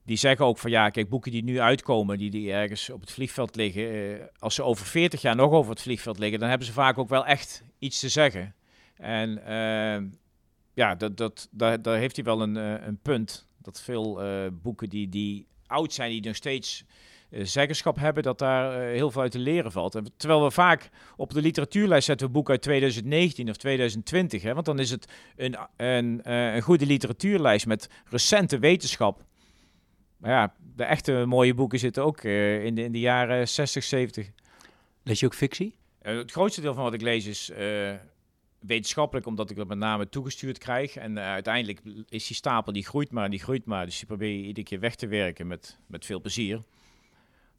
Die 0.03 0.17
zeggen 0.17 0.45
ook 0.45 0.57
van 0.57 0.71
ja, 0.71 0.89
kijk, 0.89 1.09
boeken 1.09 1.31
die 1.31 1.43
nu 1.43 1.59
uitkomen, 1.59 2.17
die, 2.17 2.29
die 2.29 2.51
ergens 2.51 2.89
op 2.89 3.01
het 3.01 3.11
vliegveld 3.11 3.55
liggen, 3.55 3.95
uh, 3.95 4.23
als 4.39 4.55
ze 4.55 4.63
over 4.63 4.85
40 4.85 5.21
jaar 5.21 5.35
nog 5.35 5.51
over 5.51 5.71
het 5.71 5.81
vliegveld 5.81 6.19
liggen, 6.19 6.39
dan 6.39 6.49
hebben 6.49 6.67
ze 6.67 6.73
vaak 6.73 6.97
ook 6.97 7.09
wel 7.09 7.25
echt 7.25 7.63
iets 7.79 7.99
te 7.99 8.09
zeggen. 8.09 8.55
En 8.95 9.41
ja, 10.73 10.95
dat, 10.95 11.17
dat, 11.17 11.47
daar, 11.51 11.81
daar 11.81 11.97
heeft 11.97 12.15
hij 12.15 12.25
wel 12.25 12.41
een, 12.41 12.55
een 12.87 12.97
punt. 13.01 13.47
Dat 13.61 13.81
veel 13.81 14.21
boeken 14.51 14.89
die, 14.89 15.09
die 15.09 15.47
oud 15.67 15.93
zijn, 15.93 16.11
die 16.11 16.21
nog 16.21 16.35
steeds 16.35 16.85
zeggenschap 17.29 17.95
hebben, 17.95 18.23
dat 18.23 18.39
daar 18.39 18.81
heel 18.81 19.11
veel 19.11 19.21
uit 19.21 19.31
te 19.31 19.39
leren 19.39 19.71
valt. 19.71 19.95
En 19.95 20.05
terwijl 20.17 20.43
we 20.43 20.51
vaak 20.51 20.89
op 21.15 21.33
de 21.33 21.41
literatuurlijst 21.41 22.05
zetten 22.05 22.27
we 22.27 22.33
boeken 22.33 22.53
uit 22.53 22.61
2019 22.61 23.49
of 23.49 23.55
2020, 23.55 24.41
hè, 24.41 24.53
want 24.53 24.65
dan 24.65 24.79
is 24.79 24.89
het 24.89 25.11
een, 25.35 25.57
een, 25.77 26.31
een 26.31 26.61
goede 26.61 26.85
literatuurlijst 26.85 27.65
met 27.65 27.89
recente 28.09 28.59
wetenschap. 28.59 29.23
Maar 30.17 30.31
ja, 30.31 30.53
de 30.75 30.83
echte 30.83 31.23
mooie 31.25 31.53
boeken 31.53 31.79
zitten 31.79 32.03
ook 32.03 32.23
in, 32.23 32.75
de, 32.75 32.83
in 32.83 32.91
de 32.91 32.99
jaren 32.99 33.47
60, 33.47 33.83
70. 33.83 34.31
Lees 35.03 35.19
je 35.19 35.25
ook 35.25 35.35
fictie? 35.35 35.75
het 36.01 36.31
grootste 36.31 36.61
deel 36.61 36.73
van 36.73 36.83
wat 36.83 36.93
ik 36.93 37.01
lees 37.01 37.25
is 37.25 37.51
wetenschappelijk, 38.67 39.25
omdat 39.25 39.49
ik 39.49 39.55
dat 39.55 39.67
met 39.67 39.77
name 39.77 40.09
toegestuurd 40.09 40.57
krijg. 40.57 40.95
En 40.95 41.19
uiteindelijk 41.19 41.81
is 42.09 42.27
die 42.27 42.35
stapel, 42.35 42.73
die 42.73 42.85
groeit 42.85 43.11
maar, 43.11 43.29
die 43.29 43.39
groeit 43.39 43.65
maar. 43.65 43.85
Dus 43.85 43.97
die 43.97 44.07
probeer 44.07 44.29
je 44.29 44.43
iedere 44.43 44.65
keer 44.65 44.79
weg 44.79 44.95
te 44.95 45.07
werken 45.07 45.47
met, 45.47 45.77
met 45.87 46.05
veel 46.05 46.21
plezier. 46.21 46.61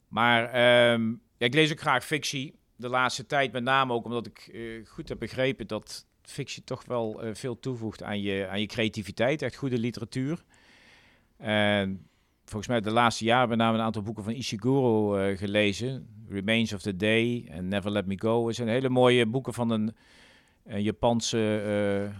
Maar 0.07 0.43
ehm, 0.43 1.09
ja, 1.09 1.45
ik 1.45 1.53
lees 1.53 1.71
ook 1.71 1.79
graag 1.79 2.05
fictie. 2.05 2.55
De 2.75 2.89
laatste 2.89 3.25
tijd 3.25 3.51
met 3.51 3.63
name 3.63 3.93
ook 3.93 4.05
omdat 4.05 4.25
ik 4.25 4.49
uh, 4.51 4.87
goed 4.87 5.09
heb 5.09 5.19
begrepen 5.19 5.67
dat 5.67 6.05
fictie 6.21 6.63
toch 6.63 6.85
wel 6.85 7.25
uh, 7.25 7.33
veel 7.33 7.59
toevoegt 7.59 8.03
aan 8.03 8.21
je, 8.21 8.47
aan 8.47 8.59
je 8.59 8.65
creativiteit. 8.65 9.41
Echt 9.41 9.55
goede 9.55 9.77
literatuur. 9.77 10.43
En 11.37 12.07
volgens 12.45 12.67
mij 12.67 12.81
de 12.81 12.91
laatste 12.91 13.23
jaren 13.23 13.49
met 13.49 13.57
name 13.57 13.77
een 13.77 13.83
aantal 13.83 14.01
boeken 14.01 14.23
van 14.23 14.33
Ishiguro 14.33 15.17
uh, 15.17 15.37
gelezen. 15.37 16.07
Remains 16.29 16.73
of 16.73 16.81
the 16.81 16.95
Day 16.95 17.45
en 17.49 17.67
Never 17.67 17.91
Let 17.91 18.05
Me 18.05 18.19
Go. 18.19 18.47
Het 18.47 18.55
zijn 18.55 18.67
hele 18.67 18.89
mooie 18.89 19.25
boeken 19.25 19.53
van 19.53 19.69
een, 19.69 19.95
een 20.63 20.83
Japanse 20.83 22.11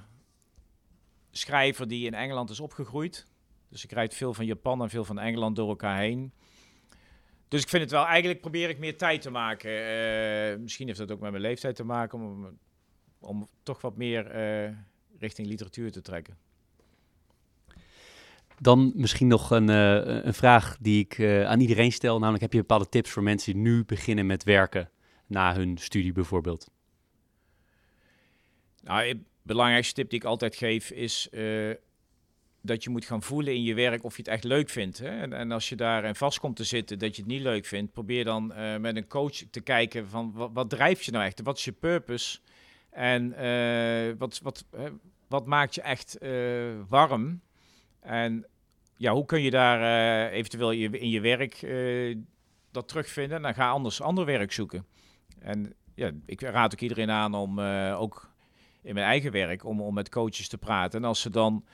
schrijver 1.32 1.88
die 1.88 2.06
in 2.06 2.14
Engeland 2.14 2.50
is 2.50 2.60
opgegroeid. 2.60 3.28
Dus 3.70 3.84
ik 3.84 3.92
rijd 3.92 4.16
veel 4.16 4.34
van 4.34 4.46
Japan 4.46 4.82
en 4.82 4.90
veel 4.90 5.06
van 5.06 5.20
Engeland 5.20 5.56
door 5.56 5.70
elkaar 5.70 6.00
heen. 6.00 6.34
Dus 7.48 7.62
ik 7.62 7.70
vind 7.70 7.84
het 7.84 7.92
wel, 7.92 8.06
eigenlijk 8.06 8.42
probeer 8.42 8.70
ik 8.70 8.80
meer 8.80 8.98
tijd 8.98 9.22
te 9.22 9.30
maken. 9.30 9.72
Uh, 9.72 10.58
misschien 10.58 10.88
heeft 10.88 11.00
dat 11.00 11.12
ook 11.12 11.20
met 11.20 11.32
mijn 11.32 11.44
leeftijd 11.44 11.76
te 11.76 11.84
maken, 11.84 12.20
om, 12.20 12.58
om 13.20 13.48
toch 13.64 13.82
wat 13.82 13.98
meer 13.98 14.36
uh, 14.36 14.74
richting 15.20 15.48
literatuur 15.48 15.92
te 15.92 16.02
trekken. 16.02 16.38
Dan 18.60 18.92
misschien 18.96 19.28
nog 19.28 19.52
een, 19.52 19.70
uh, 19.70 20.24
een 20.24 20.34
vraag 20.34 20.78
die 20.80 21.08
ik 21.10 21.46
aan 21.46 21.60
iedereen 21.60 21.92
stel. 21.92 22.20
Namelijk, 22.20 22.42
heb 22.44 22.54
je 22.54 22.60
bepaalde 22.60 22.90
tips 22.90 23.10
voor 23.10 23.24
mensen 23.24 23.54
die 23.54 23.62
nu 23.62 23.86
beginnen 23.86 24.26
met 24.26 24.44
werken 24.44 24.90
na 25.28 25.56
hun 25.56 25.78
studie 25.78 26.12
bijvoorbeeld? 26.12 26.70
Nou, 28.84 29.14
de 29.14 29.20
belangrijkste 29.42 29.94
tip 29.94 30.10
die 30.10 30.20
ik 30.20 30.26
altijd 30.26 30.56
geef 30.56 30.92
is 30.92 31.30
dat 32.68 32.84
je 32.84 32.90
moet 32.90 33.06
gaan 33.06 33.24
voelen 33.24 33.54
in 33.54 33.64
je 33.64 33.74
werk 33.74 34.04
of 34.04 34.16
je 34.16 34.22
het 34.22 34.32
echt 34.32 34.44
leuk 34.44 34.70
vindt. 34.70 34.98
Hè? 34.98 35.36
En, 35.36 35.52
als 35.52 35.70
je 35.70 35.76
daarin 35.76 36.16
vast 36.16 36.40
komt 36.40 36.56
te 36.56 36.64
zitten 36.64 37.00
dat 37.00 37.16
je 37.16 37.22
het 37.22 37.32
niet 37.32 37.42
leuk 37.42 37.66
vindt, 37.66 37.92
probeer 37.92 38.24
dan 38.24 38.54
uh, 38.58 38.78
met 38.78 38.96
een 38.96 39.08
coach 39.08 39.34
te 39.52 39.62
kijken 39.62 40.10
van 40.10 40.32
wat, 40.34 40.50
wat 40.54 40.70
drijft 40.70 41.06
je 41.06 41.12
nou 41.12 41.26
echt? 41.26 41.42
Wat 41.42 41.58
is 41.58 41.66
je 41.66 41.72
purpose? 41.72 42.40
En 42.90 43.34
uh, 43.40 44.14
wat, 44.18 44.40
wat, 44.44 44.66
wat 45.28 45.46
maakt 45.46 45.76
je 45.76 45.82
echt 45.82 46.18
warm? 46.88 47.42
En 48.00 48.46
ja, 48.98 49.14
hoe 49.14 49.26
kun 49.26 49.42
je 49.42 49.52
daar 49.52 50.30
eventueel 50.32 50.72
je, 50.72 50.90
in 50.90 51.10
je 51.10 51.22
werk 51.22 51.68
dat 52.72 52.88
terugvinden? 52.88 53.42
Dan 53.42 53.54
ga 53.54 53.70
anders 53.70 54.02
ander 54.02 54.26
werk 54.26 54.52
zoeken. 54.52 54.86
En 55.40 55.74
ja, 55.96 56.12
ik 56.26 56.42
raad 56.42 56.74
ook 56.74 56.80
iedereen 56.80 57.12
aan 57.12 57.34
om 57.34 57.60
ook 57.92 58.30
in 58.82 58.94
mijn 58.94 59.06
eigen 59.06 59.32
werk 59.32 59.66
om, 59.66 59.82
om 59.82 59.94
met 59.94 60.10
coaches 60.10 60.48
te 60.48 60.58
praten. 60.58 61.02
En 61.02 61.08
als 61.08 61.22
ze 61.22 61.30
dan 61.30 61.66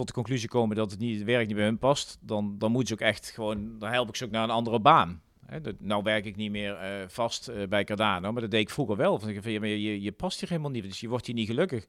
tot 0.00 0.08
de 0.08 0.14
conclusie 0.14 0.48
komen 0.48 0.76
dat 0.76 0.90
het, 0.90 1.00
niet, 1.00 1.16
het 1.16 1.26
werk 1.26 1.46
niet 1.46 1.56
bij 1.56 1.64
hun 1.64 1.78
past, 1.78 2.18
dan, 2.20 2.58
dan 2.58 2.70
moeten 2.70 2.88
ze 2.88 3.02
ook 3.02 3.08
echt 3.08 3.30
gewoon, 3.30 3.78
dan 3.78 3.90
help 3.90 4.08
ik 4.08 4.16
ze 4.16 4.24
ook 4.24 4.30
naar 4.30 4.44
een 4.44 4.50
andere 4.50 4.80
baan. 4.80 5.22
Hè, 5.46 5.60
dat, 5.60 5.74
nou 5.78 6.02
werk 6.02 6.24
ik 6.24 6.36
niet 6.36 6.50
meer 6.50 6.72
uh, 6.72 7.08
vast 7.08 7.48
uh, 7.48 7.66
bij 7.68 7.84
Cardano, 7.84 8.32
maar 8.32 8.42
dat 8.42 8.50
deed 8.50 8.60
ik 8.60 8.70
vroeger 8.70 8.96
wel. 8.96 9.18
Van, 9.18 9.32
je, 9.32 9.82
je, 9.82 10.02
je 10.02 10.12
past 10.12 10.40
hier 10.40 10.48
helemaal 10.48 10.70
niet, 10.70 10.82
dus 10.82 11.00
je 11.00 11.08
wordt 11.08 11.26
hier 11.26 11.34
niet 11.34 11.46
gelukkig. 11.46 11.86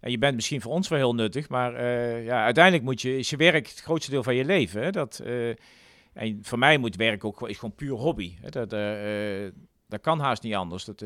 En 0.00 0.10
je 0.10 0.18
bent 0.18 0.34
misschien 0.34 0.60
voor 0.60 0.72
ons 0.72 0.88
wel 0.88 0.98
heel 0.98 1.14
nuttig, 1.14 1.48
maar 1.48 1.72
uh, 1.72 2.24
ja, 2.24 2.44
uiteindelijk 2.44 2.84
moet 2.84 3.00
je, 3.02 3.18
is 3.18 3.30
je 3.30 3.36
werk 3.36 3.68
het 3.68 3.80
grootste 3.80 4.10
deel 4.10 4.22
van 4.22 4.34
je 4.34 4.44
leven. 4.44 4.82
Hè, 4.82 4.90
dat, 4.90 5.22
en 6.12 6.38
voor 6.42 6.58
mij 6.58 6.78
moet 6.78 6.96
werk 6.96 7.24
ook 7.24 7.48
is 7.48 7.58
gewoon 7.58 7.74
puur 7.74 7.94
hobby. 7.94 8.34
Hè, 8.40 8.48
dat, 8.48 8.70
dat 9.88 10.00
kan 10.00 10.20
haast 10.20 10.42
niet 10.42 10.54
anders. 10.54 10.84
Dat, 10.84 11.04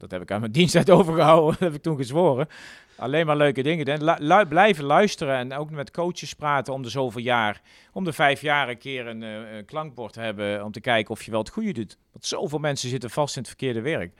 dat 0.00 0.10
heb 0.10 0.22
ik 0.22 0.30
aan 0.30 0.40
mijn 0.40 0.52
diensttijd 0.60 0.90
overgehouden, 0.90 1.56
heb 1.58 1.74
ik 1.74 1.82
toen 1.82 1.96
gezworen. 1.96 2.48
Alleen 2.96 3.26
maar 3.26 3.36
leuke 3.36 3.62
dingen. 3.62 4.04
Lu 4.18 4.46
blijven 4.46 4.84
luisteren 4.84 5.36
en 5.36 5.52
ook 5.52 5.70
met 5.70 5.90
coaches 5.90 6.34
praten 6.34 6.72
om 6.72 6.82
de 6.82 6.88
zoveel 6.88 7.22
jaar, 7.22 7.60
om 7.92 8.04
de 8.04 8.12
vijf 8.12 8.40
jaar 8.40 8.68
een 8.68 8.78
keer 8.78 9.06
een, 9.06 9.22
uh, 9.22 9.56
een 9.56 9.64
klankbord 9.64 10.12
te 10.12 10.20
hebben 10.20 10.64
om 10.64 10.72
te 10.72 10.80
kijken 10.80 11.10
of 11.10 11.22
je 11.22 11.30
wel 11.30 11.40
het 11.40 11.50
goede 11.50 11.72
doet. 11.72 11.98
Want 12.12 12.26
zoveel 12.26 12.58
mensen 12.58 12.88
zitten 12.88 13.10
vast 13.10 13.34
in 13.36 13.40
het 13.40 13.50
verkeerde 13.50 13.80
werk. 13.80 14.12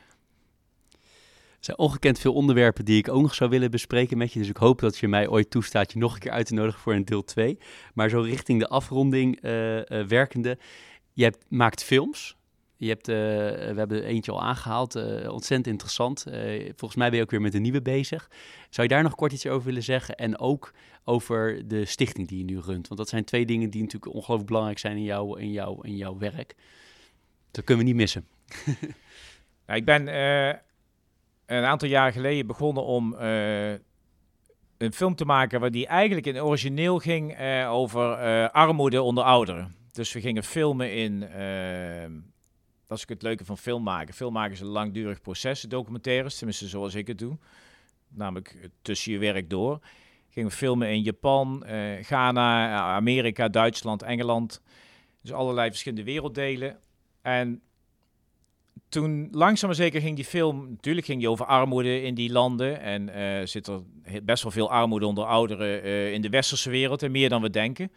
Er 1.61 1.67
zijn 1.67 1.79
ongekend 1.79 2.19
veel 2.19 2.35
onderwerpen 2.35 2.85
die 2.85 2.99
ik 2.99 3.09
ook 3.09 3.23
nog 3.23 3.35
zou 3.35 3.51
willen 3.51 3.71
bespreken 3.71 4.19
met 4.19 4.33
je. 4.33 4.39
Dus 4.39 4.49
ik 4.49 4.57
hoop 4.57 4.81
dat 4.81 4.99
je 4.99 5.09
mij 5.09 5.29
ooit 5.29 5.51
toestaat 5.51 5.93
je 5.93 5.99
nog 5.99 6.15
een 6.15 6.21
keer 6.21 6.31
uit 6.31 6.47
te 6.47 6.55
nodigen 6.55 6.81
voor 6.81 6.95
een 6.95 7.05
deel 7.05 7.25
2. 7.25 7.59
Maar 7.95 8.09
zo 8.09 8.21
richting 8.21 8.61
de 8.61 8.69
afronding 8.69 9.45
uh, 9.45 9.77
uh, 9.77 9.83
werkende. 10.07 10.59
Je 11.13 11.33
maakt 11.49 11.85
films. 11.85 12.37
Je 12.81 12.89
hebt, 12.89 13.09
uh, 13.09 13.17
we 13.17 13.75
hebben 13.77 14.05
eentje 14.05 14.33
al 14.33 14.43
aangehaald, 14.43 14.97
uh, 14.97 15.33
ontzettend 15.33 15.67
interessant. 15.67 16.27
Uh, 16.29 16.35
volgens 16.65 16.95
mij 16.95 17.09
ben 17.09 17.19
je 17.19 17.25
ook 17.25 17.31
weer 17.31 17.41
met 17.41 17.55
een 17.55 17.63
nieuwe 17.63 17.83
bezig. 17.83 18.31
Zou 18.71 18.89
je 18.89 18.95
daar 18.95 19.03
nog 19.03 19.15
kort 19.15 19.33
iets 19.33 19.47
over 19.47 19.67
willen 19.67 19.83
zeggen? 19.83 20.17
En 20.17 20.39
ook 20.39 20.73
over 21.05 21.69
de 21.69 21.85
stichting 21.85 22.29
die 22.29 22.39
je 22.39 22.45
nu 22.45 22.59
runt. 22.59 22.89
Want 22.89 23.01
dat 23.01 23.09
zijn 23.09 23.25
twee 23.25 23.47
dingen 23.47 23.71
die 23.71 23.83
natuurlijk 23.83 24.15
ongelooflijk 24.15 24.47
belangrijk 24.47 24.79
zijn 24.79 24.97
in, 24.97 25.03
jou, 25.03 25.41
in, 25.41 25.53
jou, 25.53 25.89
in 25.89 25.97
jouw 25.97 26.19
werk. 26.19 26.55
Dat 27.51 27.65
kunnen 27.65 27.85
we 27.85 27.91
niet 27.91 28.01
missen. 28.01 28.27
nou, 29.67 29.79
ik 29.79 29.85
ben 29.85 30.07
een 31.47 31.65
aantal 31.65 31.89
jaar 31.89 32.13
geleden 32.13 32.47
begonnen 32.47 32.85
om 32.85 33.15
een 34.79 34.93
film 34.93 35.15
te 35.15 35.25
maken... 35.25 35.61
waar 35.61 35.71
die 35.71 35.87
eigenlijk 35.87 36.27
in 36.27 36.43
origineel 36.43 36.99
ging 36.99 37.39
over 37.67 38.17
armoede 38.51 39.03
onder 39.03 39.25
ouderen. 39.25 39.75
Dus 39.93 40.13
we 40.13 40.21
gingen 40.21 40.45
filmen 40.45 40.95
in 40.95 41.23
dat 42.91 42.99
is 42.99 43.05
het 43.09 43.23
leuke 43.23 43.45
van 43.45 43.59
filmmaken. 43.59 44.15
Filmmaken 44.15 44.53
is 44.53 44.61
een 44.61 44.67
langdurig 44.67 45.21
proces, 45.21 45.61
documentaires, 45.61 46.37
tenminste 46.37 46.69
zoals 46.69 46.95
ik 46.95 47.07
het 47.07 47.19
doe. 47.19 47.39
Namelijk 48.09 48.71
tussen 48.83 49.13
je 49.13 49.19
werk 49.19 49.51
door. 49.51 49.79
Gingen 50.29 50.51
filmen 50.51 50.89
in 50.89 51.03
Japan, 51.03 51.65
uh, 51.67 52.05
Ghana, 52.05 52.79
Amerika, 52.81 53.49
Duitsland, 53.49 54.03
Engeland. 54.03 54.63
Dus 55.23 55.33
allerlei 55.33 55.69
verschillende 55.69 56.05
werelddelen. 56.05 56.79
En 57.23 57.63
toen 58.89 59.29
langzaam 59.33 59.69
maar 59.69 59.79
zeker 59.79 60.01
ging 60.01 60.17
die 60.17 60.25
film, 60.25 60.69
natuurlijk 60.71 61.07
ging 61.07 61.19
die 61.19 61.31
over 61.31 61.47
armoede 61.47 62.03
in 62.03 62.15
die 62.15 62.33
landen. 62.33 62.81
En 62.81 63.09
uh, 63.09 63.47
zit 63.47 63.67
er 63.67 63.83
best 64.23 64.43
wel 64.43 64.53
veel 64.53 64.71
armoede 64.71 65.07
onder 65.07 65.25
ouderen 65.25 66.13
in 66.13 66.23
de 66.23 66.29
westerse 66.29 66.71
wereld 66.71 67.03
en 67.03 67.11
meer 67.11 67.29
dan 67.29 67.43
we 67.43 67.51
denken. 67.51 67.93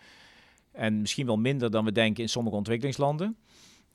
En 0.72 1.02
misschien 1.02 1.26
wel 1.26 1.38
minder 1.38 1.72
dan 1.72 1.86
we 1.86 1.91
denken 1.91 2.24
in 2.24 2.30
sommige 2.30 2.56
ontwikkelingslanden 2.56 3.38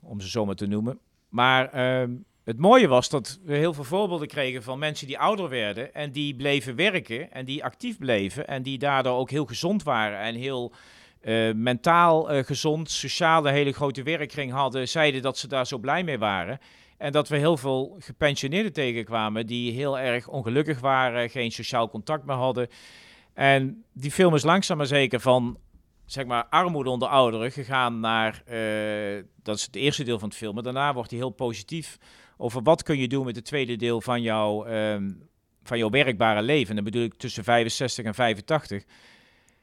om 0.01 0.21
ze 0.21 0.29
zo 0.29 0.45
maar 0.45 0.55
te 0.55 0.67
noemen. 0.67 0.99
Maar 1.29 1.69
ehm, 1.69 2.11
het 2.43 2.59
mooie 2.59 2.87
was 2.87 3.09
dat 3.09 3.39
we 3.43 3.55
heel 3.55 3.73
veel 3.73 3.83
voorbeelden 3.83 4.27
kregen 4.27 4.63
van 4.63 4.79
mensen 4.79 5.07
die 5.07 5.19
ouder 5.19 5.49
werden 5.49 5.93
en 5.93 6.11
die 6.11 6.35
bleven 6.35 6.75
werken 6.75 7.31
en 7.31 7.45
die 7.45 7.63
actief 7.63 7.97
bleven 7.97 8.47
en 8.47 8.63
die 8.63 8.77
daardoor 8.77 9.17
ook 9.17 9.29
heel 9.29 9.45
gezond 9.45 9.83
waren 9.83 10.19
en 10.19 10.35
heel 10.35 10.73
uh, 11.21 11.53
mentaal 11.53 12.35
uh, 12.35 12.43
gezond, 12.43 12.89
sociaal 12.89 13.47
een 13.47 13.53
hele 13.53 13.71
grote 13.71 14.03
werkkring 14.03 14.51
hadden, 14.51 14.87
zeiden 14.87 15.21
dat 15.21 15.37
ze 15.37 15.47
daar 15.47 15.67
zo 15.67 15.77
blij 15.77 16.03
mee 16.03 16.17
waren. 16.17 16.59
En 16.97 17.11
dat 17.11 17.27
we 17.27 17.37
heel 17.37 17.57
veel 17.57 17.95
gepensioneerden 17.99 18.73
tegenkwamen 18.73 19.45
die 19.45 19.71
heel 19.71 19.99
erg 19.99 20.27
ongelukkig 20.27 20.79
waren, 20.79 21.29
geen 21.29 21.51
sociaal 21.51 21.89
contact 21.89 22.25
meer 22.25 22.35
hadden. 22.35 22.67
En 23.33 23.83
die 23.93 24.11
film 24.11 24.35
is 24.35 24.43
langzaam 24.43 24.77
maar 24.77 24.85
zeker 24.85 25.19
van 25.19 25.57
zeg 26.11 26.25
maar, 26.25 26.45
armoede 26.49 26.89
onder 26.89 27.07
ouderen 27.07 27.51
gegaan 27.51 27.99
naar, 27.99 28.43
uh, 28.49 29.23
dat 29.43 29.57
is 29.57 29.65
het 29.65 29.75
eerste 29.75 30.03
deel 30.03 30.19
van 30.19 30.29
het 30.29 30.37
film, 30.37 30.53
maar 30.53 30.63
daarna 30.63 30.93
wordt 30.93 31.09
hij 31.09 31.19
heel 31.19 31.29
positief 31.29 31.97
over 32.37 32.61
wat 32.61 32.83
kun 32.83 32.97
je 32.97 33.07
doen 33.07 33.25
met 33.25 33.35
het 33.35 33.45
tweede 33.45 33.75
deel 33.75 34.01
van, 34.01 34.21
jouw 34.21 34.67
um, 34.67 35.29
van 35.63 35.77
jouw 35.77 35.89
werkbare 35.89 36.41
leven. 36.41 36.69
En 36.69 36.75
dan 36.75 36.83
bedoel 36.83 37.03
ik 37.03 37.13
tussen 37.13 37.43
65 37.43 38.05
en 38.05 38.13
85. 38.13 38.83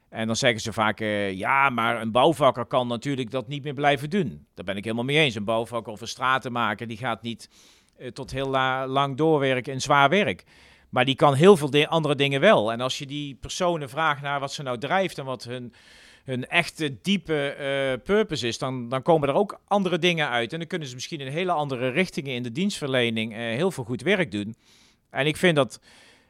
En 0.08 0.26
dan 0.26 0.36
zeggen 0.36 0.60
ze 0.60 0.72
vaak, 0.72 1.00
uh, 1.00 1.32
ja, 1.32 1.70
maar 1.70 2.00
een 2.00 2.12
bouwvakker 2.12 2.66
kan 2.66 2.88
natuurlijk 2.88 3.30
dat 3.30 3.48
niet 3.48 3.62
meer 3.62 3.74
blijven 3.74 4.10
doen. 4.10 4.46
Daar 4.54 4.64
ben 4.64 4.76
ik 4.76 4.84
helemaal 4.84 5.04
mee 5.04 5.18
eens. 5.18 5.34
Een 5.34 5.44
bouwvakker 5.44 5.92
of 5.92 6.00
een 6.00 6.08
stratenmaker, 6.08 6.86
die 6.86 6.96
gaat 6.96 7.22
niet 7.22 7.50
uh, 7.98 8.08
tot 8.08 8.30
heel 8.30 8.48
lang 8.86 9.16
doorwerken 9.16 9.72
in 9.72 9.80
zwaar 9.80 10.08
werk. 10.08 10.44
Maar 10.88 11.04
die 11.04 11.16
kan 11.16 11.34
heel 11.34 11.56
veel 11.56 11.86
andere 11.86 12.14
dingen 12.14 12.40
wel. 12.40 12.72
En 12.72 12.80
als 12.80 12.98
je 12.98 13.06
die 13.06 13.34
personen 13.34 13.88
vraagt 13.88 14.22
naar 14.22 14.40
wat 14.40 14.52
ze 14.52 14.62
nou 14.62 14.78
drijft 14.78 15.18
en 15.18 15.24
wat 15.24 15.44
hun 15.44 15.74
hun 16.26 16.46
echte 16.46 17.00
diepe 17.02 17.56
uh, 17.58 18.04
purpose 18.04 18.46
is, 18.46 18.58
dan, 18.58 18.88
dan 18.88 19.02
komen 19.02 19.28
er 19.28 19.34
ook 19.34 19.60
andere 19.64 19.98
dingen 19.98 20.28
uit. 20.28 20.52
En 20.52 20.58
dan 20.58 20.68
kunnen 20.68 20.88
ze 20.88 20.94
misschien 20.94 21.20
in 21.20 21.26
hele 21.26 21.52
andere 21.52 21.88
richtingen 21.88 22.34
in 22.34 22.42
de 22.42 22.52
dienstverlening 22.52 23.32
uh, 23.32 23.38
heel 23.38 23.70
veel 23.70 23.84
goed 23.84 24.02
werk 24.02 24.30
doen. 24.30 24.54
En 25.10 25.26
ik 25.26 25.36
vind 25.36 25.56
dat 25.56 25.80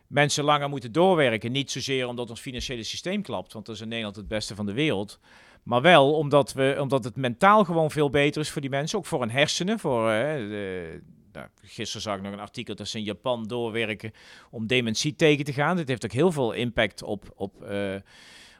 mensen 0.06 0.44
langer 0.44 0.68
moeten 0.68 0.92
doorwerken. 0.92 1.52
Niet 1.52 1.70
zozeer 1.70 2.08
omdat 2.08 2.30
ons 2.30 2.40
financiële 2.40 2.82
systeem 2.82 3.22
klapt, 3.22 3.52
want 3.52 3.66
dat 3.66 3.74
is 3.74 3.80
in 3.80 3.88
Nederland 3.88 4.16
het 4.16 4.28
beste 4.28 4.54
van 4.54 4.66
de 4.66 4.72
wereld. 4.72 5.20
Maar 5.62 5.82
wel 5.82 6.12
omdat, 6.12 6.52
we, 6.52 6.76
omdat 6.80 7.04
het 7.04 7.16
mentaal 7.16 7.64
gewoon 7.64 7.90
veel 7.90 8.10
beter 8.10 8.40
is 8.40 8.50
voor 8.50 8.60
die 8.60 8.70
mensen. 8.70 8.98
Ook 8.98 9.06
voor 9.06 9.20
hun 9.20 9.30
hersenen. 9.30 9.78
Voor, 9.78 10.00
uh, 10.00 10.08
de, 10.34 11.00
nou, 11.32 11.46
gisteren 11.62 12.02
zag 12.02 12.16
ik 12.16 12.22
nog 12.22 12.32
een 12.32 12.40
artikel 12.40 12.74
dat 12.74 12.88
ze 12.88 12.98
in 12.98 13.04
Japan 13.04 13.46
doorwerken 13.46 14.12
om 14.50 14.66
dementie 14.66 15.16
tegen 15.16 15.44
te 15.44 15.52
gaan. 15.52 15.76
Dit 15.76 15.88
heeft 15.88 16.04
ook 16.04 16.12
heel 16.12 16.32
veel 16.32 16.52
impact 16.52 17.02
op, 17.02 17.32
op, 17.34 17.52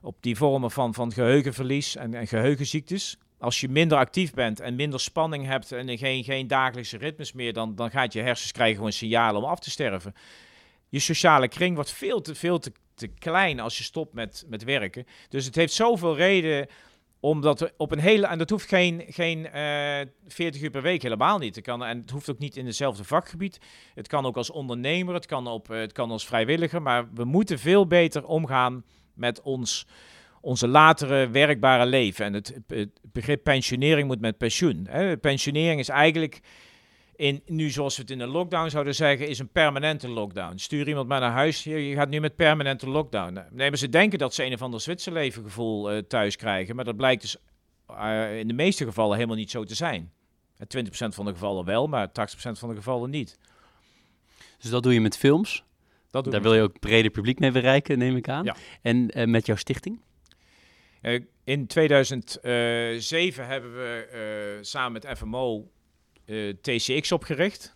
op 0.06 0.16
die 0.20 0.36
vormen 0.36 0.70
van, 0.70 0.94
van 0.94 1.12
geheugenverlies 1.12 1.96
en, 1.96 2.14
en 2.14 2.26
geheugenziektes. 2.26 3.18
Als 3.38 3.60
je 3.60 3.68
minder 3.68 3.98
actief 3.98 4.34
bent 4.34 4.60
en 4.60 4.74
minder 4.74 5.00
spanning 5.00 5.46
hebt 5.46 5.72
en 5.72 5.98
geen, 5.98 6.24
geen 6.24 6.46
dagelijkse 6.46 6.96
ritmes 6.96 7.32
meer, 7.32 7.52
dan, 7.52 7.74
dan 7.74 7.90
gaat 7.90 8.12
je 8.12 8.20
hersens 8.20 8.52
krijgen 8.52 8.76
gewoon 8.76 8.92
signalen 8.92 9.42
om 9.42 9.48
af 9.48 9.58
te 9.58 9.70
sterven. 9.70 10.14
Je 10.88 10.98
sociale 10.98 11.48
kring 11.48 11.74
wordt 11.74 11.92
veel 11.92 12.20
te, 12.20 12.34
veel 12.34 12.58
te, 12.58 12.72
te 12.94 13.06
klein 13.08 13.60
als 13.60 13.78
je 13.78 13.84
stopt 13.84 14.14
met, 14.14 14.44
met 14.48 14.64
werken. 14.64 15.06
Dus 15.28 15.44
het 15.44 15.54
heeft 15.54 15.72
zoveel 15.72 16.16
reden 16.16 16.66
omdat 17.20 17.72
op 17.76 17.92
een 17.92 17.98
hele. 17.98 18.26
En 18.26 18.38
dat 18.38 18.50
hoeft 18.50 18.68
geen, 18.68 19.04
geen 19.08 19.38
uh, 19.38 20.00
eh, 20.00 20.08
40 20.26 20.62
uur 20.62 20.70
per 20.70 20.82
week, 20.82 21.02
helemaal 21.02 21.38
niet. 21.38 21.54
Het 21.54 21.64
kan, 21.64 21.84
en 21.84 22.00
het 22.00 22.10
hoeft 22.10 22.30
ook 22.30 22.38
niet 22.38 22.56
in 22.56 22.66
hetzelfde 22.66 23.04
vakgebied. 23.04 23.60
Het 23.94 24.08
kan 24.08 24.26
ook 24.26 24.36
als 24.36 24.50
ondernemer, 24.50 25.14
het 25.14 25.26
kan, 25.26 25.46
op, 25.46 25.68
het 25.68 25.92
kan 25.92 26.10
als 26.10 26.26
vrijwilliger. 26.26 26.82
Maar 26.82 27.12
we 27.14 27.24
moeten 27.24 27.58
veel 27.58 27.86
beter 27.86 28.26
omgaan 28.26 28.84
met 29.16 29.42
ons, 29.42 29.86
onze 30.40 30.68
latere 30.68 31.28
werkbare 31.28 31.86
leven. 31.86 32.24
En 32.24 32.32
het, 32.32 32.60
begrip 33.12 33.42
pensionering 33.42 34.06
moet 34.06 34.20
met 34.20 34.38
pensioen. 34.38 34.86
Hè. 34.88 35.16
Pensionering 35.16 35.80
is 35.80 35.88
eigenlijk 35.88 36.40
in, 37.16 37.42
nu 37.46 37.70
zoals 37.70 37.96
we 37.96 38.02
het 38.02 38.10
in 38.10 38.20
een 38.20 38.28
lockdown 38.28 38.68
zouden 38.68 38.94
zeggen, 38.94 39.28
is 39.28 39.38
een 39.38 39.48
permanente 39.48 40.08
lockdown. 40.08 40.56
Stuur 40.56 40.88
iemand 40.88 41.08
maar 41.08 41.20
naar 41.20 41.30
huis, 41.30 41.64
je 41.64 41.92
gaat 41.94 42.08
nu 42.08 42.20
met 42.20 42.36
permanente 42.36 42.88
lockdown. 42.88 43.40
Nee, 43.50 43.68
maar 43.68 43.78
ze 43.78 43.88
denken 43.88 44.18
dat 44.18 44.34
ze 44.34 44.44
een 44.44 44.52
of 44.52 44.62
ander 44.62 44.80
Zwitserleven 44.80 45.42
gevoel 45.42 45.92
uh, 45.92 45.98
thuis 45.98 46.36
krijgen, 46.36 46.76
maar 46.76 46.84
dat 46.84 46.96
blijkt 46.96 47.22
dus 47.22 47.36
uh, 47.90 48.38
in 48.38 48.48
de 48.48 48.54
meeste 48.54 48.84
gevallen 48.84 49.14
helemaal 49.14 49.36
niet 49.36 49.50
zo 49.50 49.64
te 49.64 49.74
zijn. 49.74 50.12
20% 50.58 50.88
van 50.88 51.24
de 51.24 51.32
gevallen 51.32 51.64
wel, 51.64 51.86
maar 51.86 52.08
80% 52.08 52.12
van 52.34 52.68
de 52.68 52.74
gevallen 52.74 53.10
niet. 53.10 53.38
Dus 54.58 54.70
dat 54.70 54.82
doe 54.82 54.92
je 54.92 55.00
met 55.00 55.16
films? 55.16 55.64
Dat 56.22 56.32
Daar 56.32 56.42
wil 56.42 56.54
je 56.54 56.62
ook 56.62 56.78
breder 56.78 57.10
publiek 57.10 57.38
mee 57.38 57.50
bereiken, 57.50 57.98
neem 57.98 58.16
ik 58.16 58.28
aan. 58.28 58.44
Ja. 58.44 58.56
En 58.82 59.18
uh, 59.18 59.26
met 59.26 59.46
jouw 59.46 59.56
stichting? 59.56 60.04
in 61.44 61.66
2007 61.66 63.46
hebben 63.46 63.74
we 63.74 64.58
samen 64.60 64.92
met 64.92 65.18
FMO 65.18 65.70
eh, 66.24 66.48
TCX 66.60 67.12
opgericht. 67.12 67.74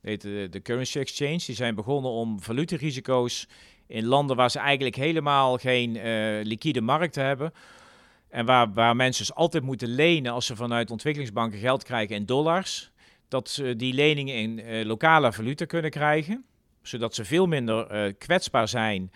heet 0.00 0.20
de, 0.20 0.46
de 0.50 0.62
Currency 0.62 0.98
Exchange. 0.98 1.40
Die 1.46 1.54
zijn 1.54 1.74
begonnen 1.74 2.10
om 2.10 2.40
valutarisico's 2.40 3.48
in 3.86 4.04
landen 4.04 4.36
waar 4.36 4.50
ze 4.50 4.58
eigenlijk 4.58 4.96
helemaal 4.96 5.56
geen 5.56 5.92
liquide 6.42 6.80
markt 6.80 7.14
hebben. 7.14 7.52
En 8.32 8.46
waar, 8.46 8.72
waar 8.72 8.96
mensen 8.96 9.26
dus 9.26 9.34
altijd 9.34 9.62
moeten 9.62 9.88
lenen 9.88 10.32
als 10.32 10.46
ze 10.46 10.56
vanuit 10.56 10.90
ontwikkelingsbanken 10.90 11.58
geld 11.58 11.84
krijgen 11.84 12.16
in 12.16 12.26
dollars. 12.26 12.90
Dat 13.28 13.48
ze 13.48 13.76
die 13.76 13.94
leningen 13.94 14.34
in 14.34 14.58
uh, 14.58 14.84
lokale 14.84 15.32
valuta 15.32 15.64
kunnen 15.64 15.90
krijgen. 15.90 16.44
Zodat 16.82 17.14
ze 17.14 17.24
veel 17.24 17.46
minder 17.46 18.14
kwetsbaar 18.14 18.68
zijn 18.68 19.10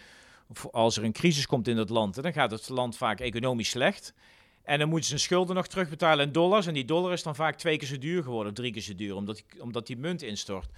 als 0.70 0.96
er 0.96 1.04
een 1.04 1.12
crisis 1.12 1.46
komt 1.46 1.68
in 1.68 1.76
het 1.76 1.90
land. 1.90 2.16
En 2.16 2.22
dan 2.22 2.32
gaat 2.32 2.50
het 2.50 2.68
land 2.68 2.96
vaak 2.96 3.20
economisch 3.20 3.70
slecht. 3.70 4.14
En 4.62 4.78
dan 4.78 4.88
moeten 4.88 5.06
ze 5.06 5.12
hun 5.12 5.22
schulden 5.22 5.54
nog 5.54 5.66
terugbetalen 5.66 6.26
in 6.26 6.32
dollars. 6.32 6.66
En 6.66 6.74
die 6.74 6.84
dollar 6.84 7.12
is 7.12 7.22
dan 7.22 7.34
vaak 7.34 7.56
twee 7.56 7.76
keer 7.76 7.88
zo 7.88 7.98
duur 7.98 8.22
geworden, 8.22 8.52
of 8.52 8.58
drie 8.58 8.72
keer 8.72 8.82
zo 8.82 8.94
duur, 8.94 9.14
omdat 9.14 9.36
die, 9.36 9.62
omdat 9.62 9.86
die 9.86 9.96
munt 9.96 10.22
instort. 10.22 10.68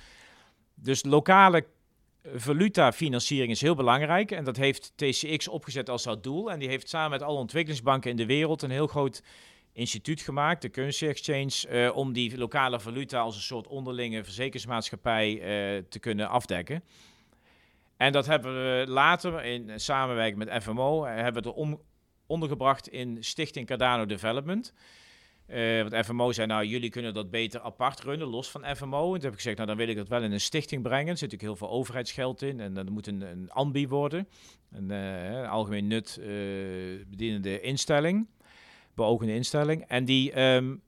Dus 0.74 1.04
lokale 1.04 1.66
eh, 2.22 2.32
valutafinanciering 2.34 3.50
is 3.50 3.60
heel 3.60 3.74
belangrijk. 3.74 4.30
En 4.30 4.44
dat 4.44 4.56
heeft 4.56 4.92
TCX 4.96 5.48
opgezet 5.48 5.90
als 5.90 6.02
dat 6.02 6.22
doel. 6.22 6.50
En 6.50 6.58
die 6.58 6.68
heeft 6.68 6.88
samen 6.88 7.10
met 7.10 7.22
alle 7.22 7.38
ontwikkelingsbanken 7.38 8.10
in 8.10 8.16
de 8.16 8.26
wereld 8.26 8.62
een 8.62 8.70
heel 8.70 8.86
groot 8.86 9.22
instituut 9.78 10.20
gemaakt, 10.20 10.62
de 10.62 10.70
Currency 10.70 11.06
Exchange, 11.06 11.86
uh, 11.86 11.96
om 11.96 12.12
die 12.12 12.38
lokale 12.38 12.80
valuta 12.80 13.20
als 13.20 13.36
een 13.36 13.42
soort 13.42 13.66
onderlinge 13.66 14.24
verzekeringsmaatschappij 14.24 15.32
uh, 15.32 15.82
te 15.88 15.98
kunnen 15.98 16.28
afdekken. 16.28 16.84
En 17.96 18.12
dat 18.12 18.26
hebben 18.26 18.54
we 18.54 18.84
later 18.90 19.44
in 19.44 19.80
samenwerking 19.80 20.38
met 20.38 20.62
FMO, 20.62 21.04
hebben 21.04 21.42
we 21.42 21.54
om, 21.54 21.80
ondergebracht 22.26 22.88
in 22.88 23.24
Stichting 23.24 23.66
Cardano 23.66 24.06
Development. 24.06 24.72
Uh, 25.48 25.88
want 25.88 26.06
FMO 26.06 26.32
zei, 26.32 26.46
nou, 26.46 26.64
jullie 26.64 26.90
kunnen 26.90 27.14
dat 27.14 27.30
beter 27.30 27.60
apart 27.60 28.00
runnen, 28.00 28.28
los 28.28 28.50
van 28.50 28.76
FMO. 28.76 29.06
En 29.06 29.12
toen 29.12 29.22
heb 29.22 29.32
ik 29.32 29.36
gezegd, 29.36 29.56
nou, 29.56 29.68
dan 29.68 29.76
wil 29.76 29.88
ik 29.88 29.96
dat 29.96 30.08
wel 30.08 30.22
in 30.22 30.32
een 30.32 30.40
stichting 30.40 30.82
brengen. 30.82 31.08
Er 31.08 31.18
zit 31.18 31.30
natuurlijk 31.30 31.58
heel 31.58 31.68
veel 31.68 31.76
overheidsgeld 31.76 32.42
in 32.42 32.60
en 32.60 32.74
dat 32.74 32.88
moet 32.88 33.06
een, 33.06 33.20
een 33.20 33.50
ANBI 33.50 33.88
worden. 33.88 34.28
Een 34.72 35.46
algemeen 35.46 35.86
nut 35.86 36.18
bedienende 37.10 37.60
instelling, 37.60 38.28
beogende 38.98 39.34
instelling. 39.34 39.84
En 39.86 40.04
die, 40.04 40.40
um, 40.40 40.82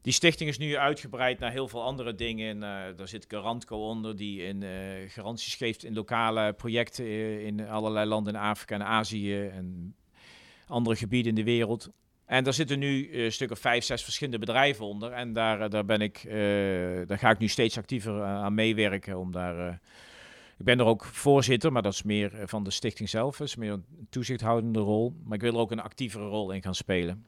die 0.00 0.12
stichting 0.12 0.50
is 0.50 0.58
nu 0.58 0.76
uitgebreid 0.76 1.38
naar 1.38 1.50
heel 1.50 1.68
veel 1.68 1.82
andere 1.82 2.14
dingen. 2.14 2.48
En, 2.48 2.96
daar 2.96 3.08
zit 3.08 3.24
Garantco 3.28 3.88
onder, 3.88 4.16
die 4.16 4.42
in, 4.42 4.64
garanties 5.08 5.54
geeft 5.54 5.84
in 5.84 5.94
lokale 5.94 6.52
projecten 6.52 7.06
in 7.44 7.68
allerlei 7.68 8.06
landen 8.06 8.34
in 8.34 8.40
Afrika 8.40 8.74
en 8.74 8.84
Azië 8.84 9.46
en 9.46 9.94
andere 10.66 10.96
gebieden 10.96 11.28
in 11.28 11.44
de 11.44 11.50
wereld. 11.50 11.90
En 12.32 12.44
daar 12.44 12.52
zitten 12.52 12.78
nu 12.78 13.08
uh, 13.08 13.30
stuk 13.30 13.50
of 13.50 13.58
vijf, 13.58 13.84
zes 13.84 14.02
verschillende 14.02 14.38
bedrijven 14.38 14.86
onder. 14.86 15.12
En 15.12 15.32
daar, 15.32 15.60
eh, 15.60 15.70
daar, 15.70 15.84
ben 15.84 16.00
ik, 16.00 16.24
uh, 16.24 16.32
daar 17.06 17.18
ga 17.18 17.30
ik 17.30 17.38
nu 17.38 17.48
steeds 17.48 17.78
actiever 17.78 18.22
aan 18.22 18.54
meewerken. 18.54 19.18
Om 19.18 19.32
daar, 19.32 19.80
ik 20.58 20.64
ben 20.64 20.78
er 20.78 20.84
ook 20.84 21.04
voorzitter, 21.04 21.72
maar 21.72 21.82
dat 21.82 21.92
is 21.92 22.02
meer 22.02 22.32
van 22.44 22.64
de 22.64 22.70
stichting 22.70 23.08
zelf. 23.08 23.36
Dat 23.36 23.46
is 23.46 23.56
meer 23.56 23.72
een 23.72 23.84
toezichthoudende 24.10 24.78
rol. 24.78 25.14
Maar 25.24 25.34
ik 25.34 25.42
wil 25.42 25.52
er 25.52 25.58
ook 25.58 25.70
een 25.70 25.80
actievere 25.80 26.24
rol 26.24 26.50
in 26.50 26.62
gaan 26.62 26.74
spelen. 26.74 27.26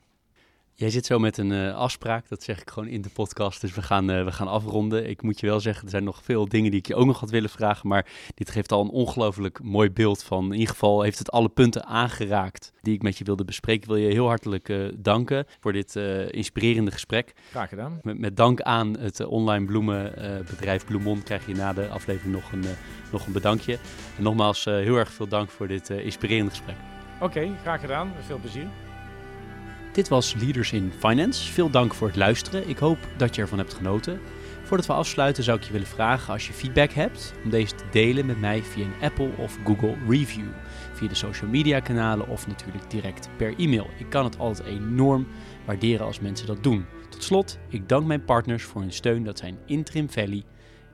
Jij 0.77 0.91
zit 0.91 1.07
zo 1.07 1.19
met 1.19 1.39
een 1.39 1.51
uh, 1.51 1.75
afspraak, 1.75 2.29
dat 2.29 2.43
zeg 2.43 2.61
ik 2.61 2.71
gewoon 2.71 2.89
in 2.89 3.03
de 3.03 3.09
podcast. 3.09 3.61
Dus 3.61 3.75
we 3.75 3.83
gaan, 3.83 4.11
uh, 4.11 4.25
we 4.25 4.33
gaan 4.33 4.49
afronden. 4.49 5.09
Ik 5.09 5.23
moet 5.23 5.41
je 5.41 5.47
wel 5.47 5.61
zeggen, 5.61 5.85
er 5.85 5.91
zijn 5.91 6.05
nog 6.05 6.23
veel 6.23 6.49
dingen 6.49 6.71
die 6.71 6.81
ik 6.81 6.87
je 6.87 6.95
ook 6.95 7.07
nog 7.07 7.21
had 7.21 7.31
willen 7.31 7.51
vragen. 7.51 7.89
Maar 7.89 8.07
dit 8.35 8.51
geeft 8.51 8.73
al 8.73 8.81
een 8.81 8.91
ongelooflijk 8.91 9.63
mooi 9.63 9.91
beeld 9.91 10.23
van. 10.23 10.45
In 10.45 10.53
ieder 10.53 10.69
geval 10.69 11.03
heeft 11.03 11.19
het 11.19 11.31
alle 11.31 11.49
punten 11.49 11.85
aangeraakt 11.85 12.73
die 12.83 12.95
ik 12.95 13.03
met 13.03 13.19
je 13.19 13.25
wilde 13.25 13.45
bespreken. 13.45 13.83
Ik 13.83 13.89
wil 13.89 13.97
je 13.97 14.13
heel 14.13 14.27
hartelijk 14.27 14.69
uh, 14.69 14.93
danken 14.97 15.47
voor 15.61 15.73
dit 15.73 15.97
inspirerende 16.31 16.91
gesprek. 16.91 17.33
Graag 17.51 17.69
gedaan. 17.69 18.01
Met, 18.03 18.19
met 18.19 18.37
dank 18.37 18.61
aan 18.61 18.99
het 18.99 19.25
online 19.25 19.65
bloemenbedrijf 19.65 20.85
Bloemon 20.85 21.23
krijg 21.23 21.47
je 21.47 21.55
na 21.55 21.73
de 21.73 21.89
aflevering 21.89 22.35
nog 22.35 22.53
een, 22.53 22.65
nog 23.13 23.27
een 23.27 23.33
bedankje. 23.33 23.79
En 24.17 24.23
nogmaals 24.23 24.65
heel 24.65 24.97
erg 24.97 25.11
veel 25.11 25.29
dank 25.29 25.51
voor 25.51 25.69
dit 25.69 25.91
inspirerende 25.91 26.51
gesprek. 26.51 26.77
Oké, 27.21 27.51
graag 27.63 27.81
gedaan. 27.81 28.13
Veel 28.27 28.39
plezier. 28.39 28.67
Dit 29.95 30.09
was 30.09 30.35
Leaders 30.35 30.73
in 30.73 30.93
Finance. 30.99 31.53
Veel 31.53 31.71
dank 31.71 31.95
voor 31.95 32.07
het 32.07 32.17
luisteren. 32.17 32.69
Ik 32.69 32.79
hoop 32.79 32.99
dat 33.17 33.35
je 33.35 33.43
ervan 33.43 33.59
hebt 33.59 33.75
genoten. 33.75 34.21
Voordat 34.63 34.87
we 34.87 34.93
afsluiten 34.93 35.45
zou 35.45 35.59
ik 35.59 35.65
je 35.65 35.73
willen 35.73 35.87
vragen 35.87 36.33
als 36.33 36.47
je 36.47 36.53
feedback 36.53 36.91
hebt 36.91 37.35
om 37.45 37.51
deze 37.51 37.75
te 37.75 37.85
delen 37.91 38.27
met 38.27 38.41
mij 38.41 38.63
via 38.63 38.85
een 38.85 39.03
Apple 39.03 39.31
of 39.39 39.59
Google 39.65 39.97
review. 40.09 40.47
Via 40.93 41.09
de 41.09 41.15
social 41.15 41.51
media 41.51 41.81
kanalen 41.81 42.29
of 42.29 42.47
natuurlijk 42.47 42.91
direct 42.91 43.29
per 43.37 43.55
e-mail. 43.59 43.87
Ik 43.99 44.11
kan 44.11 44.25
het 44.25 44.39
altijd 44.39 44.69
enorm 44.69 45.27
waarderen 45.65 46.07
als 46.07 46.21
mensen 46.21 46.47
dat 46.47 46.63
doen. 46.63 46.87
Tot 47.09 47.23
slot, 47.23 47.59
ik 47.69 47.89
dank 47.89 48.07
mijn 48.07 48.25
partners 48.25 48.65
voor 48.65 48.81
hun 48.81 48.93
steun. 48.93 49.25
Dat 49.25 49.39
zijn 49.39 49.59
Interim 49.67 50.11
Valley, 50.11 50.43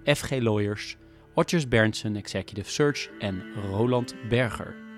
FG 0.04 0.30
Lawyers, 0.30 0.96
Otjes 1.34 1.68
Berndsen 1.68 2.16
Executive 2.16 2.70
Search 2.70 3.08
en 3.18 3.42
Roland 3.70 4.14
Berger. 4.28 4.89